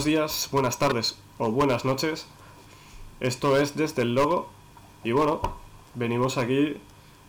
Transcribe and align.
buenos 0.00 0.18
días, 0.18 0.48
buenas 0.50 0.78
tardes 0.78 1.18
o 1.36 1.50
buenas 1.50 1.84
noches. 1.84 2.26
Esto 3.20 3.58
es 3.58 3.76
desde 3.76 4.00
el 4.00 4.14
logo 4.14 4.48
y 5.04 5.12
bueno, 5.12 5.42
venimos 5.94 6.38
aquí 6.38 6.78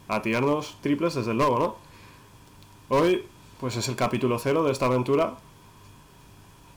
a 0.08 0.22
tirarnos 0.22 0.78
triples 0.80 1.16
desde 1.16 1.32
el 1.32 1.40
logo, 1.40 1.60
¿no? 1.60 1.76
Hoy 2.88 3.26
pues 3.60 3.76
es 3.76 3.90
el 3.90 3.98
capítulo 3.98 4.40
cero 4.40 4.64
de 4.64 4.72
esta 4.72 4.86
aventura. 4.86 5.34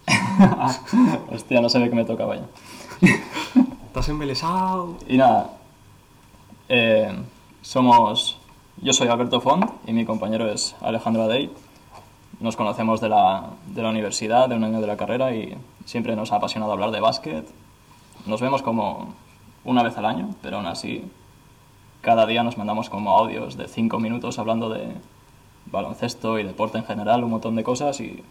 Hostia, 1.31 1.61
no 1.61 1.69
sabía 1.69 1.91
que 1.91 1.95
me 1.95 2.05
tocaba 2.05 2.35
ya. 2.35 2.49
Estás 3.87 4.09
embelesado. 4.09 4.97
Y 5.07 5.17
nada, 5.17 5.59
eh, 6.69 7.17
somos... 7.63 8.41
Yo 8.83 8.93
soy 8.93 9.07
Alberto 9.07 9.41
Font 9.41 9.71
y 9.87 9.93
mi 9.93 10.05
compañero 10.05 10.49
es 10.49 10.75
Alejandro 10.81 11.23
Adey. 11.23 11.53
Nos 12.41 12.57
conocemos 12.57 13.01
de 13.01 13.11
la, 13.11 13.51
de 13.69 13.81
la 13.81 13.91
universidad, 13.91 14.49
de 14.49 14.57
un 14.57 14.65
año 14.65 14.81
de 14.81 14.89
la 14.89 14.97
carrera 14.97 15.33
y 15.37 15.57
siempre 15.85 16.17
nos 16.17 16.33
ha 16.33 16.37
apasionado 16.37 16.73
hablar 16.73 16.91
de 16.91 17.01
básquet. 17.01 17.47
Nos 18.27 18.41
vemos 18.41 18.63
como 18.63 19.15
una 19.65 19.83
vez 19.83 19.97
al 19.99 20.07
año, 20.07 20.31
pero 20.43 20.57
aún 20.57 20.67
así 20.67 21.11
cada 22.01 22.27
día 22.27 22.43
nos 22.43 22.59
mandamos 22.59 22.91
como 22.91 23.17
audios 23.17 23.57
de 23.57 23.67
cinco 23.67 23.99
minutos 23.99 24.39
hablando 24.39 24.69
de 24.69 24.95
baloncesto 25.67 26.39
y 26.39 26.43
deporte 26.43 26.79
en 26.79 26.85
general, 26.85 27.25
un 27.25 27.31
montón 27.31 27.57
de 27.57 27.65
cosas 27.65 28.01
y 28.01 28.23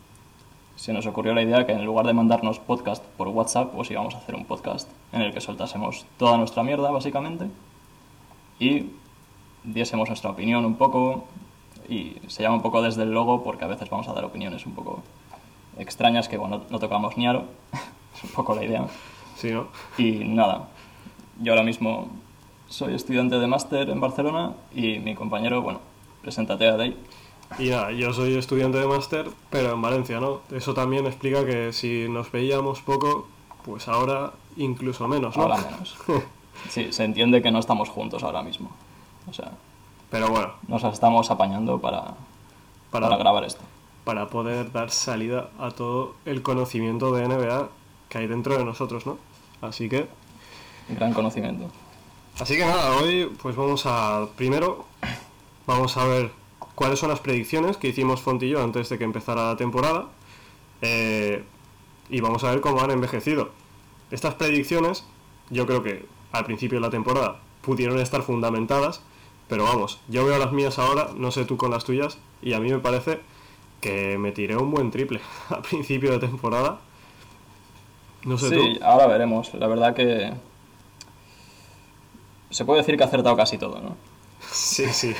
se 0.75 0.93
nos 0.93 1.05
ocurrió 1.05 1.33
la 1.33 1.41
idea 1.41 1.65
que 1.65 1.71
en 1.71 1.85
lugar 1.85 2.05
de 2.05 2.13
mandarnos 2.13 2.59
podcast 2.59 3.03
por 3.17 3.27
WhatsApp, 3.27 3.71
pues 3.73 3.91
íbamos 3.91 4.15
a 4.15 4.17
hacer 4.17 4.35
un 4.35 4.45
podcast 4.45 4.89
en 5.11 5.21
el 5.21 5.33
que 5.33 5.41
soltásemos 5.41 6.05
toda 6.17 6.37
nuestra 6.37 6.63
mierda, 6.63 6.89
básicamente, 6.91 7.47
y 8.59 8.91
diésemos 9.63 10.09
nuestra 10.09 10.31
opinión 10.31 10.65
un 10.65 10.75
poco, 10.75 11.25
y 11.87 12.17
se 12.27 12.43
llama 12.43 12.55
un 12.55 12.61
poco 12.61 12.81
desde 12.81 13.03
el 13.03 13.11
logo 13.11 13.43
porque 13.43 13.65
a 13.65 13.67
veces 13.67 13.89
vamos 13.89 14.07
a 14.07 14.13
dar 14.13 14.25
opiniones 14.25 14.65
un 14.65 14.73
poco 14.73 15.03
extrañas 15.77 16.29
que, 16.29 16.37
bueno, 16.37 16.63
no 16.69 16.79
tocamos 16.79 17.17
ni 17.17 17.27
aro, 17.27 17.45
es 18.15 18.23
un 18.23 18.29
poco 18.31 18.55
la 18.55 18.63
idea. 18.63 18.87
Sí, 19.35 19.51
¿no? 19.51 19.67
Y 19.97 20.23
nada, 20.25 20.69
yo 21.41 21.53
ahora 21.53 21.63
mismo 21.63 22.09
soy 22.69 22.95
estudiante 22.95 23.37
de 23.37 23.47
máster 23.47 23.89
en 23.89 23.99
Barcelona 23.99 24.53
y 24.73 24.99
mi 24.99 25.15
compañero, 25.15 25.61
bueno, 25.61 25.79
preséntate 26.21 26.67
a 26.67 26.77
Day. 26.77 26.97
Y 27.59 27.69
nada, 27.69 27.91
yo 27.91 28.13
soy 28.13 28.35
estudiante 28.35 28.79
de 28.79 28.87
máster, 28.87 29.29
pero 29.49 29.73
en 29.73 29.81
Valencia, 29.81 30.19
¿no? 30.19 30.41
Eso 30.51 30.73
también 30.73 31.05
explica 31.05 31.45
que 31.45 31.71
si 31.71 32.07
nos 32.09 32.31
veíamos 32.31 32.81
poco, 32.81 33.27
pues 33.63 33.87
ahora 33.87 34.31
incluso 34.57 35.07
menos, 35.07 35.37
¿no? 35.37 35.43
Ahora 35.43 35.57
menos. 35.57 35.97
Sí, 36.69 36.93
se 36.93 37.03
entiende 37.03 37.41
que 37.41 37.51
no 37.51 37.59
estamos 37.59 37.89
juntos 37.89 38.23
ahora 38.23 38.41
mismo. 38.41 38.69
O 39.29 39.33
sea, 39.33 39.51
Pero 40.09 40.29
bueno, 40.29 40.53
nos 40.67 40.83
estamos 40.83 41.29
apañando 41.31 41.79
para, 41.79 42.13
para, 42.91 43.09
para 43.09 43.17
grabar 43.17 43.43
esto. 43.43 43.61
Para 44.03 44.29
poder 44.29 44.71
dar 44.71 44.91
salida 44.91 45.49
a 45.59 45.71
todo 45.71 46.15
el 46.25 46.41
conocimiento 46.41 47.13
de 47.13 47.27
NBA 47.27 47.69
que 48.09 48.17
hay 48.17 48.27
dentro 48.27 48.57
de 48.57 48.65
nosotros, 48.65 49.05
¿no? 49.05 49.17
Así 49.61 49.89
que, 49.89 50.07
Gran 50.89 51.13
conocimiento. 51.13 51.69
así 52.39 52.55
que 52.57 52.65
nada, 52.65 52.97
hoy 52.97 53.31
pues 53.41 53.55
vamos 53.55 53.85
a, 53.85 54.27
primero, 54.35 54.85
vamos 55.65 55.95
a 55.97 56.05
ver 56.05 56.31
cuáles 56.75 56.99
son 56.99 57.09
las 57.09 57.21
predicciones 57.21 57.77
que 57.77 57.87
hicimos 57.87 58.21
Font 58.21 58.43
y 58.43 58.49
yo 58.49 58.61
antes 58.61 58.89
de 58.89 58.97
que 58.97 59.03
empezara 59.03 59.47
la 59.47 59.55
temporada 59.55 60.07
eh, 60.81 61.43
y 62.09 62.19
vamos 62.19 62.43
a 62.43 62.51
ver 62.51 62.61
cómo 62.61 62.81
han 62.81 62.91
envejecido. 62.91 63.51
Estas 64.11 64.35
predicciones, 64.35 65.05
yo 65.49 65.65
creo 65.65 65.81
que 65.81 66.05
al 66.33 66.45
principio 66.45 66.77
de 66.77 66.81
la 66.81 66.89
temporada 66.89 67.39
pudieron 67.61 67.99
estar 67.99 68.21
fundamentadas, 68.21 69.01
pero 69.47 69.63
vamos, 69.63 70.01
yo 70.09 70.25
veo 70.25 70.37
las 70.37 70.51
mías 70.51 70.77
ahora, 70.77 71.09
no 71.15 71.31
sé 71.31 71.45
tú 71.45 71.57
con 71.57 71.71
las 71.71 71.85
tuyas, 71.85 72.17
y 72.41 72.53
a 72.53 72.59
mí 72.59 72.69
me 72.69 72.79
parece 72.79 73.21
que 73.83 74.17
me 74.17 74.31
tiré 74.31 74.55
un 74.57 74.71
buen 74.71 74.89
triple 74.89 75.19
al 75.49 75.61
principio 75.61 76.11
de 76.11 76.19
temporada. 76.19 76.79
No 78.23 78.37
sé 78.37 78.49
Sí, 78.49 78.55
tú. 78.79 78.83
ahora 78.85 79.05
veremos. 79.07 79.53
La 79.53 79.67
verdad 79.67 79.93
que 79.93 80.31
se 82.49 82.65
puede 82.65 82.79
decir 82.81 82.97
que 82.97 83.03
ha 83.03 83.07
acertado 83.07 83.35
casi 83.35 83.57
todo, 83.57 83.79
¿no? 83.81 83.95
Sí, 84.51 84.85
sí. 84.91 85.13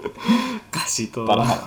Casi 0.70 1.06
todo. 1.08 1.26
Para 1.26 1.44
nada. 1.44 1.66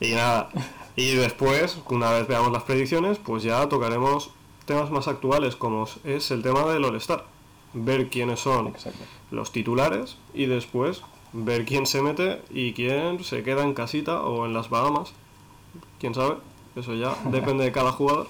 y 0.00 0.12
nada. 0.12 0.48
Y 0.96 1.14
después, 1.16 1.78
una 1.90 2.10
vez 2.10 2.28
veamos 2.28 2.52
las 2.52 2.62
predicciones, 2.62 3.18
pues 3.18 3.42
ya 3.42 3.68
tocaremos 3.68 4.30
temas 4.66 4.90
más 4.90 5.08
actuales, 5.08 5.56
como 5.56 5.86
es 6.04 6.30
el 6.30 6.42
tema 6.42 6.64
del 6.72 6.84
All-Star. 6.84 7.24
Ver 7.72 8.08
quiénes 8.08 8.38
son 8.40 8.68
Exacto. 8.68 9.02
los 9.32 9.50
titulares 9.50 10.16
y 10.32 10.46
después 10.46 11.02
ver 11.34 11.64
quién 11.64 11.84
se 11.84 12.00
mete 12.00 12.40
y 12.50 12.72
quién 12.72 13.22
se 13.22 13.42
queda 13.42 13.64
en 13.64 13.74
casita 13.74 14.22
o 14.22 14.46
en 14.46 14.54
las 14.54 14.70
Bahamas. 14.70 15.12
Quién 15.98 16.14
sabe, 16.14 16.36
eso 16.76 16.94
ya 16.94 17.14
depende 17.26 17.64
de 17.64 17.72
cada 17.72 17.92
jugador. 17.92 18.28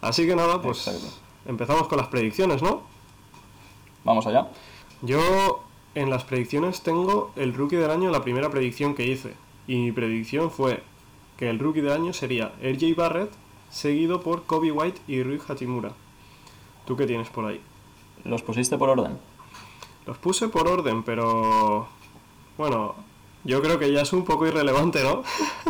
Así 0.00 0.26
que 0.26 0.34
nada, 0.34 0.60
pues 0.60 0.88
Exacto. 0.88 1.14
empezamos 1.46 1.86
con 1.86 1.98
las 1.98 2.08
predicciones, 2.08 2.62
¿no? 2.62 2.82
Vamos 4.04 4.26
allá. 4.26 4.48
Yo 5.02 5.62
en 5.94 6.10
las 6.10 6.24
predicciones 6.24 6.82
tengo 6.82 7.30
el 7.36 7.54
rookie 7.54 7.76
del 7.76 7.90
año, 7.90 8.10
la 8.10 8.22
primera 8.22 8.50
predicción 8.50 8.94
que 8.94 9.06
hice. 9.06 9.34
Y 9.68 9.76
mi 9.76 9.92
predicción 9.92 10.50
fue 10.50 10.82
que 11.36 11.50
el 11.50 11.58
rookie 11.58 11.82
del 11.82 11.92
año 11.92 12.12
sería 12.12 12.52
RJ 12.62 12.96
Barrett, 12.96 13.30
seguido 13.70 14.22
por 14.22 14.44
Kobe 14.44 14.72
White 14.72 15.00
y 15.06 15.22
Rui 15.22 15.38
Hachimura. 15.46 15.92
¿Tú 16.86 16.96
qué 16.96 17.06
tienes 17.06 17.28
por 17.28 17.44
ahí? 17.44 17.60
¿Los 18.24 18.42
pusiste 18.42 18.76
por 18.76 18.88
orden? 18.88 19.18
Los 20.06 20.18
puse 20.18 20.48
por 20.48 20.66
orden, 20.66 21.04
pero 21.04 21.86
bueno, 22.62 22.94
yo 23.42 23.60
creo 23.60 23.80
que 23.80 23.92
ya 23.92 24.02
es 24.02 24.12
un 24.12 24.24
poco 24.24 24.46
irrelevante, 24.46 25.02
¿no? 25.02 25.24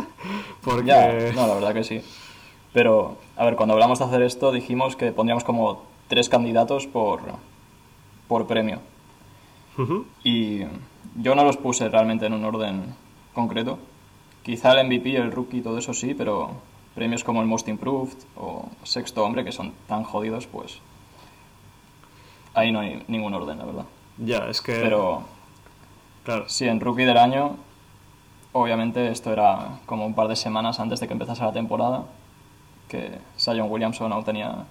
Porque 0.63 0.85
Ya, 0.85 1.31
no, 1.33 1.47
la 1.47 1.55
verdad 1.55 1.73
que 1.73 1.83
sí. 1.83 2.01
Pero, 2.71 3.17
a 3.35 3.45
ver, 3.45 3.55
cuando 3.55 3.73
hablamos 3.73 3.97
de 3.97 4.05
hacer 4.05 4.21
esto 4.21 4.51
dijimos 4.51 4.95
que 4.95 5.11
pondríamos 5.11 5.43
como 5.43 5.81
tres 6.07 6.29
candidatos 6.29 6.85
por, 6.85 7.21
por 8.27 8.45
premio. 8.45 8.79
Y 10.23 10.59
yo 11.15 11.33
no 11.33 11.43
los 11.43 11.57
puse 11.57 11.89
realmente 11.89 12.27
en 12.27 12.33
un 12.33 12.45
orden 12.45 12.93
concreto. 13.33 13.79
Quizá 14.43 14.79
el 14.79 14.85
MVP, 14.85 15.15
el 15.15 15.31
rookie, 15.31 15.61
todo 15.61 15.79
eso 15.79 15.95
sí, 15.95 16.13
pero 16.13 16.51
premios 16.93 17.23
como 17.23 17.41
el 17.41 17.47
Most 17.47 17.67
Improved 17.69 18.17
o 18.35 18.69
Sexto 18.83 19.23
Hombre, 19.23 19.43
que 19.43 19.51
son 19.51 19.73
tan 19.87 20.03
jodidos, 20.03 20.45
pues 20.45 20.77
ahí 22.53 22.71
no 22.71 22.81
hay 22.81 23.03
ningún 23.07 23.33
orden, 23.33 23.57
la 23.57 23.65
verdad. 23.65 23.85
ya, 24.19 24.47
es 24.47 24.61
que 24.61 24.73
Pero 24.75 25.23
claro, 26.23 26.49
sí, 26.49 26.67
en 26.67 26.79
rookie 26.79 27.03
del 27.03 27.17
año, 27.17 27.57
obviamente 28.51 29.09
esto 29.09 29.31
era 29.31 29.79
como 29.85 30.05
un 30.05 30.13
par 30.13 30.27
de 30.27 30.35
semanas 30.35 30.79
antes 30.79 30.99
de 30.99 31.07
que 31.07 31.13
empezase 31.13 31.43
la 31.43 31.51
temporada, 31.51 32.05
que 32.87 33.19
Sion 33.37 33.71
Williamson 33.71 34.11
aún 34.11 34.23
tenía 34.23 34.65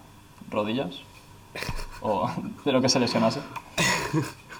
rodillas, 0.50 1.00
o 2.00 2.30
de 2.64 2.72
lo 2.72 2.80
que 2.80 2.88
se 2.88 3.00
lesionase. 3.00 3.40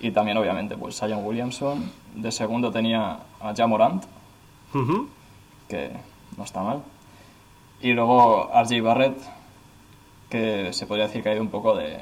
Y 0.01 0.11
también, 0.11 0.37
obviamente, 0.37 0.77
pues 0.77 0.97
Sion 0.97 1.25
Williamson. 1.25 1.93
De 2.15 2.33
segundo 2.33 2.73
tenía 2.73 3.21
a 3.41 3.55
Ja 3.57 3.67
Morant, 3.67 4.05
ujú, 4.75 5.09
que 5.69 5.93
no 6.37 6.45
está 6.45 6.63
mal. 6.63 6.83
Y 7.81 7.93
luego 7.93 8.51
RJ 8.53 8.83
Barrett, 8.83 9.17
que 10.29 10.73
se 10.73 10.87
podría 10.87 11.07
decir 11.07 11.23
que 11.23 11.29
ha 11.29 11.35
ido 11.35 11.43
un 11.43 11.51
poco 11.51 11.77
de, 11.77 11.99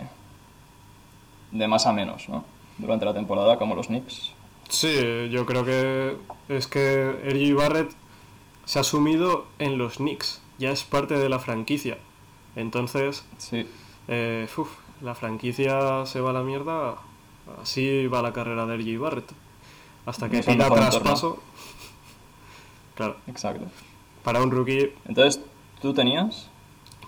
de 1.52 1.68
más 1.68 1.86
a 1.86 1.92
menos, 1.92 2.28
¿no? 2.28 2.44
Durante 2.78 3.04
la 3.04 3.12
temporada, 3.12 3.58
como 3.58 3.74
los 3.74 3.88
Knicks. 3.88 4.32
Sí, 4.70 5.28
yo 5.30 5.44
creo 5.46 5.64
que 5.64 6.16
es 6.48 6.66
que 6.66 7.12
RJ 7.24 7.54
Barrett 7.54 7.90
se 8.64 8.78
ha 8.78 8.84
sumido 8.84 9.46
en 9.58 9.78
los 9.78 9.96
Knicks, 9.96 10.40
ya 10.58 10.70
es 10.70 10.84
parte 10.84 11.18
de 11.18 11.28
la 11.28 11.38
franquicia. 11.40 11.98
Entonces, 12.56 13.24
Sí, 13.38 13.66
eh, 14.08 14.48
uf, 14.56 14.70
la 15.02 15.14
franquicia 15.14 16.06
se 16.06 16.20
va 16.20 16.30
a 16.30 16.32
la 16.32 16.42
mierda, 16.42 16.96
así 17.60 18.06
va 18.06 18.22
la 18.22 18.32
carrera 18.32 18.64
de 18.66 18.76
RJ 18.76 18.98
Barrett. 18.98 19.32
Hasta 20.06 20.28
que 20.30 20.42
pida 20.42 20.70
traspaso. 20.70 21.42
Claro, 22.94 23.16
exacto. 23.26 23.66
para 24.22 24.42
un 24.42 24.50
rookie, 24.50 24.92
Entonces, 25.06 25.42
¿tú 25.82 25.92
tenías? 25.94 26.48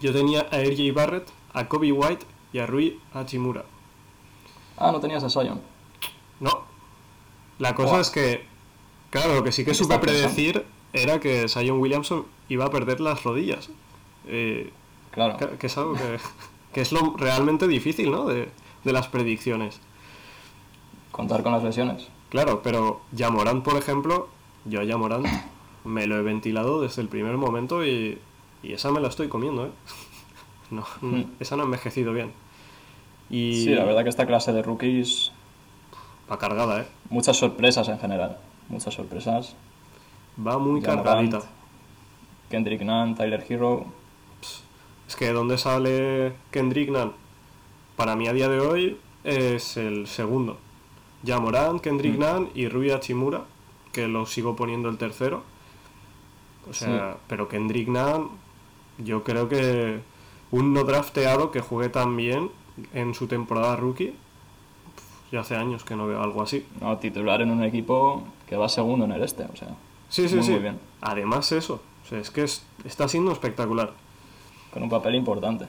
yo 0.00 0.12
tenía 0.12 0.40
a 0.50 0.58
RJ 0.58 0.92
Barrett, 0.92 1.28
a 1.54 1.68
Kobe 1.68 1.92
White 1.92 2.26
y 2.52 2.58
a 2.58 2.66
Rui 2.66 2.98
Hachimura. 3.14 3.64
Ah, 4.76 4.90
no 4.90 5.00
tenías 5.00 5.22
a 5.22 5.28
Sion. 5.30 5.60
No. 6.40 6.71
La 7.62 7.74
cosa 7.74 8.00
es 8.00 8.10
que, 8.10 8.44
claro, 9.10 9.34
lo 9.34 9.42
que 9.44 9.52
sí 9.52 9.64
que 9.64 9.70
¿Qué 9.70 9.74
supe 9.76 9.98
predecir 9.98 10.64
era 10.92 11.20
que 11.20 11.48
Sion 11.48 11.78
Williamson 11.80 12.26
iba 12.48 12.64
a 12.66 12.70
perder 12.70 13.00
las 13.00 13.22
rodillas. 13.24 13.70
Eh, 14.26 14.70
Claro. 15.12 15.36
que, 15.36 15.46
que 15.58 15.66
es 15.66 15.76
algo 15.78 15.92
que, 15.94 16.18
que 16.72 16.80
es 16.80 16.90
lo 16.92 17.14
realmente 17.18 17.68
difícil, 17.68 18.10
¿no? 18.10 18.24
De, 18.26 18.48
de 18.84 18.92
las 18.92 19.06
predicciones. 19.08 19.78
Contar 21.10 21.42
con 21.42 21.52
las 21.52 21.62
lesiones. 21.62 22.08
Claro, 22.30 22.62
pero 22.62 23.02
Yamorant, 23.12 23.62
por 23.62 23.76
ejemplo, 23.76 24.28
yo 24.64 24.80
a 24.80 24.84
Yamorant 24.84 25.26
me 25.84 26.06
lo 26.06 26.16
he 26.16 26.22
ventilado 26.22 26.80
desde 26.80 27.02
el 27.02 27.08
primer 27.08 27.36
momento 27.36 27.84
y, 27.84 28.18
y 28.62 28.72
esa 28.72 28.90
me 28.90 29.00
la 29.00 29.08
estoy 29.08 29.28
comiendo, 29.28 29.66
¿eh? 29.66 29.70
No, 30.70 30.84
Hmm. 31.02 31.24
esa 31.38 31.56
no 31.56 31.62
ha 31.62 31.66
envejecido 31.66 32.14
bien. 32.14 32.32
Y 33.28 33.64
Sí, 33.64 33.74
la 33.74 33.84
verdad 33.84 34.02
que 34.04 34.08
esta 34.08 34.26
clase 34.26 34.52
de 34.54 34.62
rookies, 34.62 35.31
va 36.30 36.38
cargada, 36.38 36.80
¿eh? 36.82 36.86
muchas 37.10 37.36
sorpresas 37.36 37.88
en 37.88 37.98
general. 37.98 38.38
Muchas 38.68 38.94
sorpresas. 38.94 39.54
Va 40.44 40.58
muy 40.58 40.80
cargadita. 40.80 41.40
Kendrick 42.50 42.82
Nunn, 42.82 43.14
Tyler 43.14 43.44
Hero. 43.48 43.84
Es 45.08 45.16
que 45.16 45.32
¿dónde 45.32 45.58
sale 45.58 46.32
Kendrick 46.50 46.90
Nunn? 46.90 47.12
Para 47.96 48.16
mí 48.16 48.28
a 48.28 48.32
día 48.32 48.48
de 48.48 48.60
hoy 48.60 48.98
es 49.24 49.76
el 49.76 50.06
segundo. 50.06 50.56
Ya 51.22 51.38
Morán, 51.38 51.80
Kendrick 51.80 52.16
Mm. 52.16 52.20
Nunn 52.20 52.50
y 52.54 52.68
Rui 52.68 52.90
Hachimura, 52.90 53.42
que 53.92 54.08
lo 54.08 54.26
sigo 54.26 54.56
poniendo 54.56 54.88
el 54.88 54.96
tercero. 54.98 55.42
O 56.68 56.72
sea, 56.72 57.12
Sí. 57.14 57.18
pero 57.26 57.48
Kendrick 57.48 57.88
Nunn, 57.88 58.30
yo 58.98 59.22
creo 59.22 59.48
que 59.48 60.00
un 60.50 60.72
no 60.72 60.84
drafteado 60.84 61.50
que 61.50 61.60
juegue 61.60 61.88
tan 61.90 62.16
bien 62.16 62.50
en 62.94 63.14
su 63.14 63.26
temporada 63.26 63.76
rookie, 63.76 64.14
ya 65.32 65.40
hace 65.40 65.56
años 65.56 65.82
que 65.84 65.96
no 65.96 66.06
veo 66.06 66.22
algo 66.22 66.42
así. 66.42 66.64
No, 66.80 66.96
titular 66.98 67.40
en 67.42 67.50
un 67.50 67.64
equipo 67.64 68.22
que 68.48 68.56
va 68.56 68.68
segundo 68.68 69.04
en 69.06 69.12
el 69.12 69.22
este, 69.22 69.44
o 69.44 69.56
sea. 69.56 69.68
Sí, 70.08 70.28
sí, 70.28 70.36
Muy, 70.36 70.44
sí. 70.44 70.50
muy 70.52 70.60
bien. 70.60 70.78
Además 71.00 71.50
eso, 71.52 71.80
o 72.04 72.08
sea, 72.08 72.18
es 72.20 72.30
que 72.30 72.44
es- 72.44 72.64
está 72.84 73.08
siendo 73.08 73.32
espectacular. 73.32 73.92
Con 74.72 74.82
un 74.82 74.88
papel 74.90 75.14
importante. 75.16 75.66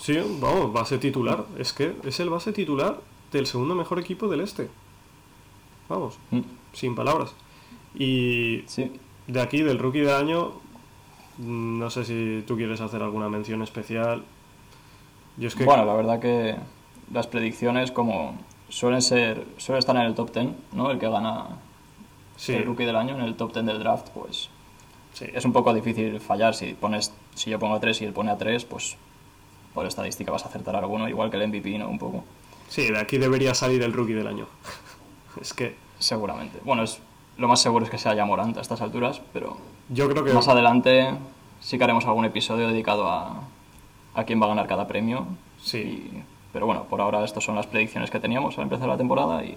Sí, 0.00 0.18
vamos, 0.40 0.72
base 0.72 0.98
titular. 0.98 1.44
Es 1.58 1.72
que 1.72 1.94
es 2.04 2.18
el 2.20 2.28
base 2.30 2.52
titular 2.52 2.98
del 3.32 3.46
segundo 3.46 3.74
mejor 3.74 3.98
equipo 3.98 4.28
del 4.28 4.40
este. 4.40 4.68
Vamos, 5.88 6.18
Mm, 6.30 6.40
sin 6.72 6.94
palabras. 6.94 7.34
Y 7.94 8.64
Sí, 8.66 8.90
de 9.26 9.40
aquí, 9.40 9.62
del 9.62 9.78
rookie 9.78 10.00
de 10.00 10.12
año, 10.14 10.52
no 11.38 11.90
sé 11.90 12.04
si 12.04 12.44
tú 12.46 12.56
quieres 12.56 12.80
hacer 12.80 13.02
alguna 13.02 13.28
mención 13.28 13.62
especial. 13.62 14.24
Yo 15.36 15.48
es 15.48 15.54
que... 15.54 15.64
Bueno, 15.64 15.84
la 15.84 15.94
verdad 15.94 16.20
que 16.20 16.54
las 17.12 17.26
predicciones 17.26 17.90
como 17.90 18.36
suelen 18.74 19.02
ser 19.02 19.46
suele 19.56 19.78
estar 19.78 19.94
en 19.94 20.02
el 20.02 20.14
top 20.14 20.32
10, 20.32 20.48
¿no? 20.72 20.90
El 20.90 20.98
que 20.98 21.08
gana 21.08 21.46
sí, 22.36 22.54
el 22.54 22.64
rookie 22.64 22.84
del 22.84 22.96
año 22.96 23.14
en 23.14 23.20
el 23.20 23.36
top 23.36 23.52
10 23.52 23.66
del 23.66 23.78
draft, 23.78 24.08
pues 24.08 24.50
sí. 25.12 25.26
es 25.32 25.44
un 25.44 25.52
poco 25.52 25.72
difícil 25.72 26.20
fallar 26.20 26.54
si 26.56 26.74
pones 26.74 27.12
si 27.36 27.50
yo 27.50 27.58
pongo 27.60 27.76
a 27.76 27.80
3 27.80 28.02
y 28.02 28.04
él 28.06 28.12
pone 28.12 28.32
a 28.32 28.36
3, 28.36 28.64
pues 28.64 28.96
por 29.72 29.86
estadística 29.86 30.32
vas 30.32 30.44
a 30.44 30.48
acertar 30.48 30.74
alguno, 30.74 31.08
igual 31.08 31.30
que 31.30 31.36
el 31.36 31.48
MVP, 31.48 31.78
¿no? 31.78 31.88
Un 31.88 31.98
poco. 32.00 32.24
Sí, 32.68 32.90
de 32.90 32.98
aquí 32.98 33.18
debería 33.18 33.54
salir 33.54 33.80
el 33.82 33.92
rookie 33.92 34.14
del 34.14 34.26
año. 34.26 34.46
es 35.40 35.52
que 35.54 35.76
Seguramente. 36.00 36.58
Bueno, 36.64 36.82
es 36.82 37.00
lo 37.38 37.46
más 37.48 37.60
seguro 37.62 37.84
es 37.84 37.90
que 37.90 37.98
sea 37.98 38.14
ya 38.14 38.24
Morant 38.24 38.56
a 38.56 38.60
estas 38.60 38.80
alturas, 38.80 39.20
pero 39.32 39.56
yo 39.88 40.08
creo 40.08 40.24
que... 40.24 40.32
más 40.32 40.48
adelante 40.48 41.14
sí 41.60 41.78
que 41.78 41.84
haremos 41.84 42.04
algún 42.06 42.24
episodio 42.24 42.68
dedicado 42.68 43.08
a, 43.08 43.42
a 44.14 44.24
quién 44.24 44.40
va 44.40 44.46
a 44.46 44.48
ganar 44.50 44.66
cada 44.66 44.86
premio. 44.88 45.26
Sí. 45.62 45.78
Y- 45.78 46.33
pero 46.54 46.66
bueno, 46.66 46.84
por 46.84 47.00
ahora 47.00 47.24
estas 47.24 47.42
son 47.42 47.56
las 47.56 47.66
predicciones 47.66 48.12
que 48.12 48.20
teníamos 48.20 48.56
al 48.56 48.62
empezar 48.62 48.88
la 48.88 48.96
temporada 48.96 49.44
y, 49.44 49.56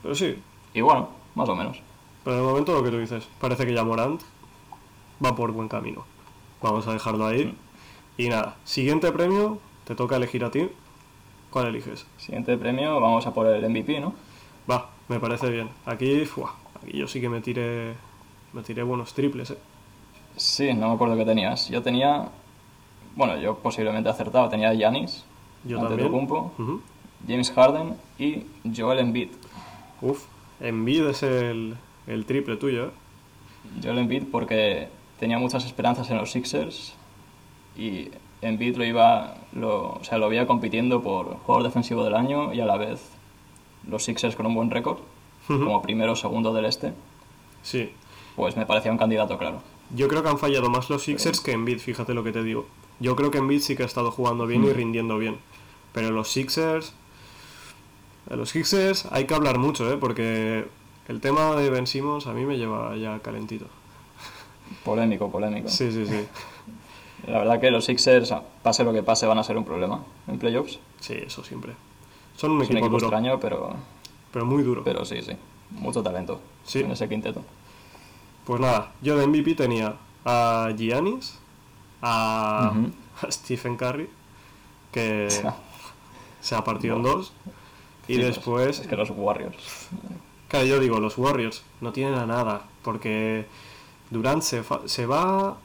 Pero 0.00 0.14
sí, 0.14 0.38
y 0.72 0.80
bueno, 0.80 1.08
más 1.34 1.48
o 1.48 1.56
menos. 1.56 1.82
pero 2.22 2.36
de 2.36 2.42
momento 2.42 2.72
lo 2.72 2.84
que 2.84 2.90
tú 2.90 2.98
dices, 2.98 3.28
parece 3.40 3.66
que 3.66 3.74
ya 3.74 3.82
Morant 3.82 4.22
va 5.22 5.34
por 5.34 5.50
buen 5.50 5.66
camino. 5.66 6.04
Vamos 6.62 6.86
a 6.86 6.92
dejarlo 6.92 7.26
ahí. 7.26 7.52
Y 8.16 8.28
nada, 8.28 8.54
siguiente 8.64 9.10
premio, 9.10 9.58
te 9.84 9.96
toca 9.96 10.16
elegir 10.16 10.44
a 10.44 10.52
ti. 10.52 10.68
¿Cuál 11.50 11.66
eliges? 11.66 12.06
Siguiente 12.16 12.56
premio, 12.56 13.00
vamos 13.00 13.26
a 13.26 13.34
por 13.34 13.48
el 13.48 13.68
MVP, 13.68 13.98
¿no? 13.98 14.14
Va, 14.70 14.90
me 15.08 15.18
parece 15.18 15.50
bien. 15.50 15.68
Aquí, 15.84 16.24
fuah, 16.26 16.52
aquí 16.76 16.96
yo 16.96 17.08
sí 17.08 17.20
que 17.20 17.28
me 17.28 17.40
tiré, 17.40 17.94
me 18.52 18.62
tiré 18.62 18.84
buenos 18.84 19.14
triples, 19.14 19.50
eh. 19.50 19.58
Sí, 20.36 20.72
no 20.74 20.90
me 20.90 20.94
acuerdo 20.94 21.16
qué 21.16 21.24
tenías. 21.24 21.68
Yo 21.70 21.82
tenía, 21.82 22.28
bueno, 23.16 23.36
yo 23.36 23.56
posiblemente 23.56 24.08
acertado, 24.08 24.48
tenía 24.48 24.68
a 24.68 24.74
Yo 25.66 25.78
también. 25.78 25.92
Antetokounmpo, 26.00 26.52
Ujú. 26.58 26.80
James 27.26 27.50
Harden 27.52 27.94
y 28.18 28.42
Joel 28.76 28.98
Embiid. 29.00 29.28
Uf, 30.02 30.24
Envid 30.60 31.06
es 31.06 31.22
el, 31.22 31.76
el 32.06 32.24
triple 32.26 32.56
tuyo, 32.56 32.86
eh. 32.86 32.90
Joel 33.82 33.98
Embiid 33.98 34.24
porque 34.30 34.88
tenía 35.18 35.38
muchas 35.38 35.64
esperanzas 35.64 36.10
en 36.10 36.18
los 36.18 36.30
Sixers 36.30 36.94
y 37.76 38.08
Embiid 38.42 38.76
lo 38.76 38.84
iba, 38.84 39.38
lo, 39.52 39.92
o 39.94 40.04
sea, 40.04 40.18
lo 40.18 40.28
veía 40.28 40.46
compitiendo 40.46 41.02
por 41.02 41.36
jugador 41.38 41.64
defensivo 41.64 42.04
del 42.04 42.14
año 42.14 42.52
y 42.54 42.60
a 42.60 42.66
la 42.66 42.76
vez 42.76 43.00
los 43.88 44.04
Sixers 44.04 44.36
con 44.36 44.46
un 44.46 44.54
buen 44.54 44.70
récord, 44.70 44.98
como 45.48 45.80
primero 45.82 46.12
o 46.12 46.16
segundo 46.16 46.52
del 46.52 46.66
este, 46.66 46.92
Sí. 47.62 47.90
pues 48.36 48.56
me 48.56 48.66
parecía 48.66 48.92
un 48.92 48.98
candidato 48.98 49.38
claro. 49.38 49.62
Yo 49.94 50.08
creo 50.08 50.22
que 50.22 50.28
han 50.28 50.38
fallado 50.38 50.68
más 50.68 50.90
los 50.90 51.02
Sixers 51.04 51.40
que 51.40 51.52
Embiid, 51.52 51.78
fíjate 51.78 52.12
lo 52.14 52.22
que 52.24 52.32
te 52.32 52.42
digo. 52.42 52.66
Yo 53.00 53.14
creo 53.16 53.30
que 53.30 53.38
Embiid 53.38 53.60
sí 53.60 53.74
que 53.76 53.82
ha 53.82 53.86
estado 53.86 54.10
jugando 54.10 54.46
bien 54.46 54.64
y 54.64 54.70
rindiendo 54.72 55.18
bien. 55.18 55.36
Pero 55.96 56.10
los 56.10 56.28
Sixers... 56.30 56.92
Los 58.28 58.50
Sixers 58.50 59.06
hay 59.12 59.24
que 59.24 59.32
hablar 59.34 59.56
mucho, 59.56 59.90
¿eh? 59.90 59.96
Porque 59.96 60.68
el 61.08 61.20
tema 61.22 61.54
de 61.56 61.70
Ben 61.70 61.86
Simmons 61.86 62.26
a 62.26 62.34
mí 62.34 62.44
me 62.44 62.58
lleva 62.58 62.94
ya 62.96 63.18
calentito. 63.20 63.64
Polémico, 64.84 65.30
polémico. 65.30 65.68
Sí, 65.70 65.90
sí, 65.90 66.04
sí. 66.06 66.26
La 67.28 67.38
verdad 67.38 67.60
que 67.60 67.70
los 67.70 67.86
Sixers, 67.86 68.34
pase 68.62 68.84
lo 68.84 68.92
que 68.92 69.02
pase, 69.02 69.24
van 69.26 69.38
a 69.38 69.42
ser 69.42 69.56
un 69.56 69.64
problema 69.64 70.04
en 70.28 70.38
playoffs. 70.38 70.78
Sí, 71.00 71.14
eso 71.14 71.42
siempre. 71.42 71.72
Son 72.36 72.50
un 72.50 72.60
Es 72.60 72.68
un 72.68 72.76
equipo 72.76 72.86
equipo 72.88 72.98
duro, 72.98 73.06
extraño, 73.06 73.40
pero, 73.40 73.74
pero 74.32 74.44
muy 74.44 74.62
duro. 74.62 74.84
pero 74.84 75.04
sí, 75.06 75.22
sí. 75.22 75.32
Mucho 75.70 76.02
talento 76.02 76.40
Sí. 76.64 76.80
en 76.80 76.90
ese 76.90 77.08
quinteto. 77.08 77.42
Pues 78.44 78.60
nada, 78.60 78.92
yo 79.00 79.16
de 79.16 79.26
MVP 79.26 79.54
tenía 79.54 79.94
a 80.26 80.68
Giannis, 80.76 81.38
a, 82.02 82.74
a 83.22 83.30
Stephen 83.30 83.76
Curry, 83.76 84.10
que 84.92 85.28
se 86.46 86.54
ha 86.54 86.62
partido 86.64 86.96
en 86.96 87.02
dos. 87.02 87.32
Y 88.08 88.14
Sí, 88.14 88.22
después, 88.22 88.78
Es 88.80 88.86
que 88.86 88.96
los 88.96 89.10
Warriors. 89.10 89.88
claro, 90.48 90.64
yo 90.66 90.78
digo, 90.78 91.00
los 91.00 91.18
Warriors 91.18 91.64
no 91.80 91.92
tienen 91.92 92.14
a 92.14 92.24
nada, 92.26 92.62
porque 92.82 93.46
Durant 94.10 94.42
se, 94.42 94.62
fa- 94.62 94.82
se 94.86 95.06
va, 95.06 95.56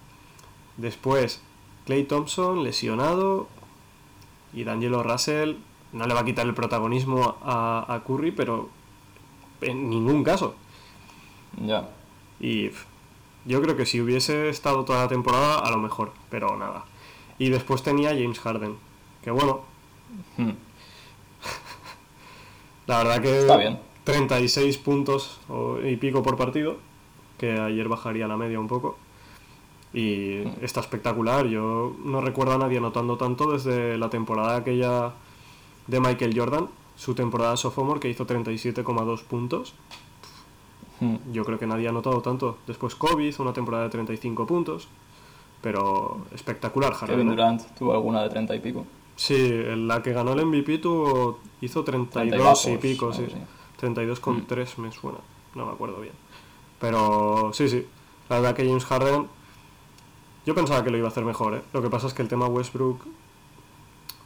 después 0.77 1.41
Clay 1.85 2.03
Thompson 2.05 2.63
lesionado, 2.63 3.47
y 4.53 4.63
D'Angelo 4.63 5.03
Russell 5.03 5.55
no 5.93 6.07
le 6.07 6.13
va 6.15 6.21
a 6.21 6.25
quitar 6.25 6.47
el 6.47 6.53
protagonismo 6.55 7.37
a, 7.43 7.85
a 7.93 8.03
Curry, 8.03 8.31
pero 8.31 8.69
en 9.61 9.89
ningún 9.89 10.23
caso. 10.23 10.55
Ya. 11.63 11.89
Y 12.39 12.71
yo 13.45 13.61
creo 13.61 13.75
que 13.77 13.85
si 13.85 14.01
hubiese 14.01 14.49
estado 14.49 14.83
toda 14.83 15.03
la 15.03 15.07
temporada, 15.09 15.59
a 15.59 15.69
lo 15.69 15.77
mejor, 15.77 16.11
pero 16.31 16.57
nada. 16.57 16.85
Y 17.37 17.49
después 17.49 17.83
tenía 17.83 18.09
James 18.09 18.39
Harden, 18.39 18.77
que 19.23 19.29
bueno, 19.29 19.69
Hmm. 20.37 20.51
La 22.87 22.97
verdad 22.97 23.21
que 23.21 23.39
Está 23.39 23.57
bien. 23.57 23.79
36 24.03 24.77
puntos 24.79 25.39
y 25.83 25.95
pico 25.97 26.23
por 26.23 26.37
partido, 26.37 26.77
que 27.37 27.59
ayer 27.59 27.87
bajaría 27.87 28.27
la 28.27 28.37
media 28.37 28.59
un 28.59 28.67
poco. 28.67 28.97
Y 29.93 30.43
está 30.61 30.79
espectacular, 30.79 31.47
yo 31.47 31.95
no 32.03 32.21
recuerdo 32.21 32.53
a 32.53 32.57
nadie 32.57 32.77
anotando 32.77 33.17
tanto 33.17 33.51
desde 33.51 33.97
la 33.97 34.09
temporada 34.09 34.57
aquella 34.57 35.11
de 35.87 35.99
Michael 35.99 36.37
Jordan, 36.37 36.69
su 36.95 37.13
temporada 37.13 37.57
sophomore 37.57 37.99
que 37.99 38.09
hizo 38.09 38.25
37,2 38.25 39.23
puntos. 39.23 39.73
Hmm. 40.99 41.15
Yo 41.33 41.43
creo 41.43 41.59
que 41.59 41.67
nadie 41.67 41.87
ha 41.87 41.89
anotado 41.89 42.21
tanto. 42.21 42.59
Después 42.67 42.95
Kobe 42.95 43.25
hizo 43.25 43.43
una 43.43 43.53
temporada 43.53 43.85
de 43.85 43.89
35 43.89 44.45
puntos. 44.45 44.87
Pero 45.61 46.21
espectacular, 46.33 46.93
Harden. 46.93 47.17
Kevin. 47.17 47.29
Durant 47.29 47.61
tuvo 47.77 47.93
alguna 47.93 48.23
de 48.23 48.29
30 48.29 48.55
y 48.55 48.59
pico. 48.59 48.85
Sí, 49.23 49.35
en 49.35 49.87
la 49.87 50.01
que 50.01 50.13
ganó 50.13 50.33
el 50.33 50.43
MVP 50.47 50.79
tuvo, 50.79 51.37
hizo 51.61 51.83
32 51.83 52.25
y 52.39 52.43
bajos, 52.43 52.67
pico, 52.81 53.13
sí. 53.13 53.21
algo 53.21 53.33
así. 53.35 53.43
32 53.77 54.19
con 54.19 54.37
Mm. 54.37 54.45
3 54.47 54.77
me 54.79 54.91
suena. 54.91 55.19
No 55.53 55.67
me 55.67 55.73
acuerdo 55.73 56.01
bien. 56.01 56.13
Pero 56.79 57.51
sí, 57.53 57.69
sí. 57.69 57.85
La 58.29 58.37
verdad 58.39 58.55
que 58.55 58.65
James 58.65 58.83
Harden... 58.85 59.27
Yo 60.43 60.55
pensaba 60.55 60.83
que 60.83 60.89
lo 60.89 60.97
iba 60.97 61.07
a 61.07 61.11
hacer 61.11 61.23
mejor, 61.23 61.53
¿eh? 61.53 61.61
Lo 61.71 61.83
que 61.83 61.89
pasa 61.91 62.07
es 62.07 62.15
que 62.15 62.23
el 62.23 62.29
tema 62.29 62.47
Westbrook... 62.47 63.01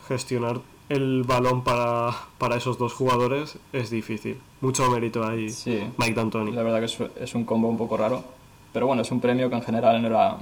Gestionar 0.07 0.61
el 0.87 1.23
balón 1.23 1.63
para, 1.65 2.11
para 2.37 2.55
esos 2.55 2.77
dos 2.77 2.93
jugadores 2.93 3.57
es 3.73 3.89
difícil. 3.89 4.39
Mucho 4.61 4.89
mérito 4.91 5.25
ahí 5.27 5.49
Sí. 5.49 5.83
Mike 5.97 6.13
D'Antoni. 6.13 6.51
La 6.53 6.63
verdad 6.63 6.79
que 6.79 6.85
es, 6.85 6.97
es 7.19 7.35
un 7.35 7.43
combo 7.43 7.67
un 7.67 7.77
poco 7.77 7.97
raro. 7.97 8.23
Pero 8.71 8.87
bueno, 8.87 9.01
es 9.01 9.11
un 9.11 9.19
premio 9.19 9.49
que 9.49 9.55
en 9.55 9.63
general 9.63 10.01
no 10.01 10.07
era, 10.07 10.37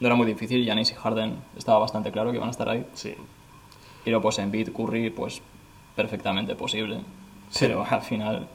no 0.00 0.06
era 0.06 0.14
muy 0.16 0.26
difícil. 0.26 0.64
Giannis 0.64 0.90
y 0.90 0.94
Harden 0.96 1.36
estaba 1.56 1.78
bastante 1.78 2.10
claro 2.12 2.30
que 2.30 2.36
iban 2.36 2.48
a 2.48 2.50
estar 2.50 2.68
ahí. 2.68 2.84
Sí. 2.94 3.14
Y 4.04 4.10
luego 4.10 4.22
pues 4.22 4.38
en 4.38 4.50
Beat 4.50 4.72
Curry, 4.72 5.10
pues 5.10 5.40
perfectamente 5.96 6.54
posible. 6.54 6.98
Sí. 7.50 7.66
Pero 7.66 7.84
al 7.88 8.02
final 8.02 8.48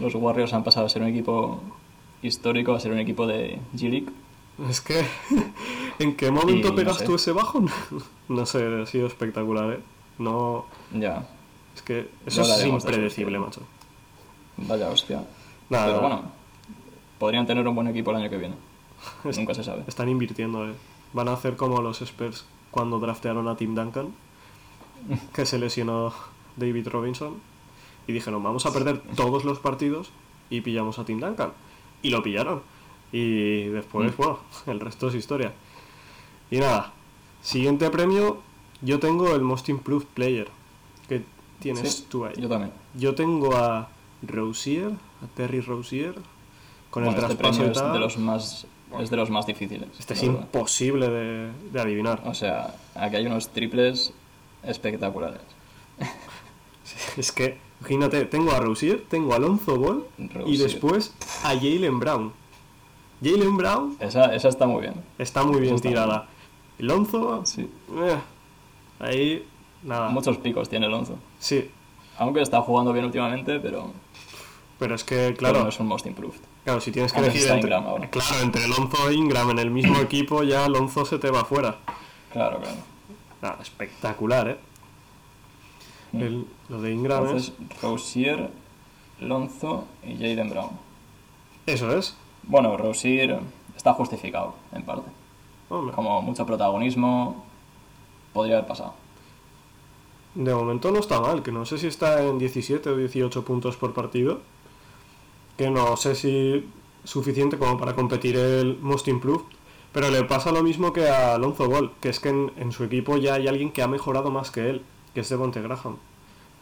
los 0.00 0.14
Warriors 0.14 0.52
han 0.52 0.64
pasado 0.64 0.86
a 0.86 0.88
ser 0.88 1.02
un 1.02 1.08
equipo 1.08 1.60
histórico 2.22 2.74
a 2.74 2.80
ser 2.80 2.92
un 2.92 2.98
equipo 2.98 3.26
de 3.26 3.58
G-League. 3.74 4.08
Es 4.68 4.80
que, 4.80 5.04
¿en 5.98 6.16
qué 6.16 6.30
momento 6.30 6.68
Y 6.68 6.70
no 6.70 6.76
pegas 6.76 6.98
sé. 6.98 7.06
tú 7.06 7.14
ese 7.14 7.32
bajón? 7.32 7.68
no 8.28 8.44
sé, 8.46 8.64
ha 8.82 8.86
sido 8.86 9.06
espectacular, 9.06 9.72
¿eh? 9.72 9.80
No, 10.18 10.66
Ya, 10.92 11.26
es 11.74 11.80
que 11.82 12.10
eso 12.26 12.42
es 12.42 12.64
impredecible, 12.66 13.38
macho. 13.38 13.62
vaya 14.58 14.88
hostia. 14.90 15.24
Nada, 15.70 15.86
Pero 15.86 16.00
bueno, 16.00 16.22
podrían 17.18 17.46
tener 17.46 17.66
un 17.66 17.74
buen 17.74 17.86
equipo 17.88 18.10
el 18.10 18.18
año 18.18 18.28
que 18.28 18.36
viene. 18.36 18.54
Es- 19.24 19.38
Nunca 19.38 19.54
se 19.54 19.64
sabe. 19.64 19.84
están 19.86 20.08
invirtiendo, 20.10 20.68
¿eh? 20.68 20.74
Van 21.14 21.28
a 21.28 21.32
hacer 21.32 21.56
como 21.56 21.80
los 21.80 22.02
Spurs 22.02 22.44
cuando 22.70 22.98
draftearon 22.98 23.48
a 23.48 23.56
Tim 23.56 23.74
Duncan, 23.74 24.08
que 25.34 25.46
se 25.46 25.58
lesionó 25.58 26.12
David 26.56 26.88
Robinson, 26.88 27.34
y 28.06 28.12
dijeron, 28.12 28.42
vamos 28.42 28.66
a 28.66 28.72
perder 28.72 29.00
todos 29.14 29.44
los 29.44 29.58
partidos 29.60 30.10
y 30.48 30.62
pillamos 30.62 30.98
a 30.98 31.04
Tim 31.04 31.20
Duncan. 31.20 31.52
Y 32.02 32.10
lo 32.10 32.22
pillaron. 32.22 32.62
Y 33.12 33.64
después, 33.64 34.12
Mm. 34.12 34.16
bueno, 34.16 34.38
el 34.66 34.80
resto 34.80 35.08
es 35.08 35.14
historia. 35.14 35.52
Y 36.50 36.58
nada, 36.58 36.92
Siguiente 37.42 37.88
premio, 37.90 38.38
yo 38.82 38.98
tengo 39.00 39.34
el 39.34 39.40
Most 39.42 39.68
Improved 39.70 40.06
Player. 40.12 40.48
que 41.08 41.22
tienes 41.58 41.90
Sí, 41.92 42.06
tú 42.08 42.24
ahí? 42.26 42.34
Yo 42.36 42.48
también. 42.48 42.72
Yo 42.94 43.14
tengo 43.14 43.56
a 43.56 43.88
Rosier, 44.22 44.90
a 45.22 45.26
Terry 45.34 45.60
Rosier, 45.60 46.14
con 46.90 47.04
Bueno, 47.04 47.18
el 47.18 47.24
este 47.24 47.36
traspaso 47.36 47.58
premio 47.62 47.72
es 47.86 47.92
de 47.94 47.98
los 47.98 48.18
más 48.18 48.66
es 49.00 49.08
de 49.10 49.16
los 49.16 49.30
más 49.30 49.46
difíciles. 49.46 49.88
Este 49.98 50.14
es 50.14 50.20
verdad. 50.22 50.40
imposible 50.42 51.08
de, 51.08 51.50
de 51.72 51.80
adivinar. 51.80 52.22
O 52.26 52.34
sea, 52.34 52.74
aquí 52.94 53.16
hay 53.16 53.26
unos 53.26 53.48
triples 53.50 54.12
espectaculares. 54.62 55.40
Es 57.16 57.32
que, 57.32 57.56
imagínate, 57.80 58.24
tengo 58.24 58.52
a 58.52 58.58
Rosier, 58.60 59.04
tengo 59.08 59.32
a 59.32 59.36
Alonso 59.36 59.76
Ball 59.76 60.04
y 60.46 60.56
después 60.56 61.14
a 61.44 61.48
Jalen 61.54 61.98
Brown. 62.00 62.32
Jalen 63.22 63.56
Brown 63.56 63.96
Esa, 64.00 64.34
esa 64.34 64.48
está 64.48 64.66
muy 64.66 64.80
bien. 64.82 64.94
está 65.18 65.42
muy 65.44 65.60
bien 65.60 65.74
está 65.76 65.88
tirada. 65.88 66.28
Lonzo, 66.78 67.44
Sí. 67.44 67.68
eh, 67.96 68.18
ahí, 68.98 69.46
nada. 69.82 70.08
Muchos 70.08 70.38
picos 70.38 70.68
tiene 70.68 70.86
Alonso. 70.86 71.16
Sí, 71.38 71.70
Aunque 72.18 72.40
está 72.42 72.60
jugando 72.62 72.92
bien 72.92 73.04
últimamente, 73.04 73.60
pero, 73.60 73.92
pero 74.78 74.94
es 74.94 75.04
que, 75.04 75.16
pero 75.16 75.36
claro, 75.36 75.62
no 75.62 75.68
es 75.68 75.78
un 75.80 75.86
most 75.86 76.06
improved. 76.06 76.40
claro, 76.64 76.80
si 76.80 76.90
tienes 76.92 77.12
que 77.12 77.18
Antes 77.18 77.34
elegir 77.34 77.52
entre, 77.52 77.70
claro, 78.10 78.42
entre 78.42 78.68
Lonzo 78.68 79.08
e 79.10 79.14
Ingram 79.14 79.50
en 79.50 79.58
el 79.58 79.70
mismo 79.70 79.98
equipo, 80.00 80.42
ya 80.42 80.68
Lonzo 80.68 81.04
se 81.04 81.18
te 81.18 81.30
va 81.30 81.44
fuera. 81.44 81.76
Claro, 82.32 82.58
claro. 82.58 82.76
Nada, 83.42 83.58
espectacular, 83.62 84.48
¿eh? 84.48 84.58
Mm. 86.12 86.20
El- 86.22 86.46
lo 86.68 86.80
de 86.82 86.92
Ingram 86.92 87.24
Entonces, 87.24 87.52
Rosier, 87.82 88.50
Lonzo 89.20 89.84
y 90.04 90.14
Jaden 90.14 90.50
Brown. 90.50 90.70
es... 91.66 91.74
Eso 91.74 91.96
es. 91.96 92.16
Bueno, 92.42 92.76
Rosier 92.76 93.40
está 93.76 93.92
justificado, 93.94 94.54
en 94.72 94.82
parte. 94.82 95.08
Hombre, 95.68 95.94
Como 95.94 96.20
mucho 96.22 96.44
protagonismo, 96.46 97.44
podría 98.32 98.56
haber 98.56 98.68
pasado. 98.68 98.94
de 100.34 100.54
momento 100.54 100.90
no 100.90 100.98
está 101.00 101.20
mal, 101.20 101.42
que 101.42 101.52
no 101.52 101.64
sé 101.66 101.78
si 101.78 101.86
está 101.86 102.22
en 102.24 102.38
17 102.38 102.88
o 102.88 102.96
18 102.96 103.44
puntos 103.44 103.76
por 103.76 103.92
partido. 103.94 104.40
Que 105.56 105.70
no 105.70 105.96
sé 105.96 106.14
si 106.14 106.68
suficiente 107.04 107.58
como 107.58 107.78
para 107.78 107.94
competir 107.94 108.36
el 108.36 108.78
Most 108.80 109.06
Improved. 109.08 109.44
Pero 109.92 110.10
le 110.10 110.22
pasa 110.24 110.52
lo 110.52 110.62
mismo 110.62 110.92
que 110.92 111.08
a 111.08 111.34
Alonso 111.34 111.68
Ball, 111.68 111.90
que 112.00 112.10
es 112.10 112.20
que 112.20 112.28
en, 112.28 112.52
en 112.56 112.70
su 112.72 112.84
equipo 112.84 113.16
ya 113.16 113.34
hay 113.34 113.48
alguien 113.48 113.72
que 113.72 113.82
ha 113.82 113.88
mejorado 113.88 114.30
más 114.30 114.50
que 114.50 114.70
él, 114.70 114.82
que 115.14 115.20
es 115.20 115.28
Devonte 115.28 115.60
Graham. 115.60 115.96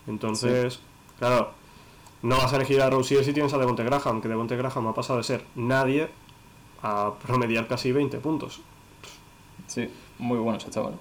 Entonces, 0.07 0.81
claro, 1.19 1.51
no 2.23 2.39
vas 2.39 2.53
a 2.53 2.57
elegir 2.57 2.81
a 2.81 2.89
Rosier 2.89 3.23
si 3.25 3.35
tienes 3.35 3.53
a 3.53 3.59
Devonte 3.59 3.85
Graham, 3.85 4.23
que 4.23 4.29
Devonte 4.29 4.57
Graham 4.57 4.87
ha 4.87 4.95
pasado 4.95 5.19
de 5.19 5.25
ser 5.25 5.45
nadie 5.57 6.09
a 6.83 7.13
promediar 7.27 7.69
casi 7.69 7.93
20 7.93 8.19
puntos. 8.19 8.61
Sí, 9.67 9.91
muy 10.19 10.39
bueno 10.39 10.57
ese 10.59 10.71
chaval. 10.71 10.95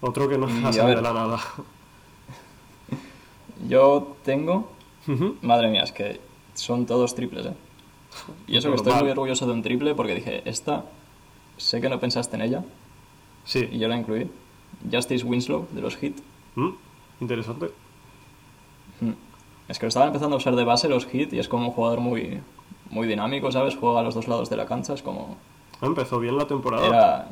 Otro 0.00 0.28
que 0.28 0.38
no 0.38 0.48
Y, 0.48 0.52
ha 0.64 0.68
a 0.68 0.72
salido 0.72 0.86
ver. 0.86 0.96
de 0.96 1.02
la 1.02 1.12
nada. 1.12 1.40
Yo 3.68 4.16
tengo. 4.24 4.70
Madre 5.42 5.68
mía, 5.68 5.82
es 5.82 5.92
que 5.92 6.20
son 6.54 6.86
todos 6.86 7.14
triples, 7.14 7.46
¿eh? 7.46 7.54
Y 8.46 8.56
eso 8.56 8.70
que 8.70 8.76
estoy 8.76 8.92
muy 8.94 9.10
orgulloso 9.10 9.46
de 9.46 9.52
un 9.52 9.62
triple 9.62 9.94
porque 9.94 10.14
dije, 10.14 10.42
esta, 10.48 10.84
sé 11.56 11.80
que 11.80 11.88
no 11.88 11.98
pensaste 12.00 12.36
en 12.36 12.42
ella 12.42 12.64
y 13.46 13.48
Sí. 13.50 13.68
yo 13.78 13.88
la 13.88 13.96
incluí. 13.96 14.30
Justice 14.90 15.24
Winslow, 15.24 15.66
de 15.72 15.80
los 15.80 15.96
Heat. 15.96 16.14
Mm, 16.56 16.70
Interesante. 17.20 17.70
Mm. 19.00 19.10
Es 19.68 19.78
que 19.78 19.86
lo 19.86 19.88
estaba 19.88 20.06
empezando 20.06 20.36
a 20.36 20.38
usar 20.38 20.56
de 20.56 20.64
base 20.64 20.88
los 20.88 21.06
Heat 21.06 21.32
y 21.32 21.38
es 21.38 21.48
como 21.48 21.66
un 21.68 21.72
jugador 21.72 22.00
muy, 22.00 22.40
muy 22.90 23.06
dinámico, 23.06 23.50
¿sabes? 23.52 23.76
Juega 23.76 24.00
a 24.00 24.02
los 24.02 24.14
dos 24.14 24.28
lados 24.28 24.50
de 24.50 24.56
la 24.56 24.66
cancha, 24.66 24.94
es 24.94 25.02
como... 25.02 25.36
Empezó 25.80 26.18
bien 26.20 26.36
la 26.36 26.46
temporada. 26.46 26.86
Era, 26.86 27.28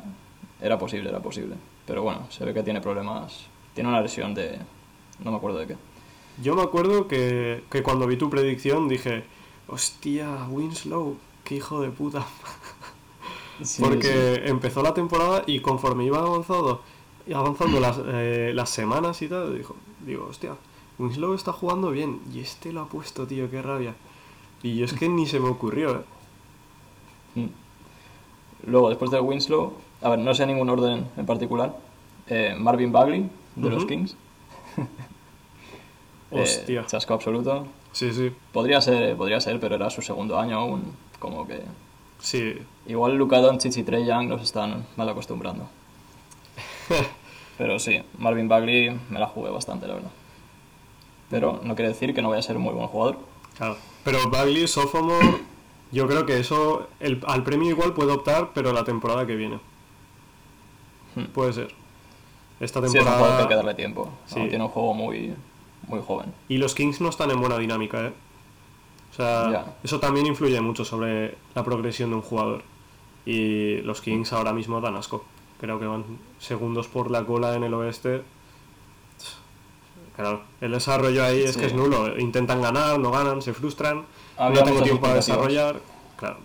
era 0.61 0.77
posible, 0.79 1.09
era 1.09 1.19
posible. 1.19 1.55
Pero 1.85 2.01
bueno, 2.03 2.27
se 2.29 2.43
ve 2.45 2.53
que 2.53 2.63
tiene 2.63 2.81
problemas. 2.81 3.45
Tiene 3.73 3.89
una 3.89 4.01
lesión 4.01 4.33
de... 4.33 4.57
No 5.23 5.31
me 5.31 5.37
acuerdo 5.37 5.59
de 5.59 5.67
qué. 5.67 5.75
Yo 6.41 6.55
me 6.55 6.63
acuerdo 6.63 7.07
que, 7.07 7.63
que 7.69 7.83
cuando 7.83 8.07
vi 8.07 8.17
tu 8.17 8.29
predicción 8.29 8.87
dije, 8.87 9.23
hostia, 9.73 10.47
Winslow, 10.49 11.17
qué 11.43 11.55
hijo 11.55 11.81
de 11.81 11.89
puta. 11.89 12.25
Sí, 13.61 13.83
Porque 13.83 14.41
empezó 14.45 14.81
la 14.81 14.95
temporada 14.95 15.43
y 15.45 15.59
conforme 15.59 16.03
iba 16.05 16.17
avanzando, 16.17 16.81
y 17.27 17.33
avanzando 17.33 17.79
las, 17.79 17.99
eh, 18.03 18.51
las 18.53 18.69
semanas 18.71 19.21
y 19.21 19.27
tal, 19.29 19.55
dijo, 19.55 19.75
digo, 20.05 20.25
hostia, 20.27 20.55
Winslow 20.97 21.35
está 21.35 21.53
jugando 21.53 21.91
bien 21.91 22.19
y 22.33 22.39
este 22.39 22.73
lo 22.73 22.81
ha 22.81 22.87
puesto, 22.87 23.27
tío, 23.27 23.49
qué 23.51 23.61
rabia. 23.61 23.93
Y 24.63 24.75
yo 24.77 24.85
es 24.85 24.93
que 24.93 25.07
ni 25.07 25.27
se 25.27 25.39
me 25.39 25.49
ocurrió, 25.49 25.97
¿eh? 25.97 26.01
Mm. 27.35 28.69
Luego, 28.71 28.89
después 28.89 29.11
de 29.11 29.19
Winslow, 29.21 29.73
a 30.01 30.09
ver, 30.09 30.19
no 30.19 30.33
sé 30.33 30.47
ningún 30.47 30.69
orden 30.71 31.07
en 31.15 31.25
particular. 31.27 31.77
eh, 32.27 32.55
Marvin 32.57 32.91
Bagley, 32.91 33.29
de 33.55 33.69
los. 33.69 33.85
Kings. 33.85 34.15
Eh, 36.31 36.41
Hostia. 36.41 36.83
chasco 36.87 37.13
absoluto. 37.13 37.67
Sí, 37.93 38.11
sí, 38.11 38.31
Podría 38.51 38.81
ser, 38.81 39.15
podría 39.15 39.39
ser, 39.39 39.59
pero 39.59 39.75
era 39.75 39.89
su 39.89 40.01
segundo 40.01 40.37
año 40.37 40.57
aún. 40.59 40.93
Como 41.19 41.47
que. 41.47 41.61
sí. 42.19 42.57
Igual 42.85 43.15
Luka 43.15 43.39
Doncic 43.39 43.77
y 43.77 43.83
Trey 43.83 44.05
Young 44.05 44.27
nos 44.27 44.41
están 44.41 44.85
mal 44.97 45.07
acostumbrando. 45.07 45.69
Pero 47.57 47.79
sí, 47.79 48.01
Marvin 48.17 48.49
Bagley 48.49 48.89
me 49.09 49.19
la 49.19 49.27
jugué 49.27 49.49
bastante, 49.51 49.87
la 49.87 49.93
verdad. 49.93 50.11
Pero 51.29 51.61
no 51.63 51.75
quiere 51.75 51.89
decir 51.89 52.13
que 52.13 52.21
no 52.21 52.29
vaya 52.29 52.39
a 52.39 52.43
ser 52.43 52.57
un 52.57 52.63
muy 52.63 52.73
buen 52.73 52.87
jugador. 52.87 53.19
Claro. 53.57 53.77
Pero 54.03 54.29
Bagley, 54.29 54.67
sophomore, 54.67 55.39
yo 55.93 56.07
creo 56.07 56.25
que 56.25 56.39
eso, 56.39 56.87
el, 56.99 57.21
al 57.25 57.43
premio 57.43 57.69
igual 57.69 57.93
puede 57.93 58.11
optar, 58.11 58.49
pero 58.53 58.73
la 58.73 58.83
temporada 58.83 59.25
que 59.25 59.35
viene. 59.37 59.59
Hmm. 61.15 61.25
Puede 61.33 61.53
ser. 61.53 61.73
Esta 62.59 62.81
Sí, 62.81 62.85
es 62.87 62.93
un 62.95 62.99
jugador 62.99 63.07
que 63.07 63.15
temporada. 63.15 63.39
hay 63.43 63.47
que 63.47 63.55
darle 63.55 63.73
tiempo. 63.75 64.09
Sí. 64.25 64.45
Tiene 64.49 64.63
un 64.65 64.69
juego 64.71 64.93
muy, 64.93 65.33
muy 65.87 66.01
joven. 66.01 66.33
y 66.49 66.57
los 66.57 66.75
Kings 66.75 67.01
no 67.01 67.09
están 67.09 67.31
en 67.31 67.39
buena 67.39 67.57
dinámica, 67.57 68.05
¿eh? 68.07 68.13
O 69.11 69.15
sea, 69.15 69.75
eso 69.83 69.99
también 69.99 70.25
influye 70.25 70.59
mucho 70.61 70.83
sobre 70.85 71.35
la 71.53 71.63
progresión 71.63 72.09
de 72.09 72.15
un 72.15 72.21
jugador. 72.23 72.63
Y 73.25 73.77
los 73.81 74.01
Kings 74.01 74.33
ahora 74.33 74.53
mismo 74.53 74.81
dan 74.81 74.95
asco. 74.95 75.23
Creo 75.61 75.79
que 75.79 75.85
van 75.85 76.03
segundos 76.39 76.87
por 76.87 77.11
la 77.11 77.23
cola 77.25 77.53
en 77.55 77.63
el 77.63 77.73
oeste. 77.75 78.23
Claro, 80.15 80.41
el 80.61 80.71
desarrollo 80.71 81.23
ahí 81.23 81.41
es 81.43 81.53
Sí. 81.53 81.59
que 81.59 81.65
es 81.67 81.73
nulo. 81.73 82.17
Intentan 82.19 82.61
ganar, 82.61 82.99
no 82.99 83.11
ganan, 83.11 83.41
se 83.41 83.53
frustran. 83.53 84.05
Había 84.37 84.59
no 84.61 84.65
tengo 84.65 84.81
tiempo 84.83 85.01
para 85.01 85.15
desarrollar. 85.15 85.79
Claro. 86.17 86.37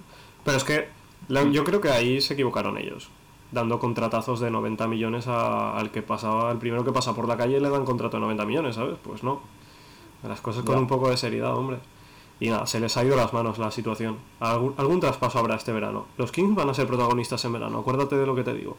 Pero 0.45 0.57
es 0.57 0.65
que 0.65 0.89
la- 1.29 1.45
yo 1.45 1.65
creo 1.65 1.81
que 1.81 1.91
ahí 1.91 2.21
se 2.21 2.35
equivocaron 2.35 2.79
ellos. 2.79 3.09
Dando 3.51 3.79
contratazos 3.79 4.41
de 4.41 4.51
90 4.51 4.87
millones 4.89 5.27
a- 5.27 5.77
al 5.77 5.91
que 5.91 6.03
pasaba, 6.03 6.51
al 6.51 6.59
primero 6.59 6.85
que 6.85 6.93
pasa 6.93 7.15
por 7.15 7.27
la 7.27 7.37
calle 7.37 7.61
le 7.61 7.71
dan 7.71 7.85
contrato 7.85 8.17
de 8.19 8.21
90 8.21 8.45
millones, 8.45 8.75
¿sabes? 8.77 8.97
Pues 9.03 9.23
no. 9.23 9.41
Las 10.27 10.41
cosas 10.41 10.65
con 10.65 10.75
Ya. 10.75 10.81
un 10.81 10.87
poco 10.87 11.09
de 11.09 11.17
seriedad, 11.17 11.57
hombre. 11.57 11.79
Y 12.41 12.51
nada, 12.51 12.67
se 12.67 12.79
les 12.79 12.97
ha 12.97 13.05
ido 13.05 13.17
las 13.17 13.33
manos 13.33 13.59
la 13.59 13.71
situación. 13.71 14.17
Algún, 14.41 14.75
algún 14.77 15.01
traspaso 15.01 15.39
habrá 15.39 15.55
este 15.57 15.73
verano. 15.73 16.07
Los 16.19 16.31
Kings 16.31 16.55
van 16.55 16.69
a 16.69 16.75
ser 16.75 16.87
protagonistas 16.87 17.45
en 17.45 17.53
verano, 17.53 17.79
acuérdate 17.79 18.17
de 18.17 18.27
lo 18.27 18.35
que 18.35 18.45
te 18.45 18.53
digo. 18.55 18.77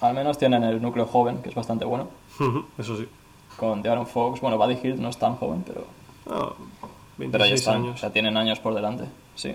Al 0.00 0.14
menos 0.14 0.36
tienen 0.38 0.62
el 0.62 0.82
núcleo 0.82 1.06
joven, 1.06 1.38
que 1.42 1.48
es 1.48 1.54
bastante 1.54 1.84
bueno. 1.84 2.08
Eso 2.78 2.96
sí. 2.96 3.08
Con 3.56 3.82
De'Aaron 3.82 4.06
Fox, 4.06 4.40
bueno, 4.40 4.58
Buddy 4.58 4.76
Hield 4.82 5.00
no 5.00 5.08
es 5.08 5.16
tan 5.18 5.36
joven, 5.36 5.62
pero, 5.66 5.84
Ah, 6.28 6.52
pero 7.16 7.42
ahí 7.44 7.50
26 7.50 7.60
están. 7.60 7.76
años. 7.76 7.94
O 7.94 7.98
sea, 7.98 8.12
tienen 8.12 8.36
años 8.36 8.58
por 8.60 8.74
delante. 8.74 9.04
Sí. 9.36 9.54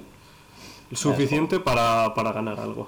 Suficiente 0.94 1.60
para, 1.60 2.13
para 2.16 2.32
ganar 2.32 2.60
algo. 2.60 2.88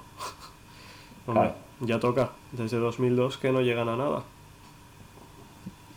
Hombre, 1.26 1.42
Claro. 1.50 1.54
ya 1.80 2.00
toca. 2.00 2.30
Desde 2.52 2.78
2002 2.78 3.38
que 3.38 3.52
no 3.52 3.60
llegan 3.60 3.88
a 3.88 3.96
nada. 3.96 4.22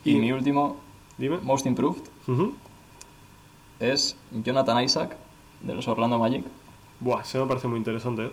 Y, 0.03 0.11
Y- 0.11 0.19
mi 0.19 0.31
último, 0.31 0.77
Dime. 1.17 1.37
Most 1.41 1.65
Improved, 1.65 2.01
es 3.79 4.15
Jonathan 4.31 4.83
Isaac, 4.83 5.15
de 5.61 5.73
los 5.75 5.87
Orlando 5.87 6.19
Magic. 6.19 6.45
Buah, 6.99 7.23
se 7.23 7.39
me 7.39 7.45
parece 7.45 7.67
muy 7.67 7.77
interesante. 7.77 8.25
¿eh? 8.25 8.31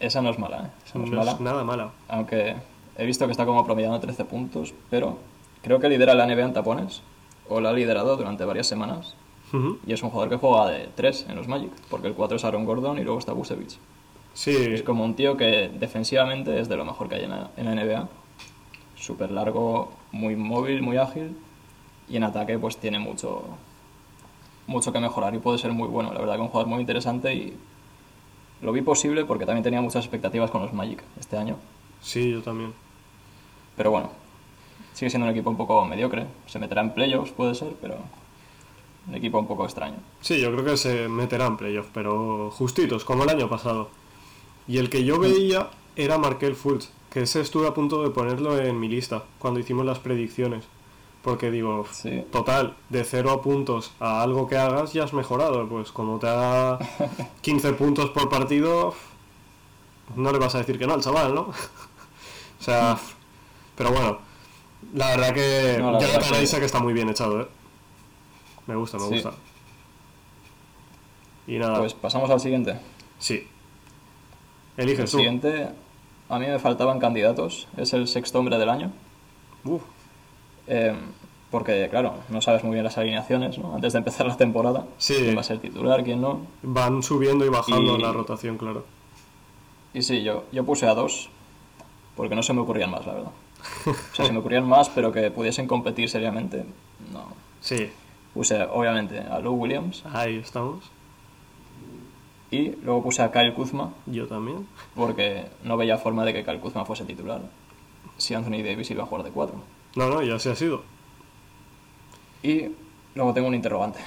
Esa 0.00 0.22
no 0.22 0.30
es 0.30 0.38
mala, 0.38 0.58
¿eh? 0.66 0.70
Esa 0.86 0.98
no 0.98 1.04
es 1.04 1.10
mala. 1.10 1.32
es 1.32 1.40
nada 1.40 1.64
mala. 1.64 1.90
Aunque 2.08 2.56
he 2.96 3.06
visto 3.06 3.24
que 3.26 3.32
está 3.32 3.44
como 3.46 3.64
promediando 3.64 3.98
13 4.00 4.24
puntos, 4.24 4.74
pero 4.90 5.18
creo 5.62 5.80
que 5.80 5.88
lidera 5.88 6.14
la 6.14 6.26
NBA 6.26 6.44
en 6.44 6.52
tapones, 6.52 7.02
o 7.48 7.60
la 7.60 7.70
ha 7.70 7.72
liderado 7.72 8.16
durante 8.16 8.44
varias 8.44 8.66
semanas. 8.66 9.14
Y 9.86 9.94
es 9.94 10.02
un 10.02 10.10
jugador 10.10 10.28
que 10.28 10.36
juega 10.36 10.66
de 10.68 10.88
3 10.94 11.24
en 11.30 11.36
los 11.36 11.48
Magic, 11.48 11.70
porque 11.88 12.06
el 12.08 12.12
4 12.14 12.36
es 12.36 12.44
Aaron 12.44 12.66
Gordon 12.66 12.98
y 12.98 13.02
luego 13.02 13.18
está 13.18 13.32
Busevich. 13.32 13.78
Sí, 14.38 14.54
Es 14.54 14.84
como 14.84 15.04
un 15.04 15.14
tío 15.14 15.36
que 15.36 15.68
defensivamente 15.68 16.60
es 16.60 16.68
de 16.68 16.76
lo 16.76 16.84
mejor 16.84 17.08
que 17.08 17.16
hay 17.16 17.24
en 17.24 17.30
la, 17.30 17.50
en 17.56 17.64
la 17.64 17.74
NBA. 17.74 18.08
Súper 18.96 19.32
largo, 19.32 19.90
muy 20.12 20.36
móvil, 20.36 20.80
muy 20.80 20.96
ágil. 20.96 21.36
Y 22.08 22.18
en 22.18 22.22
ataque 22.22 22.56
pues 22.56 22.76
tiene 22.76 23.00
mucho, 23.00 23.42
mucho 24.68 24.92
que 24.92 25.00
mejorar 25.00 25.34
y 25.34 25.38
puede 25.38 25.58
ser 25.58 25.72
muy 25.72 25.88
bueno. 25.88 26.12
La 26.12 26.20
verdad 26.20 26.36
que 26.36 26.42
un 26.42 26.48
jugador 26.48 26.68
muy 26.68 26.78
interesante 26.78 27.34
y 27.34 27.56
lo 28.62 28.70
vi 28.70 28.80
posible 28.80 29.24
porque 29.24 29.44
también 29.44 29.64
tenía 29.64 29.80
muchas 29.80 30.04
expectativas 30.04 30.52
con 30.52 30.62
los 30.62 30.72
Magic 30.72 31.02
este 31.18 31.36
año. 31.36 31.56
sí, 32.00 32.30
yo 32.30 32.40
también. 32.40 32.72
Pero 33.76 33.90
bueno, 33.90 34.10
sigue 34.94 35.10
siendo 35.10 35.26
un 35.26 35.32
equipo 35.32 35.50
un 35.50 35.56
poco 35.56 35.84
mediocre. 35.84 36.26
Se 36.46 36.60
meterá 36.60 36.82
en 36.82 36.94
playoffs, 36.94 37.32
puede 37.32 37.56
ser, 37.56 37.74
pero 37.82 37.96
un 39.08 39.16
equipo 39.16 39.40
un 39.40 39.48
poco 39.48 39.64
extraño. 39.64 39.96
Sí, 40.20 40.40
yo 40.40 40.52
creo 40.52 40.64
que 40.64 40.76
se 40.76 41.08
meterá 41.08 41.46
en 41.46 41.56
playoff, 41.56 41.88
pero 41.92 42.52
justitos, 42.52 43.04
como 43.04 43.24
el 43.24 43.30
año 43.30 43.48
pasado. 43.48 43.88
Y 44.68 44.78
el 44.78 44.90
que 44.90 45.04
yo 45.04 45.18
veía 45.18 45.70
era 45.96 46.18
Markel 46.18 46.54
Fultz, 46.54 46.90
que 47.10 47.22
ese 47.22 47.40
estuve 47.40 47.66
a 47.66 47.74
punto 47.74 48.02
de 48.02 48.10
ponerlo 48.10 48.58
en 48.58 48.78
mi 48.78 48.88
lista 48.88 49.24
cuando 49.38 49.58
hicimos 49.60 49.84
las 49.86 49.98
predicciones. 49.98 50.64
Porque 51.22 51.50
digo, 51.50 51.86
Sí. 51.90 52.22
total, 52.30 52.76
de 52.90 53.02
0 53.02 53.30
a 53.32 53.42
puntos 53.42 53.92
a 53.98 54.22
algo 54.22 54.46
que 54.46 54.56
hagas 54.56 54.92
ya 54.92 55.02
has 55.04 55.12
mejorado. 55.12 55.66
Pues 55.68 55.90
como 55.90 56.18
te 56.18 56.28
haga 56.28 56.78
15 57.40 57.72
puntos 57.72 58.10
por 58.10 58.28
partido, 58.28 58.94
no 60.16 60.30
le 60.32 60.38
vas 60.38 60.54
a 60.54 60.58
decir 60.58 60.78
que 60.78 60.86
no 60.86 60.94
al 60.94 61.02
chaval, 61.02 61.34
¿no? 61.34 61.40
o 62.60 62.62
sea, 62.62 62.98
pero 63.74 63.90
bueno, 63.90 64.18
la 64.94 65.08
verdad 65.16 65.34
que 65.34 65.76
No, 65.80 65.92
la 65.92 65.98
Jonathan 65.98 66.30
verdad 66.30 66.58
que- 66.58 66.64
está 66.66 66.78
muy 66.78 66.92
bien 66.92 67.08
echado, 67.08 67.40
¿eh? 67.40 67.48
Me 68.66 68.76
gusta, 68.76 68.98
me 68.98 69.08
Sí. 69.08 69.14
gusta. 69.14 69.32
Y 71.46 71.58
nada, 71.58 71.78
Pues 71.78 71.94
pasamos 71.94 72.30
al 72.30 72.40
siguiente. 72.40 72.78
sí. 73.18 73.46
El 74.78 74.84
Eliges 74.88 75.10
tú. 75.10 75.18
siguiente, 75.18 75.68
a 76.30 76.38
mí 76.38 76.46
me 76.46 76.58
faltaban 76.58 76.98
candidatos, 76.98 77.68
es 77.76 77.92
el 77.92 78.08
sexto 78.08 78.38
hombre 78.38 78.56
del 78.58 78.70
año. 78.70 78.90
Uf, 79.64 79.82
Eh, 80.66 80.94
porque, 81.50 81.88
claro, 81.90 82.14
no 82.28 82.40
sabes 82.42 82.62
muy 82.62 82.72
bien 82.74 82.84
las 82.84 82.98
alineaciones, 82.98 83.58
¿no? 83.58 83.74
Antes 83.74 83.92
de 83.94 83.98
empezar 84.00 84.26
la 84.26 84.36
temporada. 84.36 84.84
Sí. 84.98 85.14
Quién 85.14 85.36
va 85.36 85.40
a 85.40 85.44
ser 85.44 85.58
titular, 85.58 86.04
quién 86.04 86.20
no. 86.20 86.40
van 86.62 87.02
subiendo 87.02 87.44
y 87.44 87.48
bajando 87.48 87.96
Y- 87.98 88.02
la 88.02 88.12
rotación, 88.12 88.58
claro. 88.58 88.84
Y 89.94 90.02
sí, 90.02 90.22
yo, 90.22 90.44
yo 90.52 90.64
puse 90.64 90.86
a 90.86 90.94
dos, 90.94 91.30
porque 92.16 92.34
no 92.34 92.42
se 92.42 92.52
me 92.52 92.60
ocurrían 92.60 92.90
más, 92.90 93.06
la 93.06 93.14
verdad. 93.14 93.30
O 93.86 94.14
sea, 94.14 94.26
se 94.26 94.32
me 94.32 94.38
ocurrían 94.40 94.68
más, 94.68 94.90
pero 94.90 95.10
que 95.10 95.30
pudiesen 95.30 95.66
competir 95.66 96.08
seriamente, 96.10 96.64
no. 97.12 97.24
Sí, 97.60 97.90
Puse, 98.34 98.62
obviamente, 98.64 99.18
a 99.18 99.40
Lou 99.40 99.54
Williams 99.54 100.04
ahí 100.12 100.36
estamos. 100.36 100.84
Y 102.50 102.70
luego 102.82 103.02
puse 103.02 103.22
a 103.22 103.30
Kyle 103.30 103.52
Kuzma, 103.54 103.92
Yo 104.06 104.26
también. 104.26 104.66
porque 104.94 105.46
no 105.64 105.76
veía 105.76 105.98
forma 105.98 106.24
de 106.24 106.32
que 106.32 106.44
Kyle 106.44 106.60
Kuzma 106.60 106.84
fuese 106.84 107.04
titular 107.04 107.42
si 108.16 108.34
Anthony 108.34 108.62
Davis 108.64 108.90
iba 108.90 109.04
a 109.04 109.06
jugar 109.06 109.24
de 109.24 109.30
cuatro. 109.30 109.56
No, 109.94 110.08
no, 110.08 110.22
ya 110.22 110.38
se 110.38 110.50
ha 110.50 110.56
sido. 110.56 110.82
Y 112.42 112.68
luego 113.14 113.32
tengo 113.32 113.48
un 113.48 113.54
interrogante. 113.54 114.00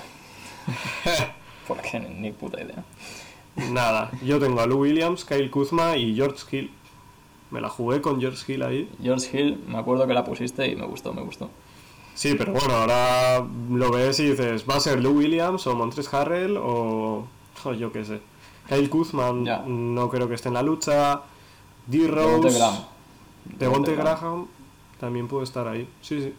porque 1.68 2.00
ni 2.00 2.32
puta 2.32 2.62
idea. 2.62 2.84
Nada, 3.72 4.12
yo 4.24 4.40
tengo 4.40 4.62
a 4.62 4.66
Lou 4.66 4.80
Williams, 4.82 5.26
Kyle 5.26 5.50
Kuzma 5.52 5.98
y 5.98 6.16
George 6.16 6.44
Hill. 6.52 6.72
Me 7.52 7.60
la 7.62 7.70
jugué 7.70 8.02
con 8.02 8.20
George 8.22 8.52
Hill 8.52 8.64
ahí. 8.64 8.90
George 9.02 9.38
Hill, 9.38 9.64
me 9.68 9.78
acuerdo 9.78 10.08
que 10.08 10.14
la 10.14 10.24
pusiste 10.24 10.68
y 10.68 10.76
me 10.76 10.86
gustó, 10.86 11.14
me 11.14 11.22
gustó. 11.22 11.50
Sí, 12.14 12.36
pero 12.38 12.54
bueno, 12.54 12.74
ahora 12.76 13.46
lo 13.70 13.92
ves 13.92 14.20
y 14.20 14.30
dices, 14.32 14.66
¿va 14.70 14.76
a 14.76 14.80
ser 14.80 15.02
Lou 15.02 15.18
Williams 15.18 15.66
o 15.68 15.76
Montres 15.76 16.14
Harrell 16.14 16.58
o, 16.58 17.26
o 17.64 17.74
yo 17.74 17.92
qué 17.92 18.06
sé? 18.06 18.20
Kyle 18.72 18.90
Kuzma 18.90 19.34
Ya. 19.44 19.64
no 19.68 20.10
creo 20.10 20.28
que 20.30 20.36
esté 20.36 20.48
en 20.48 20.54
la 20.54 20.64
lucha. 20.64 21.22
D. 21.88 22.08
Rose, 22.08 22.58
Graham. 22.58 22.76
Devonte 23.58 23.96
Graham. 23.96 24.20
Graham 24.20 24.48
también 25.00 25.28
puede 25.28 25.44
estar 25.44 25.68
ahí. 25.68 25.90
Sí, 26.02 26.22
sí. 26.22 26.34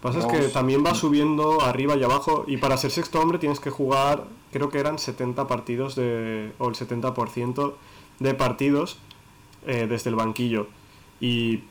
Pasa 0.00 0.20
es 0.20 0.26
que 0.26 0.48
también 0.48 0.82
va 0.84 0.94
subiendo 0.94 1.60
arriba 1.60 1.94
y 1.94 2.02
abajo 2.02 2.44
y 2.46 2.56
para 2.56 2.78
ser 2.78 2.90
sexto 2.90 3.20
hombre 3.20 3.38
tienes 3.38 3.60
que 3.60 3.68
jugar, 3.68 4.24
creo 4.50 4.70
que 4.70 4.78
eran 4.78 4.98
70 4.98 5.46
partidos 5.46 5.94
de, 5.94 6.52
o 6.58 6.68
el 6.68 6.74
70% 6.74 7.74
de 8.18 8.34
partidos 8.34 8.96
eh, 9.66 9.86
desde 9.86 10.08
el 10.08 10.16
banquillo. 10.16 10.68
Y 11.20 11.64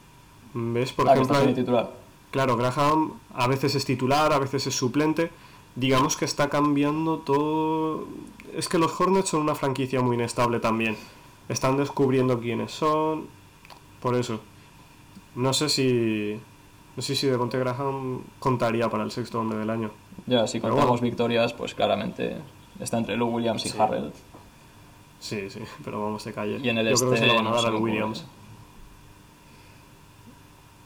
ves, 0.53 0.93
por 0.93 1.09
ah, 1.09 1.15
que 1.15 1.21
ejemplo, 1.21 1.53
titular. 1.55 1.91
Claro, 2.29 2.55
Graham 2.55 3.13
a 3.33 3.47
veces 3.47 3.73
es 3.73 3.83
titular, 3.83 4.31
a 4.31 4.37
veces 4.37 4.67
es 4.67 4.75
suplente. 4.75 5.31
Digamos 5.79 6.17
que 6.17 6.25
está 6.25 6.49
cambiando 6.49 7.19
todo. 7.19 8.05
Es 8.55 8.67
que 8.67 8.77
los 8.77 8.99
Hornets 8.99 9.29
son 9.29 9.41
una 9.41 9.55
franquicia 9.55 10.01
muy 10.01 10.15
inestable 10.15 10.59
también. 10.59 10.97
Están 11.47 11.77
descubriendo 11.77 12.39
quiénes 12.39 12.71
son. 12.71 13.27
Por 14.01 14.15
eso. 14.15 14.39
No 15.35 15.53
sé 15.53 15.69
si. 15.69 16.39
No 16.95 17.01
sé 17.01 17.15
si 17.15 17.27
Devonte 17.27 17.57
Graham 17.57 18.21
contaría 18.39 18.89
para 18.89 19.03
el 19.03 19.11
sexto 19.11 19.39
hombre 19.39 19.59
del 19.59 19.69
año. 19.69 19.91
Ya, 20.25 20.45
si 20.47 20.59
Pero 20.59 20.73
contamos 20.73 20.99
bueno. 20.99 21.09
victorias, 21.11 21.53
pues 21.53 21.73
claramente 21.73 22.35
está 22.79 22.97
entre 22.97 23.15
Lou 23.15 23.29
Williams 23.29 23.65
y 23.65 23.69
Sí. 23.69 23.77
Harrell. 23.79 24.11
Sí, 25.19 25.49
sí, 25.49 25.59
pero 25.83 26.01
vamos 26.01 26.23
de 26.25 26.33
calle. 26.33 26.59
Y 26.61 26.69
en 26.69 26.77
el 26.77 26.89
Yo 26.89 26.95
creo 26.97 27.11
que 27.11 27.17
se 27.17 27.23
este 27.25 27.37
lo 27.37 27.43
van 27.43 27.53
a 27.53 27.61
dar 27.61 27.73
a. 27.73 27.77
Williams. 27.77 28.25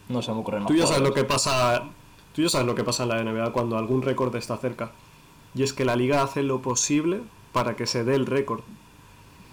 No 0.08 0.22
se 0.22 0.32
me 0.32 0.38
ocurre. 0.40 0.60
Tú 0.66 0.74
ya 0.74 0.86
sabes 0.86 1.02
lo 1.02 1.12
que 1.14 1.24
pasa. 1.24 1.82
Tú 2.34 2.42
ya 2.42 2.48
sabes 2.48 2.66
lo 2.66 2.74
que 2.74 2.84
pasa 2.84 3.04
en 3.04 3.10
la 3.10 3.22
NBA 3.22 3.52
cuando 3.52 3.78
algún 3.78 4.02
récord 4.02 4.34
está 4.36 4.56
cerca. 4.56 4.92
Y 5.54 5.62
es 5.62 5.72
que 5.72 5.84
la 5.84 5.94
liga 5.94 6.22
hace 6.22 6.42
lo 6.42 6.60
posible 6.62 7.20
para 7.52 7.76
que 7.76 7.86
se 7.86 8.02
dé 8.04 8.16
el 8.16 8.26
récord. 8.26 8.60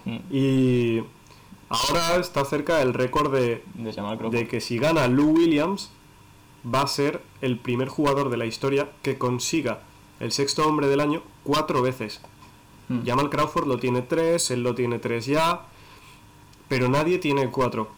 Mm, 0.04 0.16
Y 0.30 1.02
ahora 1.68 2.16
está 2.16 2.44
cerca 2.44 2.82
el 2.82 2.92
récord 2.92 3.32
de, 3.32 3.62
De 4.30 4.48
que 4.48 4.60
si 4.60 4.78
gana 4.78 5.06
Lou 5.06 5.30
Williams 5.30 5.90
va 6.66 6.82
a 6.82 6.86
ser 6.88 7.22
el 7.40 7.56
primer 7.58 7.88
jugador 7.88 8.30
de 8.30 8.36
la 8.36 8.46
historia 8.46 8.90
que 9.02 9.16
consiga 9.16 9.80
el 10.18 10.32
sexto 10.32 10.66
hombre 10.66 10.88
del 10.88 11.00
año 11.00 11.22
cuatro 11.44 11.82
veces. 11.82 12.20
Mm. 12.88 13.06
Jamal 13.06 13.30
Crawford 13.30 13.66
lo 13.68 13.78
tiene 13.78 14.02
tres, 14.02 14.50
él 14.50 14.64
lo 14.64 14.74
tiene 14.74 14.98
tres 14.98 15.26
ya, 15.26 15.66
pero 16.68 16.88
nadie 16.88 17.18
tiene 17.18 17.48
cuatro. 17.48 17.90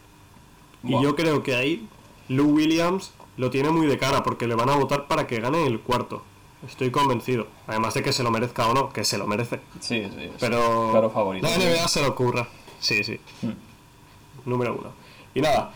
Y 0.83 1.01
yo 1.01 1.15
creo 1.15 1.41
que 1.41 1.55
ahí 1.55 1.87
Lou 2.29 2.51
Williams 2.51 3.13
lo 3.37 3.49
tiene 3.49 3.69
muy 3.69 3.87
de 3.87 3.97
cara 3.97 4.23
porque 4.23 4.47
le 4.47 4.55
van 4.55 4.69
a 4.69 4.75
votar 4.75 5.07
para 5.07 5.27
que 5.27 5.39
gane 5.39 5.65
el 5.65 5.79
cuarto. 5.81 6.23
Estoy 6.67 6.89
convencido. 6.89 7.47
Además 7.67 7.93
de 7.93 8.01
que 8.01 8.11
se 8.13 8.23
lo 8.23 8.31
merezca 8.31 8.67
o 8.67 8.73
no, 8.73 8.89
que 8.91 9.03
se 9.03 9.17
lo 9.17 9.27
merece. 9.27 9.59
Sí, 9.79 10.03
sí. 10.05 10.31
Pero 10.39 10.89
Claro 10.91 11.09
favorito. 11.11 11.47
la 11.47 11.55
NBA 11.57 11.87
se 11.87 12.01
lo 12.01 12.07
ocurra. 12.09 12.47
Sí, 12.79 13.03
sí. 13.03 13.19
Mm. 13.41 14.49
Número 14.49 14.75
uno. 14.79 14.91
Y 15.35 15.41
nada. 15.41 15.73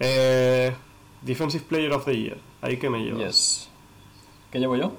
Eh, 0.00 0.74
Defensive 1.22 1.64
Player 1.64 1.92
of 1.92 2.04
the 2.04 2.16
Year. 2.16 2.38
Ahí 2.62 2.78
que 2.78 2.88
me 2.88 3.00
llevas. 3.00 3.20
Yes. 3.22 3.68
¿Qué 4.50 4.58
llevo 4.58 4.76
yo? 4.76 4.92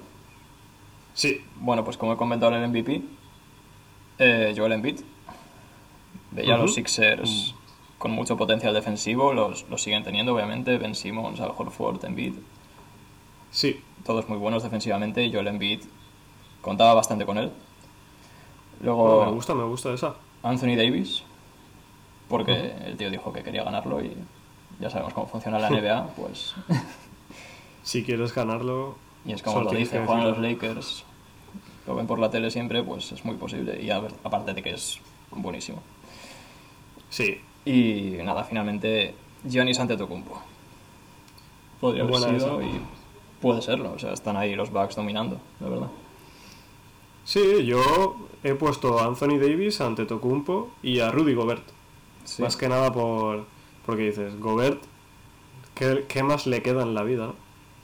Sí. 1.14 1.42
Bueno, 1.56 1.82
pues 1.84 1.96
como 1.96 2.12
he 2.12 2.16
comentado 2.16 2.54
en 2.54 2.62
el 2.62 2.68
MVP, 2.70 3.02
eh, 4.18 4.54
Joel 4.56 4.72
Embiid. 4.72 5.00
Veía 6.30 6.54
a 6.54 6.58
los. 6.58 6.74
Sixers 6.74 7.54
con 7.98 8.10
mucho 8.10 8.36
potencial 8.36 8.74
defensivo, 8.74 9.32
los, 9.32 9.68
los 9.68 9.82
siguen 9.82 10.04
teniendo, 10.04 10.34
obviamente. 10.34 10.78
Ben 10.78 10.94
Simmons, 10.94 11.40
Al 11.40 11.52
Horford, 11.56 12.04
Embiid. 12.04 12.34
Sí. 13.50 13.80
Todos 14.04 14.28
muy 14.28 14.38
buenos 14.38 14.62
defensivamente 14.62 15.30
Joel 15.32 15.48
Embiid 15.48 15.80
contaba 16.60 16.94
bastante 16.94 17.24
con 17.24 17.38
él. 17.38 17.50
Luego 18.80 19.16
Bueno, 19.16 19.30
me 19.30 19.36
gusta, 19.36 19.54
me 19.54 19.64
gusta 19.64 19.92
esa. 19.92 20.14
Anthony 20.42 20.76
Davis, 20.76 21.22
porque 22.28 22.74
el 22.84 22.96
tío 22.96 23.10
dijo 23.10 23.32
que 23.32 23.42
quería 23.42 23.64
ganarlo 23.64 24.04
y 24.04 24.14
ya 24.78 24.90
sabemos 24.90 25.14
cómo 25.14 25.26
funciona 25.26 25.58
la 25.58 25.70
NBA, 25.70 26.08
pues... 26.16 26.54
Si 27.86 28.02
quieres 28.02 28.34
ganarlo. 28.34 28.96
Y 29.24 29.32
es 29.32 29.44
como 29.44 29.60
lo 29.62 29.70
dice, 29.70 30.04
juegan 30.04 30.24
los. 30.24 30.38
Lakers, 30.38 31.04
lo 31.86 31.94
ven 31.94 32.08
por 32.08 32.18
la 32.18 32.30
tele 32.30 32.50
siempre, 32.50 32.82
pues 32.82 33.12
es 33.12 33.24
muy 33.24 33.36
posible. 33.36 33.80
Y 33.80 33.90
aparte 33.90 34.54
de 34.54 34.60
que 34.60 34.70
es 34.70 34.98
buenísimo. 35.30 35.80
Sí. 37.10 37.40
Y 37.66 38.12
nada, 38.22 38.44
finalmente 38.44 39.14
Giannis 39.44 39.78
Antetokounmpo. 39.80 40.40
Podría 41.80 42.04
haber 42.04 42.12
Buena 42.18 42.38
sido 42.38 42.60
esa. 42.60 42.68
y 42.68 42.80
puede 43.40 43.60
serlo. 43.60 43.92
O 43.92 43.98
sea, 43.98 44.12
están 44.12 44.36
ahí 44.36 44.54
los 44.54 44.70
Bucks 44.70 44.96
dominando, 44.96 45.38
la 45.60 45.68
verdad. 45.68 45.88
Sí, 47.24 47.66
yo 47.66 48.16
he 48.44 48.54
puesto 48.54 48.98
a 49.00 49.04
Anthony 49.06 49.38
Davis 49.38 49.80
ante 49.80 50.06
Tocumpo 50.06 50.70
y 50.82 51.00
a 51.00 51.10
Rudy 51.10 51.34
Gobert. 51.34 51.64
Sí. 52.24 52.42
Más 52.42 52.56
que 52.56 52.68
nada 52.68 52.92
por. 52.92 53.44
Porque 53.84 54.04
dices, 54.04 54.38
Gobert, 54.40 54.80
¿qué, 55.74 56.04
qué 56.08 56.22
más 56.22 56.46
le 56.46 56.62
queda 56.62 56.82
en 56.82 56.94
la 56.94 57.02
vida? 57.02 57.32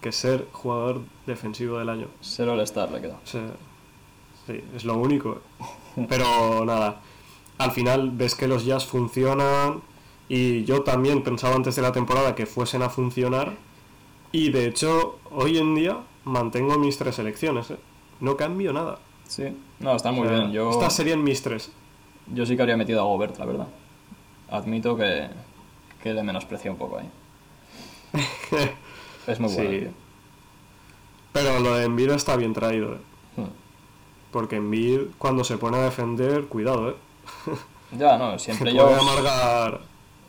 Que 0.00 0.10
ser 0.12 0.46
jugador 0.52 1.00
defensivo 1.26 1.78
del 1.78 1.88
año. 1.88 2.06
Ser 2.20 2.48
All-Star 2.48 2.90
le 2.92 3.00
queda. 3.00 3.18
O 3.22 3.26
sea, 3.26 3.50
sí, 4.46 4.60
es 4.74 4.84
lo 4.84 4.96
único. 4.96 5.40
Pero 6.08 6.64
nada, 6.64 7.00
al 7.62 7.72
final 7.72 8.10
ves 8.10 8.34
que 8.34 8.48
los 8.48 8.64
jazz 8.64 8.86
funcionan 8.86 9.82
y 10.28 10.64
yo 10.64 10.82
también 10.82 11.22
pensaba 11.22 11.54
antes 11.54 11.76
de 11.76 11.82
la 11.82 11.92
temporada 11.92 12.34
que 12.34 12.46
fuesen 12.46 12.82
a 12.82 12.88
funcionar 12.88 13.54
y 14.32 14.50
de 14.50 14.66
hecho 14.66 15.18
hoy 15.30 15.58
en 15.58 15.74
día 15.74 15.98
mantengo 16.24 16.78
mis 16.78 16.98
tres 16.98 17.16
selecciones. 17.16 17.70
¿eh? 17.70 17.76
No 18.20 18.36
cambio 18.36 18.72
nada. 18.72 18.98
Sí, 19.28 19.44
no, 19.80 19.94
están 19.96 20.14
muy 20.14 20.26
O 20.26 20.30
sea, 20.30 20.38
bien. 20.40 20.52
Yo, 20.52 20.70
Estas 20.70 20.94
serían 20.94 21.22
mis 21.22 21.42
tres. 21.42 21.70
yo 22.32 22.44
sí 22.46 22.56
que 22.56 22.62
habría 22.62 22.76
metido 22.76 23.00
a 23.00 23.04
Gobert, 23.04 23.38
la 23.38 23.44
verdad. 23.46 23.68
Admito 24.50 24.96
que, 24.96 25.28
que 26.02 26.12
le 26.12 26.22
menosprecié 26.22 26.70
un 26.70 26.76
poco 26.76 26.98
ahí. 26.98 27.08
Es 29.26 29.38
muy 29.38 29.52
bueno. 29.54 29.70
Sí. 29.70 29.78
tío. 29.78 29.88
Pero 31.32 31.60
lo 31.60 31.74
de 31.76 31.84
Embiid 31.84 32.10
está 32.10 32.36
bien 32.36 32.52
traído. 32.52 32.94
¿eh? 32.94 32.98
Hmm. 33.36 33.46
Porque 34.32 34.56
Embiid 34.56 35.00
cuando 35.18 35.44
se 35.44 35.58
pone 35.58 35.76
a 35.78 35.82
defender, 35.82 36.46
cuidado, 36.46 36.90
¿eh? 36.90 36.96
Ya, 37.98 38.16
no, 38.16 38.38
si 38.38 38.50
en 38.50 38.58
playoffs, 38.58 38.98
amargar. 39.02 39.80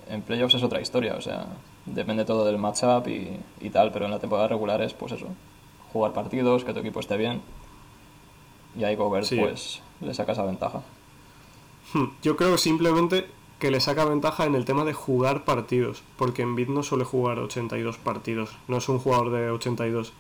en 0.10 0.22
playoffs 0.22 0.56
es 0.56 0.63
otra 0.63 0.82
historia, 0.82 1.16
o 1.16 1.22
sea, 1.22 1.48
depende 1.86 2.26
todo 2.26 2.44
del 2.44 2.58
matchup 2.58 3.08
y, 3.08 3.39
y 3.62 3.70
tal, 3.70 3.92
pero 3.94 4.04
en 4.06 4.12
la 4.12 4.20
temporada 4.20 4.50
regular 4.50 4.82
es 4.82 4.94
pues 4.94 5.13
eso, 5.13 5.28
jugar 5.94 6.12
partidos, 6.12 6.66
que 6.66 6.74
tu 6.74 6.80
equipo 6.80 7.00
esté 7.00 7.16
bien, 7.16 7.42
y 8.78 8.84
ahí 8.84 8.96
Gobert 8.98 9.26
Sí. 9.26 9.38
pues 9.39 9.82
le 10.02 10.13
saca 10.13 10.34
esa 10.34 10.44
ventaja. 10.44 10.82
Hmm, 11.94 12.08
Yo 12.22 12.36
creo 12.36 12.58
simplemente 12.58 13.28
que 13.60 13.72
le 13.72 13.80
saca 13.80 14.04
ventaja 14.04 14.44
en 14.46 14.56
el 14.56 14.66
tema 14.66 14.84
de 14.84 14.92
jugar 14.94 15.46
partidos, 15.46 16.04
porque 16.18 16.42
Embiid 16.42 16.68
no 16.68 16.84
suele 16.84 17.06
jugar 17.06 17.39
82 17.39 17.98
partidos, 17.98 18.50
no 18.68 18.76
es 18.78 18.89
un 18.89 19.00
jugador 19.00 19.32
de 19.32 19.50
82. 19.52 20.12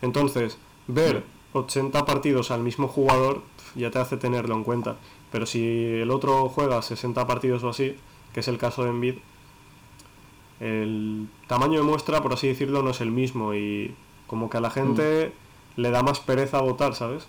Entonces, 0.00 0.56
ver 0.86 1.24
80 1.52 2.06
partidos 2.06 2.50
al 2.50 2.60
mismo 2.62 2.88
jugador 2.88 3.42
ya 3.74 3.90
te 3.90 3.98
hace 3.98 4.16
tenerlo 4.16 4.54
en 4.54 4.64
cuenta. 4.64 4.96
Pero 5.36 5.44
si 5.44 5.66
el 6.00 6.10
otro 6.10 6.48
juega 6.48 6.80
60 6.80 7.26
partidos 7.26 7.62
o 7.62 7.68
así, 7.68 7.94
que 8.32 8.40
es 8.40 8.48
el 8.48 8.56
caso 8.56 8.84
de 8.84 8.88
Embiid, 8.88 9.16
el 10.60 11.28
tamaño 11.46 11.78
de 11.80 11.82
muestra, 11.82 12.22
por 12.22 12.32
así 12.32 12.48
decirlo, 12.48 12.82
no 12.82 12.88
es 12.88 13.02
el 13.02 13.10
mismo 13.10 13.52
y 13.52 13.94
como 14.28 14.48
que 14.48 14.56
a 14.56 14.62
la 14.62 14.70
gente 14.70 15.34
le 15.76 15.90
da 15.90 16.02
más 16.02 16.20
pereza 16.20 16.62
votar, 16.62 16.94
¿sabes? 16.94 17.26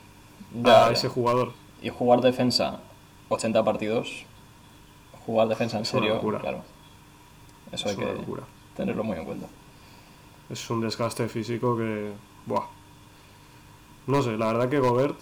Ya, 0.54 0.86
a 0.86 0.88
ya. 0.88 0.93
ese 0.93 1.10
jugador. 1.10 1.52
Y 1.82 1.89
jugar 1.89 2.22
defensa 2.22 2.80
80 3.28 3.65
partidos, 3.65 4.24
jugar 5.26 5.50
defensa 5.50 5.76
en 5.76 5.84
Es 5.84 5.89
serio, 5.89 6.22
claro. 6.22 6.63
Eso 7.74 7.89
Es 7.89 7.91
hay 7.91 8.06
que 8.06 8.13
locura. 8.13 8.43
tenerlo 8.78 9.04
muy 9.04 9.17
en 9.17 9.26
cuenta. 9.26 9.48
Es 10.50 10.70
un 10.70 10.80
desgaste 10.80 11.28
físico 11.28 11.76
que. 11.76 12.13
Buah. 12.46 12.67
No 14.06 14.22
sé, 14.22 14.38
la 14.38 14.48
verdad 14.54 14.70
que 14.70 14.80
Gobert, 14.80 15.20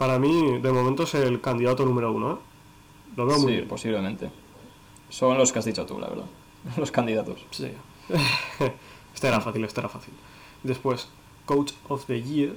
para 0.00 0.18
mí, 0.18 0.58
de 0.62 0.72
momento 0.72 1.02
es 1.02 1.12
el 1.14 1.42
candidato 1.42 1.84
número 1.84 2.10
uno, 2.10 2.32
¿eh? 2.32 2.36
Lo 3.18 3.26
veo 3.26 3.36
muy 3.38 3.48
Sí, 3.50 3.56
bien. 3.58 3.68
posiblemente. 3.68 4.30
Son 5.10 5.36
los 5.36 5.52
que 5.52 5.58
has 5.58 5.66
dicho 5.66 5.84
tú, 5.84 5.98
la 6.00 6.08
verdad. 6.08 6.24
Los 6.78 6.90
candidatos. 6.90 7.44
Sí. 7.50 7.70
este 9.14 9.28
era 9.28 9.42
fácil, 9.42 9.62
este 9.62 9.80
era 9.80 9.90
fácil. 9.90 10.14
Después, 10.62 11.08
Coach 11.44 11.72
of 11.88 12.06
the 12.06 12.22
Year, 12.22 12.54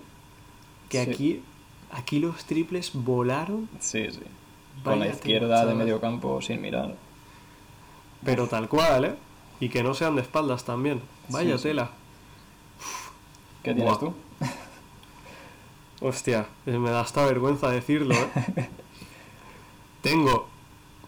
que 0.88 1.03
Sí. 1.03 1.12
aquí, 1.12 1.41
aquí 1.91 2.19
los 2.19 2.45
triples 2.45 2.91
volaron, 2.93 3.67
Sí, 3.82 4.06
sí. 4.10 4.21
Con 4.86 4.99
la 5.01 5.08
izquierda 5.10 5.65
de 5.65 5.73
medio 5.75 5.99
campo 5.99 6.41
sin 6.41 6.62
mirar. 6.62 6.95
pero 8.23 8.47
tal 8.47 8.69
cual, 8.69 9.03
¿eh? 9.06 9.15
Y 9.60 9.67
que 9.67 9.84
no 9.84 9.93
sean 9.93 10.15
de 10.15 10.21
espaldas 10.21 10.63
también. 10.63 11.01
Vaya 11.27 11.58
Sí, 11.58 11.63
sí. 11.63 11.63
tela. 11.69 11.89
¿Qué 13.63 13.73
tienes 13.73 13.91
Buah. 13.91 13.99
tú? 13.99 14.13
Hostia, 16.04 16.48
eh, 16.66 16.78
me 16.78 16.89
da 16.92 17.00
hasta 17.00 17.26
vergüenza 17.26 17.70
decirlo, 17.70 18.13
¿eh? 18.13 18.70
Tengo, 20.02 20.50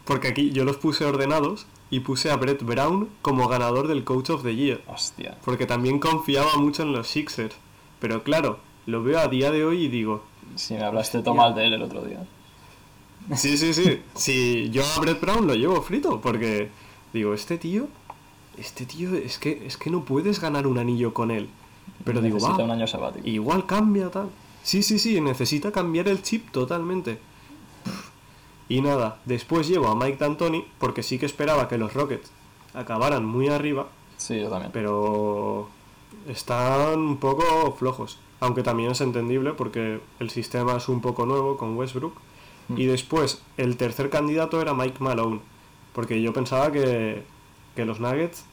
porque 0.06 0.28
aquí 0.28 0.52
yo 0.52 0.64
los 0.64 0.78
puse 0.78 1.04
ordenados 1.04 1.66
y 1.90 2.00
puse 2.00 2.30
a 2.30 2.36
Brett 2.36 2.62
Brown 2.62 3.10
como 3.20 3.46
ganador 3.46 3.88
del 3.88 4.04
Coach 4.04 4.30
of 4.30 4.42
the 4.42 4.56
Year, 4.56 4.80
Hostia. 4.86 5.36
porque 5.44 5.66
también 5.66 5.98
confiaba 5.98 6.56
mucho 6.56 6.82
en 6.82 6.92
los 6.92 7.08
Sixers. 7.08 7.54
Pero 8.00 8.22
claro, 8.22 8.58
lo 8.86 9.02
veo 9.02 9.18
a 9.18 9.28
día 9.28 9.50
de 9.50 9.66
hoy 9.66 9.84
y 9.84 9.88
digo, 9.88 10.24
Si 10.54 10.72
me 10.72 10.82
hablaste 10.82 11.20
tú 11.22 11.34
mal 11.34 11.54
de 11.54 11.66
él 11.66 11.74
el 11.74 11.82
otro 11.82 12.00
día. 12.00 12.26
sí, 13.36 13.58
sí, 13.58 13.74
sí, 13.74 14.00
si 14.14 14.70
yo 14.70 14.82
a 14.82 15.00
Brett 15.00 15.20
Brown 15.20 15.46
lo 15.46 15.54
llevo 15.54 15.82
frito, 15.82 16.22
porque 16.22 16.70
digo, 17.12 17.34
este 17.34 17.58
tío, 17.58 17.88
este 18.56 18.86
tío 18.86 19.14
es 19.14 19.38
que, 19.38 19.66
es 19.66 19.76
que 19.76 19.90
no 19.90 20.06
puedes 20.06 20.40
ganar 20.40 20.66
un 20.66 20.78
anillo 20.78 21.12
con 21.12 21.30
él. 21.30 21.50
Pero 22.02 22.22
digo, 22.22 22.38
va, 22.40 22.56
un 22.56 22.70
año 22.70 22.86
sabático. 22.86 23.28
Igual 23.28 23.66
cambia 23.66 24.10
tal. 24.10 24.30
Sí, 24.66 24.82
sí, 24.82 24.98
sí, 24.98 25.20
necesita 25.20 25.70
cambiar 25.70 26.08
el 26.08 26.22
chip 26.22 26.50
totalmente. 26.50 27.20
Y 28.68 28.80
nada, 28.80 29.20
después 29.24 29.68
llevo 29.68 29.86
a 29.86 29.94
Mike 29.94 30.16
D'Antoni 30.18 30.66
porque 30.80 31.04
sí 31.04 31.20
que 31.20 31.26
esperaba 31.26 31.68
que 31.68 31.78
los 31.78 31.94
Rockets 31.94 32.32
acabaran 32.74 33.24
muy 33.24 33.46
arriba, 33.48 33.86
Sí, 34.16 34.40
yo 34.40 34.48
también. 34.48 34.72
pero 34.72 35.68
están 36.26 36.98
un 36.98 37.16
poco 37.18 37.76
flojos. 37.78 38.18
Aunque 38.40 38.64
también 38.64 38.90
es 38.90 39.00
entendible 39.00 39.52
porque 39.52 40.00
el 40.18 40.30
sistema 40.30 40.76
es 40.78 40.88
un 40.88 41.00
poco 41.00 41.26
nuevo 41.26 41.56
con 41.56 41.76
Westbrook. 41.76 42.14
Mm. 42.66 42.78
Y 42.80 42.86
después, 42.86 43.42
el 43.56 43.76
tercer 43.76 44.10
candidato 44.10 44.60
era 44.60 44.74
Mike 44.74 44.96
Malone. 44.98 45.38
Porque 45.92 46.20
yo 46.20 46.32
pensaba 46.32 46.72
que, 46.72 47.22
que 47.76 47.84
los 47.84 48.00
Nuggets 48.00 48.44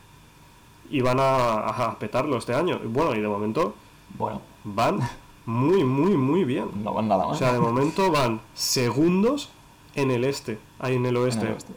iban 0.91 1.19
a, 1.19 1.53
a 1.87 1.97
petarlo 1.97 2.37
este 2.37 2.53
año. 2.53 2.79
Bueno, 2.85 3.15
y 3.15 3.19
de 3.19 3.27
momento 3.27 3.73
Bueno, 4.15 4.43
van 4.63 4.99
muy, 5.45 5.83
muy, 5.83 6.15
muy 6.17 6.43
bien. 6.43 6.69
no 6.83 6.93
van 6.93 7.07
nada 7.07 7.25
O 7.25 7.29
más. 7.29 7.37
sea, 7.39 7.53
de 7.53 7.59
momento 7.59 8.11
van 8.11 8.41
segundos 8.53 9.49
en 9.95 10.11
el 10.11 10.23
este, 10.23 10.57
ahí 10.79 10.95
en 10.95 11.05
el 11.05 11.15
En 11.17 11.23
oeste. 11.23 11.45
el 11.45 11.53
oeste. 11.53 11.73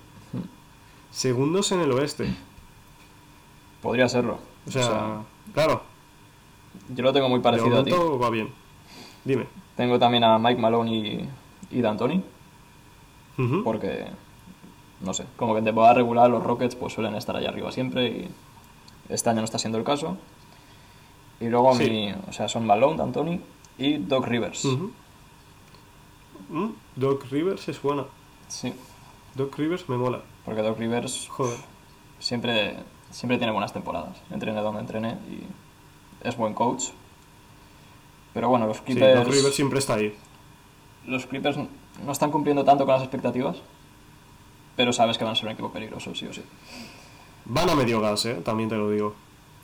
Segundos 1.11 1.73
en 1.73 1.81
el 1.81 1.93
oeste. 1.93 2.29
Podría 3.83 4.09
serlo. 4.09 4.39
O 4.67 4.71
sea, 4.71 5.23
claro, 5.55 5.83
yo 6.95 7.03
lo 7.05 7.13
tengo 7.13 7.29
muy 7.29 7.39
de 7.39 7.43
parecido 7.43 7.79
a 7.79 7.85
ti. 7.85 7.91
momento 7.91 8.19
va 8.19 8.31
bien. 8.31 8.49
Dime. 9.25 9.47
Tengo 9.77 9.99
también 9.99 10.25
a 10.25 10.39
Mike 10.39 10.61
Malone 10.61 10.91
y, 10.93 11.29
y 11.71 11.81
D'Antoni, 11.83 12.23
porque, 13.65 14.07
no 15.01 15.13
sé, 15.13 15.25
como 15.37 15.53
que 15.53 15.59
en 15.59 15.65
temporada 15.67 15.95
regular 15.95 16.31
los 16.31 16.43
Rockets 16.43 16.75
pues 16.75 16.95
suelen 16.95 17.15
estar 17.15 17.37
allá 17.37 17.51
arriba 17.51 17.71
siempre 17.71 18.07
y 18.09 18.29
este 19.11 19.29
año 19.31 19.41
no 19.41 19.45
está 19.45 19.59
siendo 19.59 19.77
el 19.79 19.85
caso. 19.85 20.17
Y 21.41 21.49
luego 21.49 21.75
Sí. 21.75 21.91
mi, 21.91 22.13
o 22.13 22.33
sea, 22.33 22.49
son 22.49 22.67
Malone, 22.67 22.97
D'Antoni 22.97 23.41
y 23.79 23.99
Doc 23.99 24.27
Rivers. 24.27 24.65
Mm, 26.49 26.69
Doc 26.97 27.25
Rivers 27.31 27.69
es 27.69 27.81
buena. 27.83 28.05
Sí, 28.49 28.73
Doc 29.35 29.57
Rivers 29.57 29.89
me 29.89 29.97
mola. 29.97 30.23
porque 30.45 30.63
Doc 30.63 30.79
Rivers 30.79 31.29
Joder. 31.29 31.59
siempre, 32.21 32.77
siempre 33.11 33.37
tiene 33.39 33.53
buenas 33.53 33.73
temporadas, 33.73 34.17
entrene 34.31 34.61
donde 34.61 34.81
entrene 34.81 35.19
y 35.29 36.27
es 36.27 36.37
buen 36.37 36.55
coach. 36.55 36.85
Pero 38.33 38.49
bueno, 38.49 38.67
los 38.67 38.77
Sí, 38.79 38.83
Clippers, 38.85 39.25
Doc 39.25 39.33
Rivers 39.35 39.55
siempre 39.55 39.79
está 39.79 39.95
ahí. 39.95 40.15
los 41.07 41.27
Clippers 41.27 41.57
no 41.57 42.13
están 42.13 42.31
cumpliendo 42.31 42.65
tanto 42.65 42.85
con 42.85 42.93
las 42.95 43.03
expectativas, 43.03 43.57
pero 44.77 44.93
sabes 44.93 45.19
que 45.19 45.25
van 45.25 45.33
a 45.33 45.37
ser 45.37 45.47
un 45.47 45.53
equipo 45.53 45.71
peligroso, 45.73 46.15
sí 46.15 46.27
o 46.27 46.33
sí. 46.33 46.43
Van 47.47 47.69
a 47.71 47.75
medio 47.75 48.01
gas, 48.01 48.25
eh, 48.27 48.35
también 48.45 48.69
te 48.69 48.77
lo 48.77 48.91
digo. 48.91 49.15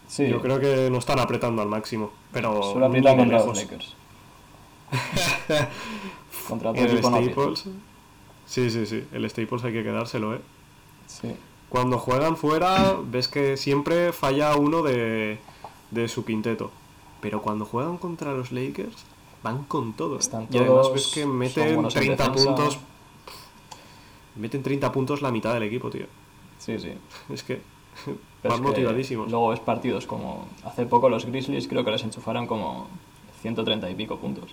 Sí, 0.08 0.28
Yo 0.28 0.40
creo 0.40 0.58
que 0.60 0.88
no 0.90 0.98
están 0.98 1.18
apretando 1.20 1.62
al 1.62 1.68
máximo. 1.68 2.10
Pero 2.32 2.62
solo 2.62 2.86
aprietan 2.86 3.16
contra 3.16 3.44
los. 3.44 3.56
Lakers. 3.56 3.94
contra 6.48 6.70
otro 6.70 6.82
el 6.84 7.00
no. 7.02 7.08
Staples. 7.08 7.64
Sí, 8.46 8.70
sí, 8.70 8.86
sí. 8.86 9.04
El 9.12 9.28
Staples 9.28 9.64
hay 9.64 9.72
que 9.72 9.82
quedárselo, 9.82 10.34
eh. 10.34 10.40
Sí. 11.06 11.34
Cuando 11.68 11.98
juegan 11.98 12.36
fuera, 12.36 12.96
ves 13.04 13.28
que 13.28 13.56
siempre 13.56 14.12
falla 14.12 14.56
uno 14.56 14.82
de, 14.82 15.38
de 15.90 16.08
su 16.08 16.24
quinteto. 16.24 16.70
Pero 17.20 17.40
cuando 17.40 17.64
juegan 17.64 17.96
contra 17.98 18.32
los 18.32 18.52
Lakers, 18.52 18.96
van 19.42 19.64
con 19.64 19.92
todo. 19.94 20.16
¿eh? 20.16 20.18
Están 20.20 20.48
y 20.50 20.58
además 20.58 20.82
todos- 20.82 20.94
ves 20.94 21.06
que 21.14 21.24
meten 21.26 21.74
buenos 21.74 21.96
en 21.96 22.02
30 22.02 22.24
defensa. 22.28 22.44
puntos. 22.54 22.78
Meten 24.36 24.62
30 24.62 24.92
puntos 24.92 25.22
la 25.22 25.30
mitad 25.30 25.52
del 25.54 25.62
equipo, 25.64 25.90
tío. 25.90 26.06
Sí, 26.58 26.78
sí. 26.78 26.92
Es 27.32 27.42
que 27.42 27.60
Pero 28.04 28.16
van 28.42 28.52
es 28.54 28.60
que 28.60 28.66
motivadísimos. 28.68 29.30
Luego 29.30 29.48
ves 29.48 29.60
partidos 29.60 30.06
como 30.06 30.46
hace 30.64 30.86
poco 30.86 31.08
los 31.08 31.26
Grizzlies 31.26 31.68
creo 31.68 31.84
que 31.84 31.90
les 31.90 32.02
enchufaron 32.02 32.46
como 32.46 32.88
130 33.42 33.88
y 33.90 33.94
pico 33.94 34.16
puntos. 34.18 34.50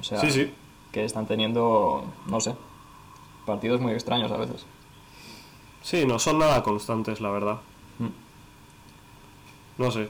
O 0.00 0.02
sea, 0.02 0.20
Sí, 0.20 0.30
sí. 0.30 0.52
que 0.92 1.04
están 1.04 1.26
teniendo, 1.26 2.04
no 2.26 2.40
sé, 2.40 2.54
partidos 3.46 3.80
muy 3.80 3.92
extraños 3.92 4.30
a 4.32 4.36
veces. 4.36 4.64
Sí, 5.82 6.04
no 6.06 6.18
son 6.18 6.38
nada 6.38 6.62
constantes, 6.62 7.20
la 7.20 7.30
verdad. 7.30 7.60
Mm. 7.98 8.08
No 9.82 9.90
sé. 9.90 10.08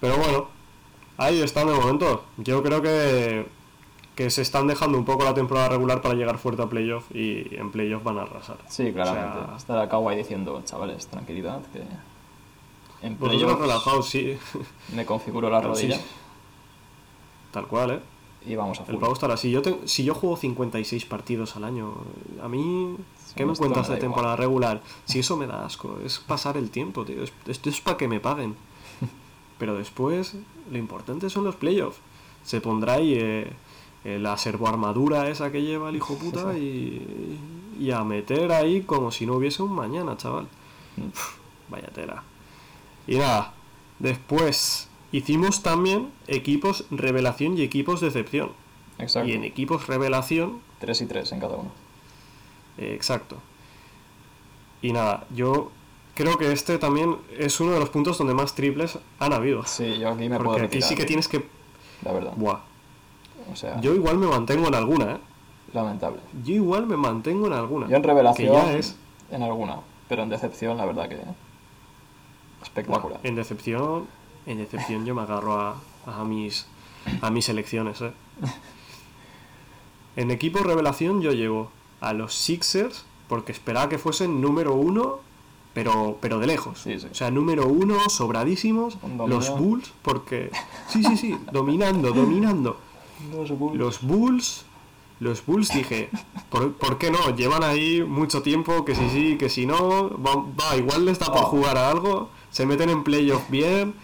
Pero 0.00 0.16
bueno, 0.16 0.48
ahí 1.16 1.40
están 1.40 1.66
de 1.68 1.74
momento. 1.74 2.24
Yo 2.38 2.62
creo 2.62 2.82
que, 2.82 3.46
que 4.14 4.30
se 4.30 4.42
están 4.42 4.66
dejando 4.66 4.98
un 4.98 5.04
poco 5.04 5.24
la 5.24 5.34
temporada 5.34 5.68
regular 5.70 6.02
para 6.02 6.14
llegar 6.14 6.38
fuerte 6.38 6.62
a 6.62 6.66
playoff 6.68 7.04
y 7.14 7.54
en 7.56 7.70
playoff 7.70 8.02
van 8.02 8.18
a 8.18 8.22
arrasar. 8.22 8.58
Sí, 8.68 8.92
claramente. 8.92 9.38
O 9.38 9.46
sea- 9.46 9.56
Está 9.56 9.88
Kawhi 9.88 10.16
diciendo, 10.16 10.60
chavales, 10.64 11.06
tranquilidad, 11.08 11.60
que 11.72 11.82
en 13.06 13.16
relajados, 13.18 14.08
sí. 14.08 14.36
me 14.94 15.04
configuro 15.06 15.50
la 15.50 15.60
Sí. 15.60 15.66
rodilla 15.66 16.00
Tal 17.52 17.66
cual, 17.68 17.90
¿eh? 17.92 18.00
Y 18.46 18.54
vamos 18.56 18.78
a 18.78 18.82
El 18.84 18.92
full. 18.92 19.00
pavo 19.00 19.12
estará. 19.12 19.36
Si 19.36 19.50
yo, 19.50 19.62
te- 19.62 19.86
si 19.88 20.04
yo 20.04 20.14
juego 20.14 20.36
56 20.36 21.04
partidos 21.06 21.56
al 21.56 21.64
año, 21.64 21.92
a 22.42 22.48
mí... 22.48 22.96
¿Qué 23.34 23.44
me 23.44 23.54
cuentas 23.54 23.88
de 23.88 23.94
da 23.94 24.00
temporada 24.00 24.36
regular? 24.36 24.82
Si 25.04 25.18
eso 25.18 25.36
me 25.36 25.46
da 25.46 25.66
asco, 25.66 25.98
es 26.04 26.18
pasar 26.20 26.56
el 26.56 26.70
tiempo, 26.70 27.04
tío. 27.04 27.22
Es- 27.22 27.32
Esto 27.46 27.68
es 27.68 27.80
para 27.82 27.96
que 27.98 28.08
me 28.08 28.18
paguen. 28.20 28.54
Pero 29.58 29.74
después, 29.76 30.36
lo 30.70 30.78
importante 30.78 31.28
son 31.28 31.44
los 31.44 31.54
playoffs. 31.56 31.98
Se 32.44 32.60
pondrá 32.62 32.94
ahí 32.94 33.14
eh, 33.14 33.50
eh, 34.04 34.18
la 34.18 34.36
servoarmadura 34.38 35.28
esa 35.28 35.50
que 35.52 35.62
lleva 35.62 35.88
el 35.90 35.96
hijo 35.96 36.14
puta 36.18 36.56
y, 36.56 37.38
y 37.78 37.90
a 37.90 38.04
meter 38.04 38.52
ahí 38.52 38.82
como 38.82 39.10
si 39.10 39.26
no 39.26 39.34
hubiese 39.34 39.62
un 39.62 39.74
mañana, 39.74 40.16
chaval. 40.16 40.46
Vaya 41.68 41.88
tela. 41.88 42.22
Y 43.06 43.16
nada, 43.16 43.52
después 43.98 44.88
hicimos 45.12 45.62
también 45.62 46.10
equipos 46.26 46.84
revelación 46.90 47.56
y 47.58 47.62
equipos 47.62 48.00
decepción. 48.00 48.52
Exacto. 48.98 49.28
Y 49.28 49.32
en 49.32 49.44
equipos 49.44 49.86
revelación, 49.86 50.60
3 50.80 51.00
y 51.02 51.06
3 51.06 51.32
en 51.32 51.40
cada 51.40 51.56
uno. 51.56 51.70
eh, 52.78 52.92
exacto. 52.94 53.36
Y 54.82 54.92
nada, 54.92 55.26
yo 55.34 55.70
creo 56.14 56.38
que 56.38 56.52
este 56.52 56.78
también 56.78 57.16
es 57.38 57.60
uno 57.60 57.72
de 57.72 57.80
los 57.80 57.88
puntos 57.90 58.18
donde 58.18 58.34
más 58.34 58.54
triples 58.54 58.98
han 59.18 59.32
habido. 59.32 59.64
Sí, 59.64 59.98
yo 59.98 60.10
aquí 60.10 60.28
me 60.28 60.36
puedo 60.36 60.50
Porque 60.50 60.66
aquí 60.66 60.82
sí 60.82 60.94
que 60.94 61.04
tienes 61.04 61.28
que... 61.28 61.46
La 62.04 62.12
verdad. 62.12 62.32
Buah. 62.36 62.60
O 63.52 63.56
sea, 63.56 63.80
Yo 63.80 63.94
igual 63.94 64.18
me 64.18 64.26
mantengo 64.26 64.68
en 64.68 64.74
alguna, 64.74 65.12
¿eh? 65.12 65.18
lamentable. 65.72 66.20
Yo 66.44 66.54
igual 66.54 66.86
me 66.86 66.96
mantengo 66.96 67.46
en 67.46 67.52
alguna. 67.52 67.88
Yo 67.88 67.96
en 67.96 68.02
revelación 68.02 68.48
Que 68.48 68.52
ya 68.52 68.72
es... 68.72 68.96
en 69.30 69.42
alguna, 69.42 69.80
pero 70.08 70.22
en 70.22 70.28
decepción, 70.28 70.76
la 70.76 70.84
verdad 70.84 71.08
que 71.08 71.18
espectacular. 72.62 73.20
En 73.22 73.34
decepción, 73.34 74.06
en 74.46 74.58
decepción 74.58 75.04
yo 75.04 75.14
me 75.14 75.22
agarro 75.22 75.60
a, 75.60 75.76
a 76.06 76.24
mis 76.24 76.66
a 77.22 77.30
mis 77.30 77.48
elecciones, 77.48 78.00
¿eh? 78.00 78.12
En 80.16 80.30
equipo 80.30 80.60
revelación 80.60 81.20
yo 81.20 81.32
llevo 81.32 81.70
a 82.00 82.12
los 82.12 82.34
Sixers 82.34 83.04
porque 83.28 83.52
esperaba 83.52 83.88
que 83.88 83.98
fuesen 83.98 84.40
número 84.40 84.74
uno, 84.74 85.18
pero, 85.74 86.16
pero 86.20 86.38
de 86.38 86.46
lejos. 86.46 86.80
Sí, 86.80 86.98
sí. 86.98 87.06
O 87.10 87.14
sea, 87.14 87.30
número 87.30 87.66
uno, 87.66 88.08
sobradísimos. 88.08 88.96
Los 89.26 89.50
Bulls, 89.50 89.92
porque... 90.02 90.50
Sí, 90.88 91.02
sí, 91.02 91.16
sí, 91.16 91.38
dominando, 91.52 92.12
dominando. 92.12 92.78
Los 93.32 93.50
Bulls. 93.58 93.76
Los 93.78 94.02
Bulls, 94.02 94.64
los 95.20 95.44
Bulls 95.44 95.68
dije, 95.70 96.08
¿por, 96.50 96.72
por 96.74 96.98
qué 96.98 97.10
no? 97.10 97.34
Llevan 97.36 97.62
ahí 97.62 98.02
mucho 98.02 98.42
tiempo, 98.42 98.84
que 98.84 98.94
si 98.94 99.08
sí, 99.10 99.36
que 99.36 99.50
si 99.50 99.66
no, 99.66 100.10
va, 100.22 100.36
va, 100.36 100.76
igual 100.76 101.04
les 101.04 101.18
da 101.18 101.26
por 101.26 101.42
Oh. 101.42 101.46
jugar 101.46 101.76
a 101.76 101.90
algo, 101.90 102.30
se 102.50 102.64
meten 102.64 102.88
en 102.88 103.04
playoff 103.04 103.50
bien. 103.50 103.94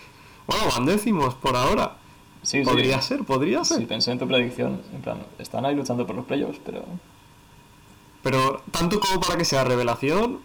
Bueno, 0.46 0.64
van 0.70 0.86
décimos 0.86 1.34
por 1.34 1.56
ahora. 1.56 1.96
Sí, 2.42 2.58
sí. 2.58 2.64
podría 2.64 3.00
ser, 3.00 3.24
podría 3.24 3.64
ser. 3.64 3.78
Sí, 3.78 3.86
pensé 3.86 4.10
en 4.10 4.18
tu 4.18 4.26
predicción, 4.26 4.82
en 4.92 5.00
plan, 5.00 5.18
están 5.38 5.64
ahí 5.64 5.76
luchando 5.76 6.06
por 6.06 6.16
los 6.16 6.24
playoffs, 6.24 6.58
pero 6.64 6.84
Pero 8.22 8.62
tanto 8.72 8.98
como 8.98 9.20
para 9.20 9.36
que 9.36 9.44
sea 9.44 9.62
revelación, 9.64 10.40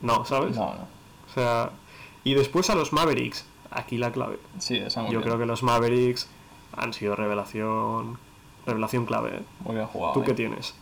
no, 0.00 0.24
¿sabes? 0.24 0.54
no, 0.56 0.66
no. 0.74 0.86
O 1.28 1.34
sea, 1.34 1.70
y 2.24 2.34
después 2.34 2.70
a 2.70 2.74
los 2.74 2.92
Mavericks, 2.92 3.46
aquí 3.70 3.96
la 3.98 4.12
clave. 4.12 4.38
Sí, 4.58 4.76
esa 4.76 5.02
muy 5.02 5.12
Yo 5.12 5.18
bien. 5.18 5.28
creo 5.28 5.38
que 5.38 5.46
los 5.46 5.62
Mavericks 5.62 6.28
han 6.76 6.92
sido 6.92 7.16
revelación, 7.16 8.18
revelación 8.66 9.06
clave. 9.06 9.36
¿eh? 9.38 9.42
Muy 9.64 9.74
bien 9.76 9.86
jugado. 9.86 10.12
¿Tú 10.12 10.20
eh. 10.20 10.24
qué 10.26 10.34
tienes? 10.34 10.74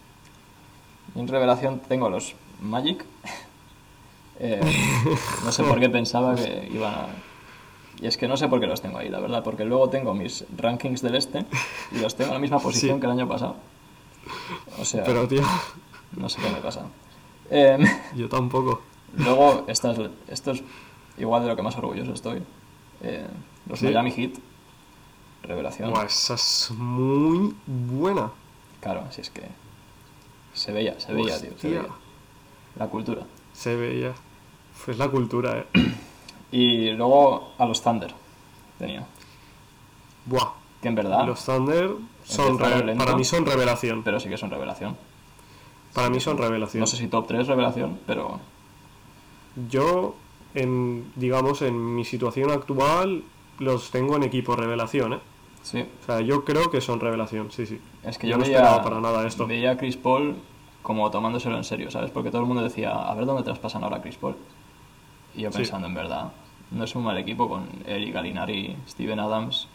En 1.15 1.29
revelación 1.29 1.81
tengo 1.81 2.07
a 2.07 2.11
los 2.11 2.35
Magic. 2.61 3.05
Eh, 4.41 4.61
no 5.45 5.51
sé 5.51 5.65
por 5.65 5.81
qué 5.81 5.89
pensaba 5.89 6.37
que 6.37 6.69
iban 6.73 6.95
a... 6.95 7.07
Y 8.01 8.07
es 8.07 8.17
que 8.17 8.29
no 8.29 8.37
sé 8.37 8.47
por 8.49 8.61
qué 8.61 8.67
los 8.67 8.81
tengo 8.81 8.99
ahí, 8.99 9.09
la 9.09 9.19
verdad, 9.21 9.43
porque 9.43 9.65
luego 9.65 9.89
tengo 9.91 10.15
mis 10.15 10.45
rankings 10.57 11.03
del 11.03 11.17
este 11.17 11.45
y 11.93 11.99
los 11.99 12.15
tengo 12.15 12.29
en 12.31 12.35
la 12.35 12.41
misma 12.41 12.59
posición 12.61 12.97
Sí. 12.97 13.01
que 13.01 13.07
el 13.07 13.13
año 13.13 13.29
pasado. 13.29 13.57
O 14.79 14.85
sea, 14.85 15.03
Pero 15.05 15.27
tío, 15.27 15.43
no 16.17 16.29
sé 16.29 16.41
qué 16.41 16.49
me 16.51 16.61
pasa. 16.61 16.87
Eh, 17.51 17.79
yo 18.15 18.29
tampoco. 18.29 18.83
luego, 19.17 19.65
esta 19.69 19.93
es- 19.93 20.11
esto 20.29 20.53
es 20.53 20.63
igual 21.17 21.43
de 21.43 21.49
lo 21.49 21.57
que 21.57 21.63
más 21.63 21.77
orgulloso 21.77 22.13
estoy. 22.13 22.43
Eh, 23.03 23.27
los 23.69 23.79
¿Sí? 23.81 23.87
Miami 23.87 24.11
Heat. 24.13 24.33
Revelación. 25.43 25.91
Buah, 25.91 26.05
esa 26.05 26.35
es 26.35 26.71
muy 26.77 27.55
buena. 27.67 28.31
Claro, 28.81 29.05
si 29.11 29.23
es 29.23 29.31
que 29.31 29.43
se 30.53 30.73
veía, 30.73 30.99
se 31.01 31.13
veía, 31.13 31.39
tío. 31.41 31.49
Se 31.51 31.55
Hostia. 31.55 31.71
veía. 31.71 31.87
La 32.77 32.87
cultura. 32.89 33.23
Se 33.53 33.75
veía. 33.77 34.13
Pues 34.85 34.99
la 34.99 35.09
cultura, 35.09 35.59
eh. 35.75 35.95
Y 36.51 36.91
luego 36.93 37.53
a 37.59 37.67
los 37.67 37.83
Thunder 37.83 38.15
tenía. 38.79 39.05
Buah. 40.27 40.53
Que 40.81 40.89
en 40.89 40.95
verdad, 40.95 41.27
Los 41.27 41.45
Thunder 41.45 41.91
son 42.25 42.57
lento. 42.87 43.05
para 43.05 43.17
mí 43.17 43.25
son 43.25 43.45
revelación. 43.45 44.03
pero 44.05 44.21
sí 44.21 44.29
que 44.29 44.37
son 44.39 44.51
revelación. 44.51 44.97
Para 45.93 46.09
mí 46.11 46.21
son 46.21 46.39
revelación. 46.39 46.81
No 46.81 46.87
sé 46.87 46.97
si 46.97 47.09
top 47.09 47.27
3 47.27 47.47
revelación, 47.49 47.99
pero 48.07 48.39
Yo, 49.69 50.15
en, 50.55 51.11
digamos, 51.17 51.63
en 51.63 51.95
mi 51.97 52.05
situación 52.05 52.51
actual, 52.53 53.25
los 53.59 53.91
tengo 53.91 54.15
en 54.17 54.23
equipo 54.23 54.55
revelación, 54.55 55.15
¿eh? 55.15 55.19
sí. 55.63 55.85
O 56.03 56.07
sea, 56.07 56.21
yo 56.21 56.45
creo 56.45 56.71
que 56.71 56.81
son 56.81 57.01
revelación, 57.01 57.51
sí, 57.51 57.67
sí. 57.67 57.81
Es 58.05 58.17
que 58.19 58.29
Yo 58.29 58.33
yo, 58.33 58.37
no 58.39 58.45
veía, 58.45 58.59
esperaba 58.59 58.83
para 58.85 59.01
nada 59.01 59.27
esto. 59.27 59.47
veía 59.49 59.73
a 59.73 59.77
Chris 59.77 59.97
Paul 59.97 60.37
como 60.83 61.11
tomándoselo 61.11 61.57
en 61.57 61.65
serio, 61.65 61.91
¿sabes? 61.91 62.13
Porque 62.13 62.31
todo 62.31 62.43
el 62.43 62.47
mundo 62.47 62.63
decía, 62.63 62.93
a 62.93 63.13
ver 63.15 63.27
dónde 63.27 63.43
traspasan 63.43 63.83
ahora 63.83 63.97
a 63.97 64.03
Chris 64.03 64.17
Paul. 64.17 64.37
Y 65.35 65.43
yo 65.43 65.51
Sí. 65.51 65.59
pensando, 65.59 65.89
en 65.89 65.95
verdad, 65.95 66.31
no 66.71 66.85
es 66.85 66.95
un 66.95 67.05
mal 67.05 67.17
equipo 67.19 67.49
con 67.49 67.67
Eric 67.87 68.15
Galinari, 68.15 68.77
Steven 68.89 69.21
Adams 69.21 69.69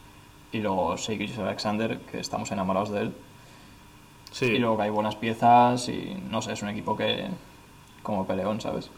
y 0.52 0.60
luego 0.60 0.96
Shea 0.98 1.18
Alexander, 1.44 2.00
que 2.12 2.20
estamos 2.20 2.52
enamorados 2.52 2.90
de 2.92 3.02
él. 3.02 3.14
Sí, 4.32 4.46
Y 4.46 4.58
luego 4.60 4.78
que 4.78 4.84
hay 4.84 4.90
buenas 4.90 5.16
piezas 5.16 5.88
y 5.90 6.16
no 6.30 6.42
sé, 6.42 6.54
es 6.54 6.62
un 6.62 6.70
equipo 6.70 6.96
que 6.98 7.28
como 8.02 8.26
peleón, 8.26 8.62
¿sabes? 8.62 8.90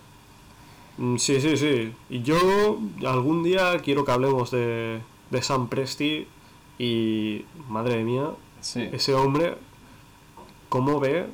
Mm, 0.97 1.17
sí, 1.17 1.41
sí, 1.41 1.57
sí. 1.57 1.93
Y 2.09 2.21
yo 2.21 2.79
algún 3.05 3.43
día 3.43 3.79
quiero 3.79 4.05
que 4.05 4.11
hablemos 4.11 4.51
de, 4.51 5.01
de 5.31 5.41
Sam 5.41 5.67
Presti 5.67 6.27
y, 6.77 7.45
madre 7.69 8.03
mía, 8.03 8.29
Sí. 8.61 8.89
ese 8.91 9.13
hombre, 9.13 9.55
¿cómo 10.69 10.99
ve, 10.99 11.27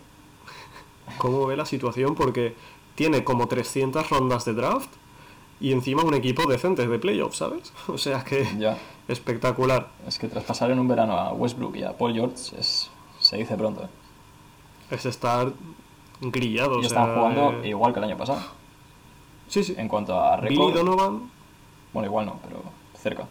cómo 1.17 1.45
ve 1.45 1.55
la 1.55 1.65
situación? 1.65 2.15
Porque 2.15 2.55
tiene 2.95 3.23
como 3.23 3.47
300 3.47 4.09
rondas 4.09 4.45
de 4.45 4.53
draft 4.53 4.89
y 5.61 5.71
encima 5.71 6.03
un 6.03 6.13
equipo 6.13 6.49
decente 6.49 6.87
de 6.87 6.99
playoffs, 6.99 7.37
¿sabes? 7.37 7.71
O 7.87 7.97
sea 7.97 8.23
que 8.23 8.45
Ya. 8.57 8.77
espectacular. 9.07 9.89
Es 10.07 10.17
que 10.19 10.27
traspasar 10.27 10.71
en 10.71 10.79
un 10.79 10.87
verano 10.87 11.17
a 11.17 11.31
Westbrook 11.33 11.75
y 11.77 11.83
a 11.83 11.97
Paul 11.97 12.13
George 12.13 12.35
es, 12.59 12.89
se 13.19 13.37
dice 13.37 13.55
pronto. 13.55 13.83
¿eh? 13.83 13.87
Es 14.95 15.05
estar 15.05 15.53
grillado. 16.19 16.75
Y 16.81 16.83
o 16.83 16.87
están 16.87 17.05
sea, 17.05 17.15
jugando 17.15 17.63
eh, 17.63 17.69
igual 17.69 17.93
que 17.93 17.99
el 17.99 18.05
año 18.05 18.17
pasado. 18.17 18.41
Sí, 19.47 19.63
sí. 19.63 19.75
En 19.77 19.87
cuanto 19.87 20.19
a 20.19 20.37
Billy 20.37 20.55
récord, 20.55 20.73
Donovan, 20.75 21.29
bueno, 21.93 22.07
igual 22.07 22.25
no, 22.25 22.39
pero 22.43 22.61
cerca. 23.01 23.27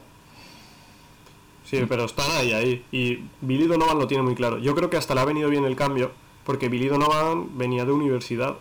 sí, 1.64 1.80
pero 1.88 2.04
están 2.04 2.30
ahí, 2.32 2.52
ahí. 2.52 2.84
Y 2.92 3.24
Billy 3.40 3.66
Donovan 3.66 3.98
lo 3.98 4.06
tiene 4.06 4.22
muy 4.22 4.34
claro. 4.34 4.58
Yo 4.58 4.74
creo 4.74 4.90
que 4.90 4.96
hasta 4.96 5.14
le 5.14 5.20
ha 5.20 5.24
venido 5.24 5.48
bien 5.48 5.64
el 5.64 5.76
cambio, 5.76 6.10
porque 6.44 6.68
Billy 6.68 6.88
Donovan 6.88 7.56
venía 7.56 7.84
de 7.84 7.92
universidad 7.92 8.56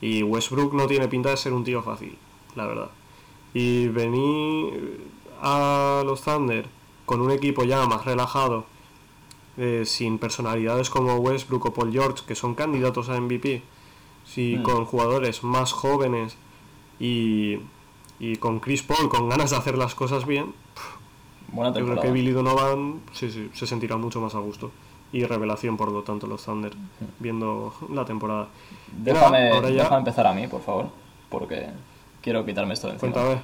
y 0.00 0.22
Westbrook 0.22 0.72
no 0.74 0.86
tiene 0.86 1.08
pinta 1.08 1.30
de 1.30 1.36
ser 1.36 1.52
un 1.52 1.64
tío 1.64 1.82
fácil, 1.82 2.16
la 2.54 2.66
verdad. 2.66 2.88
Y 3.58 3.88
venir 3.88 5.08
a 5.40 6.02
los 6.04 6.20
Thunder 6.22 6.66
con 7.06 7.20
un 7.20 7.30
equipo 7.30 7.64
ya 7.64 7.86
más 7.86 8.04
relajado, 8.04 8.66
eh, 9.56 9.84
sin 9.86 10.18
personalidades 10.18 10.90
como 10.90 11.14
Westbrook 11.16 11.66
o 11.66 11.72
Paul 11.72 11.90
George, 11.92 12.24
que 12.26 12.34
son 12.34 12.54
candidatos 12.54 13.08
a 13.08 13.16
MVP, 13.18 13.62
sí, 14.24 14.56
Mm. 14.58 14.62
con 14.62 14.84
jugadores 14.84 15.42
más 15.44 15.72
jóvenes 15.72 16.36
y, 17.00 17.58
y 18.18 18.36
con 18.36 18.60
Chris 18.60 18.82
Paul 18.82 19.08
con 19.08 19.28
ganas 19.28 19.50
de 19.50 19.56
hacer 19.56 19.78
las 19.78 19.94
cosas 19.94 20.26
bien, 20.26 20.52
Buena 21.48 21.78
yo 21.78 21.86
creo 21.86 22.00
que 22.02 22.10
Billy 22.10 22.32
Donovan 22.32 23.00
sí, 23.12 23.30
sí, 23.30 23.48
se 23.54 23.66
sentirá 23.66 23.96
mucho 23.96 24.20
más 24.20 24.34
a 24.34 24.40
gusto. 24.40 24.72
Y 25.12 25.24
revelación, 25.24 25.76
por 25.76 25.92
lo 25.92 26.02
tanto, 26.02 26.26
los 26.26 26.44
Thunder, 26.44 26.72
viendo 27.20 27.72
la 27.94 28.04
temporada. 28.04 28.48
Déjame, 28.92 29.38
Nada, 29.44 29.54
ahora 29.54 29.70
ya- 29.70 29.82
déjame 29.84 29.98
empezar 30.00 30.26
a 30.26 30.32
mí, 30.34 30.48
por 30.48 30.60
favor, 30.62 30.88
porque 31.30 31.68
quiero 32.26 32.44
quitarme 32.44 32.74
esto 32.74 32.88
de 32.88 32.94
encima. 32.94 33.12
Cuéntame. 33.12 33.40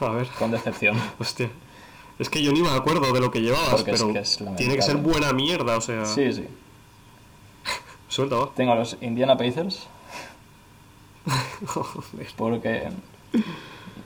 A 0.00 0.08
ver, 0.10 0.28
Con 0.38 0.50
decepción. 0.50 1.00
hostia. 1.18 1.48
Es 2.18 2.28
que 2.28 2.42
yo 2.42 2.52
ni 2.52 2.60
me 2.60 2.68
acuerdo 2.68 3.10
de 3.10 3.20
lo 3.20 3.30
que 3.30 3.40
llevabas, 3.40 3.70
Porque 3.76 3.92
es 3.92 4.00
pero 4.02 4.12
que 4.12 4.18
es 4.18 4.38
tiene 4.58 4.74
que 4.76 4.82
ser 4.82 4.98
buena 4.98 5.32
mierda, 5.32 5.78
o 5.78 5.80
sea. 5.80 6.04
Sí, 6.04 6.30
sí. 6.30 6.44
Suelta, 8.08 8.36
va. 8.36 8.50
Tengo 8.54 8.72
a 8.72 8.74
los 8.74 8.98
Indiana 9.00 9.34
Pacers 9.38 9.88
Joder. 11.66 12.28
porque, 12.36 12.88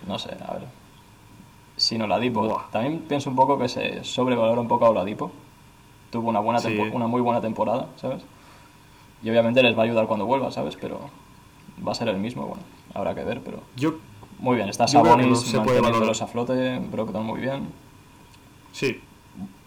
no 0.07 0.19
sé, 0.21 0.31
a 0.49 0.53
ver. 0.55 0.63
Sin 1.77 2.01
Oladipo. 2.03 2.43
Buah. 2.45 2.71
También 2.71 3.01
pienso 3.09 3.29
un 3.29 3.35
poco 3.35 3.59
que 3.59 3.69
se 3.69 4.05
sobrevalora 4.05 4.61
un 4.61 4.69
poco 4.69 4.87
a 4.87 4.91
Oladipo. 4.91 5.33
Tuvo 6.13 6.29
una, 6.29 6.39
buena 6.39 6.61
Sí. 6.61 6.79
una 6.93 7.09
muy 7.09 7.21
buena 7.21 7.41
temporada, 7.41 7.89
¿sabes? 7.97 8.23
Y 9.23 9.31
obviamente 9.31 9.63
les 9.65 9.77
va 9.77 9.83
a 9.83 9.85
ayudar 9.87 10.07
cuando 10.07 10.27
vuelva, 10.27 10.53
¿sabes? 10.53 10.77
Pero 10.81 11.11
va 11.87 11.93
a 11.93 11.95
ser 11.95 12.09
el 12.09 12.19
mismo, 12.19 12.47
bueno, 12.47 12.63
habrá 12.95 13.15
que 13.15 13.25
ver, 13.25 13.41
pero... 13.43 13.61
Yo, 13.77 13.95
Muy 14.39 14.57
bien, 14.57 14.69
está 14.69 14.87
que 14.87 14.95
no 14.95 15.05
Sabonis 15.05 15.41
se 15.41 15.57
manteniéndolos 15.59 16.23
a 16.23 16.27
flote, 16.27 16.79
Brogdon 16.79 17.25
muy 17.27 17.41
bien. 17.41 17.69
sí, 18.73 19.01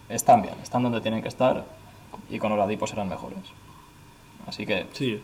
Están 0.10 0.42
bien, 0.42 0.56
están 0.62 0.84
donde 0.84 1.02
tienen 1.02 1.22
que 1.22 1.28
estar 1.28 1.66
y 2.30 2.40
con 2.40 2.52
Oladipo 2.52 2.86
serán 2.88 3.10
mejores. 3.10 3.40
Así 4.48 4.66
que 4.66 4.88
sí. 4.94 5.22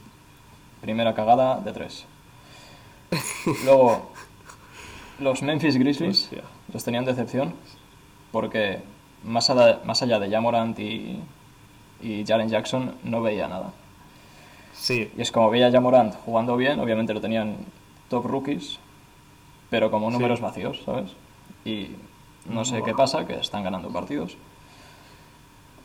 primera 0.82 1.13
cagada 1.13 1.60
de 1.60 1.71
tres. 1.73 2.06
Luego, 3.65 4.12
los 5.19 5.41
Memphis 5.41 5.78
Grizzlies 5.78 6.23
Hostia. 6.23 6.43
los 6.71 6.84
tenían 6.84 7.06
decepción 7.06 7.54
porque 8.32 8.82
más 9.23 9.49
allá, 9.49 9.82
más 9.84 10.02
allá 10.02 10.19
de 10.19 10.30
Jamorant 10.30 10.78
y, 10.80 11.19
y 12.02 12.23
Jaren 12.25 12.49
Jackson 12.49 12.95
no 13.04 13.21
veía 13.21 13.47
nada. 13.47 13.73
Sí, 14.79 15.11
Y 15.17 15.21
es 15.21 15.31
como 15.31 15.49
veía 15.49 15.67
a 15.67 15.71
Jamorant 15.71 16.15
jugando 16.25 16.55
bien, 16.55 16.79
obviamente 16.79 17.13
lo 17.13 17.19
tenían 17.21 17.57
top 18.09 18.25
rookies, 18.25 18.79
pero 19.69 19.91
como 19.91 20.09
números 20.09 20.39
vacíos, 20.39 20.81
¿sabes? 20.85 21.11
Y 21.65 21.89
no 22.49 22.63
sé 22.65 22.81
qué 22.83 22.93
pasa, 22.93 23.27
que 23.27 23.33
están 23.35 23.63
ganando 23.63 23.89
partidos. 23.89 24.37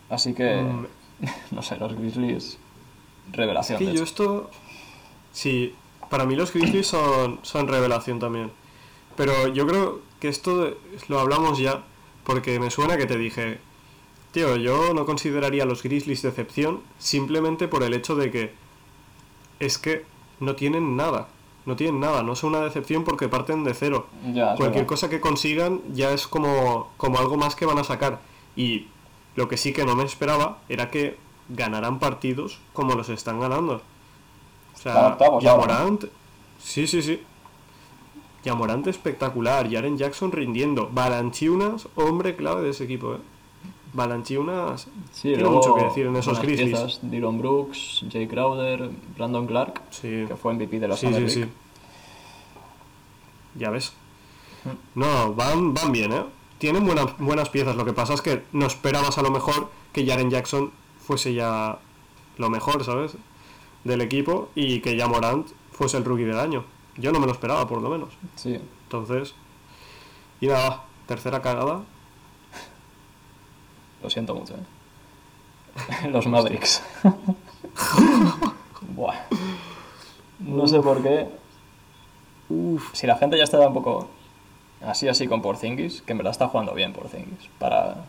Así 0.09 0.35
que, 0.35 0.63
Mm. 0.63 0.87
no 1.53 1.63
sé, 1.63 1.77
los 1.77 1.95
Grizzlies, 1.95 2.59
Es 3.31 3.37
revelación. 3.37 3.85
de 3.85 3.95
yo 3.95 4.03
esto. 4.03 4.51
Sí, 5.33 5.75
para 6.11 6.25
mí 6.27 6.37
los 6.37 6.53
Grizzlies 6.53 6.87
son, 6.87 7.41
son 7.43 7.69
revelación 7.69 8.19
también. 8.21 8.51
Pero 9.17 9.49
yo 9.49 9.67
creo 9.67 10.01
que 10.21 10.29
esto 10.29 10.75
lo 11.09 11.21
hablamos 11.21 11.59
ya, 11.59 11.83
porque 12.25 12.59
me 12.61 12.71
suena 12.71 12.97
que 12.97 13.07
te 13.07 13.19
dije, 13.19 13.59
tío, 14.33 14.57
yo 14.57 14.95
no 14.95 15.05
consideraría 15.07 15.63
a 15.65 15.67
los 15.67 15.83
Grizzlies 15.83 16.23
decepción 16.23 16.81
simplemente 16.99 17.69
por 17.69 17.83
el 17.83 17.95
hecho 17.95 18.15
de 18.17 18.31
que 18.31 18.53
es 19.65 19.79
que 19.79 20.05
no 20.41 20.55
tienen 20.57 20.97
nada. 20.97 21.29
No 21.67 21.77
tienen 21.77 21.99
nada, 21.99 22.23
no 22.23 22.37
son 22.37 22.51
una 22.51 22.61
decepción 22.61 23.05
porque 23.05 23.29
parten 23.29 23.65
de 23.65 23.73
cero. 23.73 24.07
Ya, 24.35 24.55
Cualquier 24.55 24.85
cosa 24.85 25.09
que 25.09 25.21
consigan 25.21 25.81
ya 25.95 26.11
es 26.13 26.27
como, 26.27 26.91
como 26.99 27.19
algo 27.19 27.39
más 27.39 27.57
que 27.57 27.65
van 27.65 27.79
a 27.79 27.85
sacar. 27.85 28.21
Y 28.55 28.89
lo 29.35 29.49
que 29.49 29.57
sí 29.57 29.73
que 29.73 29.87
no 29.87 29.97
me 29.97 30.05
esperaba 30.05 30.59
era 30.69 30.91
que 30.91 31.17
ganaran 31.49 31.99
partidos 31.99 32.61
como 32.75 32.95
los 32.95 33.09
están 33.09 33.41
ganando. 33.41 33.81
O 34.75 34.79
sea, 34.79 35.09
octavos 35.09 35.43
Yamorant, 35.43 36.05
sí, 36.59 36.87
sí, 36.87 37.01
sí. 37.01 37.23
Yamorant 38.45 38.87
espectacular, 38.87 39.71
Jaren 39.71 39.97
Jackson 39.97 40.33
rindiendo, 40.33 40.91
Balanchiunas, 40.93 41.89
hombre 41.95 42.37
clave 42.37 42.63
de 42.63 42.71
ese 42.71 42.85
equipo, 42.85 43.15
¿eh? 43.15 43.19
Balanchiunas 43.95 44.89
Sí, 45.13 45.23
tiene 45.29 45.39
luego 45.43 45.57
mucho 45.57 45.75
que 45.77 45.85
decir 45.85 46.07
en 46.07 46.17
esos 46.17 46.41
Grizzlies. 46.43 46.99
Dylan 47.03 47.39
Brooks, 47.39 48.05
Jay 48.11 48.27
Crowder, 48.27 48.91
Brandon 49.17 49.47
Clark, 49.47 49.81
Sí. 49.91 50.25
que 50.29 50.37
fue 50.37 50.53
MVP 50.55 50.79
de 50.81 50.89
la 50.89 50.97
Sí, 50.97 51.09
sí, 51.15 51.29
sí. 51.31 51.45
Ya 53.57 53.71
ves. 53.71 53.93
Mm. 54.65 54.99
No, 55.01 55.35
van, 55.35 55.75
van 55.75 55.93
bien, 55.93 56.13
¿eh? 56.13 56.25
Tienen 56.59 56.85
buenas, 56.85 57.17
buenas 57.19 57.49
piezas. 57.51 57.77
Lo 57.77 57.85
que 57.85 57.93
pasa 57.93 58.15
es 58.15 58.23
que 58.23 58.43
no 58.53 58.67
esperabas 58.67 59.19
a 59.19 59.23
lo 59.23 59.31
mejor 59.31 59.71
que 59.93 60.07
Jaren 60.07 60.31
Jackson 60.31 60.73
fuese 61.07 61.35
ya 61.35 61.79
lo 62.39 62.51
mejor, 62.51 62.85
¿sabes? 62.85 63.17
Del 63.85 64.01
equipo 64.01 64.49
y 64.55 64.81
que 64.81 64.97
ya 64.97 65.07
Morant 65.07 65.49
fuese 65.73 65.97
el 65.99 66.05
rookie 66.05 66.25
del 66.25 66.39
año. 66.39 66.65
Yo 66.97 67.13
no 67.13 67.21
me 67.21 67.27
lo 67.27 67.33
esperaba, 67.33 67.69
por 67.69 67.83
lo 67.83 67.91
menos. 67.91 68.15
Sí, 68.37 68.59
Entonces. 68.85 69.35
Y 70.41 70.47
nada, 70.47 70.85
tercera 71.07 71.43
cagada. 71.43 71.83
Lo 74.05 74.11
siento 74.11 74.35
mucho. 74.35 74.55
¿eh? 74.55 76.09
Los 76.11 76.27
Mavericks. 76.27 76.83
Buah. 78.95 79.15
No 80.39 80.69
sé 80.69 80.81
por 80.81 81.03
qué. 81.03 81.27
Uf. 82.51 82.91
Si 82.95 83.07
la 83.07 83.17
gente 83.17 83.37
ya 83.39 83.45
está 83.45 83.59
un 83.67 83.75
poco 83.75 84.09
así 84.87 85.09
así 85.09 85.27
con 85.27 85.41
Porzingis, 85.43 86.03
que 86.03 86.13
en 86.13 86.19
verdad 86.19 86.33
está 86.33 86.49
jugando 86.49 86.75
bien 86.75 86.93
Porzingis 86.93 87.49
para 87.59 88.05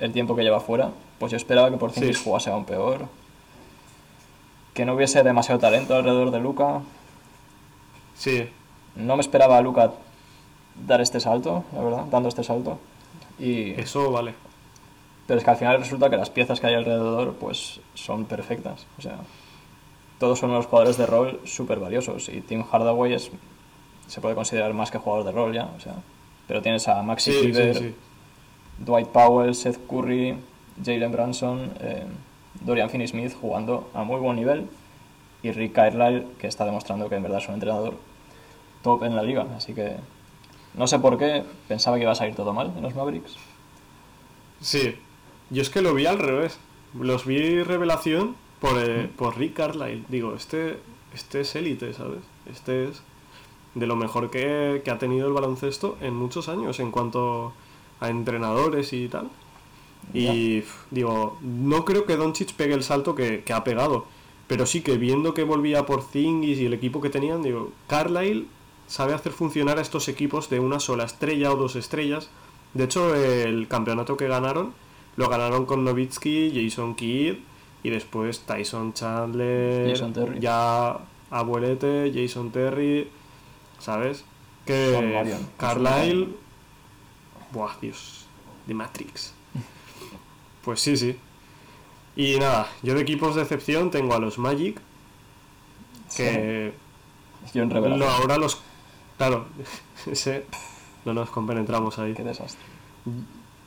el 0.00 0.12
tiempo 0.12 0.34
que 0.34 0.42
lleva 0.42 0.60
fuera, 0.60 0.90
pues 1.18 1.30
yo 1.30 1.36
esperaba 1.36 1.70
que 1.70 1.76
Porzingis 1.76 2.18
Sí. 2.18 2.24
jugase 2.24 2.50
aún 2.50 2.64
peor. 2.64 3.06
Que 4.74 4.84
no 4.84 4.94
hubiese 4.94 5.22
demasiado 5.22 5.60
talento 5.60 5.94
alrededor 5.94 6.30
de 6.30 6.40
Luca. 6.40 6.80
Sí, 8.14 8.48
No 8.96 9.14
me 9.16 9.20
esperaba 9.22 9.56
a 9.56 9.60
Luca 9.62 9.92
dar 10.86 11.00
este 11.00 11.20
salto, 11.20 11.64
la 11.72 11.82
verdad, 11.82 12.04
dando 12.10 12.28
este 12.28 12.42
salto. 12.42 12.78
Y, 13.38 13.70
eso 13.80 14.10
vale. 14.10 14.34
Pero 15.30 15.38
es 15.38 15.44
que 15.44 15.50
al 15.50 15.56
final 15.58 15.78
resulta 15.78 16.10
que 16.10 16.16
las 16.16 16.28
piezas 16.28 16.58
que 16.58 16.66
hay 16.66 16.74
alrededor 16.74 17.34
pues 17.34 17.78
son 17.94 18.24
perfectas. 18.24 18.84
O 18.98 19.00
sea, 19.00 19.18
todos 20.18 20.40
son 20.40 20.50
unos 20.50 20.66
jugadores 20.66 20.96
de 20.96 21.06
rol 21.06 21.38
súper 21.44 21.78
valiosos. 21.78 22.28
Y 22.30 22.40
Tim 22.40 22.64
Hardaway 22.64 23.12
es, 23.12 23.30
se 24.08 24.20
puede 24.20 24.34
considerar 24.34 24.74
más 24.74 24.90
que 24.90 24.98
jugador 24.98 25.24
de 25.24 25.30
rol 25.30 25.54
ya. 25.54 25.70
O 25.76 25.78
sea, 25.78 25.94
pero 26.48 26.62
tienes 26.62 26.88
a 26.88 27.00
Maxi 27.04 27.30
Sí, 27.30 27.38
sí, 27.42 27.52
Kleber, 27.52 27.76
sí. 27.76 27.94
Dwight 28.78 29.06
Powell, 29.06 29.54
Seth 29.54 29.78
Curry, 29.88 30.36
Jalen 30.84 31.12
Branson, 31.12 31.74
eh, 31.78 32.06
Dorian 32.64 32.90
Finney-Smith 32.90 33.36
jugando 33.40 33.88
a 33.94 34.02
muy 34.02 34.18
buen 34.18 34.34
nivel. 34.34 34.66
Y 35.44 35.52
Rick 35.52 35.74
Carlisle, 35.74 36.26
que 36.40 36.48
está 36.48 36.64
demostrando 36.64 37.08
que 37.08 37.14
en 37.14 37.22
verdad 37.22 37.38
es 37.38 37.46
un 37.46 37.54
entrenador 37.54 37.94
top 38.82 39.04
en 39.04 39.14
la 39.14 39.22
liga. 39.22 39.46
Así 39.56 39.74
que 39.74 39.94
no 40.74 40.88
sé 40.88 40.98
por 40.98 41.18
qué 41.18 41.44
pensaba 41.68 41.98
que 41.98 42.02
iba 42.02 42.10
a 42.10 42.16
salir 42.16 42.34
todo 42.34 42.52
mal 42.52 42.72
en 42.76 42.82
los 42.82 42.96
Mavericks. 42.96 43.36
Sí, 44.60 44.96
yo 45.50 45.62
es 45.62 45.70
que 45.70 45.82
lo 45.82 45.94
vi 45.94 46.06
al 46.06 46.18
revés. 46.18 46.58
Los 46.98 47.26
vi 47.26 47.62
revelación 47.62 48.36
por, 48.60 48.78
eh, 48.78 49.08
por 49.16 49.36
Rick 49.38 49.54
Carlisle. 49.54 50.04
Digo, 50.08 50.34
este, 50.34 50.78
este 51.14 51.40
es 51.40 51.54
élite, 51.54 51.92
¿sabes? 51.92 52.20
Este 52.50 52.88
es 52.88 53.02
de 53.74 53.86
lo 53.86 53.96
mejor 53.96 54.30
que, 54.30 54.82
que 54.84 54.90
ha 54.90 54.98
tenido 54.98 55.28
el 55.28 55.32
baloncesto 55.32 55.96
en 56.00 56.14
muchos 56.14 56.48
años 56.48 56.80
en 56.80 56.90
cuanto 56.90 57.52
a 58.00 58.08
entrenadores 58.08 58.92
y 58.92 59.08
tal. 59.08 59.30
Y 60.12 60.64
digo, 60.90 61.38
no 61.42 61.84
creo 61.84 62.04
que 62.06 62.16
Doncic 62.16 62.54
pegue 62.54 62.74
el 62.74 62.82
salto 62.82 63.14
que, 63.14 63.42
que 63.44 63.52
ha 63.52 63.64
pegado. 63.64 64.06
Pero 64.46 64.66
sí 64.66 64.80
que 64.80 64.98
viendo 64.98 65.34
que 65.34 65.44
volvía 65.44 65.86
por 65.86 66.02
Zingis 66.02 66.58
y 66.58 66.66
el 66.66 66.74
equipo 66.74 67.00
que 67.00 67.10
tenían, 67.10 67.42
digo, 67.42 67.70
Carlisle 67.86 68.46
sabe 68.88 69.14
hacer 69.14 69.30
funcionar 69.30 69.78
a 69.78 69.82
estos 69.82 70.08
equipos 70.08 70.50
de 70.50 70.58
una 70.58 70.80
sola 70.80 71.04
estrella 71.04 71.52
o 71.52 71.56
dos 71.56 71.76
estrellas. 71.76 72.28
De 72.74 72.84
hecho, 72.84 73.14
el 73.14 73.68
campeonato 73.68 74.16
que 74.16 74.26
ganaron 74.26 74.72
lo 75.16 75.28
ganaron 75.28 75.66
con 75.66 75.84
Novitsky, 75.84 76.52
Jason 76.54 76.94
Kidd 76.94 77.36
y 77.82 77.90
después 77.90 78.40
Tyson 78.40 78.92
Chandler, 78.92 79.90
Jason 79.90 80.12
Terry. 80.12 80.40
ya 80.40 80.98
Abuelete, 81.30 82.12
Jason 82.14 82.50
Terry, 82.50 83.08
¿sabes? 83.78 84.24
Que. 84.66 85.34
Carlisle, 85.56 86.28
buah, 87.52 87.76
Dios, 87.80 88.26
de 88.66 88.74
Matrix. 88.74 89.34
Pues 90.64 90.78
sí, 90.80 90.94
sí. 90.94 91.16
Y 92.16 92.38
nada, 92.38 92.70
yo 92.82 92.92
de 92.94 93.00
equipos 93.00 93.34
de 93.34 93.40
excepción 93.40 93.90
tengo 93.90 94.14
a 94.14 94.18
los 94.18 94.38
Magic, 94.38 94.78
que 96.14 96.74
ahora 97.54 98.36
los... 98.36 98.60
Claro, 99.16 99.46
ese... 100.06 100.44
No 101.06 101.14
nos 101.14 101.30
compenetramos 101.30 101.98
ahí. 101.98 102.12
Qué 102.12 102.22
desastre. 102.22 102.60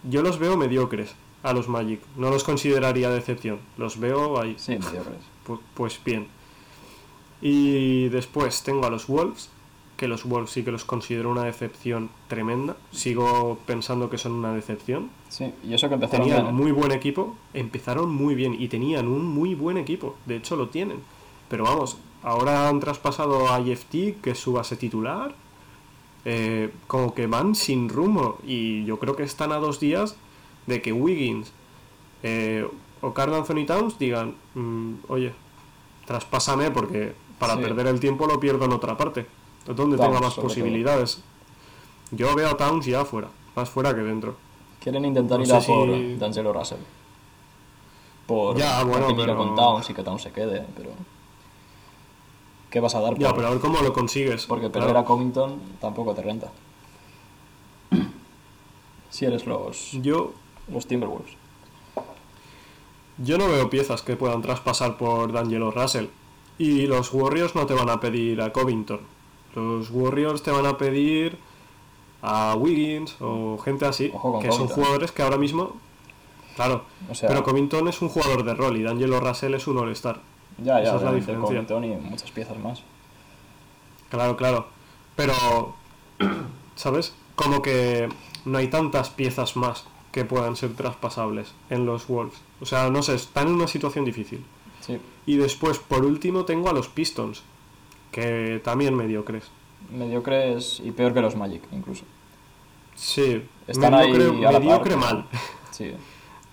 Yo 0.03 0.21
los 0.21 0.37
veo 0.37 0.55
mediocres 0.55 1.15
a 1.43 1.53
los 1.53 1.67
Magic. 1.67 1.99
No 2.17 2.29
los 2.29 2.43
consideraría 2.43 3.09
de 3.09 3.19
excepción. 3.19 3.59
Los 3.77 3.99
veo 3.99 4.39
ahí. 4.41 4.55
Sí, 4.57 4.71
mediocres. 4.71 5.21
Pu- 5.47 5.59
Pues 5.75 5.99
bien. 6.03 6.27
Y 7.41 8.07
después 8.09 8.63
tengo 8.63 8.85
a 8.85 8.89
los 8.89 9.07
Wolves, 9.07 9.49
que 9.97 10.07
los 10.07 10.23
Wolves 10.23 10.51
sí 10.51 10.63
que 10.63 10.71
los 10.71 10.85
considero 10.85 11.29
una 11.29 11.43
decepción 11.43 12.09
tremenda. 12.27 12.77
Sigo 12.91 13.57
pensando 13.65 14.09
que 14.09 14.17
son 14.17 14.31
una 14.33 14.53
decepción. 14.53 15.09
Sí, 15.29 15.51
y 15.67 15.73
eso 15.73 15.87
que 15.89 15.95
empezaron 15.95 16.25
Tenían 16.27 16.43
bien, 16.45 16.55
¿eh? 16.55 16.57
muy 16.57 16.71
buen 16.71 16.91
equipo, 16.91 17.35
empezaron 17.53 18.09
muy 18.13 18.35
bien 18.35 18.55
y 18.59 18.69
tenían 18.69 19.07
un 19.07 19.25
muy 19.25 19.55
buen 19.55 19.77
equipo. 19.77 20.15
De 20.25 20.37
hecho, 20.37 20.55
lo 20.55 20.69
tienen. 20.69 20.99
Pero 21.49 21.65
vamos, 21.65 21.97
ahora 22.23 22.69
han 22.69 22.79
traspasado 22.79 23.51
a 23.51 23.59
IFT, 23.59 24.21
que 24.21 24.31
es 24.31 24.39
su 24.39 24.53
base 24.53 24.75
titular. 24.77 25.35
eh, 26.25 26.71
como 26.87 27.13
que 27.13 27.27
van 27.27 27.53
sin 27.53 27.89
rumbo. 27.89 28.37
Y 28.47 28.85
yo 28.85 28.97
creo 28.97 29.17
que 29.17 29.23
están 29.23 29.51
a 29.51 29.57
dos 29.57 29.81
días 29.81 30.15
de 30.67 30.81
que 30.81 30.93
Wiggins 30.93 31.51
eh, 32.23 32.67
o 33.01 33.13
Carl 33.13 33.33
Anthony 33.33 33.65
Towns 33.65 33.99
digan: 33.99 34.35
"Mm, 34.55 34.93
Oye, 35.09 35.33
traspásame 36.05 36.71
porque 36.71 37.13
para 37.39 37.55
Sí. 37.55 37.61
perder 37.61 37.87
el 37.87 37.99
tiempo 37.99 38.25
lo 38.27 38.39
pierdo 38.39 38.65
en 38.65 38.71
otra 38.71 38.95
parte. 38.97 39.25
Donde 39.65 39.97
Towns, 39.97 40.01
tenga 40.09 40.19
más 40.21 40.35
todo. 40.35 40.45
posibilidades. 40.47 41.21
Yo 42.11 42.33
veo 42.35 42.49
a 42.49 42.57
Towns 42.57 42.85
ya 42.85 43.01
afuera, 43.01 43.29
más 43.55 43.69
fuera 43.69 43.93
que 43.95 44.01
dentro. 44.01 44.35
Quieren 44.79 45.05
intentar 45.05 45.39
No 45.39 45.45
ir 45.45 45.51
a 45.53 45.59
por 45.61 45.87
si- 45.95 46.15
D'Angelo 46.17 46.53
Russell. 46.53 46.79
Por 48.27 48.57
Ya, 48.57 48.83
bueno, 48.83 49.07
pero- 49.15 49.35
con 49.37 49.55
Towns 49.55 49.89
y 49.89 49.93
que 49.93 50.03
Towns 50.03 50.21
se 50.21 50.31
quede, 50.31 50.65
pero... 50.77 50.91
¿Qué 52.69 52.79
vas 52.79 52.95
a 52.95 53.01
dar 53.01 53.17
Ya, 53.17 53.27
por- 53.29 53.35
pero 53.37 53.47
a 53.47 53.51
ver 53.51 53.59
cómo 53.59 53.81
lo 53.81 53.93
consigues. 53.93 54.45
Porque 54.45 54.69
Claro. 54.71 54.87
perder 54.87 54.97
a 55.03 55.05
Covington 55.05 55.59
tampoco 55.79 56.13
te 56.13 56.21
renta. 56.23 56.51
Si 59.09 59.25
eres 59.25 59.45
los, 59.45 59.91
Yo, 60.01 60.33
los 60.67 60.87
Timberwolves. 60.87 61.31
yo 63.17 63.37
no 63.37 63.47
veo 63.47 63.69
piezas 63.69 64.01
que 64.01 64.15
puedan 64.15 64.41
traspasar 64.41 64.97
por 64.97 65.31
D'Angelo 65.31 65.71
Russell. 65.71 66.07
Y 66.57 66.85
los 66.87 67.11
Warriors 67.13 67.55
no 67.55 67.65
te 67.65 67.73
van 67.73 67.89
a 67.89 67.99
pedir 67.99 68.41
a 68.41 68.51
Covington. 68.53 68.99
Los 69.55 69.89
Warriors 69.91 70.43
te 70.43 70.51
van 70.51 70.65
a 70.65 70.77
pedir 70.77 71.37
a 72.21 72.55
Wiggins 72.55 73.15
o 73.19 73.57
gente 73.57 73.85
así, 73.85 74.05
que 74.41 74.51
son 74.51 74.67
Covington. 74.67 74.67
jugadores 74.67 75.11
que 75.11 75.21
ahora 75.23 75.37
mismo. 75.37 75.75
Claro, 76.55 76.83
O 77.09 77.15
sea, 77.15 77.27
pero 77.29 77.43
Covington 77.43 77.87
es 77.87 78.01
un 78.01 78.09
jugador 78.09 78.43
de 78.43 78.53
rol 78.53 78.77
y 78.77 78.83
D'Angelo 78.83 79.19
Russell 79.19 79.55
es 79.55 79.65
un 79.67 79.77
All-Star. 79.79 80.21
ya, 80.59 80.79
ya, 80.81 80.83
esa 80.83 80.95
es 80.97 81.01
la 81.01 81.11
diferencia. 81.13 81.65
Covington 81.65 81.83
y 81.83 81.95
muchas 81.95 82.29
piezas 82.31 82.57
más. 82.59 82.83
Claro, 84.09 84.37
claro. 84.37 84.67
Pero, 85.15 85.33
¿sabes? 86.75 87.13
Como 87.35 87.61
que 87.63 88.09
no 88.45 88.57
hay 88.59 88.67
tantas 88.67 89.09
piezas 89.09 89.55
más 89.55 89.85
que 90.13 90.23
puedan 90.23 90.55
ser 90.55 90.73
traspasables 90.75 91.53
en 91.69 91.85
los 91.85 92.07
Wolves. 92.07 92.37
O 92.61 92.65
sea, 92.65 92.89
no 92.89 93.03
sé, 93.03 93.15
están 93.15 93.47
en 93.47 93.55
una 93.55 93.67
situación 93.67 94.05
difícil. 94.05 94.45
Sí, 94.79 94.97
Y 95.25 95.35
después, 95.37 95.79
por 95.79 96.05
último, 96.05 96.45
tengo 96.45 96.69
a 96.69 96.73
los 96.73 96.87
Pistons, 96.87 97.43
que 98.11 98.61
también 98.63 98.95
mediocres. 98.95 99.45
mediocres 99.91 100.81
y 100.83 100.91
peor 100.91 101.13
que 101.13 101.21
los 101.21 101.35
Magic, 101.35 101.63
incluso. 101.71 102.05
Sí, 102.95 103.43
Están 103.67 103.91
mediocre, 103.93 104.23
ahí 104.25 104.45
a 104.45 104.51
la 104.51 104.59
par, 104.59 104.61
mediocre 104.61 104.95
mal. 104.95 105.25
Sí, 105.71 105.91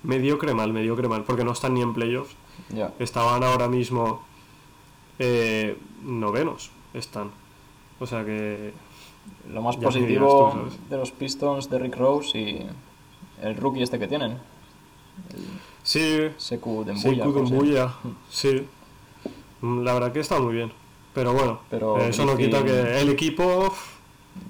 Mediocre 0.02 0.54
mal, 0.54 0.72
mediocre 0.72 1.06
mal, 1.08 1.24
porque 1.24 1.44
no 1.44 1.52
están 1.52 1.74
ni 1.74 1.82
en 1.82 1.92
playoffs. 1.92 2.34
ya. 2.70 2.94
Estaban 2.98 3.44
ahora 3.44 3.68
mismo 3.68 4.24
eh, 5.18 5.76
novenos, 6.02 6.70
están. 6.94 7.30
O 7.98 8.06
sea 8.06 8.24
que... 8.24 8.72
Lo 9.52 9.60
más 9.60 9.76
positivo 9.76 10.66
de 10.88 10.96
los 10.96 11.10
Pistons, 11.10 11.68
de 11.68 11.78
Rick 11.78 11.96
Rose 11.96 12.38
y 12.38 12.66
el 13.42 13.56
rookie 13.56 13.82
este 13.82 13.98
que 13.98 14.06
tienen, 14.08 14.38
Sí, 15.82 16.30
Seku 16.36 16.84
Dembuya. 16.84 17.02
¿cómo 17.02 17.02
se 17.02 17.16
llama? 17.16 17.32
Kudumbuya, 17.32 17.94
sí. 18.30 18.66
Mm, 19.60 19.82
La 19.82 19.94
verdad 19.94 20.12
que 20.12 20.20
está 20.20 20.38
muy 20.38 20.54
bien. 20.54 20.72
Pero 21.14 21.32
bueno, 21.32 21.60
Pero 21.70 21.98
eh, 21.98 22.08
eso 22.10 22.24
no 22.24 22.34
Griffin- 22.34 22.46
quita 22.46 22.64
que 22.64 23.00
el 23.00 23.08
equipo 23.08 23.74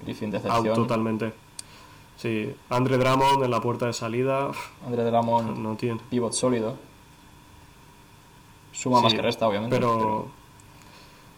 Griffin 0.03 0.29
decepción. 0.31 0.75
totalmente. 0.75 1.33
Sí, 2.17 2.53
Andre 2.69 2.97
Drummond 2.97 3.43
en 3.43 3.49
la 3.51 3.59
puerta 3.61 3.87
de 3.87 3.93
salida 3.93 4.49
uf, 4.49 4.57
André 4.85 5.03
Drummond, 5.03 5.57
no 5.57 5.75
tiene. 5.75 5.99
pivot 6.09 6.33
sólido. 6.33 6.75
Suma 8.73 8.97
Sí, 8.97 9.03
más 9.03 9.13
que 9.13 9.21
resta, 9.21 9.47
obviamente. 9.47 9.75
Pero, 9.75 10.27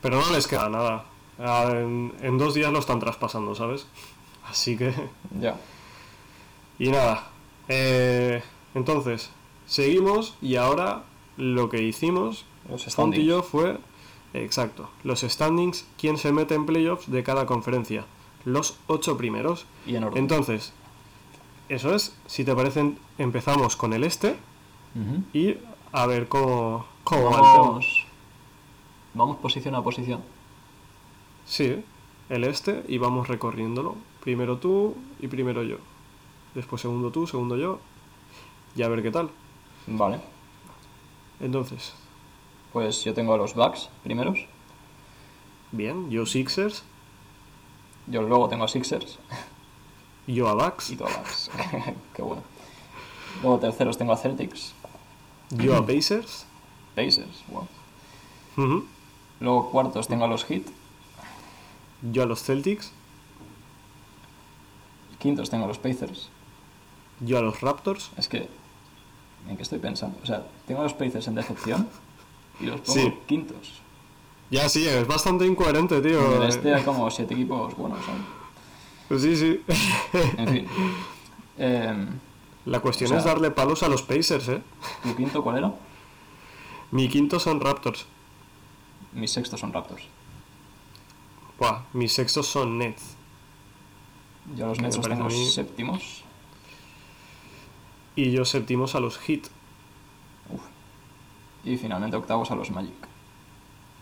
pero 0.02 0.20
no 0.22 0.32
les 0.32 0.48
queda 0.48 0.70
nada. 0.70 1.06
Ah, 1.40 1.70
En, 1.72 2.14
en 2.22 2.38
dos 2.38 2.54
días 2.54 2.72
lo 2.72 2.80
están 2.80 3.00
traspasando, 3.00 3.56
¿sabes? 3.56 3.88
Así 4.50 4.78
que... 4.78 4.94
Ya. 5.40 5.56
Y 6.80 6.90
nada. 6.90 7.28
Eh, 7.68 8.44
entonces, 8.74 9.32
seguimos 9.66 10.36
y 10.42 10.56
ahora 10.56 11.04
lo 11.38 11.70
que 11.70 11.82
hicimos, 11.82 12.46
Font 12.96 13.16
y 13.16 13.26
yo, 13.26 13.44
fue... 13.44 13.78
Exacto. 14.34 14.90
Los 15.04 15.22
standings, 15.22 15.86
quién 15.98 16.18
se 16.18 16.32
mete 16.32 16.56
en 16.56 16.66
playoffs 16.66 17.10
de 17.12 17.24
cada 17.24 17.46
conferencia. 17.46 18.06
Los 18.46 18.78
ocho 18.88 19.16
primeros. 19.16 19.68
Y 19.86 19.96
en 19.96 20.06
orden. 20.06 20.18
Entonces, 20.18 20.74
eso 21.70 21.94
es. 21.94 22.16
Si 22.26 22.44
te 22.44 22.56
parecen, 22.56 22.98
empezamos 23.18 23.76
con 23.76 23.94
el 23.94 24.04
este 24.04 24.36
y 25.34 25.56
a 25.92 26.06
ver 26.08 26.28
cómo, 26.28 26.86
cómo. 27.04 27.30
Vamos, 27.30 28.06
vamos 29.14 29.38
posición 29.38 29.76
a 29.76 29.84
posición. 29.84 30.22
Sí, 31.46 31.84
el 32.30 32.44
este 32.44 32.84
y 32.88 32.98
vamos 32.98 33.28
recorriéndolo. 33.28 33.96
Primero 34.24 34.58
tú 34.58 34.96
y 35.20 35.28
primero 35.28 35.64
yo. 35.64 35.78
Después 36.56 36.82
segundo 36.82 37.12
tú, 37.12 37.26
segundo 37.28 37.58
yo. 37.58 37.80
Y 38.76 38.84
a 38.84 38.88
ver 38.88 39.02
qué 39.04 39.12
tal. 39.12 39.30
Vale. 39.88 40.20
Entonces, 41.40 41.94
Pues 42.72 43.04
yo 43.04 43.14
tengo 43.14 43.34
a 43.34 43.38
los 43.38 43.54
Bucks 43.54 43.90
primeros. 44.04 44.40
bien, 45.72 46.10
yo 46.10 46.26
Sixers, 46.26 46.84
Yo 48.08 48.22
luego 48.24 48.50
tengo 48.50 48.64
a 48.66 48.68
Sixers. 48.68 49.20
yo 50.28 50.48
a 50.50 50.54
Bucks, 50.56 50.90
Y 50.92 50.96
tú 50.96 51.06
a 51.06 51.10
Bucks. 51.18 51.50
Qué 52.16 52.22
bueno. 52.22 52.44
Luego 53.42 53.60
terceros 53.60 53.98
tengo 53.98 54.14
a 54.14 54.18
Celtics. 54.18 54.74
yo 55.52 55.76
a 55.76 55.86
Pacers, 55.86 56.46
Pacers. 56.96 57.44
Wow. 57.48 57.68
Luego 59.40 59.70
cuartos 59.72 60.08
tengo 60.08 60.26
a 60.26 60.28
los 60.28 60.46
Heat. 60.46 60.64
yo 62.12 62.24
a 62.24 62.26
los 62.26 62.44
Celtics, 62.44 62.92
Quintos 65.20 65.50
tengo 65.50 65.66
a 65.66 65.68
los 65.68 65.78
Pacers. 65.80 66.30
Yo 67.20 67.38
a 67.38 67.42
los 67.42 67.62
Raptors. 67.62 68.12
Es 68.18 68.28
que... 68.28 68.50
¿En 69.48 69.58
qué 69.58 69.64
estoy 69.64 69.80
pensando? 69.80 70.18
O 70.24 70.26
sea, 70.26 70.46
tengo 70.68 70.82
a 70.82 70.84
los 70.84 70.94
Pacers 70.94 71.28
en 71.28 71.36
decepción. 71.36 71.88
Y 72.60 72.66
los 72.68 72.82
pongo 72.82 73.00
Sí. 73.00 73.14
quintos. 73.28 73.82
Ya 74.52 74.70
sí, 74.70 74.88
es 74.88 75.08
bastante 75.08 75.46
incoherente, 75.46 76.00
tío. 76.02 76.36
En 76.38 76.44
este 76.44 76.74
hay 76.74 76.84
como 76.84 77.10
siete 77.12 77.34
equipos 77.34 77.76
buenos. 77.76 78.00
¿sabes? 78.06 79.22
Sí, 79.22 79.36
sí. 79.36 79.62
En 80.38 80.48
fin. 80.50 80.68
Em, 81.58 82.08
La 82.66 82.80
cuestión 82.80 83.08
O 83.08 83.10
sea- 83.10 83.18
es 83.20 83.26
darle 83.26 83.52
palos 83.52 83.84
a 83.84 83.90
los 83.90 84.02
Pacers, 84.04 84.48
¿eh? 84.48 84.62
¿Tu 85.04 85.16
quinto 85.16 85.44
cuál 85.44 85.58
era? 85.58 85.74
Mi 86.92 87.10
quinto 87.10 87.38
son 87.40 87.60
Raptors. 87.60 88.06
Mis 89.12 89.32
sextos 89.32 89.60
son 89.60 89.74
Raptors. 89.74 90.04
Buah, 91.60 91.82
mis 91.94 92.14
sextos 92.14 92.48
son 92.48 92.78
Nets. 92.78 93.16
Yo 94.56 94.66
a 94.66 94.68
los 94.70 94.80
Nets 94.80 94.96
los 94.98 95.08
tengo 95.10 95.26
mí- 95.26 95.50
séptimos. 95.50 96.24
Y 98.16 98.32
yo 98.32 98.46
séptimos 98.46 98.96
a 98.96 99.00
los 99.00 99.18
Heat. 99.20 99.48
Uf. 100.52 100.62
Y 101.64 101.78
finalmente 101.78 102.16
octavos 102.18 102.52
a 102.52 102.56
los 102.56 102.72
Magic. 102.72 102.94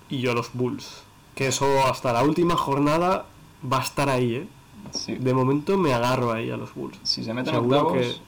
Y 0.09 0.20
yo 0.20 0.32
a 0.32 0.34
los 0.36 0.51
Bulls. 0.53 1.03
Que 1.36 1.47
eso 1.47 1.66
hasta 1.86 2.12
la 2.12 2.24
última 2.24 2.55
jornada 2.57 3.26
va 3.72 3.78
a 3.80 3.84
estar 3.84 4.09
ahí, 4.09 4.36
¿eh? 4.36 4.47
Sí. 4.91 5.16
De 5.16 5.34
momento 5.34 5.78
me 5.78 5.93
agarro 5.93 6.32
ahí 6.34 6.49
a 6.51 6.57
los 6.57 6.74
Bulls. 6.74 6.97
Si 7.03 7.24
se 7.24 7.34
meten 7.34 7.53
Seguro 7.53 7.82
octavos, 7.88 8.05
que- 8.07 8.22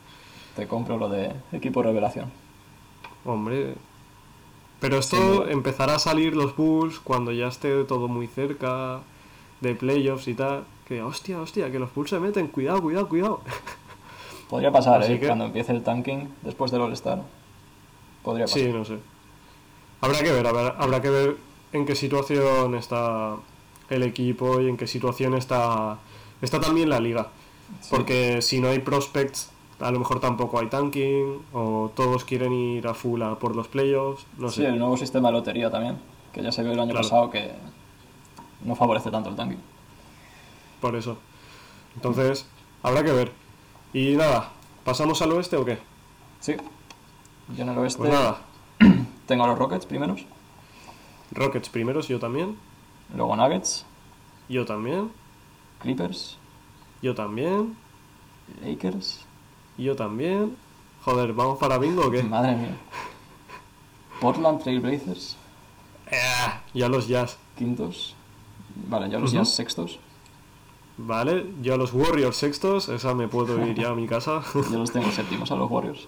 te 0.61 0.67
compro 0.67 0.97
lo 0.97 1.09
de 1.09 1.33
equipo 1.51 1.81
revelación. 1.83 2.31
Hombre. 3.25 3.75
Pero 4.79 4.97
esto 4.99 5.47
empezará 5.47 5.95
a 5.95 5.99
salir 5.99 6.35
los 6.35 6.55
Bulls 6.55 6.99
cuando 6.99 7.31
ya 7.31 7.47
esté 7.47 7.83
todo 7.85 8.07
muy 8.07 8.27
cerca 8.27 8.99
de 9.61 9.75
playoffs 9.75 10.27
y 10.27 10.33
tal. 10.35 10.65
Que 10.87 11.01
hostia, 11.01 11.39
hostia, 11.41 11.71
que 11.71 11.79
los 11.79 11.93
Bulls 11.93 12.09
se 12.11 12.19
meten. 12.19 12.47
Cuidado, 12.47 12.81
cuidado, 12.81 13.09
cuidado. 13.09 13.41
Podría 14.53 14.71
pasar, 14.71 15.01
Así 15.01 15.13
¿eh? 15.13 15.19
que- 15.19 15.25
Cuando 15.25 15.45
empiece 15.45 15.71
el 15.71 15.81
tanking 15.81 16.27
después 16.43 16.69
del 16.69 16.81
All-Star. 16.81 17.23
Podría 18.21 18.45
pasar. 18.45 18.59
Sí, 18.59 18.67
no 18.71 18.85
sé. 18.85 18.99
Habrá 19.99 20.19
que 20.21 20.31
ver, 20.31 20.45
habrá, 20.45 20.67
habrá 20.77 21.01
que 21.01 21.09
ver 21.09 21.37
en 21.71 21.87
qué 21.87 21.95
situación 21.95 22.75
está 22.75 23.37
el 23.89 24.03
equipo 24.03 24.61
y 24.61 24.69
en 24.69 24.77
qué 24.77 24.85
situación 24.85 25.33
está, 25.33 25.97
está 26.39 26.59
también 26.59 26.87
la 26.91 26.99
liga. 26.99 27.29
Sí. 27.81 27.87
Porque 27.89 28.43
si 28.43 28.59
no 28.59 28.67
hay 28.67 28.77
prospects, 28.77 29.49
a 29.79 29.89
lo 29.89 29.97
mejor 29.97 30.19
tampoco 30.19 30.59
hay 30.59 30.67
tanking, 30.67 31.39
o 31.51 31.89
todos 31.95 32.23
quieren 32.23 32.53
ir 32.53 32.85
a 32.87 32.93
full 32.93 33.23
a 33.23 33.39
por 33.39 33.55
los 33.55 33.67
playoffs, 33.67 34.27
no 34.37 34.49
Sí, 34.51 34.61
sé. 34.61 34.67
el 34.67 34.77
nuevo 34.77 34.97
sistema 34.97 35.29
de 35.29 35.33
lotería 35.33 35.71
también. 35.71 35.97
Que 36.31 36.43
ya 36.43 36.51
se 36.51 36.61
vio 36.61 36.73
el 36.73 36.79
año 36.79 36.91
Claro. 36.91 37.07
pasado 37.09 37.31
que 37.31 37.53
no 38.63 38.75
favorece 38.75 39.09
tanto 39.09 39.29
el 39.31 39.35
tanking. 39.35 39.57
Por 40.79 40.95
eso. 40.95 41.17
Entonces, 41.95 42.45
habrá 42.83 43.03
que 43.03 43.11
ver. 43.13 43.31
Y 43.93 44.15
nada, 44.15 44.51
¿pasamos 44.83 45.21
al 45.21 45.31
oeste 45.33 45.55
o 45.55 45.65
qué? 45.65 45.77
Sí. 46.39 46.55
Yo 47.55 47.63
en 47.63 47.69
el 47.69 47.77
oeste 47.77 47.99
Pues 47.99 48.11
nada, 48.11 48.41
tengo 49.27 49.43
a 49.43 49.47
los 49.47 49.57
Rockets 49.57 49.85
primeros. 49.85 50.25
Rockets 51.31 51.69
primeros, 51.69 52.07
yo 52.07 52.19
también, 52.19 52.57
Luego 53.15 53.35
Nuggets, 53.35 53.85
yo 54.49 54.65
también, 54.65 55.11
Clippers, 55.81 56.37
yo 57.01 57.13
también, 57.13 57.75
Lakers. 58.63 59.25
yo 59.77 59.95
también. 59.95 60.55
Joder, 61.03 61.33
¿vamos 61.33 61.59
para 61.59 61.77
bingo 61.77 62.07
o 62.07 62.11
qué? 62.11 62.23
Madre 62.23 62.55
mía. 62.55 62.77
Portland 64.21 64.61
Trail 64.63 64.79
Blazers, 64.79 65.35
Eh, 66.09 66.17
ya 66.73 66.87
los 66.87 67.07
Jazz. 67.07 67.37
quintos. 67.57 68.15
Vale, 68.87 69.09
ya 69.09 69.19
los. 69.19 69.31
Jazz 69.31 69.53
sextos. 69.53 69.99
Vale, 70.97 71.45
yo 71.61 71.73
a 71.73 71.77
los 71.77 71.91
Warriors 71.93 72.37
sextos, 72.37 72.87
esa 72.89 73.15
me 73.15 73.27
puedo 73.27 73.65
ir 73.65 73.75
ya 73.75 73.89
a 73.89 73.95
mi 73.95 74.07
casa. 74.07 74.43
Yo 74.71 74.77
los 74.77 74.91
tengo 74.91 75.09
séptimos 75.11 75.51
a 75.51 75.55
los 75.55 75.69
Warriors. 75.69 76.07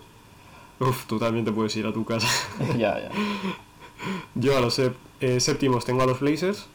Uf, 0.80 1.06
tú 1.08 1.18
también 1.18 1.44
te 1.44 1.52
puedes 1.52 1.76
ir 1.76 1.88
a 1.88 1.94
tu 1.94 2.06
casa. 2.06 2.28
ya, 2.78 3.00
ya. 3.00 3.10
Yo 4.36 4.56
a 4.58 4.62
los 4.62 4.80
eh, 4.80 5.40
séptimos 5.40 5.86
tengo 5.86 6.04
a 6.04 6.06
los 6.06 6.20
Blazers. 6.20 6.68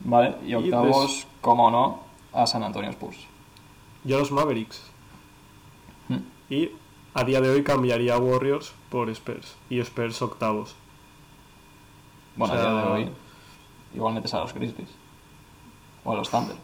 Vale, 0.00 0.36
y 0.46 0.50
Y 0.50 0.54
octavos, 0.54 1.26
como 1.40 1.70
no, 1.70 2.00
a 2.32 2.46
San 2.46 2.62
Antonio 2.62 2.90
Spurs. 2.90 3.18
Yo 4.04 4.16
a 4.16 4.20
los 4.20 4.30
Mavericks. 4.32 4.82
Hmm. 6.08 6.18
Y 6.48 6.70
a 7.12 7.24
día 7.24 7.40
de 7.40 7.50
hoy 7.50 7.62
cambiaría 7.62 8.14
a 8.14 8.18
Warriors 8.18 8.72
por 8.88 9.10
Spurs. 9.10 9.56
Y 9.68 9.80
Spurs 9.80 10.22
octavos. 10.22 10.74
Bueno, 12.36 12.54
O 12.54 12.56
sea- 12.56 12.66
a 12.66 12.72
día 12.72 12.82
de 12.82 12.88
hoy, 12.90 13.10
igual 13.94 14.14
metes 14.14 14.32
a 14.32 14.40
los 14.40 14.54
Grizzlies. 14.54 14.88
O 16.04 16.12
a 16.12 16.16
los 16.16 16.30
Thunder. 16.30 16.56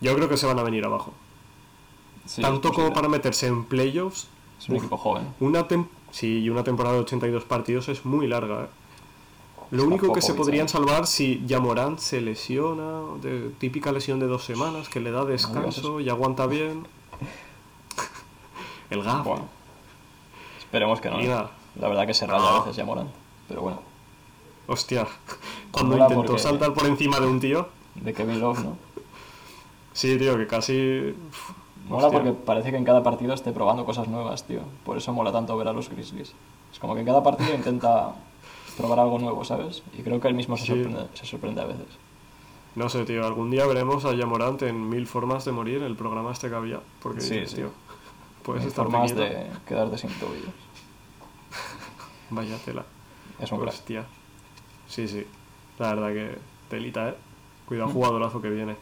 Yo 0.00 0.14
creo 0.14 0.28
que 0.28 0.36
se 0.36 0.46
van 0.46 0.58
a 0.58 0.62
venir 0.62 0.84
abajo. 0.84 1.12
Sí, 2.26 2.42
Tanto 2.42 2.72
como 2.72 2.92
para 2.92 3.08
meterse 3.08 3.46
en 3.46 3.64
playoffs. 3.64 4.28
Es 4.58 4.68
un 4.68 4.76
uf, 4.76 4.82
equipo 4.82 4.96
joven. 4.96 5.34
Una 5.40 5.66
sí, 6.10 6.40
y 6.40 6.50
una 6.50 6.64
temporada 6.64 6.96
de 6.96 7.02
82 7.02 7.44
partidos 7.44 7.88
es 7.88 8.04
muy 8.04 8.26
larga. 8.26 8.64
¿eh? 8.64 8.66
Lo 9.70 9.84
único 9.84 10.12
que 10.12 10.20
se 10.20 10.34
podrían 10.34 10.68
salvar 10.68 11.06
si 11.06 11.44
Yamorant 11.46 11.98
se 11.98 12.20
lesiona, 12.20 13.02
de, 13.20 13.50
típica 13.58 13.92
lesión 13.92 14.18
de 14.18 14.26
dos 14.26 14.44
semanas, 14.44 14.88
que 14.88 15.00
le 15.00 15.12
da 15.12 15.24
descanso 15.24 16.00
y 16.00 16.08
aguanta 16.08 16.46
bien. 16.46 16.86
El 18.90 19.02
gaf. 19.02 19.24
Bueno, 19.24 19.48
esperemos 20.58 21.00
que 21.00 21.10
no. 21.10 21.20
Nada. 21.20 21.50
La 21.76 21.88
verdad 21.88 22.06
que 22.06 22.14
se 22.14 22.26
raya 22.26 22.48
a 22.48 22.58
veces 22.60 22.76
ya 22.76 22.84
Morant. 22.84 23.10
Pero 23.48 23.62
bueno, 23.62 23.80
Hostia, 24.66 25.06
cuando 25.70 25.96
intentó 25.96 26.22
porque- 26.26 26.38
saltar 26.42 26.74
por 26.74 26.86
encima 26.86 27.20
de 27.20 27.26
un 27.26 27.40
tío. 27.40 27.68
De 27.96 28.12
Kevin 28.14 28.40
Love, 28.40 28.64
¿no? 28.64 28.76
Sí, 29.92 30.16
tío, 30.18 30.36
que 30.38 30.46
casi. 30.46 31.14
Mola 31.88 32.06
hostia. 32.06 32.22
porque 32.22 32.32
parece 32.44 32.70
que 32.70 32.76
en 32.76 32.84
cada 32.84 33.02
partido 33.02 33.34
esté 33.34 33.52
probando 33.52 33.84
cosas 33.84 34.06
nuevas, 34.08 34.44
tío. 34.46 34.60
Por 34.84 34.96
eso 34.96 35.12
mola 35.12 35.32
tanto 35.32 35.56
ver 35.56 35.68
a 35.68 35.72
los 35.72 35.88
Grizzlies. 35.88 36.32
Es 36.72 36.78
como 36.78 36.94
que 36.94 37.00
en 37.00 37.06
cada 37.06 37.22
partido 37.22 37.54
intenta 37.54 38.14
probar 38.76 39.00
algo 39.00 39.18
nuevo, 39.18 39.44
¿sabes? 39.44 39.82
Y 39.98 40.02
creo 40.02 40.20
que 40.20 40.28
él 40.28 40.34
mismo 40.34 40.56
se, 40.56 40.62
Sí. 40.66 40.68
sorprende, 40.68 41.08
se 41.14 41.26
sorprende 41.26 41.60
a 41.62 41.64
veces. 41.64 41.86
No 42.76 42.88
sé, 42.88 43.04
tío, 43.04 43.26
algún 43.26 43.50
día 43.50 43.66
veremos 43.66 44.04
a 44.04 44.14
Yamorant 44.14 44.62
en 44.62 44.88
Mil 44.88 45.06
Formas 45.08 45.44
de 45.44 45.50
Morir, 45.52 45.82
el 45.82 45.96
programa 45.96 46.30
este 46.30 46.48
que 46.48 46.54
había. 46.54 46.80
Porque, 47.02 47.20
Sí, 47.20 47.34
dices, 47.34 47.50
sí. 47.50 47.56
tío, 47.56 47.70
puedes 48.44 48.62
Hay 48.62 48.68
estar 48.68 48.84
formas 48.84 49.12
pequeño. 49.12 49.28
de 49.28 49.46
quedarte 49.66 49.98
sin 49.98 50.10
tobillos. 50.20 50.54
Vaya 52.30 52.56
tela. 52.64 52.84
Es 53.40 53.50
un 53.50 53.58
crack. 53.58 53.74
Hostia. 53.74 54.06
Sí, 54.86 55.08
sí. 55.08 55.26
La 55.78 55.94
verdad 55.94 56.08
que 56.12 56.38
telita, 56.68 57.08
¿eh? 57.08 57.14
Cuidado, 57.70 57.88
Mm. 57.88 57.92
jugadorazo 57.94 58.42
que 58.42 58.50
viene. 58.50 58.76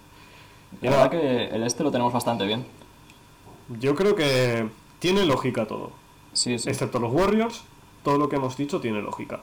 Y 0.82 0.86
La 0.86 0.90
nada, 0.92 1.08
verdad 1.08 1.20
que 1.20 1.44
el 1.54 1.62
este 1.62 1.84
lo 1.84 1.90
tenemos 1.92 2.12
bastante 2.12 2.44
bien. 2.46 2.66
yo 3.78 3.94
creo 3.94 4.16
que 4.16 4.68
tiene 4.98 5.24
lógica 5.26 5.66
todo. 5.66 5.92
Sí, 6.32 6.58
sí. 6.58 6.68
Excepto 6.70 6.98
los 6.98 7.12
Warriors, 7.12 7.62
todo 8.02 8.16
lo 8.18 8.28
que 8.28 8.36
hemos 8.36 8.56
dicho 8.56 8.80
tiene 8.80 9.00
lógica. 9.02 9.40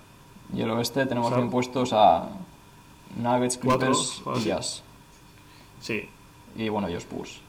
Y 0.54 0.62
el 0.62 0.70
oeste 0.72 1.06
tenemos 1.06 1.28
O 1.28 1.30
sea- 1.30 1.38
bien 1.38 1.50
puestos 1.52 1.94
a 1.94 2.30
Nuggets, 3.18 3.58
Cuatro, 3.58 3.88
Clippers 3.92 4.22
o 4.26 4.32
así. 4.32 4.42
y 4.42 4.46
Jazz. 4.46 4.84
Sí, 5.80 6.10
Y 6.58 6.70
bueno, 6.70 6.88
ellos 6.88 7.04
Spurs. 7.04 7.40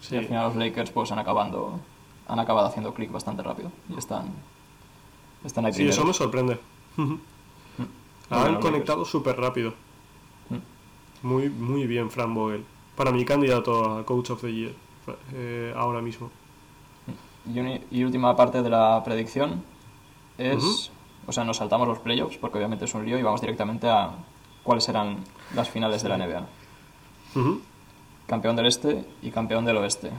sí. 0.00 0.14
Y 0.16 0.18
al 0.18 0.24
final 0.26 0.46
los 0.48 0.56
Lakers 0.56 0.90
pues 0.90 1.12
han 1.12 1.18
acabando 1.20 1.78
han 2.26 2.38
acabado 2.40 2.66
haciendo 2.66 2.92
clic 2.92 3.10
bastante 3.10 3.42
rápido 3.42 3.70
y 3.88 3.96
están 3.98 4.26
están 5.44 5.64
ahí 5.66 5.72
Sí, 5.72 5.88
eso 5.88 6.04
me 6.04 6.12
sorprende. 6.12 6.58
Muy 6.96 7.18
Han 8.30 8.40
bueno, 8.42 8.60
conectado 8.60 9.04
súper 9.04 9.38
rápido. 9.40 9.72
Muy, 11.22 11.48
muy 11.50 11.86
bien, 11.86 12.10
Fran 12.10 12.34
Vogel. 12.34 12.64
Para 12.96 13.12
mi 13.12 13.24
candidato 13.24 13.98
a 13.98 14.04
Coach 14.04 14.30
of 14.30 14.40
the 14.40 14.52
Year, 14.52 14.72
eh, 15.34 15.72
ahora 15.76 16.00
mismo. 16.00 16.30
Y, 17.90 18.04
última 18.04 18.36
parte 18.36 18.62
de 18.62 18.68
la 18.68 19.02
predicción 19.04 19.62
es 20.36 20.90
o 21.28 21.32
sea, 21.32 21.44
nos 21.44 21.58
saltamos 21.58 21.86
los 21.86 21.98
playoffs 21.98 22.38
porque 22.38 22.56
obviamente 22.56 22.86
es 22.86 22.94
un 22.94 23.04
lío 23.04 23.18
y 23.18 23.22
vamos 23.22 23.42
directamente 23.42 23.86
a 23.86 24.12
cuáles 24.62 24.84
serán 24.84 25.18
las 25.54 25.68
finales 25.68 26.02
de 26.02 26.08
la 26.08 26.16
NBA. 26.16 26.46
Campeón 28.26 28.56
del 28.56 28.64
este 28.66 29.04
y 29.20 29.30
campeón 29.30 29.66
del 29.66 29.76
oeste. 29.76 30.10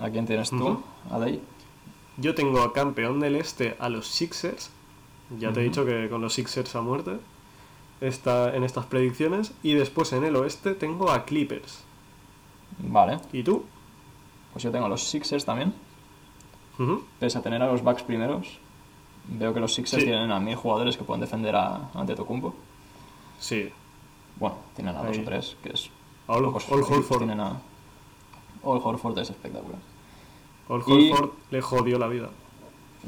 ¿A 0.00 0.08
quién 0.08 0.24
tienes 0.24 0.50
tú, 0.50 0.68
Ujú. 0.68 0.82
Adey? 1.10 1.40
Yo 2.16 2.34
tengo 2.36 2.62
a 2.62 2.72
campeón 2.72 3.18
del 3.18 3.34
este 3.34 3.76
a 3.80 3.88
los 3.88 4.06
Sixers. 4.06 4.70
Ya 5.36 5.52
te 5.52 5.60
he 5.60 5.64
dicho 5.64 5.84
que 5.84 6.08
con 6.08 6.20
los 6.20 6.32
Sixers 6.34 6.76
a 6.76 6.80
muerte. 6.80 7.18
Está 8.02 8.54
en 8.54 8.64
estas 8.64 8.84
predicciones. 8.86 9.52
Y 9.62 9.74
después 9.74 10.12
en 10.12 10.24
el 10.24 10.36
oeste 10.36 10.74
tengo 10.74 11.10
a 11.10 11.24
Clippers. 11.24 11.84
Vale, 12.78 13.18
¿Y 13.32 13.42
tú? 13.42 13.64
pues 14.52 14.62
yo 14.64 14.70
tengo 14.70 14.88
los 14.88 15.02
Sixers 15.04 15.44
también. 15.44 15.72
Pese 17.20 17.38
a 17.38 17.42
tener 17.42 17.62
a 17.62 17.66
los 17.68 17.82
Bucks 17.82 18.02
primeros, 18.02 18.58
veo 19.28 19.54
que 19.54 19.60
los 19.60 19.72
Sixers 19.72 20.02
Sí. 20.02 20.08
tienen 20.08 20.32
a 20.32 20.40
mil 20.40 20.56
jugadores 20.56 20.96
que 20.96 21.04
pueden 21.04 21.20
defender 21.20 21.54
a 21.54 21.90
Antetokounmpo. 21.94 22.54
Sí. 23.38 23.70
Bueno, 24.40 24.56
tienen 24.74 24.96
a 24.96 25.02
dos 25.02 25.16
Ahí. 25.16 25.22
o 25.22 25.24
tres, 25.24 25.56
que 25.62 25.70
es... 25.70 25.90
All, 26.26 26.44
All 26.44 26.54
Horford. 26.54 27.18
Tienen 27.18 27.38
a... 27.40 27.60
All 28.64 28.80
Horford 28.82 29.16
es 29.18 29.30
espectacular. 29.30 29.78
All 30.68 30.82
Y- 30.88 31.10
Horford 31.12 31.30
le 31.50 31.60
jodió 31.60 31.98
la 31.98 32.08
vida. 32.08 32.30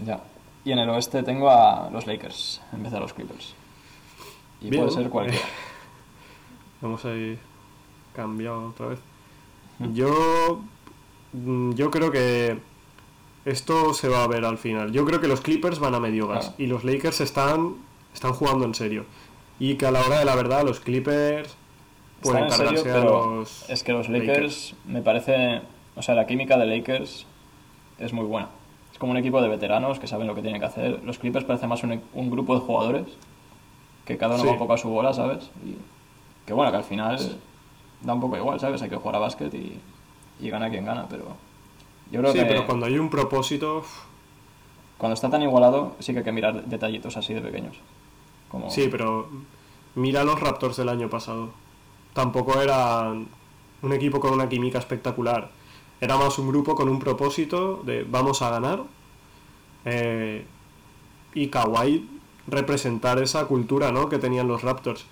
Ya. 0.05 0.23
Y 0.65 0.71
en 0.73 0.79
el 0.79 0.89
oeste 0.91 1.23
tengo 1.25 1.51
a 1.51 1.91
los 1.91 2.07
Lakers, 2.07 2.61
en 2.73 2.83
vez 2.83 2.93
de 2.93 2.99
a 2.99 3.01
los 3.01 3.13
Clippers. 3.13 3.55
Y 4.65 4.71
Bien, 4.71 4.85
puede 4.85 4.97
ser 4.97 5.11
cualquiera. 5.11 5.45
Hemos 6.83 7.05
ahí 7.05 7.39
cambiado 8.15 8.69
otra 8.69 8.87
vez. 8.87 8.99
Yo. 9.93 10.61
mm, 11.33 11.73
Yo 11.75 11.91
creo 11.91 12.11
que. 12.11 12.59
Esto 13.45 13.93
se 13.93 14.09
va 14.09 14.25
a 14.25 14.27
ver 14.27 14.47
al 14.47 14.57
final. 14.57 14.91
Yo 14.93 15.05
creo 15.05 15.21
que 15.21 15.29
los 15.29 15.43
Clippers 15.43 15.79
van 15.79 15.95
a 15.95 16.01
medio 16.01 16.27
gas. 16.27 16.47
Claro. 16.47 16.63
Y 16.63 16.67
los 16.67 16.83
Lakers 16.85 17.21
están. 17.21 17.75
Están 18.15 18.33
jugando 18.33 18.65
en 18.65 18.75
serio. 18.75 19.05
Y 19.59 19.75
que 19.75 19.87
a 19.87 19.91
la 19.91 20.01
hora 20.01 20.19
de 20.19 20.25
la 20.25 20.35
verdad, 20.35 20.65
los 20.65 20.81
Clippers. 20.81 21.57
Pueden 22.23 22.47
Están 22.47 22.69
en 22.69 22.69
serio, 22.69 22.83
cargarse 22.85 22.91
a 22.91 23.03
pero 23.11 23.37
los. 23.37 23.69
es 23.69 23.83
que 23.83 23.93
los 23.93 24.09
Lakers, 24.09 24.75
me 24.87 25.03
parece... 25.03 25.61
O 25.95 26.01
sea, 26.01 26.15
la 26.15 26.27
química 26.27 26.57
de 26.57 26.65
Lakers 26.65 27.27
es 27.99 28.13
muy 28.15 28.25
buena. 28.25 28.49
Es 28.93 28.99
como 28.99 29.13
un 29.13 29.19
equipo 29.19 29.43
de 29.43 29.49
veteranos 29.49 29.99
que 29.99 30.07
saben 30.07 30.27
lo 30.27 30.35
que 30.35 30.41
tienen 30.41 30.59
que 30.61 30.67
hacer. 30.67 31.03
Los 31.05 31.19
Clippers 31.19 31.45
parece 31.45 31.67
más 31.67 31.83
un, 31.83 32.01
un 32.15 32.31
grupo 32.31 32.55
de 32.55 32.61
jugadores 32.61 33.05
que 34.05 34.17
cada 34.19 34.35
uno 34.35 34.43
Sí. 34.43 34.47
va 34.49 34.53
un 34.55 34.59
poco 34.59 34.73
a 34.75 34.79
su 34.79 34.89
bola, 34.89 35.13
¿sabes? 35.13 35.51
Y 35.65 35.77
que 36.47 36.53
bueno, 36.53 36.71
que 36.71 36.79
al 36.79 36.85
final 36.85 37.39
da 38.03 38.15
un 38.15 38.21
poco 38.21 38.37
igual, 38.37 38.61
¿sabes? 38.61 38.83
Hay 38.83 38.91
que 38.91 38.97
jugar 38.97 39.17
a 39.17 39.19
básquet 39.21 39.53
y, 39.55 39.79
y 40.41 40.51
gana 40.51 40.69
quien 40.71 40.85
gana, 40.85 41.07
pero 41.09 41.25
yo 42.11 42.21
creo 42.21 42.33
Sí, 42.33 42.39
que 42.41 42.45
pero 42.45 42.67
cuando 42.67 42.87
hay 42.87 42.99
un 42.99 43.09
propósito. 43.11 43.83
cuando 44.99 45.15
está 45.15 45.31
tan 45.31 45.43
igualado 45.43 45.97
sí 46.01 46.13
que 46.13 46.19
hay 46.19 46.25
que 46.25 46.33
mirar 46.33 46.65
detallitos 46.67 47.17
así 47.17 47.33
de 47.35 47.41
pequeños. 47.41 47.77
Como... 48.51 48.71
Sí, 48.71 48.89
pero 48.91 49.29
mira 49.95 50.23
los 50.25 50.39
Raptors 50.39 50.77
del 50.77 50.89
año 50.91 51.09
pasado. 51.09 51.51
Tampoco 52.13 52.61
eran 52.61 53.27
un 53.83 53.93
equipo 53.93 54.21
con 54.21 54.33
una 54.33 54.49
química 54.49 54.79
espectacular. 54.79 55.51
Era 56.01 56.17
más 56.17 56.39
un 56.39 56.49
grupo 56.49 56.75
con 56.75 56.89
un 56.89 56.99
propósito 56.99 57.83
de 57.85 58.05
vamos 58.05 58.43
a 58.43 58.51
ganar. 58.51 58.83
eh, 59.87 60.45
y 61.35 61.49
Kawhi 61.49 62.14
representar 62.47 63.23
esa 63.23 63.47
cultura 63.47 63.93
¿no? 63.93 64.09
que 64.09 64.19
tenían 64.19 64.49
los 64.49 64.63
Raptors. 64.63 65.07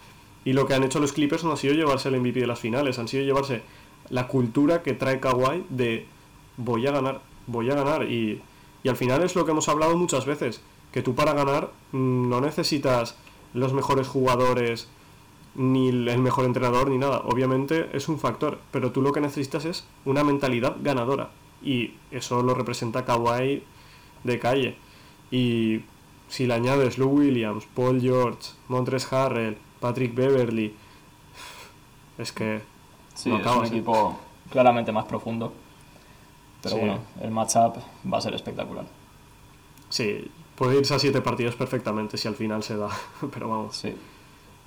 Y 0.45 0.53
lo 0.55 0.67
que 0.67 0.75
han 0.75 0.83
hecho 0.83 1.01
los 1.01 1.13
Clippers 1.13 1.45
no 1.45 1.53
ha 1.53 1.57
sido 1.57 1.75
llevarse 1.75 2.09
el 2.09 2.21
MVP 2.21 2.41
de 2.41 2.47
las 2.47 2.59
finales, 2.59 2.99
han 2.99 3.09
sido 3.09 3.23
llevarse 3.25 3.63
la 4.09 4.27
cultura 4.27 4.83
que 4.83 4.93
trae 4.93 5.21
Kawhi 5.21 5.65
de 5.69 6.07
voy 6.57 6.87
a 6.87 6.93
ganar, 6.93 7.21
voy 7.47 7.71
a 7.71 7.75
ganar. 7.75 8.11
Y, 8.11 8.43
y 8.83 8.89
al 8.89 8.97
final 8.97 9.23
es 9.23 9.37
lo 9.37 9.45
que 9.45 9.53
hemos 9.53 9.69
hablado 9.69 9.97
muchas 9.97 10.27
veces, 10.27 10.61
que 10.91 11.03
tú 11.03 11.15
para 11.15 11.33
ganar 11.33 11.71
mm, 11.93 12.29
no 12.29 12.41
necesitas 12.41 13.17
los 13.55 13.73
mejores 13.73 14.09
jugadores, 14.09 14.89
ni 15.55 15.89
el 15.89 16.09
el 16.09 16.19
mejor 16.19 16.45
entrenador, 16.45 16.91
ni 16.91 16.99
nada. 16.99 17.23
Obviamente 17.25 17.89
es 17.93 18.09
un 18.09 18.19
factor, 18.19 18.59
pero 18.71 18.91
tú 18.91 19.03
lo 19.03 19.13
que 19.13 19.21
necesitas 19.21 19.65
es 19.65 19.87
una 20.05 20.25
mentalidad 20.25 20.77
ganadora. 20.83 21.31
Y 21.63 21.95
eso 22.11 22.43
lo 22.43 22.55
representa 22.55 23.05
Kawhi 23.05 23.63
de 24.25 24.39
calle. 24.39 24.77
Y 25.31 25.83
si 26.33 26.47
le 26.47 26.55
añades 26.55 26.97
Lou 26.97 27.11
Williams, 27.11 27.67
Paul 27.75 28.01
George, 28.01 28.53
Montres 28.69 29.13
Harrell, 29.13 29.59
Patrick 29.81 30.15
Beverly, 30.15 30.75
es 32.17 32.33
que 32.33 32.63
Sí, 33.15 33.29
no 33.29 33.39
es 33.39 33.47
un 33.47 33.65
¿eh? 33.65 33.69
equipo 33.69 34.19
claramente 34.51 34.91
más 34.93 35.05
profundo. 35.05 35.53
Pero 36.63 36.77
Sí. 36.77 36.81
bueno, 36.81 37.01
el 37.21 37.31
matchup 37.31 37.77
va 38.11 38.17
a 38.19 38.21
ser 38.23 38.35
espectacular. 38.35 38.87
sí, 39.91 40.31
puede 40.57 40.79
irse 40.79 40.95
a 40.95 40.99
siete 40.99 41.21
partidos 41.21 41.55
perfectamente 41.57 42.17
si 42.17 42.29
al 42.29 42.35
final 42.37 42.63
se 42.63 42.77
da. 42.77 42.89
Pero 43.33 43.49
vamos, 43.49 43.77
Sí. 43.77 43.95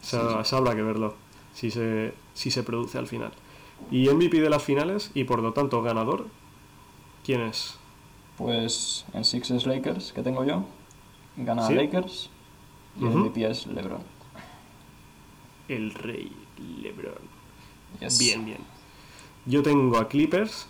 eso 0.03 0.57
habrá 0.57 0.76
que 0.76 0.84
verlo 0.84 1.16
si 1.53 1.72
se, 1.72 2.13
si 2.36 2.51
se 2.51 2.61
produce 2.61 2.97
al 2.99 3.07
final. 3.07 3.32
Y 3.89 4.07
MVP 4.09 4.39
de 4.39 4.49
las 4.51 4.61
finales 4.61 5.09
y 5.16 5.24
por 5.24 5.39
lo 5.41 5.51
tanto 5.53 5.82
ganador, 5.82 6.28
¿quién 7.26 7.41
es? 7.41 7.78
Pues 8.38 9.05
en 9.13 9.24
Sixers 9.26 9.66
Lakers, 9.66 10.11
que 10.13 10.22
tengo 10.22 10.43
yo, 10.43 10.63
gana 11.38 11.67
Sí. 11.67 11.73
Lakers 11.73 12.29
y 12.99 13.05
el. 13.05 13.15
MVP 13.15 13.49
es 13.49 13.67
LeBron. 13.67 14.01
El 15.67 15.93
rey 15.93 16.31
LeBron. 16.81 17.13
Yes. 17.99 18.19
Bien, 18.19 18.45
bien. 18.45 18.59
Yo 19.45 19.63
tengo 19.63 19.97
a 19.97 20.07
Clippers 20.07 20.67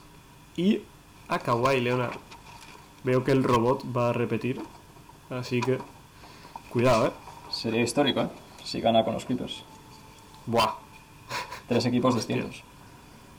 y 0.55 0.81
a 1.27 1.39
Kawhi 1.39 1.81
Leonard. 1.81 2.17
Veo 3.03 3.23
que 3.23 3.31
el 3.31 3.43
robot 3.43 3.83
va 3.95 4.09
a 4.09 4.13
repetir, 4.13 4.61
así 5.29 5.61
que 5.61 5.77
cuidado, 6.71 7.07
¿eh? 7.07 7.11
Sería 7.51 7.81
histórico, 7.81 8.21
¿eh? 8.21 8.29
Si 8.63 8.81
gana 8.81 9.03
con 9.05 9.13
los 9.13 9.25
Clippers. 9.25 9.63
Buah. 10.45 10.75
Tres 11.67 11.85
equipos 11.85 12.15
distintos. 12.15 12.63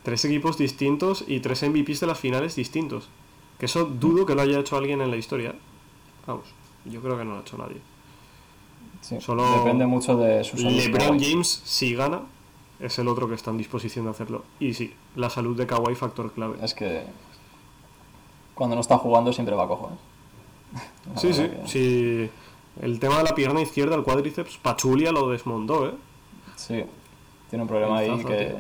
Tres 0.03 0.25
equipos 0.25 0.57
distintos 0.57 1.25
y 1.27 1.41
tres 1.41 1.65
MVPs 1.65 2.01
de 2.01 2.07
las 2.07 2.21
finales 2.21 2.55
distintos. 2.55 3.09
Que 3.59 3.67
eso 3.67 3.85
dudo 3.87 4.25
que 4.25 4.35
lo 4.37 4.43
haya 4.43 4.61
hecho 4.61 4.77
alguien 4.77 5.01
en 5.01 5.11
la 5.11 5.17
historia. 5.17 5.55
Vamos, 6.27 6.47
yo 6.91 7.01
creo 7.03 7.17
que 7.19 7.25
no 7.25 7.33
lo 7.33 7.37
ha 7.39 7.41
hecho 7.41 7.57
nadie. 7.59 7.81
Sí. 9.01 9.21
Solo 9.21 9.45
Depende 9.59 9.87
mucho 9.87 10.17
de 10.17 10.43
su 10.45 10.57
salud. 10.57 10.73
LeBron. 10.73 11.21
James, 11.21 11.63
si 11.65 11.95
gana, 11.95 12.23
es 12.81 12.99
el 12.99 13.09
otro 13.09 13.29
que 13.29 13.35
está 13.35 13.51
en 13.51 13.59
disposición 13.59 14.05
de 14.07 14.11
hacerlo. 14.13 14.45
Y 14.61 14.75
sí, 14.75 14.93
la 15.15 15.31
salud 15.31 15.57
de 15.57 15.67
Kawhi 15.67 15.95
factor 15.95 16.33
clave. 16.33 16.57
Es 16.63 16.75
que 16.75 17.05
cuando 18.55 18.75
no 18.75 18.81
está 18.81 18.99
jugando 18.99 19.33
siempre 19.33 19.55
va 19.55 19.69
cojo, 19.69 19.91
¿eh? 19.93 20.79
La 21.15 21.21
Sí, 21.21 21.33
sí, 21.33 21.43
que- 21.49 21.61
sí. 21.67 22.31
El 22.83 22.99
tema 23.01 23.17
de 23.19 23.25
la 23.25 23.35
pierna 23.35 23.61
izquierda, 23.63 23.95
el 23.97 24.03
cuádriceps, 24.03 24.59
Pachulia 24.59 25.11
lo 25.11 25.31
desmontó, 25.31 25.89
¿eh? 25.89 25.95
Sí, 26.57 26.85
tiene 27.49 27.63
un 27.63 27.69
problema 27.69 27.99
ahí 27.99 28.23
que 28.25 28.45
tío. 28.47 28.57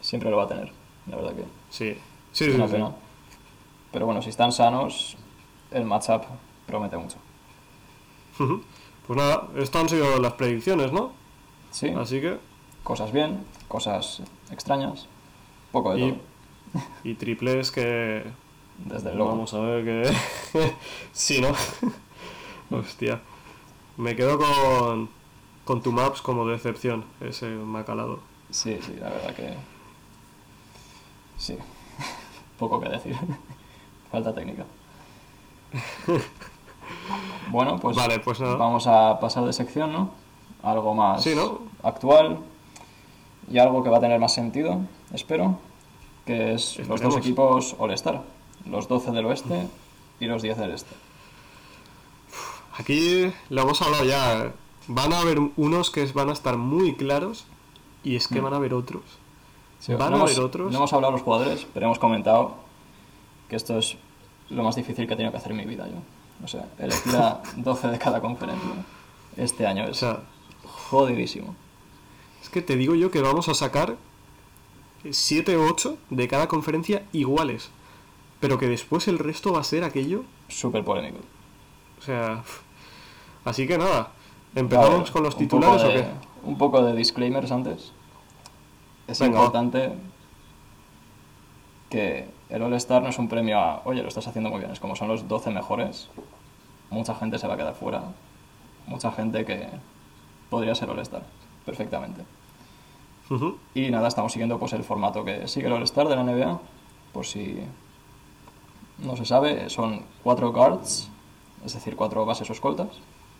siempre 0.00 0.30
lo 0.30 0.36
va 0.38 0.44
a 0.44 0.48
tener. 0.48 0.72
La 1.06 1.16
verdad 1.16 1.34
que 1.34 1.42
Sí, 1.70 1.94
sí, 2.32 2.44
es 2.46 2.50
sí. 2.50 2.56
una 2.56 2.66
sí. 2.66 2.72
pena. 2.74 2.92
Pero 3.92 4.06
bueno, 4.06 4.20
si 4.22 4.30
están 4.30 4.50
sanos, 4.52 5.16
el 5.70 5.84
matchup 5.84 6.22
promete 6.66 6.96
mucho. 6.96 7.18
Pues 8.38 9.16
nada, 9.16 9.48
estas 9.56 9.82
han 9.82 9.88
sido 9.88 10.18
las 10.20 10.32
predicciones, 10.34 10.92
¿no? 10.92 11.12
Sí, 11.70 11.88
Así 11.88 12.20
que, 12.20 12.38
cosas 12.82 13.12
bien, 13.12 13.44
cosas 13.68 14.22
extrañas, 14.50 15.06
poco 15.70 15.94
de 15.94 16.00
y, 16.00 16.12
todo. 16.12 16.20
y 17.04 17.14
triples 17.14 17.70
que 17.70 18.24
Desde 18.78 19.14
luego. 19.14 19.30
Vamos 19.30 19.54
a 19.54 19.60
ver 19.60 19.84
que. 19.84 20.14
sí, 21.12 21.40
¿no? 21.40 21.52
Hostia. 22.76 23.20
Me 23.96 24.16
quedo 24.16 24.38
con. 24.38 25.08
Con 25.64 25.80
tu 25.82 25.92
maps 25.92 26.20
como 26.22 26.46
decepción. 26.46 27.04
Ese 27.20 27.46
me 27.46 27.78
ha 27.78 27.84
calado. 27.84 28.20
Sí, 28.50 28.78
sí, 28.82 28.96
la 28.98 29.10
verdad 29.10 29.34
que. 29.34 29.54
Sí, 31.38 31.56
poco 32.58 32.80
que 32.80 32.88
decir. 32.88 33.16
Falta 34.10 34.34
técnica. 34.34 34.64
Bueno, 37.50 37.78
pues, 37.78 37.96
Vale, 37.96 38.18
pues 38.20 38.40
nada. 38.40 38.56
vamos 38.56 38.86
a 38.86 39.18
pasar 39.20 39.44
de 39.44 39.52
sección, 39.52 39.92
¿no? 39.92 40.10
Algo 40.62 40.94
más 40.94 41.22
Sí, 41.22 41.34
¿no? 41.34 41.60
actual 41.82 42.38
y 43.50 43.58
algo 43.58 43.82
que 43.82 43.90
va 43.90 43.98
a 43.98 44.00
tener 44.00 44.18
más 44.20 44.32
sentido, 44.32 44.80
espero, 45.12 45.58
que 46.24 46.54
es 46.54 46.78
los 46.88 47.00
dos 47.00 47.16
equipos 47.16 47.74
All-Star, 47.78 48.22
los 48.66 48.86
12 48.88 49.10
del 49.10 49.26
oeste 49.26 49.66
y 50.20 50.26
los 50.26 50.40
10 50.42 50.56
del 50.58 50.70
este. 50.72 50.94
Aquí 52.78 53.32
lo 53.50 53.62
hemos 53.62 53.82
hablado 53.82 54.04
ya. 54.04 54.52
van 54.88 55.12
a 55.12 55.20
haber 55.20 55.38
unos 55.56 55.90
que 55.90 56.04
van 56.06 56.28
a 56.30 56.32
estar 56.32 56.56
muy 56.56 56.94
claros 56.96 57.44
y 58.02 58.16
es 58.16 58.26
que 58.26 58.40
Mm. 58.40 58.44
van 58.44 58.52
a 58.54 58.56
haber 58.56 58.74
otros. 58.74 59.02
Sí, 59.78 59.92
Van 59.94 60.10
no 60.10 60.16
a 60.16 60.18
hemos- 60.20 60.30
haber 60.32 60.44
otros. 60.44 60.72
No 60.72 60.78
hemos 60.78 60.92
hablado 60.92 61.12
de 61.12 61.18
los 61.18 61.24
jugadores, 61.24 61.66
pero 61.72 61.86
hemos 61.86 62.00
comentado 62.00 62.54
que 63.48 63.54
esto 63.56 63.78
es 63.78 63.96
lo 64.50 64.64
más 64.64 64.74
difícil 64.74 65.06
que 65.06 65.14
he 65.14 65.16
tenido 65.16 65.30
que 65.30 65.38
hacer 65.38 65.52
en 65.52 65.58
mi 65.58 65.66
vida 65.66 65.86
yo. 65.86 65.96
O 66.44 66.48
sea, 66.48 66.68
elegir 66.78 67.14
a 67.16 67.42
12 67.56 67.88
de 67.88 67.98
cada 67.98 68.20
conferencia 68.20 68.70
este 69.36 69.66
año 69.66 69.84
O 69.84 69.88
es 69.88 69.98
sea, 69.98 70.20
jodidísimo. 70.64 71.54
es 72.42 72.48
que 72.48 72.62
te 72.62 72.76
digo 72.76 72.94
yo 72.94 73.10
que 73.10 73.20
vamos 73.22 73.48
a 73.48 73.54
sacar 73.54 73.96
7 75.08 75.56
o 75.56 75.66
8 75.68 75.98
de 76.10 76.28
cada 76.28 76.48
conferencia 76.48 77.04
iguales. 77.12 77.70
Pero 78.40 78.58
que 78.58 78.66
después 78.68 79.06
el 79.08 79.18
resto 79.18 79.52
va 79.52 79.60
a 79.60 79.64
ser 79.64 79.84
aquello. 79.84 80.24
Súper 80.48 80.84
polémico. 80.84 81.18
O 81.98 82.02
sea. 82.02 82.42
Así 83.44 83.66
que 83.66 83.78
nada. 83.78 84.10
¿Empezamos 84.54 85.00
Vale, 85.00 85.12
con 85.12 85.22
los 85.22 85.36
titulares 85.36 85.82
o 85.82 85.88
qué? 85.88 86.06
Un 86.44 86.58
poco 86.58 86.82
de 86.84 86.94
disclaimers 86.94 87.50
antes. 87.52 87.92
Es 89.06 89.18
Venga, 89.20 89.38
importante 89.38 89.92
que 91.88 92.28
el 92.52 92.60
All-Star 92.62 93.02
no 93.02 93.08
es 93.08 93.18
un 93.18 93.28
premio 93.28 93.58
a, 93.58 93.80
oye, 93.86 94.02
lo 94.02 94.08
estás 94.08 94.28
haciendo 94.28 94.50
muy 94.50 94.60
bien, 94.60 94.70
es 94.70 94.78
como 94.78 94.94
son 94.94 95.08
los 95.08 95.26
12 95.26 95.50
mejores. 95.50 96.10
Mucha 96.90 97.14
gente 97.14 97.38
se 97.38 97.48
va 97.48 97.54
a 97.54 97.56
quedar 97.56 97.74
fuera. 97.74 98.02
Mucha 98.86 99.10
gente 99.10 99.46
que 99.46 99.68
podría 100.50 100.74
ser 100.74 100.90
All-Star, 100.90 101.22
perfectamente. 101.64 102.24
Y 103.74 103.90
nada, 103.90 104.08
estamos 104.08 104.32
siguiendo 104.32 104.58
pues 104.58 104.74
el 104.74 104.84
formato 104.84 105.24
que 105.24 105.48
sigue 105.48 105.68
el 105.68 105.72
All-Star 105.72 106.06
de 106.08 106.16
la 106.16 106.24
NBA. 106.24 106.60
Por 107.14 107.24
si 107.24 107.58
no 108.98 109.16
se 109.16 109.24
sabe, 109.24 109.70
son 109.70 110.02
cuatro 110.22 110.52
guards, 110.52 111.08
es 111.64 111.72
decir, 111.72 111.96
cuatro 111.96 112.26
bases 112.26 112.50
o 112.50 112.52
escoltas, 112.52 112.88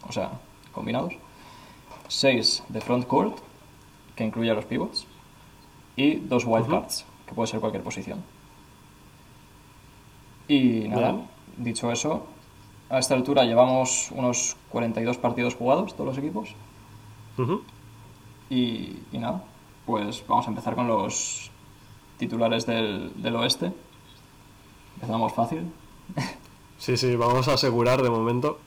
o 0.08 0.12
sea, 0.12 0.30
combinados. 0.72 1.12
Seis 2.08 2.62
de 2.70 2.80
front 2.80 3.06
court, 3.06 3.36
que 4.16 4.24
incluye 4.24 4.50
a 4.50 4.54
los 4.54 4.64
pivots. 4.64 5.06
Y 5.96 6.14
dos 6.14 6.46
wildcards, 6.46 7.04
que 7.26 7.34
puede 7.34 7.48
ser 7.48 7.60
cualquier 7.60 7.82
posición. 7.82 8.24
Y 10.48 10.88
nada, 10.88 11.12
Bien. 11.12 11.28
dicho 11.58 11.90
eso, 11.92 12.26
a 12.90 12.98
esta 12.98 13.14
altura 13.14 13.44
llevamos 13.44 14.10
unos 14.12 14.56
42 14.70 15.16
partidos 15.18 15.54
jugados, 15.54 15.94
todos 15.94 16.08
los 16.08 16.18
equipos. 16.18 16.50
Y, 18.50 18.98
y 19.12 19.18
nada, 19.18 19.42
pues 19.86 20.24
vamos 20.28 20.46
a 20.46 20.50
empezar 20.50 20.74
con 20.74 20.86
los 20.88 21.50
titulares 22.18 22.66
del, 22.66 23.12
del 23.22 23.36
oeste. 23.36 23.72
Empezamos 24.96 25.32
fácil. 25.32 25.72
Sí, 26.78 26.96
sí, 26.96 27.16
vamos 27.16 27.48
a 27.48 27.54
asegurar 27.54 28.02
de 28.02 28.10
momento. 28.10 28.58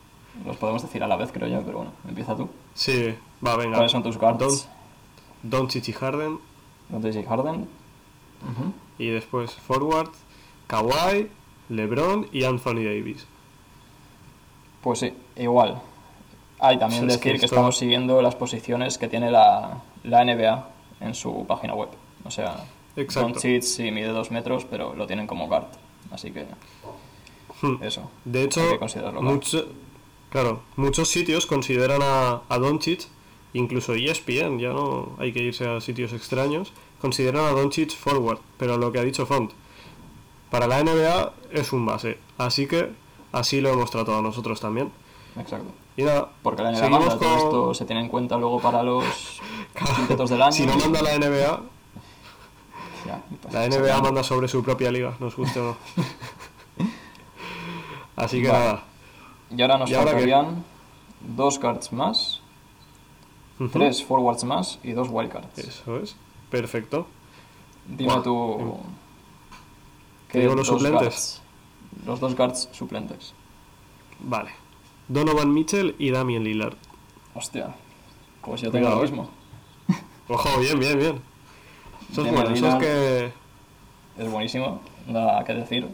Los 0.46 0.58
podemos 0.58 0.82
decir 0.82 1.04
a 1.04 1.08
la 1.08 1.16
vez, 1.16 1.32
creo 1.32 1.48
yo, 1.48 1.62
pero 1.64 1.78
bueno, 1.78 1.92
empieza 2.08 2.36
tú. 2.36 2.50
Sí, 2.74 3.14
va, 3.46 3.56
venga. 3.56 3.76
¿Cuáles 3.76 3.92
son 3.92 4.04
tus 4.04 4.18
guards? 4.18 4.68
Don, 5.44 5.68
y 5.74 5.92
Harden. 5.92 6.40
Doncic 6.90 7.16
y 7.16 7.24
Harden. 7.24 7.68
Y 8.98 9.08
después 9.08 9.54
forward, 9.54 10.10
Kawhi, 10.68 11.30
LeBron 11.70 12.28
y 12.32 12.44
Anthony 12.44 12.84
Davis. 12.84 13.26
Pues 14.82 15.00
sí, 15.00 15.14
igual. 15.38 15.82
Hay 16.60 16.78
también 16.80 17.08
decir 17.08 17.22
que 17.22 17.30
que, 17.32 17.36
esto- 17.36 17.46
estamos 17.48 17.78
siguiendo 17.78 18.22
las 18.22 18.36
posiciones 18.36 18.98
que 18.98 19.08
tiene 19.08 19.32
la, 19.32 19.82
la 20.04 20.24
NBA 20.24 20.70
en 21.02 21.14
su 21.16 21.46
página 21.48 21.74
web. 21.74 21.90
O 22.24 22.32
sea, 22.32 22.66
Exacto. 22.96 23.30
Doncic 23.30 23.62
sí 23.64 23.92
mide 23.92 24.08
dos 24.10 24.32
metros, 24.32 24.66
pero 24.66 24.96
lo 24.96 25.06
tienen 25.08 25.28
como 25.28 25.48
guard. 25.48 25.66
Así 26.12 26.32
que 26.32 26.46
Hmm. 27.62 27.82
eso. 27.82 28.10
De 28.26 28.44
hecho, 28.44 28.62
Hay 28.62 28.70
que 28.72 28.80
considerarlo, 28.80 29.22
claro. 29.22 29.36
mucho- 29.36 29.66
claro, 30.30 30.62
muchos 30.76 31.10
sitios 31.10 31.46
consideran 31.46 32.02
a, 32.04 32.42
a 32.50 32.58
Doncic, 32.60 33.08
incluso 33.54 33.94
ESPN, 33.96 34.60
ya 34.60 34.70
no 34.70 35.16
hay 35.20 35.32
que 35.32 35.40
irse 35.42 35.68
a 35.68 35.80
sitios 35.82 36.12
extraños, 36.14 36.74
consideran 37.02 37.46
a 37.46 37.52
Doncic 37.52 37.92
forward, 37.96 38.40
pero 38.58 38.78
lo 38.78 38.92
que 38.92 39.00
ha 39.00 39.04
dicho 39.04 39.26
Font, 39.26 39.52
para 40.50 40.68
la 40.68 40.84
NBA 40.84 41.34
es 41.52 41.74
un 41.74 41.86
base, 41.86 42.18
así 42.38 42.68
que 42.68 42.92
así 43.32 43.62
lo 43.62 43.70
hemos 43.70 43.92
tratado 43.92 44.22
nosotros 44.22 44.60
también. 44.60 44.92
Exacto. 45.38 45.68
Y 45.98 46.04
nada, 46.04 46.30
Porque 46.44 46.62
la 46.62 46.72
NBA 46.72 46.90
manda, 46.90 47.18
todo 47.18 47.36
esto 47.38 47.74
se 47.74 47.86
tiene 47.86 48.02
en 48.02 48.10
cuenta 48.10 48.38
luego 48.38 48.60
para 48.60 48.84
los 48.84 49.06
quintetos 49.96 50.30
del 50.30 50.42
año. 50.42 50.52
Si 50.52 50.66
no 50.66 50.76
manda 50.78 51.02
la 51.02 51.18
NBA, 51.18 51.62
Ya, 53.06 53.22
pues, 53.42 53.54
la 53.54 53.68
NBA 53.70 54.02
manda 54.02 54.24
sobre 54.24 54.48
su 54.48 54.62
propia 54.64 54.92
liga, 54.92 55.16
nos 55.20 55.36
guste 55.36 55.60
o 55.60 55.64
no. 55.64 55.76
Así 58.16 58.42
que 58.42 58.48
Vale. 58.50 58.60
nada. 58.66 58.84
Y 59.56 59.62
ahora 59.62 59.78
nos 59.78 59.92
faltarían 59.92 60.64
dos 61.22 61.60
guards 61.60 61.92
más, 61.94 62.42
tres 63.72 64.04
forwards 64.04 64.44
más 64.44 64.80
y 64.84 64.92
dos 64.92 65.08
wildcards. 65.12 65.58
Eso 65.60 65.98
es. 65.98 66.16
Perfecto. 66.50 67.08
Dime 67.88 68.14
Buah, 68.14 68.24
tú. 68.24 68.78
¿Qué 70.36 70.42
digo 70.42 70.56
los 70.56 70.68
suplentes? 70.68 71.02
guards? 71.02 71.42
los 72.06 72.20
dos 72.20 72.36
guards 72.36 72.70
suplentes. 72.72 73.34
Vale. 74.20 74.52
Donovan 75.08 75.54
Mitchell 75.54 75.96
y 76.00 76.12
Damian 76.12 76.44
Lillard. 76.44 76.76
Hostia. 77.34 77.76
Pues 78.42 78.62
yo 78.62 78.72
tengo 78.72 78.86
Cuidado, 78.88 79.02
lo 79.02 79.08
eh. 79.08 79.10
mismo. 79.12 79.30
Ojo, 80.30 80.60
bien, 80.60 80.80
bien, 80.80 81.00
bien. 81.00 81.22
Eso 82.12 82.26
es 82.26 82.32
bueno, 82.32 82.50
eso 82.52 82.68
es 82.68 82.76
que. 82.76 83.32
Es 84.18 84.32
buenísimo, 84.32 84.82
nada 85.08 85.44
que 85.44 85.54
decir. 85.54 85.88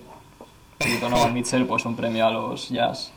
Y 0.86 0.98
Donovan 0.98 1.34
Mitchell, 1.34 1.66
pues 1.66 1.86
un 1.86 1.96
premio 1.96 2.26
a 2.28 2.32
los 2.32 2.70
Jazz. 2.70 3.12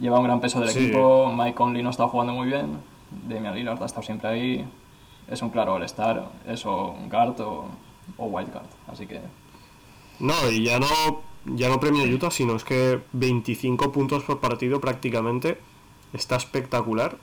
Lleva 0.00 0.18
un 0.18 0.24
gran 0.24 0.40
peso 0.40 0.60
del 0.60 0.70
Sí. 0.70 0.84
equipo. 0.86 1.32
Mike 1.34 1.54
Conley 1.54 1.82
no 1.82 1.90
está 1.90 2.06
jugando 2.08 2.34
muy 2.34 2.46
bien. 2.48 2.78
Damian 3.28 3.54
Lillard 3.54 3.82
ha 3.82 3.86
estado 3.86 4.02
siempre 4.02 4.28
ahí. 4.28 4.68
Es 5.28 5.40
un 5.42 5.50
claro 5.50 5.74
all-star. 5.74 6.28
Es 6.46 6.66
o 6.66 6.90
un 6.90 7.08
guard 7.08 7.40
o, 7.40 7.66
o 8.18 8.26
wildcard. 8.26 8.66
Así 8.88 9.06
que 9.06 9.20
No, 10.18 10.50
y 10.50 10.64
ya 10.64 10.78
no, 10.78 10.86
ya 11.44 11.68
no 11.68 11.80
premio 11.80 12.04
Utah, 12.04 12.30
sino 12.30 12.56
es 12.56 12.64
que 12.64 13.00
25 13.12 13.92
puntos 13.92 14.24
por 14.24 14.40
partido 14.40 14.80
prácticamente 14.80 15.58
está 16.12 16.36
espectacular. 16.36 17.18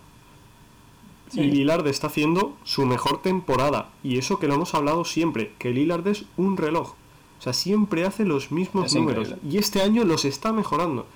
Sí. 1.32 1.42
Y 1.42 1.52
Lillard 1.52 1.88
está 1.88 2.08
haciendo 2.08 2.56
su 2.64 2.86
mejor 2.86 3.22
temporada. 3.22 3.90
Y 4.04 4.18
eso 4.20 4.38
que 4.40 4.48
lo 4.48 4.54
hemos 4.56 4.74
hablado 4.76 5.04
siempre, 5.06 5.54
que 5.58 5.72
Lillard 5.72 6.08
es 6.08 6.26
un 6.38 6.58
reloj. 6.58 6.92
O 7.40 7.42
sea, 7.42 7.54
siempre 7.54 8.06
hace 8.06 8.24
los 8.24 8.52
mismos 8.52 8.88
Es 8.88 8.96
números. 8.96 9.30
increíble. 9.30 9.52
Y 9.56 9.58
este 9.60 9.82
año 9.82 10.04
los 10.04 10.26
está 10.26 10.54
mejorando. 10.54 11.08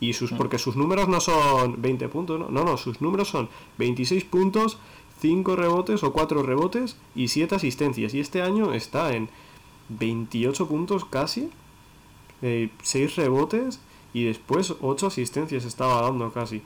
Y 0.00 0.14
sus, 0.14 0.32
Mm. 0.32 0.36
porque 0.36 0.58
sus 0.58 0.76
números 0.76 1.08
no 1.08 1.20
son 1.20 1.80
20 1.80 2.08
puntos, 2.08 2.38
¿no? 2.40 2.48
no, 2.48 2.64
no, 2.64 2.76
sus 2.76 3.00
números 3.00 3.28
son 3.28 3.48
26 3.78 4.24
puntos, 4.24 4.78
5 5.20 5.56
rebotes 5.56 6.02
o 6.02 6.12
4 6.12 6.42
rebotes 6.42 6.96
y 7.14 7.28
7 7.28 7.54
asistencias. 7.54 8.14
Y 8.14 8.20
este 8.20 8.42
año 8.42 8.72
está 8.72 9.14
en 9.14 9.28
28 9.88 10.66
puntos 10.68 11.04
casi, 11.04 11.50
6 12.40 13.16
rebotes 13.16 13.80
y 14.12 14.24
después 14.24 14.74
8 14.80 15.06
asistencias 15.08 15.64
estaba 15.64 16.02
dando 16.02 16.32
casi. 16.32 16.62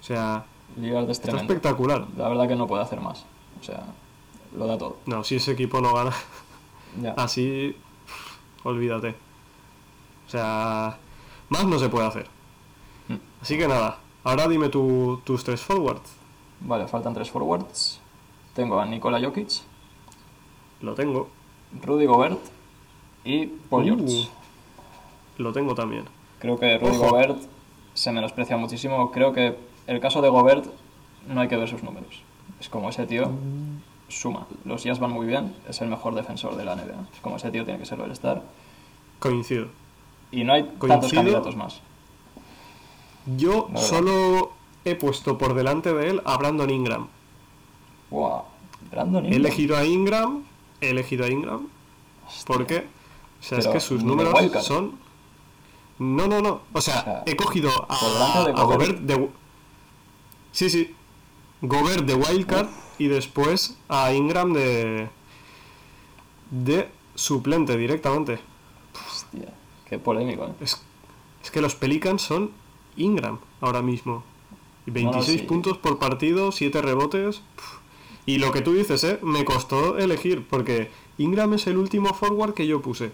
O 0.00 0.02
sea, 0.04 0.44
Lillard 0.76 1.04
es 1.04 1.10
está 1.18 1.28
tremendo. 1.30 1.52
espectacular. 1.52 2.06
La 2.16 2.28
verdad 2.28 2.48
que 2.48 2.56
no 2.56 2.66
puede 2.66 2.82
hacer 2.82 3.00
más. 3.00 3.24
O 3.60 3.64
sea, 3.64 3.84
lo 4.56 4.66
da 4.66 4.78
todo. 4.78 4.96
No, 5.06 5.22
si 5.24 5.36
ese 5.36 5.52
equipo 5.52 5.80
no 5.80 5.94
gana 5.94 6.12
Ya. 7.00 7.12
así, 7.16 7.76
olvídate. 8.64 9.14
O 10.26 10.30
sea, 10.30 10.98
más 11.50 11.66
no 11.66 11.78
se 11.78 11.88
puede 11.88 12.06
hacer. 12.06 12.26
Mm. 13.08 13.16
Así 13.42 13.58
que 13.58 13.68
nada, 13.68 13.98
ahora 14.24 14.48
dime 14.48 14.68
tu- 14.68 15.20
tus 15.24 15.44
tres 15.44 15.60
forwards. 15.60 16.10
Vale, 16.60 16.86
faltan 16.88 17.12
tres 17.14 17.30
forwards. 17.30 18.00
Tengo 18.54 18.78
a 18.80 18.86
Nikola 18.86 19.20
Jokic, 19.20 19.50
Lo 20.80 20.94
tengo. 20.94 21.28
Rudy 21.82 22.06
Gobert 22.06 22.38
y 23.24 23.46
Paul 23.46 23.82
Uh. 23.84 23.96
George. 23.98 24.28
Lo 25.38 25.52
tengo 25.52 25.74
también. 25.74 26.04
Creo 26.38 26.58
que 26.58 26.78
Rudy 26.78 26.96
Ojo. 26.96 27.10
Gobert 27.10 27.38
se 27.94 28.12
menosprecia 28.12 28.56
muchísimo. 28.56 29.10
Creo 29.12 29.32
que 29.32 29.56
el 29.86 30.00
caso 30.00 30.20
de 30.22 30.28
Gobert 30.28 30.66
no 31.28 31.40
hay 31.40 31.48
que 31.48 31.56
ver 31.56 31.68
sus 31.68 31.82
números. 31.82 32.22
Es 32.60 32.68
como 32.68 32.88
ese 32.90 33.06
tío 33.06 33.30
suma. 34.08 34.46
Los 34.64 34.84
Jazz 34.84 34.98
van 34.98 35.10
muy 35.12 35.26
bien, 35.26 35.54
es 35.68 35.80
el 35.80 35.88
mejor 35.88 36.14
defensor 36.14 36.54
de 36.56 36.64
la 36.64 36.74
NBA. 36.76 37.08
Es 37.14 37.20
como 37.22 37.36
ese 37.36 37.50
tío 37.50 37.64
tiene 37.64 37.78
que 37.80 37.86
ser 37.86 37.98
el 38.00 38.10
star. 38.12 38.42
Coincido. 39.18 39.68
Y 40.30 40.44
no 40.44 40.52
hay 40.52 40.64
tantos 40.86 41.12
candidatos 41.12 41.56
más. 41.56 41.80
Yo 43.36 43.68
solo 43.76 44.52
he 44.84 44.94
puesto 44.96 45.38
por 45.38 45.54
delante 45.54 45.94
de 45.94 46.10
él 46.10 46.22
a 46.24 46.36
Brandon 46.36 46.68
Ingram. 46.70 47.06
Wow. 48.10 48.42
Brandon 48.90 49.24
He 49.24 49.28
Ingram. 49.28 49.40
elegido 49.46 49.76
a 49.76 49.84
Ingram. 49.84 50.42
He 50.82 50.90
elegido 50.90 51.24
a 51.24 51.28
Ingram. 51.28 51.68
Hostia. 52.26 52.44
¿Por 52.44 52.66
qué? 52.66 52.86
O 53.40 53.42
sea, 53.42 53.58
es 53.58 53.66
que 53.66 53.80
sus 53.80 54.02
números 54.02 54.34
son. 54.62 54.98
No, 55.98 56.26
no, 56.26 56.40
no. 56.40 56.62
O 56.72 56.80
sea, 56.80 57.00
O 57.00 57.04
sea, 57.04 57.22
he 57.26 57.36
cogido 57.36 57.70
a, 57.88 58.44
de 58.44 58.50
a 58.50 58.64
Gobert. 58.64 58.98
De. 59.00 59.28
Sí, 60.50 60.68
sí. 60.68 60.94
Gobert 61.60 62.04
de 62.04 62.14
Wildcard 62.14 62.68
y 62.98 63.08
después 63.08 63.78
a 63.88 64.12
Ingram 64.12 64.52
de. 64.52 65.08
de 66.50 66.88
suplente 67.14 67.76
directamente. 67.76 68.40
Hostia, 69.06 69.54
qué 69.88 69.98
polémico, 69.98 70.46
¿eh? 70.46 70.52
Es, 70.60 70.82
es 71.42 71.50
que 71.50 71.60
los 71.60 71.74
Pelicans 71.74 72.22
son 72.22 72.50
Ingram 72.96 73.38
ahora 73.60 73.82
mismo. 73.82 74.24
Y 74.86 74.90
26 74.90 75.40
sí. 75.40 75.46
puntos 75.46 75.78
por 75.78 75.98
partido, 75.98 76.50
7 76.52 76.82
rebotes. 76.82 77.42
Y 78.26 78.38
lo 78.38 78.52
que 78.52 78.60
tú 78.62 78.72
dices, 78.72 79.02
¿eh? 79.04 79.18
Me 79.22 79.44
costó 79.44 79.98
elegir, 79.98 80.46
porque 80.48 80.90
Ingram 81.18 81.54
es 81.54 81.66
el 81.66 81.76
último 81.76 82.14
forward 82.14 82.54
que 82.54 82.66
yo 82.66 82.80
puse. 82.80 83.10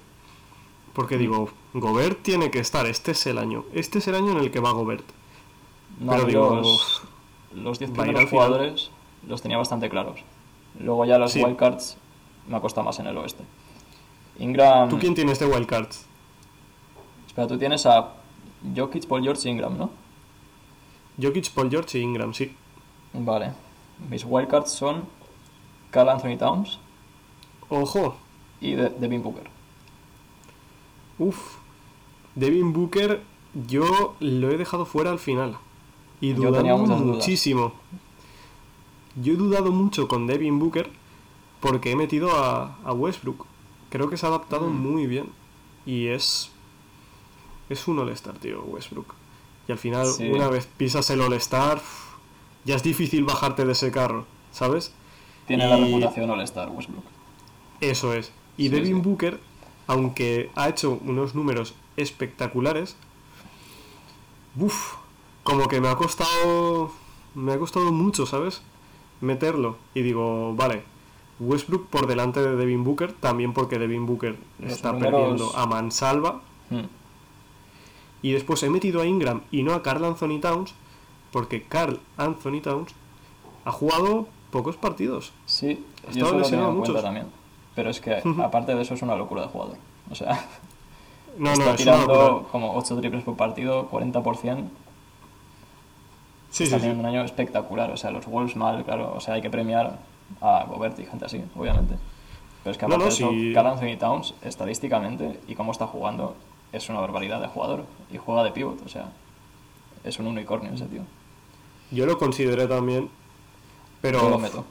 Porque 0.93 1.17
Mm. 1.17 1.19
digo, 1.21 1.51
Gobert 1.75 2.23
tiene 2.23 2.51
que 2.51 2.59
estar, 2.59 2.87
este 2.87 3.13
es 3.13 3.27
el 3.27 3.39
año. 3.39 3.65
Este 3.73 3.99
es 3.99 4.09
el 4.09 4.15
año 4.17 4.33
en 4.33 4.39
el 4.39 4.51
que 4.51 4.61
va 4.61 4.73
Gobert. 4.73 5.05
No, 6.01 6.13
Pero 6.13 6.25
digo, 6.27 6.55
los, 6.57 7.03
los 7.55 7.79
10 7.79 7.91
va 7.93 7.95
a 7.95 8.07
ir 8.07 8.13
primeros 8.13 8.31
jugadores 8.31 8.91
los 9.27 9.43
tenía 9.43 9.57
bastante 9.59 9.89
claros. 9.89 10.21
Luego 10.79 11.05
ya 11.05 11.19
los 11.19 11.33
Sí. 11.33 11.43
wildcards 11.43 11.97
me 12.49 12.57
ha 12.57 12.61
costado 12.61 12.85
más 12.85 12.99
en 12.99 13.07
el 13.07 13.17
oeste. 13.17 13.45
Ingram. 14.39 14.89
¿Tú 14.89 14.99
quién 14.99 15.15
tienes 15.15 15.39
de 15.39 15.47
wildcards? 15.47 16.07
Espera, 17.27 17.47
tú 17.49 17.59
tienes 17.59 17.85
a 17.87 18.13
Jokic, 18.77 19.07
Paul 19.07 19.23
George 19.23 19.49
y 19.49 19.53
Ingram, 19.53 19.77
¿no? 19.77 19.91
Jokic, 21.21 21.51
Paul 21.51 21.71
George 21.71 21.99
y 21.99 22.03
Ingram, 22.03 22.33
sí. 22.35 22.55
Vale. 23.13 23.53
Mis 24.11 24.25
wildcards 24.25 24.71
son 24.71 25.05
Carl 25.91 26.09
Anthony 26.09 26.37
Towns 26.39 26.79
Ojo, 27.69 28.17
y 28.61 28.73
De- 28.73 28.91
Devin 28.91 29.23
Booker. 29.23 29.49
Uf, 31.19 31.57
Devin 32.35 32.73
Booker 32.73 33.23
yo 33.67 34.15
lo 34.21 34.51
he 34.51 34.57
dejado 34.57 34.87
fuera 34.87 35.11
al 35.11 35.19
final. 35.19 35.57
Y 36.21 36.35
Yo 36.35 36.53
tenía 36.53 36.75
dudas. 36.75 37.01
muchísimo. 37.01 37.73
Yo 39.21 39.33
he 39.35 39.37
dudado 39.37 39.71
mucho 39.73 40.09
con 40.09 40.27
Devin 40.27 40.59
Booker 40.59 40.91
porque 41.61 41.91
he 41.93 41.97
metido 41.97 42.31
a, 42.37 42.77
a 42.85 42.93
Westbrook. 42.93 43.47
Creo 43.91 44.09
que 44.11 44.17
se 44.17 44.27
ha 44.27 44.29
adaptado 44.29 44.69
Mm. 44.69 44.81
muy 44.81 45.07
bien. 45.07 45.31
Y 45.87 46.07
es. 46.09 46.51
Es 47.69 47.87
un 47.89 47.99
All-Star, 47.99 48.39
tío, 48.39 48.63
Westbrook. 48.63 49.15
Y 49.67 49.73
al 49.73 49.79
final, 49.79 50.07
Sí. 50.07 50.29
una 50.31 50.49
vez 50.49 50.67
pisas 50.77 51.11
el 51.11 51.21
All-Star, 51.21 51.81
ya 52.69 52.77
es 52.77 52.83
difícil 52.83 53.25
bajarte 53.25 53.65
de 53.65 53.73
ese 53.73 53.91
carro, 53.91 54.27
¿sabes? 54.53 54.93
Tiene 55.47 55.67
la 55.67 55.77
reputación 55.79 56.29
All-Star 56.31 56.69
Westbrook. 56.69 57.05
Eso 57.81 58.13
es. 58.13 58.31
Y 58.59 58.65
Sí, 58.65 58.69
Devin 58.69 58.97
sí. 58.97 59.01
Booker, 59.09 59.41
aunque 59.87 60.51
ha 60.55 60.69
hecho 60.69 61.01
unos 61.05 61.35
números 61.35 61.75
espectaculares, 61.97 62.97
uff, 64.61 64.97
como 65.45 65.69
que 65.69 65.81
me 65.81 65.89
ha 65.89 65.97
costado, 65.97 66.93
me 67.35 67.53
ha 67.53 67.59
costado 67.59 67.91
mucho, 67.93 68.27
¿sabes? 68.27 68.61
Meterlo. 69.23 69.79
Y 69.95 70.03
digo, 70.03 70.55
vale, 70.55 70.83
Westbrook 71.41 71.87
por 71.89 72.07
delante 72.07 72.41
de 72.43 72.55
Devin 72.57 72.85
Booker, 72.85 73.13
también 73.15 73.53
porque 73.55 73.79
Devin 73.79 74.05
Booker 74.07 74.37
Los 74.59 74.73
está 74.73 74.93
números- 74.93 75.13
perdiendo 75.13 75.57
a 75.57 75.67
mansalva. 75.67 76.43
Hmm. 76.71 76.85
Y 78.21 78.33
después 78.33 78.63
he 78.65 78.69
metido 78.71 79.01
a 79.01 79.07
Ingram 79.07 79.41
y 79.51 79.63
no 79.63 79.73
a 79.75 79.83
Carl 79.83 80.05
Anthony 80.05 80.41
Towns, 80.41 80.75
porque 81.33 81.63
Carl 81.63 82.01
Anthony 82.17 82.61
Towns 82.63 82.95
ha 83.65 83.73
jugado 83.73 84.27
pocos 84.51 84.77
partidos. 84.77 85.33
Sí, 85.47 85.85
Ha 86.07 86.11
estado 86.11 86.39
lesionado 86.39 86.73
muchos. 86.73 87.03
también. 87.03 87.27
Pero 87.75 87.91
es 87.91 88.01
que, 88.01 88.23
aparte 88.43 88.75
de 88.75 88.83
eso, 88.83 88.95
es 88.95 89.03
una 89.03 89.15
locura 89.17 89.43
de 89.43 89.49
jugador. 89.49 89.77
O 90.11 90.15
sea, 90.15 90.45
No, 91.39 91.53
está 91.53 91.65
no, 91.67 91.71
es 91.73 91.77
tirando 91.77 92.07
locura. 92.15 92.49
como 92.51 92.75
8 92.77 92.97
triples 93.01 93.23
por 93.23 93.37
partido, 93.37 93.89
40%. 93.91 94.65
Sí, 96.51 96.65
está 96.65 96.77
sí, 96.77 96.81
sí. 96.81 96.89
teniendo 96.89 97.01
un 97.01 97.07
año 97.07 97.23
espectacular. 97.25 97.91
O 97.93 97.97
sea, 97.97 98.11
los 98.11 98.27
Wolves 98.27 98.57
mal, 98.57 98.83
claro. 98.85 99.13
O 99.15 99.21
sea, 99.21 99.35
hay 99.35 99.43
que 99.43 99.51
premiar 99.51 99.99
a 100.41 100.65
Gobert 100.65 100.99
y 100.99 101.05
gente 101.07 101.27
así, 101.27 101.45
obviamente. 101.57 101.95
Pero 102.65 102.73
es 102.73 102.79
que 102.79 102.85
aparte 102.87 102.99
no, 102.99 103.05
de 103.05 103.11
eso, 103.15 103.31
sí. 103.31 103.53
Karl 103.55 103.69
Anthony 103.69 103.97
Towns, 103.99 104.35
estadísticamente, 104.43 105.39
y 105.47 105.55
cómo 105.55 105.71
está 105.73 105.87
jugando, 105.87 106.35
es 106.73 106.89
una 106.89 107.01
barbaridad 107.01 107.41
de 107.41 107.47
jugador. 107.49 107.85
Y 108.11 108.17
juega 108.17 108.43
de 108.43 108.51
pivot, 108.51 108.85
o 108.85 108.89
sea, 108.89 109.13
es 110.05 110.19
un 110.19 110.27
unicornio 110.27 110.73
ese 110.73 110.87
tío. 110.87 111.03
Yo 111.91 112.07
lo 112.07 112.19
consideré 112.19 112.67
también, 112.67 113.09
pero 114.01 114.21
Yo 114.23 114.31
lo 114.31 114.39
meto. 114.39 114.65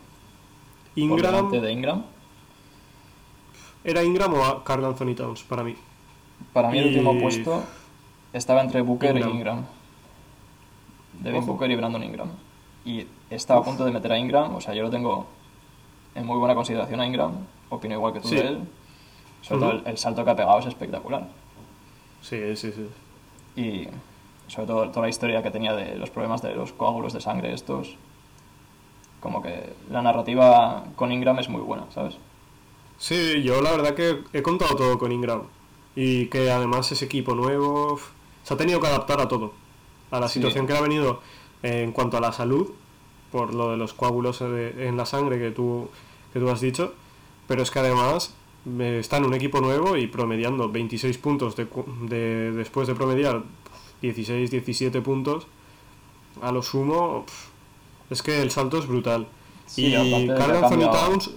Ingram 0.95 1.51
de 1.51 1.71
Ingram. 1.71 2.03
era 3.83 4.03
Ingram 4.03 4.33
o 4.33 4.63
Carl 4.63 4.83
Anthony 4.85 5.15
Towns 5.15 5.43
para 5.43 5.63
mí. 5.63 5.75
Para 6.53 6.69
mí 6.69 6.79
el 6.79 6.87
último 6.87 7.19
puesto 7.19 7.63
estaba 8.33 8.61
entre 8.61 8.81
Booker 8.81 9.15
Ingram. 9.15 9.29
y 9.29 9.33
Ingram. 9.35 9.65
Devin 11.21 11.41
Ojo. 11.41 11.53
Booker 11.53 11.71
y 11.71 11.75
Brandon 11.75 12.03
Ingram. 12.03 12.29
Y 12.85 13.05
estaba 13.29 13.61
a 13.61 13.63
punto 13.63 13.83
de 13.85 13.91
meter 13.91 14.11
a 14.11 14.17
Ingram, 14.19 14.55
o 14.55 14.61
sea, 14.61 14.73
yo 14.73 14.83
lo 14.83 14.89
tengo 14.89 15.27
en 16.15 16.25
muy 16.25 16.37
buena 16.37 16.55
consideración 16.55 16.99
a 17.01 17.07
Ingram, 17.07 17.33
opino 17.69 17.95
igual 17.95 18.13
que 18.13 18.19
tú 18.21 18.27
Sí. 18.29 18.35
de 18.35 18.47
él. 18.47 18.59
Sobre 19.41 19.61
todo 19.61 19.71
el, 19.71 19.83
el 19.87 19.97
salto 19.97 20.23
que 20.23 20.31
ha 20.31 20.35
pegado 20.35 20.59
es 20.59 20.65
espectacular. 20.65 21.27
Sí, 22.21 22.55
sí, 22.55 22.71
sí. 22.71 22.89
Y 23.55 23.87
sobre 24.47 24.67
todo 24.67 24.89
toda 24.89 25.03
la 25.03 25.09
historia 25.09 25.43
que 25.43 25.51
tenía 25.51 25.73
de 25.73 25.95
los 25.97 26.09
problemas 26.09 26.41
de 26.41 26.55
los 26.55 26.71
coágulos 26.73 27.13
de 27.13 27.21
sangre 27.21 27.53
estos. 27.53 27.95
Como 29.19 29.41
que 29.41 29.73
la 29.89 30.01
narrativa 30.01 30.85
con 30.95 31.11
Ingram 31.11 31.39
es 31.39 31.49
muy 31.49 31.61
buena, 31.61 31.85
¿sabes? 31.93 32.15
Sí, 32.97 33.41
yo 33.43 33.61
la 33.61 33.71
verdad 33.71 33.93
que 33.95 34.23
he 34.33 34.41
contado 34.41 34.75
todo 34.75 34.97
con 34.97 35.11
Ingram. 35.11 35.41
Y 35.95 36.27
que 36.27 36.51
además 36.51 36.91
ese 36.91 37.05
equipo 37.05 37.33
nuevo 37.33 37.99
se 38.43 38.53
ha 38.53 38.57
tenido 38.57 38.79
que 38.79 38.87
adaptar 38.87 39.19
a 39.19 39.27
todo. 39.27 39.53
A 40.11 40.19
la 40.19 40.27
Sí. 40.27 40.35
situación 40.35 40.67
que 40.67 40.73
le 40.73 40.79
ha 40.79 40.83
venido 40.83 41.21
en 41.63 41.91
cuanto 41.91 42.17
a 42.17 42.21
la 42.21 42.31
salud, 42.31 42.71
por 43.31 43.53
lo 43.53 43.71
de 43.71 43.77
los 43.77 43.93
coágulos 43.93 44.41
en 44.41 44.95
la 44.95 45.05
sangre 45.05 45.39
que 45.39 45.49
tú, 45.51 45.89
que 46.31 46.39
tú 46.39 46.49
has 46.49 46.61
dicho. 46.61 46.93
Pero 47.47 47.63
es 47.63 47.71
que 47.71 47.79
además 47.79 48.35
eh, 48.79 48.97
está 48.99 49.17
en 49.17 49.25
un 49.25 49.33
equipo 49.33 49.59
nuevo 49.61 49.97
y 49.97 50.05
promediando 50.07 50.69
26 50.69 51.17
puntos 51.17 51.55
de, 51.55 51.65
de- 52.03 52.51
después 52.51 52.87
de 52.87 52.93
promediar 52.95 53.41
16, 54.01 54.51
17 54.51 55.01
puntos. 55.01 55.47
A 56.41 56.51
lo 56.51 56.61
sumo, 56.61 57.25
es 58.09 58.21
que 58.21 58.41
el 58.41 58.51
salto 58.51 58.77
es 58.77 58.87
brutal. 58.87 59.27
Sí, 59.65 59.87
y 59.95 60.27
Carl 60.27 60.63
Anthony 60.63 60.89
Towns, 60.91 61.31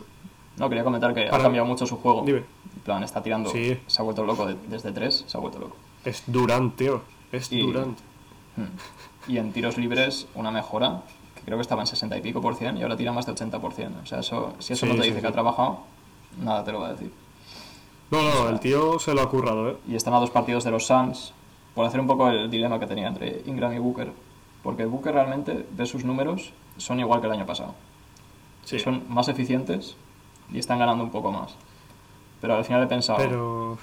No, 0.57 0.69
quería 0.69 0.85
comentar 0.85 1.15
que 1.15 1.27
ha 1.29 1.39
cambiado 1.39 1.67
mucho 1.67 1.87
su 1.87 1.97
juego. 1.97 2.23
Dime. 2.25 2.45
En 2.77 2.81
plan, 2.85 3.03
está 3.03 3.23
tirando. 3.23 3.51
Sí. 3.51 3.79
Se 3.87 4.03
ha 4.03 4.05
vuelto 4.05 4.25
loco 4.25 4.47
de- 4.47 4.57
desde 4.69 4.93
tres, 4.93 5.25
se 5.27 5.37
ha 5.37 5.41
vuelto 5.41 5.59
loco. 5.59 5.77
es 6.05 6.23
Durant, 6.27 6.77
tío. 6.77 7.03
Es 7.33 7.51
Y- 7.53 7.61
Durant. 7.63 7.99
Hmm. 8.57 9.31
Y 9.31 9.39
en 9.39 9.53
tiros 9.53 9.77
libres, 9.79 10.27
una 10.35 10.51
mejora, 10.51 11.03
que 11.35 11.43
creo 11.43 11.57
que 11.59 11.63
estaba 11.63 11.81
en 11.83 11.87
60 11.87 12.17
y 12.19 12.21
pico 12.21 12.41
por 12.43 12.57
cien, 12.57 12.77
y 12.77 12.83
ahora 12.83 12.97
tira 12.97 13.13
más 13.13 13.25
de 13.27 13.33
80 13.33 13.59
por 13.61 13.73
cien. 13.73 13.95
O 14.03 14.07
sea, 14.07 14.21
eso, 14.21 14.55
si 14.59 14.73
eso 14.75 14.85
Sí, 14.87 14.93
no 14.93 14.97
te 14.99 15.05
sí, 15.05 15.09
dice 15.11 15.21
que 15.23 15.27
ha 15.29 15.33
trabajado, 15.33 15.81
nada 16.43 16.63
te 16.65 16.73
lo 16.73 16.81
va 16.81 16.89
a 16.89 16.93
decir. 16.93 17.11
No, 18.11 18.23
no, 18.23 18.49
el 18.49 18.61
tío 18.61 18.99
se 18.99 19.15
lo 19.15 19.21
ha 19.23 19.29
currado, 19.31 19.71
¿eh? 19.71 19.77
Y 19.89 19.95
están 19.95 20.13
a 20.15 20.19
dos 20.21 20.31
partidos 20.31 20.65
de 20.65 20.71
los 20.73 20.87
Suns, 20.87 21.33
hacer 21.87 22.01
un 22.01 22.07
poco 22.07 22.29
el 22.29 22.51
dilema 22.51 22.79
que 22.79 22.87
tenía 22.87 23.09
entre 23.09 23.43
Ingram 23.47 23.73
y 23.73 23.79
Booker. 23.79 24.13
Porque 24.63 24.85
Booker 24.85 25.15
realmente, 25.15 25.67
de 25.71 25.87
sus 25.87 26.05
números, 26.05 26.53
son 26.77 27.01
igual 27.01 27.21
que 27.21 27.27
el 27.27 27.33
año 27.33 27.47
pasado. 27.47 27.75
Sí. 28.65 28.79
Son 28.79 29.05
más 29.09 29.29
eficientes 29.29 29.97
y 30.53 30.59
están 30.59 30.79
ganando 30.79 31.03
un 31.05 31.11
poco 31.11 31.33
más. 31.33 31.55
Pero 32.41 32.55
al 32.55 32.65
final 32.65 32.83
he 32.83 32.87
pensado, 32.87 33.19
Pero 33.19 33.79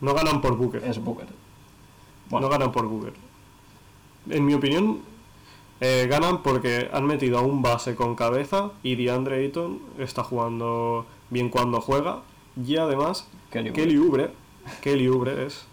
no 0.00 0.14
ganan 0.14 0.40
por 0.40 0.56
Booker. 0.56 0.82
es 0.84 1.02
Booker. 1.02 1.26
Bueno, 2.30 2.46
No 2.46 2.52
ganan 2.52 2.72
por 2.72 2.86
Booker. 2.86 3.14
En 4.30 4.44
mi 4.44 4.54
opinión, 4.54 5.00
eh, 5.80 6.06
ganan 6.10 6.42
porque 6.42 6.90
han 6.92 7.06
metido 7.06 7.38
a 7.38 7.42
un 7.42 7.62
base 7.62 7.94
con 7.94 8.14
cabeza 8.16 8.70
y 8.82 8.96
DeAndre 8.96 9.36
Ayton 9.44 9.80
está 9.98 10.24
jugando 10.24 11.06
bien 11.30 11.48
cuando 11.48 11.80
juega. 11.80 12.22
Y 12.62 12.76
además, 12.76 13.28
Kelly 13.50 13.96
Oubre. 13.96 14.30
Kelly 14.82 15.06
Oubre 15.06 15.46
es 15.46 15.66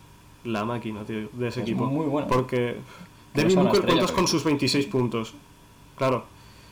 la 0.46 0.64
máquina, 0.66 1.04
tío, 1.04 1.28
de 1.34 1.48
ese 1.48 1.60
Es 1.62 1.68
equipo. 1.68 1.86
muy 1.86 2.06
bueno. 2.06 2.28
Porque 2.28 2.78
Devin 3.34 3.56
Booker 3.56 3.74
estrella, 3.74 3.86
cuentas 3.88 4.12
pero- 4.12 4.16
con 4.16 4.28
sus 4.28 4.44
26 4.44 4.86
puntos. 4.88 5.34
Claro, 5.98 6.24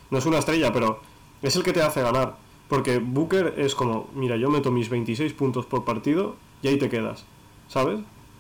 no 0.09 0.17
es 0.17 0.25
una 0.25 0.39
estrella, 0.39 0.71
pero 0.71 0.99
es 1.41 1.55
el 1.55 1.63
que 1.63 1.73
te 1.73 1.81
hace 1.81 2.01
ganar. 2.01 2.37
Porque 2.69 2.99
Booker 2.99 3.55
es 3.57 3.75
como, 3.75 4.07
mira, 4.15 4.35
yo 4.37 4.49
meto 4.49 4.71
mis 4.71 4.89
26 4.89 5.33
puntos 5.33 5.65
por 5.65 5.83
partido 5.83 6.35
y 6.61 6.69
ahí 6.69 6.77
te 6.77 6.89
quedas. 6.89 7.25
¿Sabes? 7.67 7.99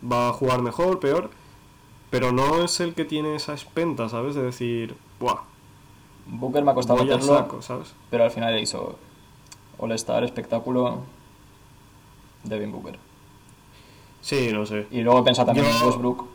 Va 0.09 0.29
a 0.29 0.33
jugar 0.33 0.61
mejor, 0.61 0.99
peor. 0.99 1.29
Pero 2.09 2.31
no 2.31 2.63
es 2.63 2.79
el 2.79 2.93
que 2.93 3.05
tiene 3.05 3.35
esa 3.35 3.53
espenta, 3.53 4.07
¿sabes? 4.07 4.35
De 4.35 4.43
decir, 4.43 4.95
¡buah! 5.19 5.41
Booker 6.27 6.63
me 6.63 6.71
ha 6.71 6.73
costado 6.73 7.03
meterlo, 7.03 7.35
saco, 7.37 7.61
¿sabes? 7.61 7.93
pero 8.09 8.23
al 8.23 8.31
final 8.31 8.57
hizo 8.59 8.97
All-Star, 9.77 10.23
espectáculo, 10.23 11.01
Devin 12.43 12.71
Booker. 12.71 12.97
Sí, 14.23 14.49
no 14.51 14.65
sé. 14.65 14.87
Y 14.89 15.01
luego 15.01 15.19
he 15.19 15.23
pensado 15.23 15.45
también 15.47 15.67
Yo- 15.67 15.77
en 15.79 15.85
Westbrook. 15.85 16.27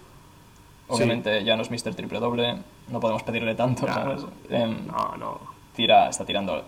Obviamente 0.91 1.43
ya 1.45 1.57
no 1.57 1.63
es 1.63 1.71
Mr. 1.71 1.95
Triple 1.95 2.19
Doble, 2.21 2.59
no 2.89 3.01
podemos 3.01 3.23
pedirle 3.23 3.55
tanto, 3.55 3.87
Ya. 3.87 3.95
¿sabes? 3.95 4.23
Em, 4.49 4.87
No, 4.87 5.17
no. 5.19 5.41
tira, 5.75 6.09
está 6.09 6.25
tirando 6.25 6.63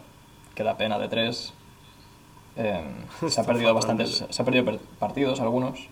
que 0.55 0.63
da 0.63 0.77
pena 0.77 0.99
de 0.99 1.09
tres. 1.09 1.55
Em, 2.57 2.85
se 3.31 3.41
ha 3.41 3.45
perdido 3.45 3.73
bastantes, 3.73 4.25
se 4.29 4.43
ha 4.43 4.45
perdido 4.45 4.65
per- 4.65 4.79
partidos 4.99 5.41
algunos, 5.41 5.89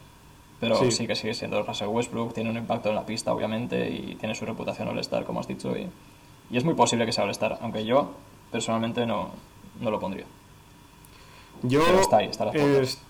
pero 0.60 0.74
Sí. 0.76 0.90
sí. 0.90 1.06
que 1.06 1.14
sigue 1.16 1.32
siendo 1.34 1.62
Russell 1.62 1.88
Westbrook, 1.88 2.34
tiene 2.34 2.50
un 2.50 2.56
impacto 2.58 2.88
en 2.90 2.96
la 2.96 3.06
pista 3.06 3.32
obviamente 3.32 3.88
y 3.90 4.16
tiene 4.16 4.34
su 4.34 4.44
reputación 4.44 4.88
All-Star, 4.88 5.24
como 5.24 5.40
has 5.40 5.46
dicho, 5.48 5.74
y, 5.76 5.88
y 6.50 6.56
es 6.56 6.64
muy 6.64 6.74
posible 6.74 7.06
que 7.06 7.12
sea 7.12 7.24
All-Star, 7.24 7.58
aunque 7.62 7.84
yo 7.86 8.10
personalmente 8.50 9.06
no, 9.06 9.30
no 9.80 9.90
lo 9.90 10.00
pondría. 10.00 10.24
Yo, 11.62 11.82
Pero 11.86 12.00
está 12.00 12.18
ahí, 12.18 12.26
está 12.28 12.44
a 12.44 12.46
las 12.46 12.56
puertas. 12.56 12.82
es- 12.88 13.02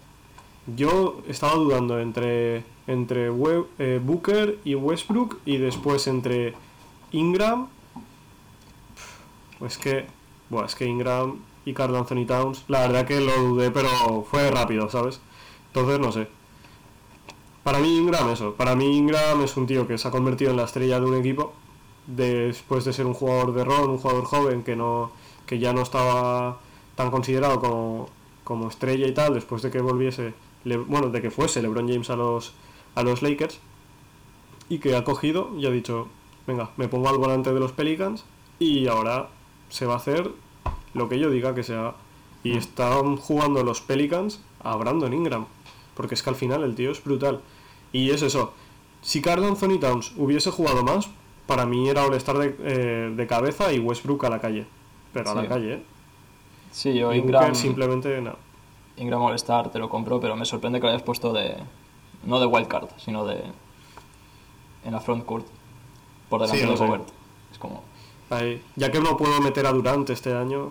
yo 0.77 1.23
estaba 1.29 1.55
dudando 1.55 1.99
entre, 2.01 2.64
entre 2.87 3.27
eh, 3.27 4.01
Booker 4.03 4.59
y 4.64 4.75
Westbrook 4.75 5.39
y 5.45 5.59
después 5.59 6.07
entre 6.07 6.55
Ingram 7.12 7.69
es 9.64 9.79
que, 9.79 10.07
bueno, 10.51 10.66
es 10.66 10.75
que 10.75 10.87
Ingram 10.87 11.39
y 11.64 11.75
Carl 11.75 11.97
Anthony 11.97 12.25
Towns, 12.27 12.64
la 12.69 12.81
verdad 12.81 13.07
que 13.07 13.21
lo 13.21 13.37
dudé, 13.43 13.71
pero 13.71 13.89
fue 14.31 14.51
rápido, 14.51 14.89
¿sabes? 14.89 15.21
Entonces, 15.69 15.99
no 15.99 16.12
sé. 16.12 16.29
Para 17.64 17.81
mí 17.81 17.99
Ingram 17.99 18.31
eso, 18.31 18.55
para 18.55 18.75
mí 18.75 18.97
Ingram 18.97 19.43
es 19.43 19.57
un 19.57 19.66
tío 19.66 19.87
que 19.87 19.99
se 19.99 20.09
ha 20.09 20.11
convertido 20.11 20.51
en 20.51 20.57
la 20.57 20.64
estrella 20.64 21.01
de 21.01 21.07
un 21.07 21.16
equipo 21.16 21.53
después 22.07 22.85
de 22.85 22.93
ser 22.93 23.05
un 23.05 23.12
jugador 23.12 23.53
de 23.53 23.64
rol, 23.64 23.91
un 23.91 23.99
jugador 23.99 24.25
joven 24.25 24.62
que 24.62 24.75
no 24.75 25.11
que 25.45 25.59
ya 25.59 25.73
no 25.73 25.83
estaba 25.83 26.59
tan 26.95 27.11
considerado 27.11 27.59
como, 27.59 28.09
como 28.45 28.69
estrella 28.69 29.07
y 29.07 29.12
tal, 29.12 29.35
después 29.35 29.62
de 29.62 29.71
que 29.71 29.81
volviese, 29.81 30.35
Le- 30.65 30.77
bueno, 30.77 31.09
de 31.11 31.21
que 31.23 31.31
fuese 31.31 31.63
LeBron 31.63 31.89
James 31.89 32.11
a 32.11 32.17
los 32.17 32.53
a 32.95 33.03
los 33.03 33.23
Lakers 33.23 33.61
y 34.69 34.79
que 34.79 34.97
ha 34.97 35.05
cogido 35.05 35.51
y 35.59 35.67
ha 35.67 35.71
dicho, 35.71 36.09
venga, 36.47 36.71
me 36.77 36.89
pongo 36.89 37.09
al 37.09 37.17
volante 37.19 37.53
de 37.55 37.61
los 37.61 37.73
Pelicans 37.73 38.25
y 38.59 38.87
ahora 38.89 39.29
se 39.69 39.87
va 39.87 39.95
a 39.95 39.97
hacer 39.99 40.31
lo 40.95 41.09
que 41.09 41.19
yo 41.19 41.31
diga 41.31 41.55
que 41.55 41.63
se 41.63 41.75
haga. 41.75 41.95
Y 42.45 42.57
están 42.57 43.17
jugando 43.17 43.63
los 43.63 43.81
Pelicans 43.81 44.41
a 44.63 44.75
Brandon 44.77 45.13
Ingram, 45.13 45.47
porque 45.95 46.15
es 46.15 46.23
que 46.23 46.31
al 46.31 46.37
final 46.37 46.63
el 46.63 46.75
tío 46.75 46.91
es 46.91 47.03
brutal. 47.03 47.41
Y 47.93 48.11
es 48.11 48.23
eso, 48.23 48.53
si 49.03 49.21
Carl 49.23 49.45
Anthony 49.45 49.79
Towns 49.81 50.13
hubiese 50.17 50.51
jugado 50.51 50.83
más, 50.83 51.09
para 51.47 51.65
mí 51.67 51.89
era 51.89 52.05
All-Star 52.05 52.39
de, 52.39 52.57
eh, 52.61 53.13
de 53.15 53.27
cabeza 53.27 53.73
y 53.73 53.79
Westbrook 53.79 54.25
a 54.25 54.31
la 54.31 54.41
calle. 54.41 54.67
Pero 55.13 55.31
a 55.31 55.33
Sí. 55.35 55.39
la 55.41 55.49
calle, 55.49 55.75
¿eh? 55.75 55.83
Sí, 56.71 56.95
yo 56.95 57.13
Ingram, 57.15 57.55
simplemente 57.55 58.21
nada. 58.21 58.37
Ingram 58.99 59.22
All-Star 59.22 59.70
te 59.70 59.78
lo 59.78 59.88
compro, 59.88 60.20
pero 60.20 60.36
me 60.36 60.44
sorprende 60.44 60.80
que 60.80 60.84
lo 60.86 60.90
hayas 60.90 61.03
puesto 61.03 61.32
de. 61.32 61.57
No 62.24 62.40
de 62.40 62.46
wildcard, 62.46 62.88
sino 62.99 63.24
de. 63.24 63.42
En 64.84 64.92
la 64.92 65.01
front 65.01 65.24
court. 65.24 65.46
Por 66.28 66.40
delante 66.40 66.64
Sí, 66.66 66.70
de. 66.70 66.76
Gobert. 66.76 67.09
Es 67.53 67.59
como. 67.59 67.82
Ahí. 68.30 68.62
Ya 68.76 68.90
que 68.92 69.01
no 69.01 69.16
puedo 69.16 69.40
meter 69.40 69.66
a 69.66 69.72
Durant 69.72 70.09
este 70.11 70.34
año, 70.34 70.68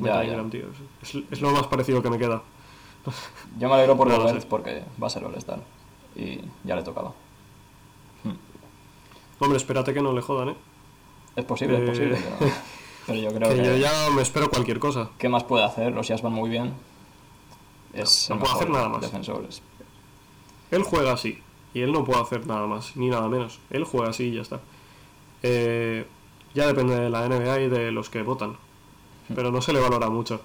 Ya. 0.00 0.24
Ingram, 0.24 0.50
tío. 0.50 0.66
Es, 1.02 1.14
es 1.30 1.40
lo 1.40 1.50
más 1.50 1.66
parecido 1.66 2.02
que 2.02 2.10
me 2.10 2.18
queda. 2.18 2.42
Yo 3.58 3.68
me 3.68 3.74
alegro 3.74 3.96
por 3.96 4.08
No 4.08 4.18
Gobert 4.18 4.44
porque 4.46 4.82
va 5.02 5.06
a 5.06 5.10
ser 5.10 5.24
All-Star. 5.24 5.60
Y 6.14 6.40
ya 6.64 6.76
le 6.76 6.82
tocaba. 6.82 7.12
Hombre, 9.38 9.58
espérate 9.58 9.92
que 9.92 10.00
no 10.00 10.12
le 10.14 10.22
jodan, 10.22 10.50
¿eh? 10.50 10.56
Es 11.36 11.44
posible, 11.44 11.76
Eh, 11.76 11.82
es 11.84 11.88
posible, 11.90 12.18
pero, 12.38 12.50
pero 13.06 13.18
yo 13.18 13.28
creo 13.34 13.50
Que 13.50 13.56
que. 13.56 13.64
yo 13.64 13.76
ya 13.76 13.92
me 14.14 14.22
espero 14.22 14.48
cualquier 14.48 14.78
cosa. 14.78 15.10
¿Qué 15.18 15.28
más 15.28 15.44
puede 15.44 15.62
hacer? 15.64 15.92
Los 15.92 16.08
Jazz 16.08 16.22
van 16.22 16.32
muy 16.32 16.48
bien. 16.48 16.72
Es 17.96 18.28
No 18.30 18.38
puede 18.38 18.52
hacer 18.54 18.70
nada 18.70 18.88
más. 18.88 19.00
defensor. 19.02 19.44
Es- 19.48 19.62
Él 20.70 20.82
juega 20.82 21.12
así. 21.12 21.42
Y 21.74 21.80
él 21.82 21.92
no 21.92 22.04
puede 22.04 22.20
hacer 22.22 22.46
nada 22.46 22.66
más, 22.66 22.96
ni 22.96 23.08
nada 23.08 23.28
menos. 23.28 23.58
Él 23.70 23.84
juega 23.84 24.08
así 24.10 24.24
y 24.24 24.34
ya 24.36 24.42
está. 24.42 24.60
Eh, 25.42 26.06
ya 26.54 26.66
depende 26.66 26.98
de 26.98 27.10
la 27.10 27.24
NBA 27.28 27.60
y 27.60 27.68
de 27.68 27.92
los 27.92 28.08
que 28.10 28.22
votan. 28.22 28.56
Pero 29.34 29.50
no 29.50 29.60
se 29.60 29.72
le 29.72 29.80
valora 29.80 30.08
mucho. 30.08 30.40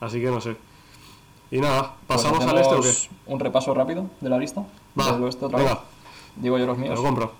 Así 0.00 0.20
que 0.20 0.30
no 0.30 0.40
sé. 0.40 0.56
Y 1.50 1.58
nada, 1.58 1.96
Pues 2.06 2.22
¿pasamos 2.22 2.44
al 2.46 2.58
este 2.58 2.74
o 2.74 2.80
qué? 2.80 2.92
Un 3.26 3.40
repaso 3.40 3.74
rápido 3.74 4.06
de 4.20 4.28
la 4.30 4.38
lista. 4.38 4.64
Va, 4.98 5.12
Del 5.12 5.22
oeste 5.24 5.44
otra 5.46 5.58
venga, 5.58 5.74
vez. 5.74 5.82
Digo 6.36 6.58
yo 6.58 6.66
los 6.66 6.78
míos. 6.78 6.94
lo 6.96 7.02
compro. 7.02 7.32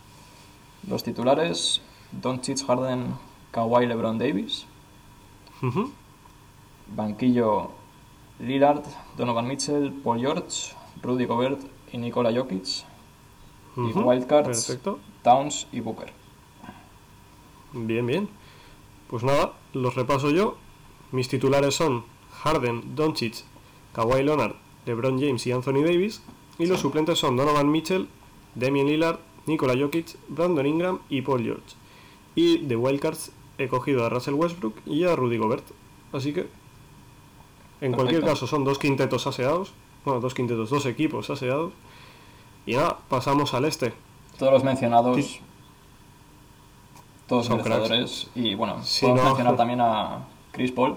Los 0.88 1.02
titulares: 1.02 1.80
Doncic, 2.12 2.66
Harden, 2.66 3.14
Kawhi, 3.52 3.86
LeBron 3.86 4.18
Davis. 4.18 4.66
Banquillo: 6.88 7.70
Lillard, 8.40 8.84
Donovan 9.16 9.46
Mitchell, 9.46 9.92
Paul 10.02 10.20
George, 10.20 10.72
Rudy 11.02 11.26
Gobert 11.26 11.60
y 11.92 11.98
Nikola 11.98 12.32
Jokic. 12.32 12.84
Y 13.76 13.80
wildcards: 13.96 14.66
Perfecto. 14.66 14.98
Towns 15.22 15.66
y 15.72 15.80
Booker. 15.80 16.12
Bien, 17.72 18.06
bien. 18.06 18.28
Pues 19.08 19.22
nada, 19.22 19.52
los 19.72 19.94
repaso 19.94 20.30
yo. 20.30 20.56
Mis 21.12 21.28
titulares 21.28 21.74
son 21.74 22.04
Harden, 22.42 22.94
Doncic, 22.94 23.44
Kawhi 23.92 24.22
Leonard, 24.22 24.56
LeBron 24.86 25.20
James 25.20 25.46
y 25.46 25.52
Anthony 25.52 25.82
Davis. 25.84 26.22
Y 26.58 26.66
los 26.66 26.80
suplentes 26.80 27.18
son 27.18 27.36
Donovan 27.36 27.70
Mitchell, 27.70 28.08
Damian 28.54 28.86
Lillard, 28.86 29.18
Nikola 29.46 29.74
Jokic, 29.78 30.16
Brandon 30.28 30.66
Ingram 30.66 30.98
y 31.08 31.22
Paul 31.22 31.42
George. 31.42 31.76
Y 32.34 32.58
de 32.58 32.76
Wildcards 32.76 33.32
he 33.58 33.68
cogido 33.68 34.04
a 34.04 34.08
Russell 34.08 34.34
Westbrook 34.34 34.74
y 34.86 35.04
a 35.04 35.16
Rudy 35.16 35.38
Gobert. 35.38 35.64
Así 36.12 36.32
que, 36.32 36.48
en 37.80 37.92
cualquier 37.92 38.24
caso, 38.24 38.46
son 38.46 38.64
dos 38.64 38.78
quintetos 38.78 39.26
aseados. 39.26 39.72
Bueno, 40.04 40.20
dos 40.20 40.34
quintetos, 40.34 40.70
dos 40.70 40.86
equipos 40.86 41.28
aseados. 41.30 41.72
Y 42.66 42.74
nada, 42.74 42.98
pasamos 43.08 43.54
al 43.54 43.64
este. 43.64 43.92
Todos 44.38 44.52
los 44.52 44.64
mencionados. 44.64 45.40
Todos 47.26 47.46
Son. 47.46 47.60
Y 48.34 48.54
bueno, 48.54 48.82
Sí, 48.82 49.02
podemos 49.02 49.22
no. 49.22 49.28
mencionar 49.30 49.56
también 49.56 49.80
a 49.82 50.20
Chris 50.52 50.72
Paul. 50.72 50.96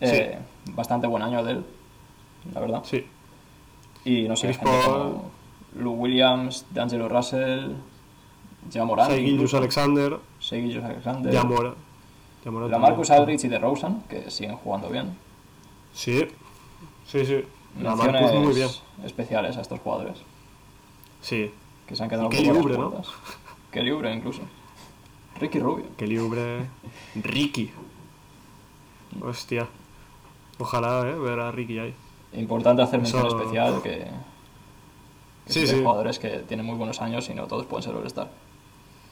Eh, 0.00 0.38
Bastante 0.72 1.06
buen 1.06 1.22
año 1.22 1.44
de 1.44 1.52
él, 1.52 1.64
la 2.52 2.60
verdad. 2.60 2.82
Sí, 2.84 3.06
Y 4.04 4.22
no 4.28 4.36
sé, 4.36 4.48
Chris 4.48 4.58
Paul. 4.58 5.16
Lou 5.78 5.92
Williams, 5.92 6.64
D'Angelo 6.70 7.08
Russell, 7.08 7.72
Ja 8.72 8.84
Morant, 8.84 9.10
Shai 9.10 9.18
Gilgeous 9.18 9.34
incluso, 9.34 9.56
Alexander, 9.58 10.18
Gilgeous 10.40 10.84
Alexander, 10.84 11.32
Yamora. 11.32 11.74
Yamora 12.44 12.68
la 12.68 12.78
Marcus. 12.78 13.10
Aldridge 13.10 13.44
y 13.44 13.48
de 13.48 13.58
Rosen, 13.58 14.02
que 14.08 14.30
siguen 14.30 14.56
jugando 14.56 14.88
bien. 14.88 15.16
Sí, 15.96 16.26
sí, 17.06 17.24
sí. 17.24 17.42
La 17.80 17.96
Marcus 17.96 18.32
muy 18.34 18.54
bien. 18.54 18.68
especiales 19.04 19.56
a 19.56 19.62
estos 19.62 19.80
jugadores, 19.80 20.18
Sí, 21.22 21.50
que 21.86 21.96
se 21.96 22.02
han 22.02 22.08
quedado 22.10 22.28
las 22.30 22.48
Oubre, 22.48 22.76
¿no? 22.78 23.02
Kelly 23.72 23.90
Oubre 23.90 24.12
incluso. 24.14 24.42
Ricky 25.40 25.58
Rubio. 25.58 25.86
que 25.96 26.06
libre. 26.06 26.66
Ricky. 27.14 27.70
Hostia. 29.22 29.66
Ojalá, 30.58 31.08
eh, 31.08 31.14
ver 31.18 31.40
a 31.40 31.50
Ricky 31.50 31.78
ahí. 31.78 31.94
Importante 32.34 32.82
hacer 32.82 33.00
mención 33.00 33.26
Eso- 33.26 33.38
especial 33.38 33.82
que, 33.82 34.06
que 35.46 35.52
Sí, 35.52 35.66
sí 35.66 35.78
jugadores 35.80 36.18
que 36.18 36.28
tienen 36.40 36.64
muy 36.66 36.76
buenos 36.76 37.00
años 37.00 37.28
y 37.30 37.34
no 37.34 37.46
todos 37.46 37.66
pueden 37.66 37.82
ser 37.82 37.94
All-Star. 37.94 38.30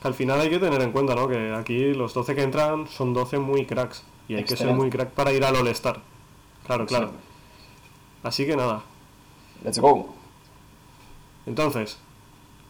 Al 0.03 0.15
final 0.15 0.41
hay 0.41 0.51
que 0.51 0.59
tener 0.59 0.81
en 0.83 0.93
cuenta, 0.93 1.15
¿no? 1.15 1.29
Que 1.29 1.55
aquí 1.55 1.95
los 1.95 2.13
12 2.13 2.35
que 2.35 2.43
entran 2.43 2.87
son 2.89 3.15
12 3.15 3.39
muy 3.39 3.65
cracks. 3.67 4.05
Y 4.29 4.35
hay 4.35 4.45
que 4.45 4.57
ser 4.57 4.73
muy 4.75 4.91
crack 4.91 5.11
para 5.11 5.33
ir 5.33 5.45
al 5.45 5.57
All-Star. 5.57 6.01
Claro, 6.67 6.87
claro. 6.87 7.09
Sí. 7.09 7.15
Así 8.23 8.47
que 8.47 8.57
nada. 8.57 8.83
Let's 9.63 9.79
go. 9.79 10.15
Entonces, 11.47 11.99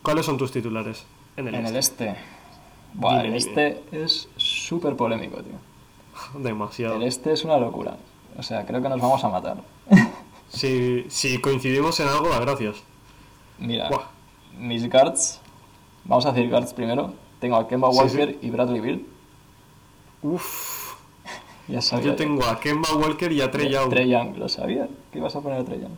¿cuáles 0.02 0.26
son 0.26 0.36
tus 0.36 0.50
titulares 0.52 1.04
en 1.36 1.48
el 1.48 1.54
En 1.54 1.66
el 1.66 1.76
este? 1.76 2.08
este. 2.08 2.20
Buah, 2.94 3.22
Dime, 3.22 3.36
el 3.36 3.42
dime. 3.44 3.72
este 3.72 4.04
es 4.04 4.28
súper 4.36 4.96
polémico, 4.96 5.42
tío. 5.42 5.54
Demasiado. 6.42 6.96
El 6.96 7.04
este 7.04 7.32
es 7.32 7.44
una 7.44 7.56
locura. 7.58 7.96
O 8.36 8.42
sea, 8.42 8.66
creo 8.66 8.82
que 8.82 8.88
nos 8.88 9.00
vamos 9.00 9.22
a 9.24 9.28
matar. 9.28 9.56
Si, 10.50 11.06
si 11.08 11.40
coincidimos 11.40 11.98
en 11.98 12.06
algo, 12.06 12.28
gracias. 12.40 12.76
Mira, 13.58 13.88
Buah. 13.88 14.04
mis 14.56 14.88
guards. 14.88 15.40
Vamos 16.04 16.26
a 16.26 16.32
decir 16.32 16.48
guards 16.48 16.72
primero. 16.74 17.12
Tengo 17.40 17.56
a 17.56 17.66
Kemba 17.66 17.90
Sí, 17.90 17.98
Walker 17.98 18.38
y 18.40 18.50
Bradley 18.50 18.78
Bill. 18.80 19.06
Uff. 20.22 20.83
Ya 21.68 21.80
sabía. 21.80 22.06
Yo 22.06 22.16
tengo 22.16 22.44
a 22.44 22.60
Kemba 22.60 22.94
Walker 22.94 23.32
y 23.32 23.40
a 23.40 23.50
Trey 23.50 23.70
Young. 23.70 23.88
Trey 23.90 24.08
Young, 24.08 24.36
lo 24.36 24.48
sabía. 24.48 24.88
que 25.12 25.18
ibas 25.18 25.34
a 25.36 25.40
poner 25.40 25.60
a 25.60 25.64
Trey 25.64 25.80
Young? 25.80 25.92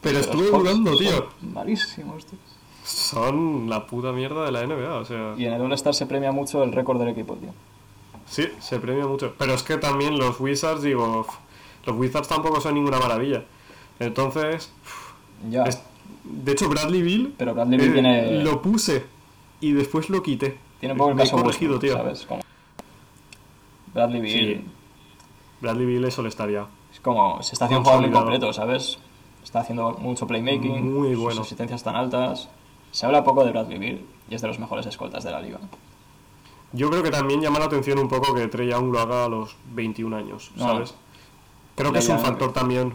Pero 0.00 0.18
estuve 0.18 0.48
son 0.48 0.84
tío. 0.98 1.28
Malísimos, 1.40 2.26
tío. 2.26 2.38
Son 2.84 3.68
la 3.68 3.86
puta 3.86 4.12
mierda 4.12 4.44
de 4.44 4.52
la 4.52 4.62
NBA, 4.66 4.94
o 4.98 5.04
sea. 5.04 5.34
Y 5.36 5.44
en 5.46 5.54
el 5.54 5.60
All-Star 5.62 5.94
se 5.94 6.06
premia 6.06 6.30
mucho 6.32 6.62
el 6.62 6.72
récord 6.72 6.98
del 7.00 7.08
equipo, 7.08 7.34
tío. 7.34 7.50
Sí, 8.26 8.48
se 8.60 8.78
premia 8.78 9.06
mucho. 9.06 9.34
Pero 9.38 9.54
es 9.54 9.62
que 9.62 9.76
también 9.78 10.18
los 10.18 10.38
Wizards, 10.40 10.82
digo, 10.82 11.26
los 11.84 11.96
Wizards 11.96 12.28
tampoco 12.28 12.60
son 12.60 12.74
ninguna 12.74 12.98
maravilla. 12.98 13.44
Entonces, 13.98 14.70
Ya. 15.50 15.64
es- 15.64 15.82
de 16.24 16.52
hecho, 16.52 16.68
Bradley 16.68 17.02
Bill 17.02 17.34
Pero 17.38 17.54
Bradley 17.54 17.78
Beal 17.78 17.88
eh, 17.90 17.92
tiene, 17.92 18.44
lo 18.44 18.60
puse 18.62 19.04
y 19.60 19.72
después 19.72 20.08
lo 20.10 20.22
quité. 20.22 20.58
tiene 20.80 20.92
un 20.92 20.98
poco 20.98 21.10
el 21.10 21.16
Me 21.16 21.22
he 21.22 21.24
caso 21.26 21.36
corregido, 21.42 21.72
Westbrook, 21.74 21.80
tío. 21.94 22.02
¿sabes? 22.04 22.26
Como 22.26 22.40
Bradley 23.96 24.20
Beal 24.20 24.32
Sí. 24.62 24.64
Bradley 25.60 25.86
Bill 25.86 26.04
es 26.04 26.16
ya. 26.16 26.66
es 26.92 27.00
como 27.00 27.42
se 27.42 27.54
está 27.54 27.64
haciendo 27.64 27.80
un 27.80 27.84
jugador 27.84 28.02
muy 28.02 28.10
Consolidado. 28.12 28.24
completo, 28.24 28.52
¿sabes? 28.52 28.98
Está 29.42 29.60
haciendo 29.60 29.92
mucho 29.98 30.26
playmaking, 30.26 30.94
Muy 30.94 31.14
sus 31.14 31.22
bueno. 31.22 31.40
asistencias 31.42 31.82
tan 31.82 31.96
altas. 31.96 32.48
Se 32.90 33.06
habla 33.06 33.24
poco 33.24 33.44
de 33.44 33.50
Bradley 33.52 33.78
Beal 33.78 34.00
y 34.30 34.34
es 34.34 34.42
de 34.42 34.48
los 34.48 34.58
mejores 34.58 34.86
escoltas 34.86 35.24
de 35.24 35.30
la 35.30 35.40
liga. 35.40 35.58
Yo 36.72 36.90
creo 36.90 37.02
que 37.02 37.10
también 37.10 37.40
llama 37.40 37.58
la 37.58 37.66
atención 37.66 37.98
un 37.98 38.08
poco 38.08 38.34
que 38.34 38.48
Trey 38.48 38.68
Young 38.68 38.92
lo 38.92 38.98
haga 39.00 39.24
a 39.24 39.28
los 39.28 39.56
21 39.72 40.14
años, 40.16 40.50
No. 40.56 40.64
¿sabes? 40.64 40.94
Creo 41.74 41.92
que 41.92 41.98
es 42.00 42.08
un 42.08 42.18
factor 42.18 42.52
también 42.52 42.92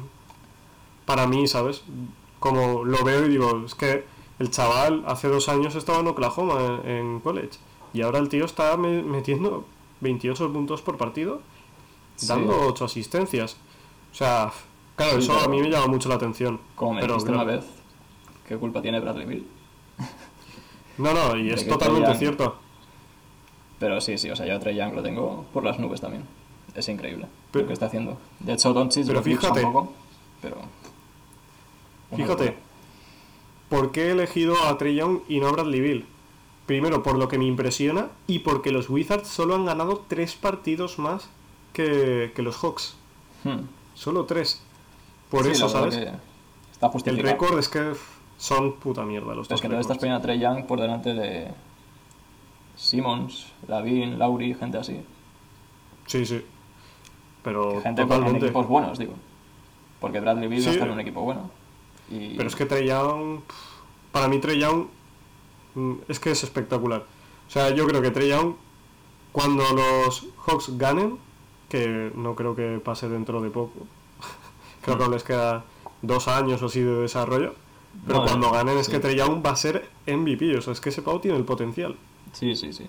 para 1.06 1.26
mí, 1.28 1.47
¿sabes? 1.47 1.84
Como 2.39 2.84
lo 2.84 3.04
veo 3.04 3.26
y 3.26 3.30
digo, 3.30 3.64
es 3.66 3.76
que 3.76 4.04
el 4.39 4.49
chaval 4.52 5.04
hace 5.08 5.28
dos 5.28 5.49
años 5.49 5.76
estaba 5.76 5.99
en 5.99 6.08
Oklahoma 6.08 6.80
en, 6.84 6.89
en 6.89 7.20
college 7.22 7.60
y 7.93 8.02
ahora 8.02 8.20
el 8.20 8.28
tío 8.30 8.45
está 8.45 8.76
me- 8.78 9.04
metiendo 9.04 9.66
28 10.02 10.52
puntos 10.52 10.82
por 10.82 10.97
partido, 10.97 11.41
Sí. 12.16 12.28
dando 12.28 12.68
8 12.68 12.86
asistencias. 12.86 13.56
O 14.12 14.16
sea, 14.16 14.52
claro, 14.95 15.14
Sí, 15.14 15.24
eso 15.24 15.34
pero- 15.34 15.45
a 15.45 15.47
mí 15.49 15.62
me 15.62 15.70
llama 15.70 15.88
mucho 15.88 16.10
la 16.10 16.16
atención. 16.16 16.60
Como 16.76 16.93
me 16.95 17.02
Pero, 17.02 17.14
dijiste 17.14 17.32
claro, 17.32 17.43
una 17.49 17.54
vez, 17.58 17.66
¿qué 18.47 18.58
culpa 18.58 18.82
tiene 18.82 18.99
Bradley 18.99 19.26
Beal? 19.26 19.43
No, 20.97 21.14
no, 21.14 21.38
y 21.38 21.49
es 21.52 21.68
totalmente 21.68 22.10
Young- 22.10 22.18
cierto. 22.20 22.56
Pero 23.80 23.99
sí, 24.02 24.18
sí, 24.20 24.30
o 24.30 24.36
sea, 24.36 24.45
yo 24.45 24.56
a 24.56 24.60
Trey 24.60 24.76
Young 24.76 24.93
lo 24.93 25.02
tengo 25.02 25.45
por 25.54 25.64
las 25.64 25.80
nubes 25.80 26.02
también. 26.02 26.24
Es 26.76 26.88
increíble 26.89 27.26
Pero- 27.52 27.64
lo 27.64 27.68
que 27.68 27.74
está 27.74 27.88
haciendo. 27.88 28.18
De 28.39 28.54
hecho, 28.54 28.74
Doncic 28.74 29.06
Pero 29.08 29.20
lo 29.20 29.24
fíjate. 29.24 29.66
un 29.66 29.74
poco, 29.74 29.93
pero... 30.41 30.58
Fíjate, 32.16 32.45
locura. 32.45 32.54
¿por 33.70 33.91
qué 33.91 34.08
he 34.08 34.12
elegido 34.12 34.56
a 34.66 34.78
Trey 34.78 34.95
Young 34.95 35.22
y 35.30 35.39
no 35.39 35.47
a 35.47 35.52
Bradley 35.54 35.80
Bill? 35.80 36.06
Primero, 36.72 37.03
por 37.03 37.17
lo 37.17 37.28
que 37.28 37.38
me 37.38 37.43
impresiona 37.43 38.07
y 38.28 38.39
porque 38.39 38.72
los 38.72 38.89
Wizards 38.89 39.28
solo 39.28 39.55
han 39.55 39.65
ganado 39.65 40.05
tres 40.07 40.36
partidos 40.36 40.99
más 40.99 41.28
que, 41.74 42.32
que 42.34 42.41
los 42.41 42.55
Hawks. 42.63 42.95
Hmm. 43.43 43.65
Solo 43.93 44.24
tres. 44.24 44.61
Por 45.30 45.43
Sí, 45.43 45.51
eso, 45.51 45.67
¿sabes? 45.67 45.97
El 45.97 47.17
récord 47.19 47.59
es 47.59 47.67
que 47.67 47.91
son 48.38 48.78
puta 48.78 49.03
mierda 49.03 49.36
los 49.36 49.49
Pero 49.49 49.49
dos. 49.49 49.51
es 49.57 49.61
que 49.61 49.67
entonces 49.67 49.82
estás 49.82 49.97
récords. 49.97 49.99
poniendo 49.99 50.17
a 50.17 50.22
Trey 50.22 50.39
Young 50.39 50.65
por 50.65 50.80
delante 50.80 51.13
de 51.13 51.49
Simmons, 52.78 53.47
Lavin, 53.67 54.17
Lauri, 54.17 54.53
gente 54.55 54.78
así. 54.78 55.01
Sí, 56.05 56.26
sí. 56.26 56.41
Pero 57.43 57.82
Gente 57.82 58.03
con 58.03 58.11
en 58.13 58.19
totalmente. 58.19 58.45
equipos 58.45 58.67
buenos, 58.67 58.97
digo. 58.97 59.15
Porque 59.99 60.22
Bradley 60.22 60.47
Beal 60.47 60.63
no 60.63 60.72
está 60.72 60.86
en 60.86 60.91
un 60.91 60.99
equipo 61.01 61.22
bueno. 61.22 61.51
Y... 62.09 62.36
Pero 62.38 62.47
es 62.47 62.55
que 62.55 62.65
Trey 62.65 62.88
Young. 62.88 63.41
Para 64.13 64.30
mí, 64.30 64.39
Trey 64.39 64.57
Young. 64.57 64.86
Mm, 65.76 65.93
Es 66.07 66.19
que 66.19 66.32
es 66.32 66.43
espectacular. 66.43 67.05
O 67.47 67.51
sea, 67.51 67.69
yo 67.72 67.86
creo 67.88 68.01
que 68.01 68.11
Trey 68.11 68.30
Young, 68.30 68.55
cuando 69.32 69.63
los 69.74 70.28
Hawks 70.45 70.78
ganen, 70.78 71.17
que 71.69 72.11
no 72.15 72.36
creo 72.36 72.55
que 72.55 72.80
pase 72.84 73.07
dentro 73.09 73.41
de 73.41 73.49
poco, 73.49 73.74
creo 74.82 74.97
que 74.97 75.03
aún 75.03 75.13
les 75.13 75.24
queda 75.24 75.63
dos 76.01 76.28
años 76.28 76.61
o 76.61 76.65
así 76.67 76.82
de 76.82 76.93
desarrollo. 77.01 77.53
Pero 78.07 78.19
No, 78.19 78.26
cuando 78.26 78.51
ganen 78.51 78.78
es 78.78 78.88
que 78.88 78.99
Trey 78.99 79.15
Young 79.17 79.45
va 79.45 79.51
a 79.51 79.55
ser 79.55 79.89
MVP. 80.07 80.57
O 80.57 80.61
sea, 80.61 80.72
es 80.74 80.80
que 80.80 80.89
ese 80.89 81.01
pavo 81.01 81.19
tiene 81.19 81.38
el 81.38 81.43
potencial. 81.43 81.95
Sí, 82.32 82.55
sí, 82.55 82.72
sí. 82.72 82.88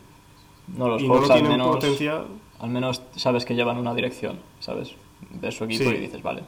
No, 0.76 0.88
los 0.88 1.02
y 1.02 1.08
Hawks 1.08 1.30
al 1.30 1.42
menos, 1.42 1.66
potencial. 1.74 2.26
al 2.60 2.70
menos 2.70 3.02
sabes 3.16 3.44
que 3.44 3.54
llevan 3.56 3.78
una 3.78 3.94
dirección, 3.94 4.38
¿sabes? 4.60 4.94
Ves 5.30 5.56
su 5.56 5.64
equipo 5.64 5.90
Sí. 5.90 5.96
y 5.96 6.00
dices, 6.00 6.22
vale, 6.22 6.44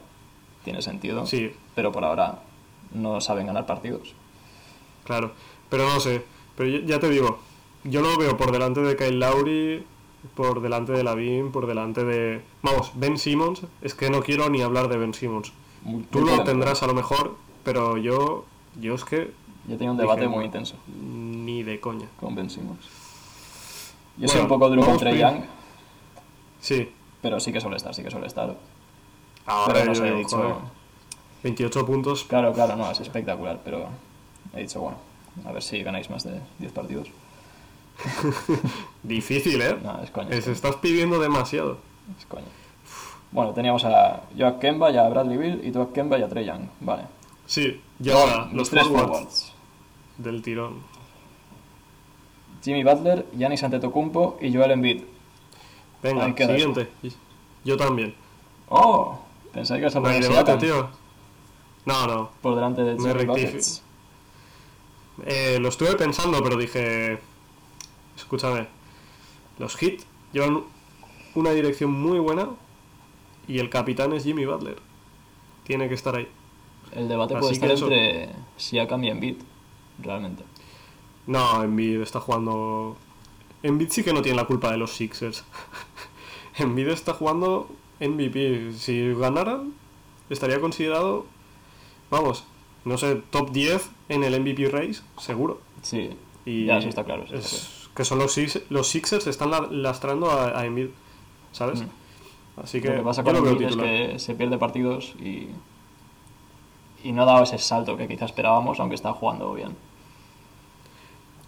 tiene 0.63 0.81
sentido. 0.81 1.25
Sí, 1.25 1.51
Pero 1.75 1.91
por 1.91 2.05
ahora 2.05 2.39
no 2.93 3.19
saben 3.19 3.47
ganar 3.47 3.65
partidos. 3.65 4.13
Claro, 5.03 5.33
pero 5.69 5.87
no 5.87 5.99
sé. 5.99 6.23
Pero 6.55 6.69
ya- 6.69 6.85
ya 6.85 6.99
te 6.99 7.09
digo, 7.09 7.39
yo 7.83 8.01
lo 8.01 8.17
veo 8.17 8.37
por 8.37 8.51
delante 8.51 8.81
de 8.81 8.95
Kyle 8.95 9.19
Lowry, 9.19 9.83
por 10.35 10.61
delante 10.61 10.91
de 10.93 11.03
Lavin, 11.03 11.51
por 11.51 11.67
delante 11.67 12.03
de. 12.03 12.41
Vamos, 12.63 12.91
Ben 12.95 13.17
Simmons. 13.17 13.61
Es 13.81 13.93
que 13.93 14.09
no 14.09 14.21
quiero 14.23 14.49
ni 14.49 14.61
hablar 14.61 14.87
de 14.87 14.97
Ben 14.97 15.13
Simmons. 15.13 15.51
Muy- 15.83 16.03
Tú 16.03 16.21
muy 16.21 16.29
lo 16.35 16.43
tendrás 16.43 16.81
a 16.83 16.87
lo 16.87 16.93
mejor, 16.93 17.35
pero 17.63 17.97
yo. 17.97 18.45
Yo 18.79 18.95
es 18.95 19.03
que. 19.05 19.31
Yo 19.67 19.77
tenía 19.77 19.91
un 19.91 19.97
debate 19.97 20.21
Dije, 20.21 20.33
muy 20.33 20.45
intenso 20.45 20.75
Ni 21.01 21.63
de 21.63 21.79
coña. 21.79 22.07
con 22.19 22.35
Ben 22.35 22.49
Simmons. 22.49 22.85
Yo 22.85 24.27
Bueno, 24.27 24.31
soy 24.31 24.41
un 24.41 24.47
poco 24.47 24.69
duro 24.69 24.81
con 24.81 24.87
vamos 24.89 25.01
Trey 25.01 25.13
prim- 25.13 25.27
Young, 25.27 25.43
Sí. 26.59 26.91
pero 27.21 27.39
sí 27.39 27.51
que 27.51 27.59
suele 27.59 27.77
estar, 27.77 27.93
sí 27.93 28.01
que 28.03 28.11
suele 28.11 28.27
estar. 28.27 28.55
Ahora 29.45 29.73
Pero 29.73 29.85
no 29.87 29.93
yo 29.93 30.01
sé, 30.01 30.07
he 30.07 30.15
dicho... 30.15 30.37
joder, 30.37 30.55
28 31.43 31.85
puntos. 31.85 32.23
Claro, 32.25 32.53
claro, 32.53 32.75
no, 32.75 32.89
es 32.89 32.99
espectacular, 32.99 33.59
pero 33.63 33.87
he 34.55 34.61
dicho, 34.61 34.79
bueno, 34.81 34.97
a 35.43 35.51
ver 35.51 35.61
si 35.61 35.83
ganáis 35.83 36.09
más 36.09 36.23
de 36.23 36.39
10 36.59 36.71
partidos. 36.71 37.07
Difícil, 39.03 39.61
¿eh? 39.61 39.77
No, 39.83 40.01
es 40.01 40.11
coña. 40.11 40.29
Les 40.29 40.47
estás 40.47 40.75
pidiendo 40.77 41.19
demasiado. 41.19 41.79
es 42.17 42.25
coña. 42.25 42.45
Bueno, 43.31 43.53
teníamos 43.53 43.83
a 43.83 44.23
yo 44.35 44.47
a 44.47 44.59
Kemba 44.59 44.91
y 44.91 44.97
a 44.97 45.07
Bradley 45.09 45.37
Bill 45.37 45.61
y 45.63 45.71
tú 45.71 45.81
a 45.81 45.91
Kemba 45.91 46.17
y 46.17 46.23
a 46.23 46.29
Trey 46.29 46.45
Young. 46.45 46.67
Vale. 46.79 47.03
Sí, 47.45 47.81
y 47.99 48.09
ahora 48.09 48.49
los 48.53 48.69
tres 48.69 48.83
forwards 48.83 49.09
forwards. 49.09 49.53
del 50.17 50.41
tirón. 50.41 50.79
Jimmy 52.63 52.83
Butler, 52.83 53.25
Giannis 53.37 53.63
Antetokounmpo 53.63 54.37
y 54.41 54.53
Joel 54.53 54.71
Embiid. 54.71 55.03
Venga, 56.01 56.35
siguiente. 56.35 56.89
Yo 57.63 57.77
también. 57.77 58.15
¡Oh! 58.69 59.19
Pensé 59.53 59.75
que 59.75 59.81
ibas 59.81 59.95
a 59.95 60.01
poner 60.01 60.23
tío. 60.59 60.89
No, 61.85 62.07
no. 62.07 62.29
por 62.41 62.55
delante 62.55 62.83
de 62.83 62.97
Jimmy. 62.97 63.84
Eh, 65.25 65.59
lo 65.59 65.69
estuve 65.69 65.95
pensando, 65.95 66.43
pero 66.43 66.57
dije. 66.57 67.19
Escúchame. 68.17 68.67
Los 69.59 69.75
Heat 69.77 70.01
llevan 70.33 70.63
una 71.35 71.51
dirección 71.51 71.91
muy 71.91 72.19
buena 72.19 72.49
y 73.47 73.59
el 73.59 73.69
capitán 73.69 74.13
es 74.13 74.23
Jimmy 74.23 74.45
Butler. 74.45 74.77
Tiene 75.63 75.87
que 75.87 75.95
estar 75.95 76.15
ahí. 76.15 76.27
El 76.93 77.07
debate 77.07 77.35
Así 77.35 77.41
puede 77.41 77.53
estar 77.53 77.71
eso- 77.71 77.85
entre 77.91 78.29
Siakam 78.57 79.03
y 79.03 79.09
Embiid, 79.09 79.35
realmente. 79.99 80.43
No, 81.27 81.63
Embiid 81.63 82.01
está 82.01 82.19
jugando. 82.19 82.95
Embiid 83.63 83.89
sí 83.89 84.03
que 84.03 84.13
no 84.13 84.21
tiene 84.21 84.37
la 84.37 84.45
culpa 84.45 84.71
de 84.71 84.77
los 84.77 84.93
Sixers. 84.95 85.43
Embiid 86.57 86.87
está 86.89 87.13
jugando 87.13 87.69
MVP. 87.99 88.73
Si 88.73 89.13
ganaran, 89.13 89.73
estaría 90.29 90.59
considerado. 90.61 91.25
Vamos, 92.11 92.43
no 92.85 92.97
sé, 92.97 93.15
top 93.31 93.51
10 93.51 93.89
en 94.09 94.23
el 94.23 94.39
MVP 94.39 94.69
race, 94.69 95.01
seguro. 95.17 95.59
Sí, 95.81 96.11
Y 96.45 96.65
ya, 96.65 96.77
eso 96.77 96.87
está 96.89 97.03
claro. 97.03 97.23
eso 97.25 97.35
es- 97.35 97.45
está 97.45 97.57
claro. 97.67 97.95
que 97.95 98.05
son 98.05 98.19
los, 98.19 98.39
los 98.69 98.87
Sixers 98.87 99.27
están 99.27 99.51
la- 99.51 99.67
lastrando 99.71 100.29
a, 100.31 100.59
a 100.59 100.65
Embiid, 100.65 100.89
¿sabes? 101.51 101.81
Mm. 101.81 101.87
Así 102.63 102.81
que, 102.81 102.89
Lo 102.89 102.95
que 102.95 103.01
pasa 103.01 103.23
con 103.23 103.35
Embiid 103.35 103.67
es 103.67 103.75
que 103.75 104.19
se 104.19 104.33
pierde 104.35 104.57
partidos 104.57 105.13
y, 105.19 105.47
y 107.03 107.11
no 107.11 107.23
ha 107.23 107.25
dado 107.25 107.43
ese 107.43 107.57
salto 107.57 107.97
que 107.97 108.07
quizá 108.07 108.25
esperábamos, 108.25 108.79
aunque 108.79 108.95
está 108.95 109.11
jugando 109.13 109.53
bien. 109.53 109.75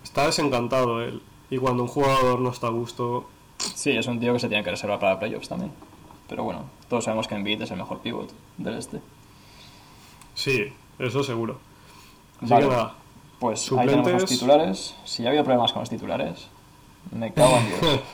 Está 0.03 0.25
desencantado 0.25 1.01
él. 1.01 1.21
Y 1.49 1.57
cuando 1.57 1.83
un 1.83 1.89
jugador 1.89 2.39
no 2.39 2.49
está 2.49 2.67
a 2.67 2.71
gusto, 2.71 3.29
Sí, 3.57 3.91
es 3.91 4.05
un 4.07 4.19
tío 4.19 4.33
que 4.33 4.39
se 4.39 4.49
tiene 4.49 4.63
que 4.63 4.69
reservar 4.71 4.99
para 4.99 5.17
playoffs 5.19 5.49
también. 5.49 5.71
Pero 6.29 6.43
bueno, 6.43 6.65
todos 6.89 7.05
sabemos 7.05 7.27
que 7.27 7.35
Embiid 7.35 7.61
es 7.61 7.71
el 7.71 7.77
mejor 7.77 7.99
pivot 8.01 8.31
del 8.57 8.77
este. 8.77 8.99
sí, 10.35 10.73
eso 10.99 11.23
seguro. 11.23 11.59
Así 12.41 12.51
Vale. 12.51 12.65
que 12.67 12.71
nada, 12.71 12.93
Pues 13.39 13.71
ahí 13.71 13.85
tenemos 13.87 13.95
los 13.97 14.21
Suplentes. 14.21 14.29
titulares. 14.29 14.95
Si 15.05 15.23
ya 15.23 15.29
ha 15.29 15.31
habido 15.31 15.43
problemas 15.43 15.71
con 15.73 15.81
los 15.81 15.89
titulares, 15.89 16.47
me 17.11 17.33
cago 17.33 17.57
en 17.57 17.67
Dios. 17.67 17.99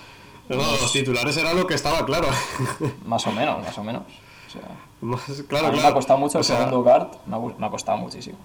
No, 0.49 0.57
los 0.57 0.91
titulares 0.91 1.37
era 1.37 1.53
lo 1.53 1.65
que 1.65 1.73
estaba 1.73 2.05
claro. 2.05 2.27
Más 3.05 3.25
o 3.25 3.31
menos, 3.31 3.63
más 3.63 3.77
o 3.77 3.83
menos. 3.83 4.03
O 4.47 4.51
sea, 4.51 4.61
Más- 4.99 5.41
claro, 5.47 5.67
a 5.67 5.71
mí 5.71 5.79
me 5.79 5.87
ha 5.87 5.93
costado 5.93 6.19
mucho 6.19 6.37
O 6.37 6.41
el 6.41 6.45
sea, 6.45 6.57
segundo 6.57 6.83
guard, 6.83 7.07
me 7.25 7.37
ha, 7.37 7.39
gu- 7.39 7.55
me 7.57 7.65
ha 7.65 7.69
costado 7.69 7.97
muchísimo. 7.97 8.37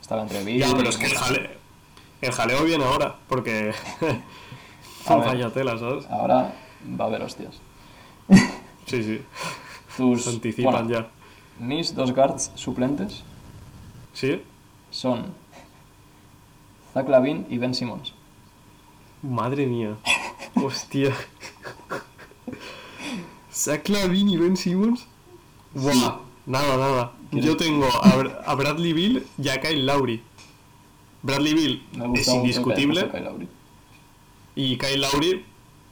Estaba 0.00 0.20
entre 0.22 0.44
Bill 0.44 0.58
Ya, 0.60 0.68
pero 0.76 0.90
es 0.90 0.98
que 0.98 1.06
el, 1.06 1.14
jale- 1.16 1.50
el 2.20 2.32
jaleo 2.32 2.62
viene 2.64 2.84
ahora, 2.84 3.16
porque. 3.28 3.72
Vaya 5.08 5.48
tela, 5.50 5.78
¿sabes? 5.78 6.06
Ahora 6.10 6.52
va 7.00 7.04
a 7.04 7.08
haber 7.08 7.22
hostias. 7.22 7.54
Sí, 8.86 9.02
sí. 9.02 9.22
Tus, 9.96 10.24
Se 10.24 10.30
anticipan 10.30 10.72
bueno, 10.86 10.90
ya. 10.90 11.08
Mis 11.58 11.94
dos 11.94 12.12
guards 12.14 12.52
suplentes 12.56 13.24
¿Sí? 14.12 14.42
son 14.90 15.34
Zach 16.92 17.08
Lavin 17.08 17.46
y 17.48 17.58
Ben 17.58 17.74
Simmons. 17.74 18.12
Madre 19.22 19.66
mía. 19.66 19.96
Hostia. 20.54 21.14
Zach 23.52 23.88
Lavin 23.88 24.28
y 24.28 24.36
Ben 24.36 24.56
Simmons. 24.56 25.06
Buah. 25.74 26.20
Nada, 26.46 26.76
nada. 26.76 27.12
¿Quieres- 27.30 27.46
Yo 27.46 27.56
tengo 27.56 27.86
a, 27.86 28.10
Br- 28.16 28.38
a 28.44 28.54
Bradley 28.54 28.92
Bill 28.92 29.26
y 29.38 29.48
a 29.48 29.60
Kyle 29.60 29.86
Lowry. 29.86 30.22
Bradley 31.22 31.54
Bill 31.54 31.86
Me 31.96 32.18
es 32.20 32.28
indiscutible. 32.28 33.08
Kyle. 33.10 33.48
Y 34.54 34.76
Kyle 34.76 35.00
Lowry, 35.00 35.44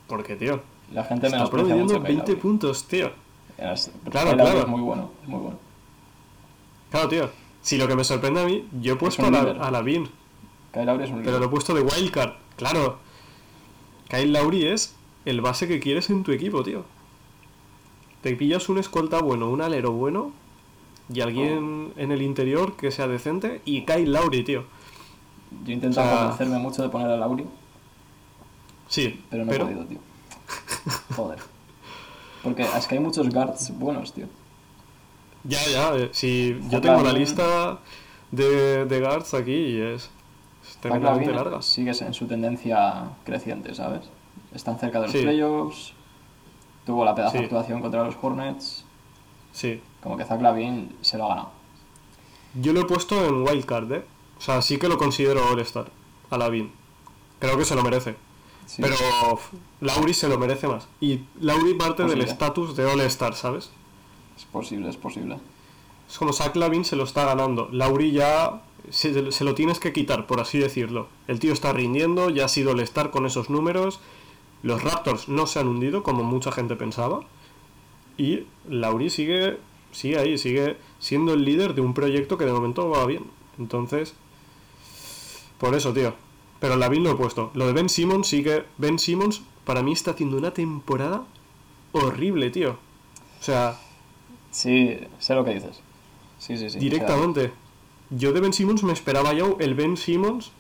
porque, 0.07 0.37
tío, 0.37 0.61
La 0.93 1.05
gente 1.05 1.27
está 1.27 1.39
menosprecia 1.39 1.69
promediando 1.69 1.85
mucho 1.95 1.97
a 1.97 2.07
Kyle 2.07 2.17
20 2.17 2.33
Lowry. 2.33 2.43
puntos, 2.43 2.85
tío. 2.89 3.13
Es- 3.57 3.91
Claro, 4.11 4.31
Kyle 4.33 4.41
claro. 4.43 4.61
es 4.61 4.67
muy 4.69 4.81
bueno, 4.83 5.11
es 5.23 5.29
muy 5.29 5.41
bueno. 5.41 5.59
Claro, 6.91 7.09
tío. 7.09 7.31
Si 7.63 7.77
lo 7.77 7.87
que 7.89 7.95
me 7.97 8.05
sorprende 8.05 8.41
a 8.41 8.47
mí, 8.47 8.67
yo 8.81 8.95
he 8.95 8.97
puesto 8.97 9.27
a, 9.27 9.31
la, 9.31 9.41
a 9.43 9.71
Lavin, 9.71 10.09
Kyle 10.73 10.87
Lowry 10.87 11.05
es 11.05 11.11
un 11.11 11.17
pero 11.19 11.27
líder. 11.33 11.41
lo 11.41 11.47
he 11.47 11.51
puesto 11.51 11.75
de 11.75 11.83
wildcard. 11.83 12.33
Claro. 12.57 12.99
Kyle 14.09 14.33
Lowry 14.33 14.67
es 14.67 14.95
el 15.25 15.41
base 15.41 15.69
que 15.69 15.79
quieres 15.81 16.09
en 16.11 16.23
tu 16.23 16.33
equipo, 16.33 16.63
tío. 16.63 16.85
Te 18.23 18.35
pillas 18.37 18.69
un 18.69 18.79
escolta 18.79 19.21
bueno, 19.21 19.49
un 19.51 19.61
alero 19.63 19.93
bueno 19.93 20.33
y 21.13 21.21
alguien 21.23 21.93
en 21.97 22.13
el 22.13 22.23
interior 22.23 22.77
que 22.77 22.91
sea 22.91 23.09
decente 23.09 23.61
y 23.65 23.85
Kyle 23.85 24.11
Lowry, 24.13 24.45
tío. 24.45 24.65
Yo 25.65 25.71
he 25.71 25.75
intentado 25.75 26.07
o 26.07 26.11
sea- 26.11 26.21
convencerme 26.21 26.59
mucho 26.59 26.83
de 26.83 26.89
poner 26.89 27.09
a 27.09 27.17
Lowry, 27.17 27.45
Sí, 28.89 29.23
pero 29.31 29.45
no 29.45 29.53
he 29.53 29.59
podido, 29.59 29.85
tío. 29.85 29.99
Joder. 31.15 31.39
Porque 32.43 32.63
es 32.63 32.87
que 32.87 32.95
hay 32.97 33.01
muchos 33.01 33.29
guards 33.29 33.71
buenos, 33.79 34.13
tío. 34.13 34.27
Ya, 35.45 35.59
ya, 35.67 35.97
eh, 35.97 36.11
si 36.13 36.59
yo 36.69 36.81
tengo 36.81 37.03
la 37.03 37.13
lista 37.13 37.79
de, 38.31 38.85
de 38.85 39.01
guards 39.01 39.33
aquí 39.35 39.53
y 39.55 39.81
es, 39.81 40.11
es 40.69 40.77
tremendamente 40.81 41.33
larga. 41.33 41.63
sigue 41.63 41.93
en 41.99 42.13
su 42.15 42.27
tendencia 42.27 43.05
creciente, 43.25 43.75
¿sabes? 43.75 44.03
Están 44.55 44.79
cerca 44.79 45.01
de 45.01 45.07
los 45.07 45.13
Sí. 45.17 45.23
playoffs. 45.23 45.93
Tuvo 46.85 47.05
la 47.05 47.15
pedazo 47.15 47.39
Sí. 47.39 47.45
actuación 47.45 47.81
contra 47.81 48.05
los 48.05 48.17
Hornets. 48.21 48.85
Sí. 49.53 49.81
Como 50.03 50.17
que 50.17 50.25
Zach 50.25 50.41
Lavin 50.41 50.95
se 51.01 51.17
lo 51.19 51.25
ha 51.27 51.29
ganado. 51.29 51.51
Yo 52.55 52.73
lo 52.73 52.81
he 52.81 52.85
puesto 52.85 53.25
en 53.27 53.43
wildcard, 53.43 53.93
¿eh? 53.93 54.05
O 54.39 54.41
sea, 54.41 54.61
sí 54.63 54.79
que 54.79 54.89
lo 54.89 54.99
considero 54.99 55.47
All-Star, 55.51 55.87
a 56.31 56.39
Lavin. 56.39 56.73
Creo 57.39 57.57
que 57.57 57.65
se 57.65 57.75
lo 57.75 57.83
merece. 57.83 58.17
Sí. 58.67 58.83
Pero 58.83 58.95
Lauri 59.81 60.15
se 60.15 60.29
lo 60.29 60.39
merece 60.39 60.67
más. 60.69 60.87
Y 61.01 61.21
Lauri 61.41 61.75
parte 61.75 62.05
del 62.05 62.21
estatus 62.23 62.77
de 62.77 62.85
All-Star, 62.87 63.35
¿sabes? 63.35 63.71
Posible, 64.53 64.89
es 64.89 64.97
posible. 64.97 65.39
Es 66.09 66.19
como 66.19 66.33
Zach 66.33 66.57
Lavin 66.57 66.85
se 66.85 66.97
lo 66.97 67.05
está 67.05 67.25
ganando. 67.25 67.69
Lauri 67.73 68.11
ya 68.13 68.63
se, 68.91 69.31
se 69.31 69.45
lo 69.45 69.55
tienes 69.55 69.79
que 69.79 69.93
quitar, 69.93 70.27
por 70.27 70.41
así 70.41 70.59
decirlo. 70.59 71.09
El 71.29 71.39
tío 71.39 71.53
está 71.53 71.73
rindiendo, 71.73 72.31
ya 72.31 72.47
ha 72.47 72.49
sido 72.49 72.73
el 72.73 72.81
estar 72.81 73.11
con 73.11 73.27
esos 73.27 73.51
números. 73.51 74.01
Los 74.63 74.83
Raptors 74.83 75.29
no 75.29 75.47
se 75.47 75.61
han 75.61 75.69
hundido 75.69 76.03
como 76.03 76.25
mucha 76.25 76.53
gente 76.53 76.77
pensaba. 76.77 77.21
Y 78.19 78.45
Lauri 78.69 79.09
sigue, 79.09 79.59
sigue 79.93 80.19
ahí, 80.19 80.37
sigue 80.37 80.77
siendo 80.99 81.33
el 81.33 81.45
líder 81.45 81.75
de 81.75 81.81
un 81.81 81.95
proyecto 81.95 82.37
que 82.37 82.45
de 82.45 82.53
momento 82.53 82.91
va 82.91 83.07
bien. 83.07 83.25
Entonces, 83.59 84.15
por 85.59 85.75
eso, 85.75 85.93
tío. 85.93 86.15
Pero 86.59 86.77
Lavin 86.77 87.05
lo 87.05 87.13
he 87.13 87.15
puesto. 87.15 87.51
Lo 87.55 87.67
de 87.67 87.73
Ben 87.73 87.89
Simmons 87.89 88.27
sigue. 88.27 88.65
Ben 88.79 88.99
Simmons 88.99 89.43
para 89.65 89.83
mí 89.83 89.93
está 89.93 90.11
haciendo 90.11 90.37
una 90.37 90.53
temporada 90.53 91.25
horrible, 91.93 92.51
tío. 92.51 92.73
O 93.41 93.43
sea, 93.43 93.79
Sí, 94.51 94.99
sé 95.19 95.35
lo 95.35 95.45
que 95.45 95.55
dices. 95.55 95.81
Sí, 96.39 96.57
sí, 96.57 96.71
sí. 96.71 96.79
Directamente. 96.79 97.53
Yo 98.11 98.33
de 98.33 98.41
Ben 98.41 98.53
Simmons 98.53 98.83
me 98.83 98.93
esperaba 98.93 99.33
ya 99.33 99.45
el 99.61 99.75
Ben 99.75 99.97
Simmons 99.97 100.51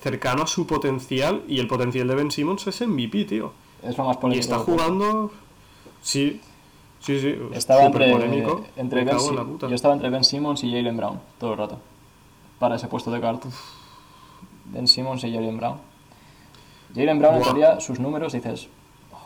cercano 0.00 0.42
a 0.42 0.46
su 0.46 0.66
potencial 0.66 1.42
y 1.48 1.58
el 1.60 1.66
potencial 1.66 2.06
de 2.08 2.14
Ben 2.14 2.30
Simmons 2.30 2.66
es 2.66 2.80
MVP, 2.86 3.24
tío. 3.24 3.52
es 3.82 3.96
lo 3.96 4.04
más 4.04 4.16
Y 4.16 4.20
polémico. 4.20 4.40
está 4.40 4.56
del 4.56 4.64
juego. 4.64 4.80
jugando... 4.82 5.32
Sí, 6.02 6.40
sí, 7.00 7.20
sí. 7.20 7.36
Estaba 7.52 7.84
entre, 7.84 8.10
polémico. 8.12 8.64
entre 8.76 9.04
Ben 9.04 9.16
en 9.18 9.36
la 9.36 9.44
puta. 9.44 9.68
Yo 9.68 9.74
estaba 9.74 9.94
entre 9.94 10.10
Ben 10.10 10.24
Simmons 10.24 10.62
y 10.64 10.70
Jalen 10.72 10.96
Brown 10.96 11.20
todo 11.38 11.52
el 11.52 11.58
rato. 11.58 11.78
Para 12.58 12.76
ese 12.76 12.88
puesto 12.88 13.10
de 13.10 13.18
guard. 13.20 13.40
Ben 14.66 14.86
Simmons 14.88 15.22
y 15.24 15.32
Jalen 15.32 15.56
Brown. 15.56 15.78
Jalen 16.94 17.18
Brown, 17.18 17.34
en 17.34 17.40
Buah. 17.40 17.48
teoría, 17.52 17.80
sus 17.80 17.98
números 18.00 18.32
dices, 18.32 18.68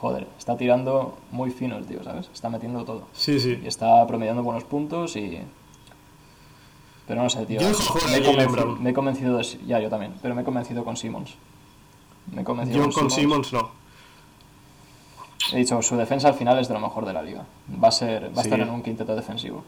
joder, 0.00 0.26
está 0.38 0.56
tirando 0.56 1.16
muy 1.30 1.50
fino 1.50 1.76
el 1.76 1.86
tío, 1.86 2.02
¿sabes? 2.04 2.28
Está 2.32 2.48
metiendo 2.48 2.84
todo. 2.84 3.02
Sí, 3.12 3.40
sí. 3.40 3.58
Y 3.62 3.66
está 3.66 4.06
promediando 4.06 4.42
buenos 4.42 4.64
puntos 4.64 5.16
y. 5.16 5.38
Pero 7.06 7.22
no 7.22 7.30
sé, 7.30 7.46
tío. 7.46 7.60
Yo 7.60 7.68
me, 7.68 7.74
convenci- 8.22 8.78
me 8.78 8.90
he 8.90 8.94
convencido 8.94 9.36
de. 9.38 9.44
Ya, 9.66 9.78
yo 9.80 9.88
también. 9.88 10.14
Pero 10.22 10.34
me 10.34 10.42
he 10.42 10.44
convencido 10.44 10.84
con 10.84 10.96
Simmons. 10.96 11.34
Me 12.32 12.42
he 12.42 12.44
convencido 12.44 12.84
Yo 12.86 12.92
con 12.92 13.10
Simmons 13.10 13.52
no. 13.52 13.70
He 15.52 15.58
dicho, 15.58 15.80
su 15.82 15.96
defensa 15.96 16.26
al 16.28 16.34
final 16.34 16.58
es 16.58 16.66
de 16.66 16.74
lo 16.74 16.80
mejor 16.80 17.06
de 17.06 17.12
la 17.12 17.22
liga. 17.22 17.44
Va 17.82 17.88
a 17.88 17.92
ser, 17.92 18.36
va 18.36 18.40
a 18.40 18.44
estar 18.44 18.58
en 18.58 18.68
un 18.70 18.82
quinteto 18.82 19.14
defensivo. 19.14 19.62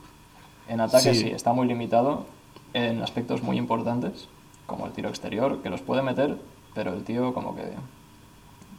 En 0.66 0.80
ataque 0.80 1.14
Sí. 1.14 1.20
sí. 1.20 1.28
está 1.28 1.52
muy 1.52 1.68
limitado 1.68 2.26
en 2.74 3.00
aspectos 3.00 3.42
muy 3.44 3.56
importantes, 3.56 4.28
como 4.66 4.86
el 4.86 4.92
tiro 4.92 5.08
exterior, 5.08 5.62
que 5.62 5.70
los 5.70 5.80
puede 5.80 6.02
meter, 6.02 6.36
pero 6.74 6.92
el 6.92 7.04
tío 7.04 7.32
como 7.32 7.54
que 7.54 7.62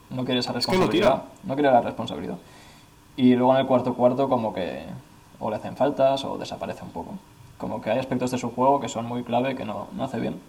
no 0.10 0.26
quiere 0.26 0.40
esa 0.40 0.52
responsabilidad. 0.54 1.24
no 1.44 1.54
quiere 1.56 1.72
la 1.72 1.82
responsabilidad. 1.82 2.38
Y 3.16 3.36
luego 3.36 3.54
en 3.54 3.60
el 3.62 3.68
cuarto 3.68 3.94
cuarto 3.96 4.30
como 4.30 4.54
que 4.54 4.84
o 5.40 5.50
le 5.50 5.56
hacen 5.58 5.76
faltas 5.76 6.24
o 6.26 6.38
desaparece 6.38 6.84
un 6.84 6.92
poco. 6.92 7.14
Como 7.58 7.82
que 7.82 7.90
hay 7.92 8.00
aspectos 8.00 8.32
de 8.32 8.38
su 8.38 8.52
juego 8.52 8.80
que 8.80 8.88
son 8.90 9.06
muy 9.06 9.24
clave 9.24 9.56
que 9.56 9.66
no, 9.66 9.88
no 9.94 10.04
hace 10.06 10.20
bien. 10.20 10.40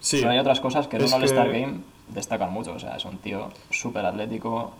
Sí. 0.00 0.18
Pero 0.20 0.30
hay 0.30 0.38
otras 0.38 0.60
cosas 0.60 0.86
que 0.88 0.96
en 0.96 1.04
un 1.04 1.12
All-Star 1.12 1.50
que- 1.50 1.60
Game 1.60 1.80
destacan 2.08 2.52
mucho. 2.52 2.72
O 2.72 2.78
sea, 2.78 2.96
es 2.96 3.04
un 3.04 3.18
tío 3.18 3.48
súper 3.70 4.04
atlético. 4.06 4.72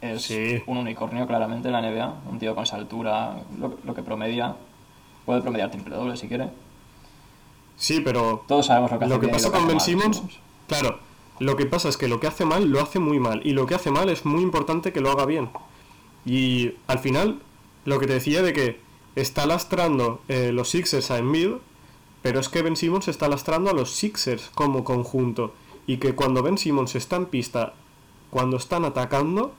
Es 0.00 0.22
Sí. 0.22 0.62
un 0.66 0.78
unicornio 0.78 1.26
claramente 1.26 1.68
en 1.68 1.72
la 1.74 1.80
NBA. 1.82 2.14
Un 2.30 2.38
tío 2.38 2.54
con 2.54 2.64
esa 2.64 2.76
altura, 2.76 3.36
lo, 3.58 3.78
lo 3.84 3.94
que 3.94 4.02
promedia. 4.02 4.56
Puede 5.26 5.42
promediar 5.42 5.70
triple 5.70 5.94
doble 5.94 6.16
si 6.16 6.26
quiere. 6.26 6.48
Sí, 7.76 8.00
pero 8.00 8.44
Todos 8.48 8.66
sabemos 8.66 8.90
lo 8.90 8.98
que 8.98 9.04
hace 9.04 9.14
lo 9.14 9.20
que 9.20 9.28
pasa 9.28 9.50
con 9.50 9.66
Ben 9.68 9.80
Simmons, 9.80 10.22
claro, 10.66 10.98
lo 11.40 11.56
que 11.56 11.66
pasa 11.66 11.88
es 11.88 11.96
que 11.96 12.06
lo 12.06 12.20
que 12.20 12.26
hace 12.26 12.44
mal 12.44 12.68
lo 12.68 12.80
hace 12.80 12.98
muy 12.98 13.18
mal 13.18 13.40
y 13.44 13.52
lo 13.52 13.66
que 13.66 13.74
hace 13.74 13.90
mal 13.90 14.10
es 14.10 14.24
muy 14.26 14.42
importante 14.42 14.92
que 14.92 15.00
lo 15.00 15.10
haga 15.10 15.24
bien. 15.24 15.48
Y 16.26 16.74
al 16.86 16.98
final, 16.98 17.40
lo 17.86 17.98
que 17.98 18.06
te 18.06 18.12
decía 18.12 18.42
de 18.42 18.52
que 18.52 18.78
está 19.16 19.46
lastrando 19.46 20.20
eh, 20.28 20.52
los 20.52 20.68
Sixers 20.68 21.10
a 21.10 21.18
Embiid, 21.18 21.52
pero 22.20 22.40
es 22.40 22.50
que 22.50 22.60
Ben 22.60 22.76
Simmons 22.76 23.08
está 23.08 23.26
lastrando 23.26 23.70
a 23.70 23.72
los 23.72 23.90
Sixers 23.92 24.50
como 24.54 24.84
conjunto 24.84 25.54
y 25.86 25.96
que 25.96 26.14
cuando 26.14 26.42
Ben 26.42 26.58
Simmons 26.58 26.94
está 26.94 27.16
en 27.16 27.26
pista, 27.26 27.72
cuando 28.28 28.58
están 28.58 28.84
atacando, 28.84 29.54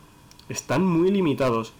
están 0.50 0.86
muy 0.86 1.10
limitados. 1.10 1.74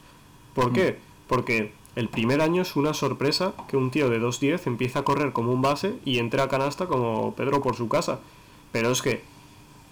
¿Por 0.56 0.74
qué? 0.74 0.98
Porque 1.28 1.74
el 1.96 2.10
primer 2.10 2.42
año 2.42 2.64
es 2.64 2.76
una 2.76 2.96
sorpresa 2.96 3.54
que 3.68 3.78
un 3.78 3.92
tío 3.92 4.10
de 4.10 4.20
2'10 4.20 4.66
empieza 4.66 5.00
a 5.00 5.04
correr 5.04 5.32
como 5.32 5.52
un 5.52 5.62
base 5.62 5.94
y 6.06 6.18
entre 6.18 6.42
a 6.42 6.48
canasta 6.48 6.88
como 6.88 7.36
Pedro 7.36 7.62
por 7.62 7.76
su 7.76 7.88
casa. 7.88 8.20
Pero 8.72 8.92
es 8.92 9.04
que 9.04 9.22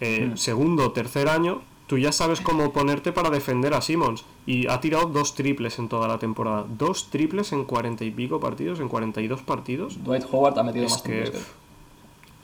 eh, 0.00 0.32
segundo 0.34 0.86
o 0.86 0.92
tercer 0.92 1.28
año 1.28 1.62
tú 1.86 1.98
ya 1.98 2.12
sabes 2.12 2.40
cómo 2.40 2.72
ponerte 2.72 3.10
para 3.10 3.30
defender 3.30 3.74
a 3.74 3.80
Simmons. 3.80 4.24
Y 4.46 4.68
ha 4.68 4.80
tirado 4.80 5.06
dos 5.06 5.34
triples 5.34 5.78
en 5.80 5.88
toda 5.88 6.06
la 6.06 6.18
temporada. 6.20 6.64
Dos 6.78 7.10
triples 7.10 7.50
en 7.52 7.64
cuarenta 7.64 8.04
y 8.04 8.12
pico 8.12 8.38
partidos, 8.38 8.78
en 8.78 8.88
42 8.88 9.42
partidos. 9.42 10.02
Dwight 10.04 10.24
Howard 10.30 10.56
ha 10.60 10.62
metido 10.62 10.86
Es 10.86 10.92
más 10.92 11.02
que- 11.02 11.22
triples. 11.22 11.46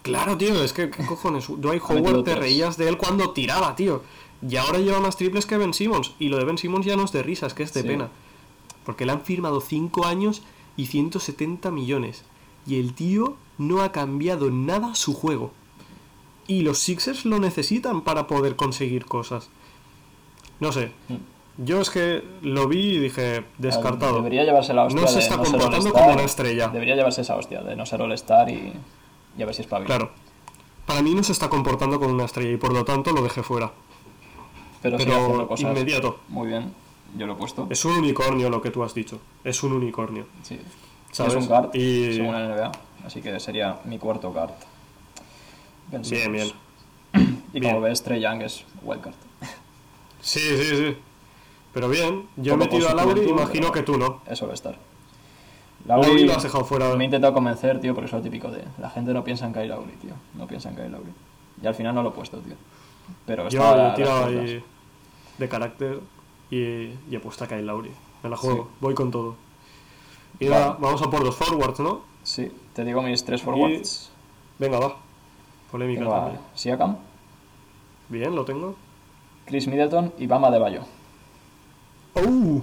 Claro, 0.03 0.37
tío, 0.37 0.63
es 0.63 0.73
que, 0.73 0.91
¿qué 0.91 1.05
cojones? 1.07 1.47
Dwight 1.59 1.83
Howard 1.89 2.25
te 2.25 2.35
reías 2.35 2.77
de 2.77 2.89
él 2.89 2.97
cuando 2.97 3.31
tiraba, 3.31 3.75
tío. 3.77 4.03
Y 4.49 4.57
ahora 4.57 4.79
lleva 4.81 5.01
más 5.01 5.17
triples 5.17 5.47
que 5.47 5.57
Ben 5.57 5.73
Simmons. 5.75 6.13
Y 6.19 6.29
lo 6.29 6.39
de 6.39 6.45
Ben 6.45 6.59
Simmons 6.59 6.85
ya 6.85 6.97
no 6.97 7.05
es 7.05 7.13
de 7.13 7.23
risa, 7.23 7.47
es 7.47 7.55
que 7.55 7.63
es 7.63 7.73
de 7.73 7.83
Sí. 7.83 7.87
pena. 7.89 8.09
Porque 8.85 9.07
le 9.07 9.13
han 9.13 9.23
firmado 9.23 9.61
5 9.61 10.07
años 10.07 10.43
y 10.77 10.87
170 10.87 11.71
millones. 11.71 12.25
Y 12.67 12.81
el 12.81 12.95
tío 12.95 13.37
no 13.59 13.83
ha 13.83 13.93
cambiado 13.93 14.51
nada 14.51 14.95
su 14.97 15.15
juego. 15.15 15.53
Y 16.49 16.63
los 16.63 16.79
Sixers 16.79 17.25
lo 17.25 17.39
necesitan 17.39 18.03
para 18.03 18.27
poder 18.27 18.57
conseguir 18.57 19.05
cosas. 19.07 19.49
No 20.61 20.73
sé. 20.73 20.93
Yo 21.59 21.81
es 21.81 21.91
que 21.91 22.23
lo 22.43 22.68
vi 22.68 22.97
y 22.97 22.99
dije, 22.99 23.45
descartado. 23.59 24.17
Debería 24.18 24.45
llevarse 24.45 24.75
la 24.75 24.85
hostia 24.85 25.01
No 25.01 25.07
se 25.09 25.18
está 25.21 25.37
no 25.37 25.45
comportando 25.45 25.93
como 25.93 26.13
una 26.13 26.23
estrella. 26.23 26.68
Debería 26.68 26.95
llevarse 26.97 27.23
esa 27.23 27.37
hostia 27.37 27.63
de 27.63 27.75
no 27.77 27.87
ser 27.87 28.03
All-Star 28.03 28.51
y, 28.51 28.73
y 29.39 29.43
a 29.43 29.47
ver 29.47 29.55
si 29.55 29.63
es 29.63 29.71
bien. 29.71 29.85
Claro. 29.85 30.11
Para 30.87 31.03
mí 31.03 31.14
no 31.14 31.23
se 31.23 31.33
está 31.33 31.49
comportando 31.49 31.99
como 31.99 32.13
una 32.13 32.27
estrella 32.27 32.53
y 32.53 32.57
por 32.59 32.73
lo 32.73 32.85
tanto 32.85 33.11
lo 33.13 33.23
dejé 33.23 33.43
fuera. 33.43 33.73
Pero, 34.83 34.99
Pero 34.99 35.49
cosas 35.49 35.71
inmediato. 35.71 36.21
muy 36.29 36.49
bien. 36.49 36.73
Yo 37.17 37.27
lo 37.27 37.33
he 37.33 37.37
puesto. 37.37 37.67
Es 37.71 37.85
un 37.85 37.93
unicornio 37.95 38.51
lo 38.51 38.61
que 38.61 38.71
tú 38.71 38.83
has 38.85 38.95
dicho. 38.95 39.18
Es 39.43 39.63
un 39.63 39.73
unicornio. 39.73 40.27
Sí. 40.43 40.61
¿Sabes? 41.11 41.35
Es 41.35 41.43
un 41.43 41.47
guard, 41.49 41.75
Y- 41.75 42.14
según 42.14 42.33
la 42.35 42.47
NBA. 42.47 42.73
Así 43.05 43.23
que 43.23 43.41
sería 43.41 43.79
mi 43.85 43.99
cuarto 43.99 44.31
guard. 44.33 44.51
Bien, 45.91 46.33
bien. 46.33 46.53
Y 47.53 47.61
Bien. 47.61 47.75
como 47.75 47.84
ves, 47.87 48.03
Trey 48.03 48.21
Young 48.21 48.42
es 48.42 48.64
wildcard. 48.83 49.14
Sí, 50.21 50.41
sí, 50.41 50.76
sí. 50.76 50.96
Pero 51.72 51.88
bien, 51.88 52.26
yo 52.37 52.54
he 52.54 52.57
metido 52.57 52.88
a 52.88 52.95
Lauri, 52.95 53.22
imagino 53.22 53.72
que 53.72 53.83
tú 53.83 53.96
no. 53.96 54.21
Eso 54.26 54.46
va 54.46 54.53
a 54.53 54.54
estar. 54.54 54.76
Lauri 55.87 56.25
lo 56.26 56.34
has 56.34 56.42
dejado 56.42 56.64
fuera. 56.64 56.95
Me 56.96 57.04
he 57.04 57.07
intentado 57.07 57.33
convencer, 57.33 57.80
tío, 57.80 57.95
porque 57.95 58.07
es 58.07 58.13
lo 58.13 58.21
típico 58.21 58.50
de... 58.50 58.64
La 58.79 58.91
gente 58.91 59.13
no 59.14 59.22
piensa 59.25 59.46
en 59.46 59.53
Kyle 59.54 59.68
Lowry, 59.68 59.92
tío. 59.92 60.14
No 60.34 60.46
piensa 60.46 60.68
en 60.68 60.75
Kyle 60.76 60.91
Lowry. 60.91 61.13
Y 61.63 61.67
al 61.67 61.75
final 61.75 61.95
no 61.95 62.03
lo 62.03 62.11
he 62.11 62.13
puesto, 62.13 62.38
tío. 62.38 62.57
Pero 63.25 63.49
Yo 63.49 63.61
he 63.61 63.95
tirado 63.95 64.25
ahí 64.26 64.63
de 65.38 65.49
carácter 65.49 66.00
y, 66.50 66.57
y 66.58 67.13
he 67.13 67.21
puesto 67.21 67.45
a 67.45 67.46
Kyle 67.46 67.64
Lauri. 67.64 67.91
Me 68.22 68.29
la 68.30 68.37
juego, 68.37 68.68
voy 68.80 68.95
con 68.95 69.11
todo. 69.11 69.37
Y 70.41 70.49
Vale. 70.49 70.75
vamos 70.79 71.00
a 71.03 71.08
por 71.08 71.22
los 71.22 71.37
forwards, 71.37 71.79
¿no? 71.80 72.03
Sí, 72.22 72.50
te 72.75 72.84
digo 72.84 73.00
mis 73.00 73.25
tres 73.25 73.41
forwards. 73.42 74.11
Venga, 74.58 74.79
va. 74.80 74.96
Polémica 75.71 76.01
Tengo 76.01 76.14
a 76.14 76.21
también. 76.21 76.41
Siakam, 76.55 76.97
Bien, 78.09 78.34
lo 78.34 78.45
tengo. 78.45 78.76
Chris 79.47 79.67
Middleton 79.68 80.13
y 80.18 80.26
Bama 80.26 80.51
de 80.51 80.59
Bayo. 80.59 80.83
¡Uh! 82.14 82.61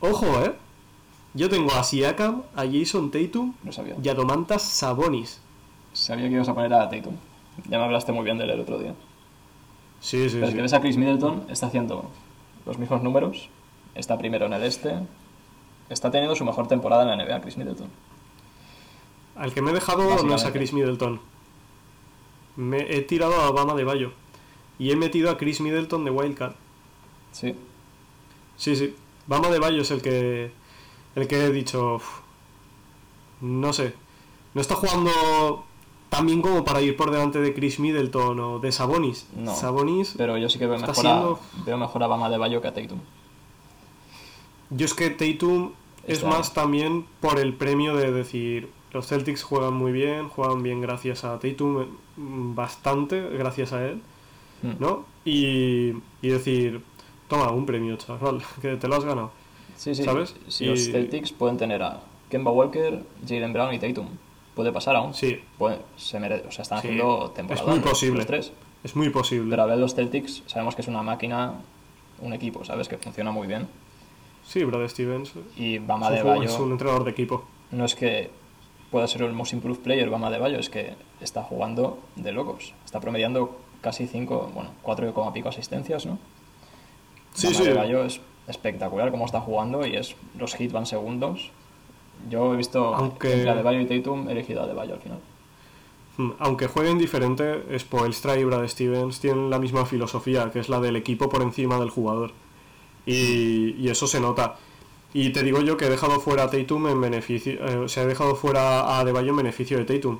Ojo, 0.00 0.26
¿eh? 0.44 0.54
Yo 1.34 1.48
tengo 1.48 1.72
a 1.72 1.82
Siakam, 1.82 2.42
a 2.54 2.64
Jason 2.70 3.10
Tatum 3.10 3.54
No 3.62 3.72
sabía. 3.72 3.94
y 4.02 4.08
a 4.08 4.14
Domantas 4.14 4.62
Sabonis. 4.62 5.40
Sabía 5.92 6.28
que 6.28 6.34
ibas 6.34 6.48
a 6.48 6.54
poner 6.54 6.72
a 6.74 6.88
Tatum. 6.90 7.14
Ya 7.68 7.78
me 7.78 7.84
hablaste 7.84 8.12
muy 8.12 8.24
bien 8.24 8.38
de 8.38 8.44
él 8.44 8.50
el 8.50 8.60
otro 8.60 8.78
día. 8.78 8.94
Sí, 10.00 10.28
sí, 10.28 10.36
Pero 10.36 10.48
sí. 10.48 10.54
que 10.56 10.62
ves 10.62 10.72
a 10.72 10.80
Chris 10.80 10.96
Middleton, 10.96 11.46
está 11.48 11.66
haciendo 11.66 12.10
los 12.66 12.76
mismos 12.78 13.02
números, 13.02 13.48
está 13.94 14.18
primero 14.18 14.46
en 14.46 14.52
el 14.52 14.62
este, 14.64 14.94
está 15.88 16.10
teniendo 16.10 16.34
su 16.34 16.44
mejor 16.44 16.66
temporada 16.66 17.02
en 17.02 17.16
la 17.16 17.24
NBA, 17.24 17.40
Chris 17.40 17.56
Middleton. 17.56 17.88
Al 19.36 19.54
que 19.54 19.62
me 19.62 19.70
he 19.70 19.74
dejado 19.74 20.22
no 20.24 20.34
es 20.34 20.44
a. 20.44 20.52
Chris 20.52 20.72
Middleton. 20.72 21.20
Me 22.56 22.94
he 22.96 23.02
tirado 23.02 23.34
a 23.34 23.48
Obama 23.50 23.74
de 23.74 23.84
Bayo. 23.84 24.12
Y 24.78 24.90
he 24.90 24.96
metido 24.96 25.30
a 25.30 25.38
Chris 25.38 25.60
Middleton 25.60 26.04
de 26.04 26.10
Wildcard. 26.10 26.54
Sí, 27.32 27.54
Sí, 28.56 28.76
sí. 28.76 28.94
Bama 29.26 29.48
de 29.48 29.58
Bayo 29.58 29.82
es 29.82 29.90
el 29.90 30.02
que. 30.02 30.50
El 31.14 31.26
que 31.28 31.44
he 31.44 31.50
dicho. 31.50 31.96
"Uf, 31.96 32.20
no 33.40 33.72
sé. 33.72 33.94
No 34.54 34.60
está 34.60 34.74
jugando 34.74 35.64
tan 36.08 36.26
bien 36.26 36.42
como 36.42 36.64
para 36.64 36.80
ir 36.82 36.94
por 36.96 37.10
delante 37.10 37.40
de 37.40 37.54
Chris 37.54 37.80
Middleton 37.80 38.38
o 38.38 38.58
de 38.58 38.70
Sabonis. 38.70 39.26
No, 39.34 39.54
Sabonis. 39.54 40.14
pero 40.16 40.36
yo 40.36 40.48
sí 40.50 40.58
que 40.58 40.66
veo 40.66 40.78
mejor, 40.78 40.94
siendo- 40.94 41.40
a, 41.60 41.64
veo 41.64 41.78
mejor 41.78 42.02
a 42.02 42.06
Bama 42.06 42.28
de 42.28 42.36
Bayo 42.38 42.60
que 42.60 42.68
a 42.68 42.74
Tatum. 42.74 42.98
Yo 44.70 44.84
es 44.86 44.94
que 44.94 45.10
Tatum 45.10 45.72
es 46.06 46.18
Este 46.18 46.26
más 46.26 46.52
también 46.54 47.06
por 47.20 47.38
el 47.38 47.54
premio 47.54 47.96
de 47.96 48.12
decir. 48.12 48.70
Los 48.92 49.06
Celtics 49.06 49.42
juegan 49.42 49.74
muy 49.74 49.90
bien, 49.92 50.28
juegan 50.28 50.62
bien 50.62 50.80
gracias 50.80 51.24
a 51.24 51.38
Tatum, 51.38 51.86
mm, 52.16 52.54
bastante 52.54 53.20
gracias 53.30 53.72
a 53.72 53.84
él. 53.86 54.00
Mm. 54.62 54.72
¿no? 54.80 55.04
Y, 55.24 55.92
y 56.20 56.28
decir, 56.28 56.82
toma, 57.28 57.50
un 57.50 57.66
premio, 57.66 57.96
chaval, 57.96 58.42
que 58.62 58.76
te 58.76 58.86
lo 58.88 58.96
has 58.96 59.04
ganado. 59.04 59.30
Sí, 59.76 59.94
sí. 59.94 60.04
¿Sabes? 60.04 60.36
Si 60.48 60.64
Y- 60.64 60.68
los 60.68 60.84
Celtics 60.90 61.32
pueden 61.32 61.56
tener 61.56 61.82
a 61.82 62.00
Kemba 62.28 62.50
Walker, 62.52 63.02
Jalen 63.26 63.52
Brown 63.52 63.74
y 63.74 63.78
Tatum. 63.78 64.06
Puede 64.54 64.70
pasar 64.70 64.94
aún. 64.96 65.14
Sí, 65.14 65.40
Puede- 65.58 65.78
se 65.96 66.18
o 66.18 66.52
sea, 66.52 66.62
están 66.62 66.80
Sí, 66.82 66.88
haciendo 66.88 67.26
es 67.28 67.34
temporada. 67.34 67.66
muy 67.66 67.80
los- 67.80 67.88
posible. 67.90 68.18
Los 68.18 68.26
tres. 68.26 68.52
es 68.84 68.94
muy 68.96 69.08
posible. 69.10 69.48
Pero 69.50 69.62
a 69.62 69.66
ver, 69.66 69.78
los 69.78 69.94
Celtics 69.94 70.42
sabemos 70.46 70.74
que 70.74 70.82
es 70.82 70.88
una 70.88 71.02
máquina, 71.02 71.54
un 72.20 72.32
equipo, 72.34 72.64
¿sabes? 72.64 72.86
Que 72.88 72.98
funciona 72.98 73.30
muy 73.32 73.46
bien. 73.48 73.66
Sí, 74.44 74.62
Brad 74.64 74.86
Stevens 74.88 75.32
Y 75.56 75.76
es 75.76 75.86
Bama 75.86 76.10
de 76.10 76.18
es 76.44 76.58
un 76.58 76.72
entrenador 76.72 77.04
de 77.04 77.10
equipo. 77.12 77.44
no 77.70 77.84
es 77.84 77.94
que 77.94 78.30
pueda 78.92 79.08
ser 79.08 79.22
el 79.22 79.32
most 79.32 79.52
improved 79.54 79.80
player 79.82 80.08
Bama 80.10 80.30
de 80.30 80.38
Bayo, 80.38 80.58
es 80.60 80.70
que 80.70 80.94
está 81.20 81.42
jugando 81.42 81.98
de 82.14 82.30
locos. 82.30 82.74
Está 82.84 83.00
promediando 83.00 83.58
casi 83.80 84.06
5, 84.06 84.52
bueno, 84.54 84.70
4 84.82 85.08
y 85.08 85.32
pico 85.32 85.48
asistencias, 85.48 86.06
¿no? 86.06 86.18
Sí, 87.34 87.48
Bama 87.48 87.58
sí. 87.58 87.64
de 87.64 87.74
Bayo 87.74 88.04
es 88.04 88.20
espectacular 88.46 89.10
cómo 89.10 89.24
está 89.26 89.40
jugando 89.40 89.84
y 89.86 89.96
es 89.96 90.14
los 90.38 90.58
hits 90.60 90.72
van 90.72 90.86
segundos. 90.86 91.50
Yo 92.30 92.54
he 92.54 92.56
visto 92.56 92.94
Aunque- 92.94 93.32
entre 93.32 93.50
Adebayo 93.50 93.80
y 93.80 93.86
Tatum, 93.86 94.28
he 94.28 94.32
elegido 94.32 94.60
a 94.60 94.64
Adebayo 94.64 94.94
al 94.94 95.00
final. 95.00 95.18
Mm, 96.18 96.30
Aunque 96.38 96.66
jueguen 96.68 96.98
diferente, 96.98 97.78
Spoelstra 97.78 98.38
y 98.38 98.44
Brad 98.44 98.68
Stevens 98.68 99.18
tienen 99.18 99.48
la 99.50 99.58
misma 99.58 99.86
filosofía, 99.86 100.50
que 100.52 100.58
es 100.60 100.68
la 100.68 100.78
del 100.80 100.94
equipo 100.96 101.28
por 101.30 101.40
encima 101.42 101.80
del 101.80 101.88
jugador. 101.90 102.32
Y, 103.06 103.74
y 103.78 103.88
eso 103.88 104.06
se 104.06 104.20
nota. 104.20 104.56
Y 105.14 105.30
te 105.30 105.42
digo 105.42 105.60
yo 105.60 105.76
que 105.76 105.86
he 105.86 105.90
dejado 105.90 106.20
fuera 106.20 106.44
a 106.44 106.50
Tatum 106.50 106.86
en 106.88 107.00
beneficio, 107.00 107.52
eh, 107.52 107.86
ha 107.96 108.04
dejado 108.06 108.34
fuera 108.34 108.80
a 108.80 109.00
Adebayo 109.00 109.30
en 109.30 109.36
beneficio 109.36 109.78
de 109.78 109.84
Tatum. 109.84 110.18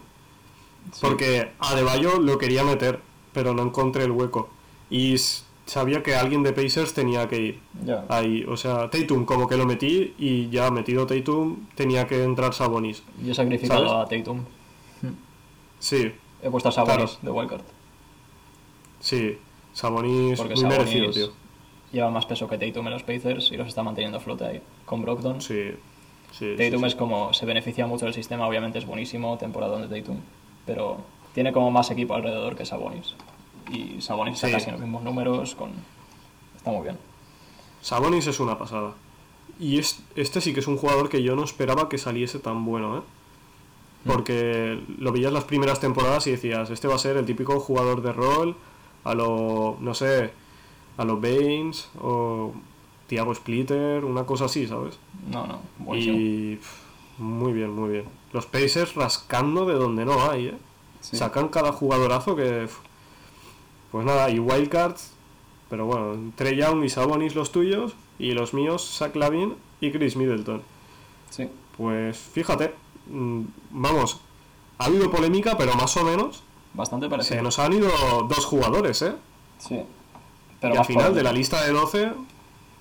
Sí. 0.93 0.99
Porque 1.01 1.51
a 1.59 1.71
Adebayo 1.71 2.19
lo 2.21 2.37
quería 2.39 2.63
meter, 2.65 3.01
pero 3.33 3.55
no 3.55 3.63
encontré 3.63 4.05
el 4.05 4.11
hueco. 4.11 4.51
Y 4.91 5.17
sabía 5.65 6.03
que 6.03 6.15
alguien 6.15 6.43
de 6.43 6.53
Pacers 6.53 6.93
tenía 6.93 7.27
que 7.29 7.41
ir 7.41 7.61
ahí. 8.11 8.45
O 8.47 8.57
sea, 8.59 8.91
Tatum 8.91 9.25
como 9.25 9.49
que 9.49 9.57
lo 9.57 9.65
metí 9.65 10.13
y 10.19 10.51
ya 10.51 10.71
metido 10.71 11.07
Tatum 11.07 11.69
tenía 11.75 12.07
que 12.07 12.23
entrar 12.23 12.53
Sabonis. 12.53 13.03
Yo 13.23 13.33
he 13.33 13.35
sacrificado 13.35 13.89
¿Sabes? 13.89 14.07
a 14.07 14.09
Tatum. 14.19 14.41
Sí, 15.79 16.13
He 16.43 16.51
puesto 16.51 16.69
a 16.69 16.73
Sabonis 16.73 17.13
Claro. 17.13 17.19
de 17.23 17.31
Wildcard. 17.31 17.63
sí. 19.01 19.39
Sabonis 19.73 20.39
Porque 20.39 20.55
muy 20.55 20.65
merecido, 20.65 21.11
tío. 21.11 21.33
Lleva 21.93 22.11
más 22.11 22.27
peso 22.27 22.49
que 22.49 22.59
Tatum 22.59 22.87
en 22.87 22.93
los 22.95 23.03
Pacers 23.03 23.53
y 23.53 23.57
los 23.57 23.69
está 23.69 23.83
manteniendo 23.83 24.19
a 24.19 24.21
flote 24.21 24.45
ahí 24.45 24.63
con 24.85 25.03
Brogdon. 25.03 25.41
Sí, 25.41 25.73
sí. 26.33 26.55
Tatum 26.57 26.81
sí, 26.81 26.87
es 26.87 26.93
sí. 26.93 26.99
como, 26.99 27.33
se 27.33 27.47
beneficia 27.47 27.87
mucho 27.87 28.05
del 28.07 28.15
sistema, 28.15 28.47
obviamente 28.49 28.79
es 28.79 28.87
buenísimo, 28.87 29.37
temporada 29.39 29.79
de 29.87 30.01
Tatum, 30.01 30.17
pero 30.67 30.99
tiene 31.35 31.53
como 31.53 31.71
más 31.71 31.91
equipo 31.91 32.15
alrededor 32.15 32.57
que 32.57 32.65
Sabonis. 32.67 33.15
Y 33.71 34.01
Sabonis 34.01 34.35
está 34.35 34.49
Sí. 34.49 34.53
casi 34.55 34.67
en 34.67 34.73
los 34.73 34.81
mismos 34.81 35.03
números, 35.03 35.55
con... 35.55 35.71
está 36.57 36.71
muy 36.71 36.83
bien. 36.83 36.99
Sabonis 37.81 38.27
es 38.27 38.41
una 38.41 38.59
pasada. 38.59 38.93
Y 39.61 39.79
es- 39.79 40.03
este 40.17 40.41
sí 40.41 40.53
que 40.55 40.61
es 40.61 40.67
un 40.67 40.77
jugador 40.79 41.09
que 41.09 41.23
yo 41.23 41.37
no 41.37 41.45
esperaba 41.45 41.89
que 41.89 41.99
saliese 41.99 42.39
tan 42.39 42.65
bueno, 42.65 42.99
¿eh? 42.99 43.01
Porque 44.05 44.81
lo 44.99 45.13
veías 45.13 45.33
las 45.33 45.45
primeras 45.45 45.79
temporadas 45.79 46.27
y 46.27 46.33
decías, 46.33 46.71
este 46.71 46.89
va 46.89 46.97
a 46.97 46.99
ser 46.99 47.17
el 47.17 47.25
típico 47.25 47.61
jugador 47.61 48.03
de 48.03 48.13
rol, 48.13 48.57
a 49.05 49.15
lo, 49.15 49.77
no 49.81 49.95
sé, 49.95 50.33
a 50.97 51.05
lo 51.05 51.21
Baines 51.21 51.89
o 52.01 52.53
Thiago 53.07 53.35
Splitter, 53.35 54.05
una 54.05 54.25
cosa 54.25 54.47
así, 54.47 54.67
¿sabes? 54.67 54.99
No, 55.31 55.47
no, 55.47 55.61
buenísimo. 55.79 56.17
Y 56.19 56.57
pff, 56.57 57.19
muy 57.19 57.53
bien, 57.53 57.71
muy 57.73 57.91
bien. 57.91 58.05
Los 58.33 58.47
Pacers 58.47 58.95
rascando 58.95 59.67
de 59.67 59.75
donde 59.75 60.05
no 60.05 60.31
hay, 60.31 60.47
¿eh? 60.49 60.59
Sí. 61.01 61.17
Sacan 61.17 61.49
cada 61.49 61.73
jugadorazo 61.73 62.37
que... 62.37 62.63
pff, 62.67 62.79
Pues 63.91 64.07
nada, 64.07 64.31
y 64.31 64.39
Wildcards, 64.39 65.13
pero 65.69 65.85
bueno, 65.87 66.33
Trey 66.37 66.57
Young 66.57 66.85
y 66.85 66.89
Sabonis 66.89 67.35
los 67.35 67.53
tuyos, 67.53 67.95
y 68.19 68.33
los 68.33 68.55
míos, 68.55 68.97
Zach 68.99 69.15
Lavin 69.17 69.55
y 69.81 69.91
Chris 69.91 70.17
Middleton. 70.17 70.63
Sí. 71.31 71.49
Pues 71.77 72.17
fíjate, 72.17 72.75
mm, 73.09 73.43
vamos, 73.71 74.21
ha 74.79 74.87
habido 74.87 75.11
polémica, 75.11 75.57
pero 75.59 75.75
más 75.75 75.97
o 75.97 76.05
menos 76.05 76.43
Bastante 76.75 77.07
se 77.07 77.11
parecido. 77.11 77.43
nos 77.43 77.59
han 77.59 77.73
ido 77.75 77.91
dos 78.29 78.45
jugadores, 78.47 79.03
¿eh? 79.03 79.15
Sí. 79.59 79.81
Y 80.63 80.69
Pero 80.71 80.73
al 80.75 80.79
más 80.79 80.87
final 80.87 81.15
de 81.15 81.23
la 81.23 81.33
lista 81.33 81.63
de 81.65 81.73
12, 81.73 82.13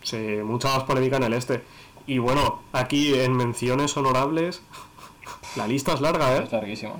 sí, 0.03 0.17
mucha 0.43 0.69
más 0.75 0.83
polémica 0.83 1.17
en 1.17 1.23
el 1.23 1.33
este. 1.33 1.63
Y 2.07 2.17
bueno, 2.19 2.61
aquí 2.73 3.13
en 3.19 3.33
menciones 3.35 3.95
honorables, 3.97 4.61
la 5.55 5.67
lista 5.67 5.93
es 5.93 6.01
larga, 6.01 6.37
¿eh? 6.37 6.43
Es 6.43 6.51
larguísimo. 6.51 6.99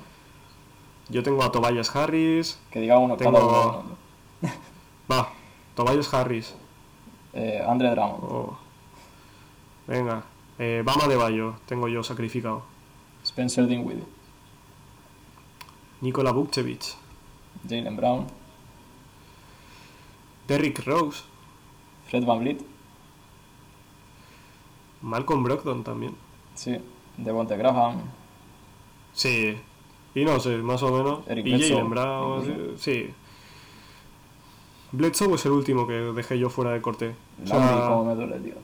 Yo 1.09 1.23
tengo 1.23 1.43
a 1.43 1.51
Tobias 1.51 1.93
Harris, 1.95 2.59
Que 2.71 2.79
diga 2.79 2.97
uno 2.97 3.17
Tengo- 3.17 3.83
uno. 4.41 4.51
va, 5.11 5.29
Tobias 5.75 6.13
Harris, 6.13 6.55
Eh, 7.33 7.61
Andre 7.67 7.91
Drummond, 7.91 8.23
o- 8.23 8.57
venga, 9.87 10.23
eh, 10.59 10.81
Bama 10.85 11.07
de 11.07 11.15
Bayo, 11.15 11.55
tengo 11.65 11.87
yo 11.89 12.01
sacrificado. 12.03 12.63
Spencer 13.23 13.67
Dinwiddie, 13.67 14.03
Nikola 16.01 16.31
Vukcevic, 16.31 16.95
Jalen 17.67 17.95
Brown, 17.95 18.27
Derrick 20.51 20.79
Rose, 20.85 21.23
Fred 22.09 22.25
Van 22.25 22.39
Vliet, 22.39 22.61
Malcolm 25.01 25.43
Brogdon 25.43 25.83
también. 25.83 26.13
sí, 26.55 26.77
Devonte 27.17 27.55
Graham, 27.57 28.01
Sí, 29.13 29.57
y 30.15 30.23
no 30.25 30.39
sé, 30.39 30.57
más 30.57 30.81
o 30.83 30.91
menos. 30.91 31.27
Eric 31.27 31.45
y 31.45 31.51
Jalen 31.69 31.89
Brown, 31.89 32.45
incluso. 32.49 32.77
sí. 32.77 33.09
Bledsoe 34.93 35.35
es 35.35 35.45
el 35.45 35.51
último 35.53 35.87
que 35.87 35.93
dejé 35.93 36.37
yo 36.37 36.49
fuera 36.49 36.71
de 36.71 36.81
corte. 36.81 37.15
O 37.43 37.47
sea, 37.47 37.59
Lauri, 37.59 37.81
como 37.87 38.05
me 38.05 38.15
duele, 38.15 38.39
tío. 38.39 38.55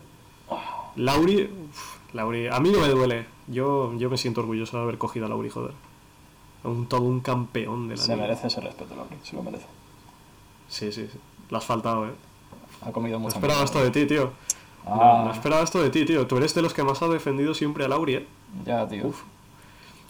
Lauri, 0.97 1.43
uf, 1.69 1.97
Lauri, 2.13 2.47
a 2.47 2.59
mí 2.59 2.69
no 2.69 2.79
me 2.81 2.87
duele. 2.89 3.25
Yo, 3.47 3.93
yo 3.97 4.09
me 4.09 4.17
siento 4.17 4.41
orgulloso 4.41 4.75
de 4.77 4.83
haber 4.83 4.97
cogido 4.97 5.25
a 5.25 5.29
Lauri, 5.29 5.49
joder. 5.49 5.71
Un, 6.65 6.87
todo 6.87 7.01
un 7.03 7.21
campeón 7.21 7.87
de 7.87 7.95
la 7.95 8.01
Se 8.01 8.13
liga. 8.13 8.23
merece 8.27 8.47
ese 8.47 8.59
respeto, 8.59 8.93
Lauri, 8.95 9.15
se 9.23 9.35
lo 9.37 9.43
merece. 9.43 9.65
Sí, 10.67 10.91
sí, 10.91 11.07
sí. 11.07 11.17
Lo 11.49 11.57
has 11.57 11.65
faltado, 11.65 12.07
eh. 12.07 12.11
Ha 12.81 12.91
comido 12.91 13.17
No 13.17 13.23
mucho. 13.23 13.35
esperaba 13.35 13.63
esto 13.63 13.83
de 13.83 13.91
ti, 13.91 14.05
tío. 14.05 14.31
No, 14.85 14.93
Ah, 15.01 15.23
no 15.25 15.31
esperaba 15.33 15.63
esto 15.63 15.81
de 15.81 15.89
ti, 15.89 16.05
tío. 16.05 16.27
Tú 16.27 16.37
eres 16.37 16.53
de 16.53 16.61
los 16.61 16.73
que 16.73 16.83
más 16.83 17.01
ha 17.01 17.07
defendido 17.07 17.53
siempre 17.53 17.83
a 17.85 17.87
Lauri, 17.87 18.15
eh. 18.15 18.27
ya, 18.65 18.87
tío. 18.87 19.07
Uf. 19.07 19.21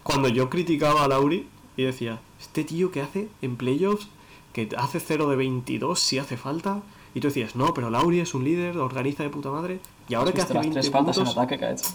Cuando 0.03 0.27
yo 0.29 0.49
criticaba 0.49 1.03
a 1.03 1.07
Lauri 1.07 1.47
y 1.75 1.83
decía, 1.83 2.19
este 2.39 2.63
tío 2.63 2.91
que 2.91 3.01
hace 3.01 3.27
en 3.41 3.55
playoffs, 3.57 4.07
que 4.53 4.69
hace 4.77 4.99
0 4.99 5.29
de 5.29 5.35
22 5.35 5.99
si 5.99 6.19
hace 6.19 6.37
falta, 6.37 6.81
y 7.13 7.19
tú 7.19 7.27
decías, 7.27 7.55
no, 7.55 7.73
pero 7.73 7.89
Lauri 7.89 8.19
es 8.19 8.33
un 8.33 8.43
líder, 8.43 8.77
organiza 8.77 9.23
de 9.23 9.29
puta 9.29 9.49
madre, 9.49 9.79
y 10.07 10.13
ahora 10.13 10.29
¿Has 10.29 10.35
que 10.35 10.41
hace 10.41 10.53
las 10.53 10.63
20 10.63 10.79
tres 10.81 10.91
faltas 10.91 11.15
puntos... 11.17 11.33
en 11.35 11.39
ataque 11.41 11.57
que 11.59 11.65
ha 11.65 11.71
hecho. 11.71 11.85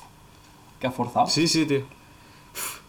Que 0.80 0.86
ha 0.88 0.90
forzado. 0.90 1.26
Sí, 1.26 1.46
sí, 1.48 1.64
tío. 1.66 1.80
Uf. 2.54 2.80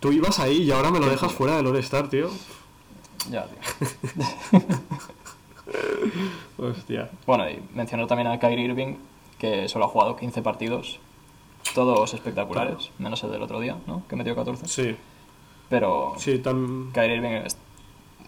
Tú 0.00 0.12
ibas 0.12 0.38
ahí 0.40 0.62
y 0.62 0.70
ahora 0.70 0.90
me 0.90 1.00
lo 1.00 1.06
dejas 1.08 1.32
fuera 1.32 1.56
del 1.56 1.66
All-Star, 1.66 2.08
tío. 2.08 2.28
Ya, 3.30 3.46
tío. 3.46 3.58
Hostia. 6.58 7.10
Bueno, 7.26 7.48
y 7.48 7.62
mencionó 7.74 8.06
también 8.06 8.28
a 8.28 8.38
Kyrie 8.38 8.64
Irving, 8.64 8.96
que 9.38 9.68
solo 9.68 9.86
ha 9.86 9.88
jugado 9.88 10.16
15 10.16 10.42
partidos. 10.42 11.00
Todos 11.74 12.12
espectaculares, 12.12 12.90
menos 12.98 13.22
el 13.24 13.30
del 13.30 13.42
otro 13.42 13.60
día, 13.60 13.76
¿no? 13.86 14.02
Que 14.08 14.16
metió 14.16 14.34
14. 14.34 14.66
Sí, 14.68 14.96
Pero 15.68 16.14
sí, 16.18 16.38
tan... 16.38 16.90
Kyrie 16.92 17.16
Irving 17.16 17.42
es 17.46 17.56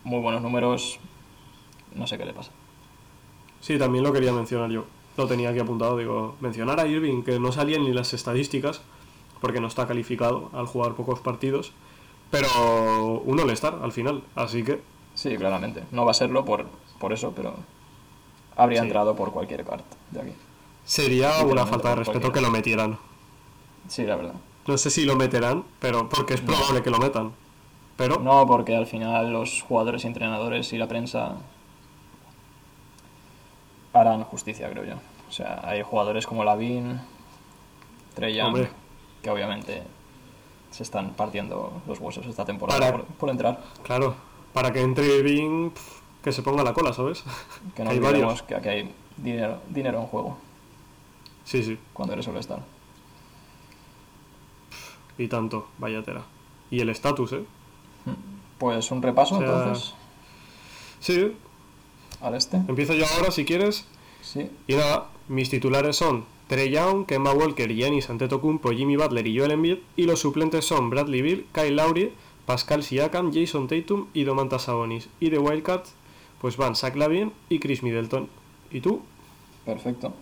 muy 0.04 0.20
buenos 0.20 0.42
números. 0.42 0.98
No 1.94 2.06
sé 2.06 2.16
qué 2.18 2.24
le 2.24 2.32
pasa. 2.32 2.50
sí, 3.60 3.78
también 3.78 4.04
lo 4.04 4.12
quería 4.12 4.32
mencionar 4.32 4.70
yo. 4.70 4.84
Lo 5.16 5.26
tenía 5.28 5.50
aquí 5.50 5.60
apuntado, 5.60 5.96
digo, 5.96 6.36
mencionar 6.40 6.80
a 6.80 6.86
Irving, 6.86 7.22
que 7.22 7.38
no 7.38 7.52
salían 7.52 7.84
ni 7.84 7.92
las 7.92 8.12
estadísticas, 8.14 8.82
porque 9.40 9.60
no 9.60 9.68
está 9.68 9.86
calificado 9.86 10.50
al 10.52 10.66
jugar 10.66 10.94
pocos 10.94 11.20
partidos, 11.20 11.72
pero 12.30 13.22
un 13.24 13.38
All-Star 13.38 13.78
al 13.80 13.92
final, 13.92 14.24
así 14.34 14.64
que 14.64 14.80
Sí, 15.14 15.36
claramente. 15.36 15.84
No 15.92 16.04
va 16.04 16.10
a 16.10 16.14
serlo 16.14 16.44
por, 16.44 16.66
por 17.04 17.12
eso, 17.12 17.32
pero 17.36 17.54
habría 18.56 18.80
Sí. 18.80 18.86
entrado 18.86 19.14
por 19.14 19.30
cualquier 19.30 19.62
carta 19.62 19.84
de 20.10 20.20
aquí. 20.22 20.32
sería 20.86 21.42
una 21.44 21.66
falta 21.66 21.90
de 21.90 21.96
respeto 21.96 22.20
cualquiera. 22.20 22.32
que 22.34 22.40
lo 22.40 22.50
metieran. 22.50 22.98
Sí, 23.88 24.04
la 24.04 24.16
verdad. 24.16 24.34
No 24.66 24.78
sé 24.78 24.88
si 24.90 25.04
lo 25.04 25.16
meterán, 25.16 25.64
pero 25.80 26.08
porque 26.08 26.32
es 26.34 26.40
No. 26.42 26.46
probable 26.54 26.82
que 26.82 26.88
lo 26.90 26.98
metan. 26.98 27.32
Pero 27.98 28.18
No, 28.20 28.46
porque 28.46 28.74
al 28.74 28.86
final 28.86 29.32
los 29.32 29.62
jugadores 29.68 30.04
y 30.04 30.06
entrenadores 30.06 30.72
y 30.72 30.78
la 30.78 30.88
prensa 30.88 31.36
harán 33.92 34.24
justicia, 34.24 34.70
creo 34.70 34.84
yo. 34.84 34.94
O 35.28 35.32
sea, 35.32 35.60
hay 35.62 35.82
jugadores 35.82 36.26
como 36.26 36.42
Lavin, 36.44 37.00
Trey 38.14 38.34
Young, 38.36 38.46
Hombre. 38.48 38.70
que 39.22 39.30
obviamente 39.30 39.82
se 40.70 40.82
están 40.82 41.10
partiendo 41.14 41.82
los 41.86 42.00
huesos 42.00 42.26
esta 42.26 42.44
temporada 42.44 42.80
Para- 42.80 42.92
por, 42.92 43.04
por 43.06 43.30
entrar. 43.30 43.60
claro, 43.82 44.14
para 44.52 44.72
que 44.72 44.80
entre 44.80 45.06
Irving, 45.18 45.70
que 46.24 46.32
se 46.32 46.42
ponga 46.42 46.64
la 46.64 46.74
cola, 46.74 46.92
¿sabes? 46.92 47.22
Que 47.76 47.84
no 47.84 47.90
hay 47.92 48.00
varios. 48.00 48.42
que 48.42 48.56
aquí 48.56 48.68
hay 48.68 48.94
dinero, 49.16 49.60
dinero 49.68 50.00
en 50.00 50.06
juego 50.06 50.36
Sí, 51.44 51.62
sí, 51.62 51.78
cuando 51.92 52.14
eres 52.14 52.26
estar 52.26 52.60
y 55.18 55.28
tanto, 55.28 55.68
vaya 55.78 56.02
tela. 56.02 56.22
Y 56.70 56.80
el 56.80 56.88
estatus, 56.88 57.32
¿eh? 57.34 57.44
Pues 58.58 58.90
un 58.90 59.02
repaso 59.02 59.36
O 59.36 59.38
sea, 59.38 59.46
entonces. 59.46 59.94
Sí, 61.00 61.32
al 62.20 62.34
este. 62.34 62.56
Empiezo 62.56 62.94
yo 62.94 63.04
ahora 63.14 63.30
si 63.30 63.44
quieres. 63.44 63.86
Sí. 64.22 64.50
Y 64.66 64.74
nada, 64.74 65.08
mis 65.28 65.50
titulares 65.50 65.96
son 65.96 66.24
Trey 66.48 66.70
Young, 66.70 67.06
Kemba 67.06 67.32
Walker, 67.32 67.72
Giannis 67.72 68.10
Antetokounmpo, 68.10 68.70
Jimmy 68.70 68.96
Butler 68.96 69.26
y 69.26 69.38
Joel 69.38 69.52
Embiid. 69.52 69.78
Y 69.96 70.04
los 70.04 70.20
suplentes 70.20 70.64
son 70.64 70.90
Bradley 70.90 71.22
Bill, 71.22 71.46
Kyle 71.52 71.76
Lowry, 71.76 72.12
Pascal 72.46 72.82
Siakam, 72.82 73.32
Jason 73.32 73.68
Tatum 73.68 74.08
y 74.14 74.24
Domantas 74.24 74.62
Sabonis. 74.62 75.08
Y 75.20 75.30
de 75.30 75.38
Wildcard, 75.38 75.84
pues 76.44 76.58
van 76.58 76.76
Zach 76.76 76.94
Lavin 76.94 77.32
y 77.48 77.58
Chris 77.58 77.82
Middleton. 77.82 78.28
¿Y 78.70 78.82
tú? 78.82 79.00
Perfecto. 79.64 80.12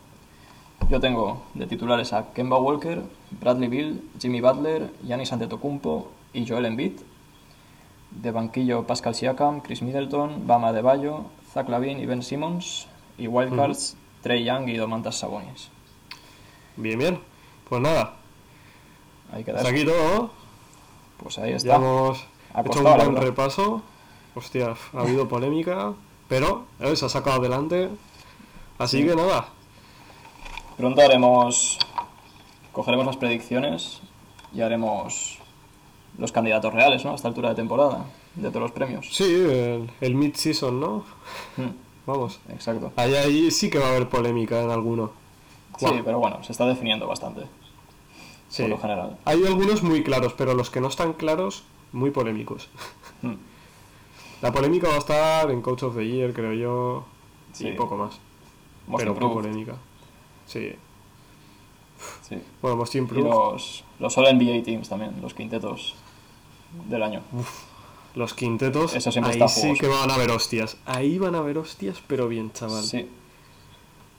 Yo 0.88 1.00
tengo 1.00 1.42
de 1.54 1.66
titulares 1.66 2.12
a 2.12 2.32
Kemba 2.32 2.58
Walker, 2.60 3.02
Bradley 3.40 3.66
Bill, 3.68 4.08
Jimmy 4.20 4.40
Butler, 4.40 4.92
Giannis 5.04 5.32
Antetokounmpo 5.32 6.12
y 6.32 6.46
Joel 6.46 6.66
Embiid. 6.66 6.92
De 8.12 8.30
banquillo 8.30 8.86
Pascal 8.86 9.16
Siakam, 9.16 9.62
Chris 9.62 9.82
Middleton, 9.82 10.46
Bama 10.46 10.72
de 10.72 10.82
Bayo, 10.82 11.24
Zach 11.52 11.68
Lavin 11.68 11.98
y 11.98 12.06
Ben 12.06 12.22
Simmons. 12.22 12.86
Y 13.18 13.26
wildcards 13.26 13.96
Trey 14.22 14.44
Young 14.44 14.68
y 14.68 14.76
Domantas 14.76 15.16
Sabonis. 15.18 15.70
Bien, 16.76 17.00
bien. 17.00 17.18
Pues 17.68 17.82
nada, 17.82 18.14
Ahí 19.32 19.42
queda. 19.42 19.58
eso. 19.58 19.68
aquí 19.68 19.84
todo. 19.84 20.30
Pues 21.16 21.36
ahí 21.38 21.50
Ya 21.50 21.56
está. 21.56 21.74
hemos 21.74 22.24
Ha 22.54 22.60
hecho 22.60 22.78
un 22.78 22.84
buen 22.84 23.16
repaso. 23.16 23.82
Hostia, 24.36 24.76
ha 24.94 25.00
habido 25.00 25.26
polémica, 25.28 25.94
pero 26.32 26.64
eh, 26.80 26.96
se 26.96 27.04
ha 27.04 27.08
sacado 27.10 27.40
adelante. 27.40 27.90
Así 28.78 29.02
Sí. 29.02 29.06
que 29.06 29.14
nada, 29.14 29.48
Pronto 30.78 31.02
haremos. 31.02 31.78
Cogeremos 32.72 33.04
las 33.04 33.18
predicciones 33.18 34.00
y 34.54 34.62
haremos 34.62 35.38
los 36.16 36.32
candidatos 36.32 36.72
reales, 36.72 37.04
¿no? 37.04 37.12
A 37.12 37.14
esta 37.16 37.28
altura 37.28 37.50
de 37.50 37.54
temporada, 37.56 38.06
de 38.34 38.48
todos 38.48 38.62
los 38.62 38.72
premios. 38.72 39.06
sí, 39.12 39.24
el, 39.24 39.90
el 40.00 40.14
mid-season, 40.14 40.80
¿no? 40.80 41.04
Mm, 41.58 41.68
Vamos. 42.06 42.40
exacto. 42.48 42.92
Ahí, 42.96 43.14
ahí 43.14 43.50
sí 43.50 43.68
que 43.68 43.78
va 43.78 43.88
a 43.88 43.90
haber 43.90 44.08
polémica 44.08 44.62
en 44.62 44.70
alguno. 44.70 45.10
Sí, 45.78 45.86
pero 46.02 46.18
bueno, 46.18 46.42
se 46.42 46.52
está 46.52 46.64
definiendo 46.66 47.06
bastante. 47.06 47.42
Sí. 48.48 48.62
Por 48.62 48.70
lo 48.70 48.78
general. 48.78 49.18
Hay 49.26 49.44
algunos 49.46 49.82
muy 49.82 50.02
claros, 50.02 50.32
pero 50.32 50.54
los 50.54 50.70
que 50.70 50.80
no 50.80 50.88
están 50.88 51.12
claros, 51.12 51.64
muy 51.92 52.10
polémicos. 52.10 52.70
Mm, 53.20 53.34
La 54.42 54.52
polémica 54.52 54.88
va 54.88 54.96
a 54.96 54.98
estar 54.98 55.50
en 55.50 55.62
Coach 55.62 55.84
of 55.84 55.96
the 55.96 56.06
Year, 56.06 56.32
creo 56.32 56.52
yo, 56.52 57.04
Sí. 57.52 57.68
y 57.68 57.72
poco 57.72 57.96
más. 57.96 58.18
Most 58.88 58.98
pero 59.00 59.12
Improved, 59.12 59.34
polémica. 59.34 59.76
Sí. 60.46 60.72
sí. 62.28 62.36
Bueno, 62.60 62.76
Most 62.76 62.94
Y 62.94 62.98
Improved. 62.98 63.30
los, 63.30 63.84
los 64.00 64.18
All 64.18 64.36
NBA 64.36 64.62
Teams 64.64 64.88
también, 64.88 65.20
los 65.22 65.32
quintetos 65.34 65.94
del 66.88 67.02
año. 67.02 67.22
Los 68.14 68.34
quintetos, 68.34 68.94
Eso 68.94 69.10
siempre 69.12 69.32
ahí 69.32 69.38
está 69.40 69.48
sí 69.48 69.74
que 69.74 69.86
van 69.86 70.10
a 70.10 70.14
haber 70.14 70.30
hostias. 70.32 70.76
Ahí 70.86 71.18
van 71.18 71.34
a 71.34 71.38
haber 71.38 71.56
hostias, 71.58 72.02
pero 72.06 72.28
bien, 72.28 72.52
chaval. 72.52 72.82
Sí, 72.82 73.08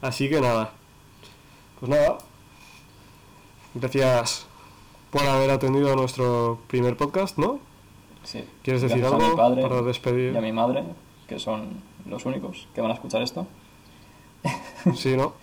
Así 0.01 0.29
que 0.29 0.41
nada. 0.41 0.71
Pues 1.79 1.89
nada. 1.89 2.17
Gracias 3.75 4.45
por 5.11 5.23
haber 5.23 5.51
atendido 5.51 5.91
a 5.91 5.95
nuestro 5.95 6.59
primer 6.67 6.95
podcast, 6.97 7.37
¿no? 7.37 7.59
Sí. 8.23 8.43
¿Quieres 8.63 8.81
decir 8.81 8.99
Gracias 8.99 9.13
a 9.21 9.25
algo 9.25 9.29
mi 9.29 9.35
padre 9.37 9.61
para 9.61 9.81
despedir? 9.81 10.33
Y 10.33 10.37
a 10.37 10.41
mi 10.41 10.51
madre, 10.51 10.83
que 11.27 11.39
son 11.39 11.81
los 12.07 12.25
únicos 12.25 12.67
que 12.73 12.81
van 12.81 12.91
a 12.91 12.93
escuchar 12.95 13.21
esto. 13.21 13.45
Sí, 14.95 15.15
¿no? 15.15 15.33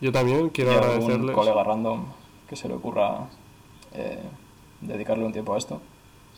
Yo 0.00 0.10
también 0.12 0.48
quiero 0.50 0.70
y 0.72 0.74
a 0.74 0.78
algún 0.78 0.92
agradecerles. 0.94 1.34
colega 1.34 1.62
random 1.64 2.04
que 2.48 2.56
se 2.56 2.68
le 2.68 2.74
ocurra 2.74 3.28
eh, 3.92 4.22
dedicarle 4.80 5.24
un 5.24 5.32
tiempo 5.32 5.54
a 5.54 5.58
esto. 5.58 5.80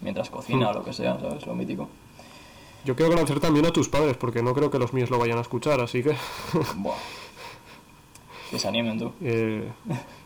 Mientras 0.00 0.30
cocina 0.30 0.70
o 0.70 0.72
lo 0.72 0.82
que 0.82 0.92
sea, 0.92 1.20
¿sabes? 1.20 1.46
Lo 1.46 1.54
mítico. 1.54 1.88
Yo 2.84 2.96
quiero 2.96 3.12
agradecer 3.12 3.38
también 3.38 3.66
a 3.66 3.70
tus 3.70 3.88
padres, 3.88 4.16
porque 4.16 4.42
no 4.42 4.54
creo 4.54 4.70
que 4.70 4.78
los 4.78 4.92
míos 4.94 5.10
lo 5.10 5.18
vayan 5.18 5.36
a 5.38 5.42
escuchar, 5.42 5.78
así 5.80 6.02
que. 6.02 6.16
Buah. 6.76 6.96
Que 8.50 8.58
se 8.58 8.66
animen 8.66 8.98
tú. 8.98 9.12
eh, 9.20 9.70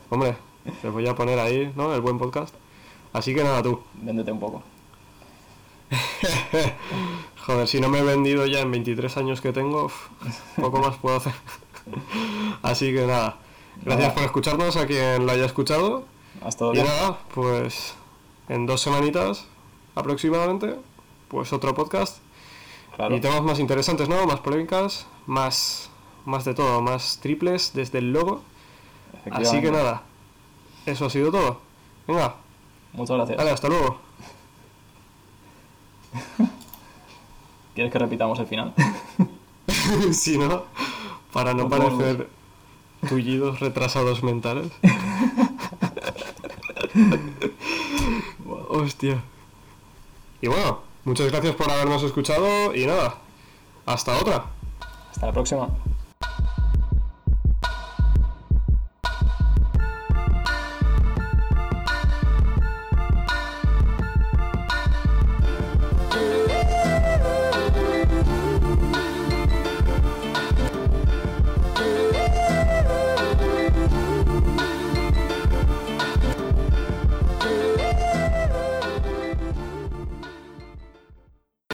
hombre, 0.09 0.37
les 0.83 0.93
voy 0.93 1.07
a 1.09 1.15
poner 1.15 1.39
ahí, 1.41 1.71
¿no? 1.77 1.93
El 1.93 2.01
buen 2.01 2.17
podcast. 2.17 2.55
Así 3.13 3.35
que 3.35 3.43
nada, 3.45 3.63
tú. 3.63 3.81
Véndete 4.01 4.31
un 4.33 4.41
poco. 4.41 4.63
Joder, 7.47 7.69
si 7.69 7.81
no 7.81 7.89
me 7.89 7.99
he 7.99 8.03
vendido 8.03 8.47
ya 8.47 8.61
en 8.61 8.71
23 8.71 9.17
años 9.19 9.41
que 9.41 9.53
tengo, 9.53 9.91
poco 10.57 10.79
más 10.81 10.97
puedo 10.97 11.17
hacer. 11.17 11.35
Así 12.63 12.93
que 12.93 13.07
nada, 13.07 13.37
gracias 13.83 14.13
por 14.13 14.23
escucharnos 14.23 14.77
a 14.77 14.87
quien 14.87 15.27
lo 15.27 15.33
haya 15.33 15.45
escuchado. 15.45 16.05
¿Has 16.43 16.57
todo 16.57 16.75
Y 16.75 16.79
nada, 16.79 17.19
pues 17.35 17.95
en 18.49 18.67
dos 18.67 18.81
semanitas 18.81 19.47
aproximadamente, 19.95 20.77
pues 21.29 21.53
otro 21.53 21.75
podcast. 21.75 22.19
Claro. 22.97 23.17
Y 23.17 23.21
temas 23.21 23.43
más 23.43 23.59
interesantes, 23.59 24.09
¿no? 24.09 24.25
Más 24.27 24.41
polémicas, 24.41 25.07
más, 25.27 25.91
más 26.25 26.45
de 26.45 26.55
todo, 26.55 26.81
más 26.81 27.19
triples 27.21 27.73
desde 27.75 27.99
el 27.99 28.13
logo. 28.13 28.43
Así 29.31 29.61
que 29.61 29.71
nada, 29.71 30.03
eso 30.87 31.07
ha 31.07 31.11
sido 31.11 31.31
todo. 31.31 31.61
Venga, 32.07 32.37
Muchas 32.93 33.17
gracias. 33.17 33.39
vale, 33.39 33.51
hasta 33.51 33.69
luego. 33.69 34.04
¿Quieres 37.75 37.93
que 37.93 37.99
repitamos 37.99 38.39
el 38.39 38.47
final? 38.47 38.73
si 40.13 40.39
no, 40.39 40.65
para 41.33 41.55
no 41.55 41.69
parecer 41.69 42.29
tullidos 43.09 43.61
retrasados 43.61 44.23
mentales. 44.23 44.71
Hostia. 48.69 49.23
Y 50.41 50.49
bueno, 50.49 50.81
muchas 51.05 51.31
gracias 51.31 51.55
por 51.55 51.71
habernos 51.71 52.03
escuchado 52.03 52.75
y 52.75 52.87
nada, 52.87 53.17
hasta 53.87 54.19
otra. 54.19 54.47
Hasta 55.11 55.27
la 55.27 55.33
próxima. 55.33 55.69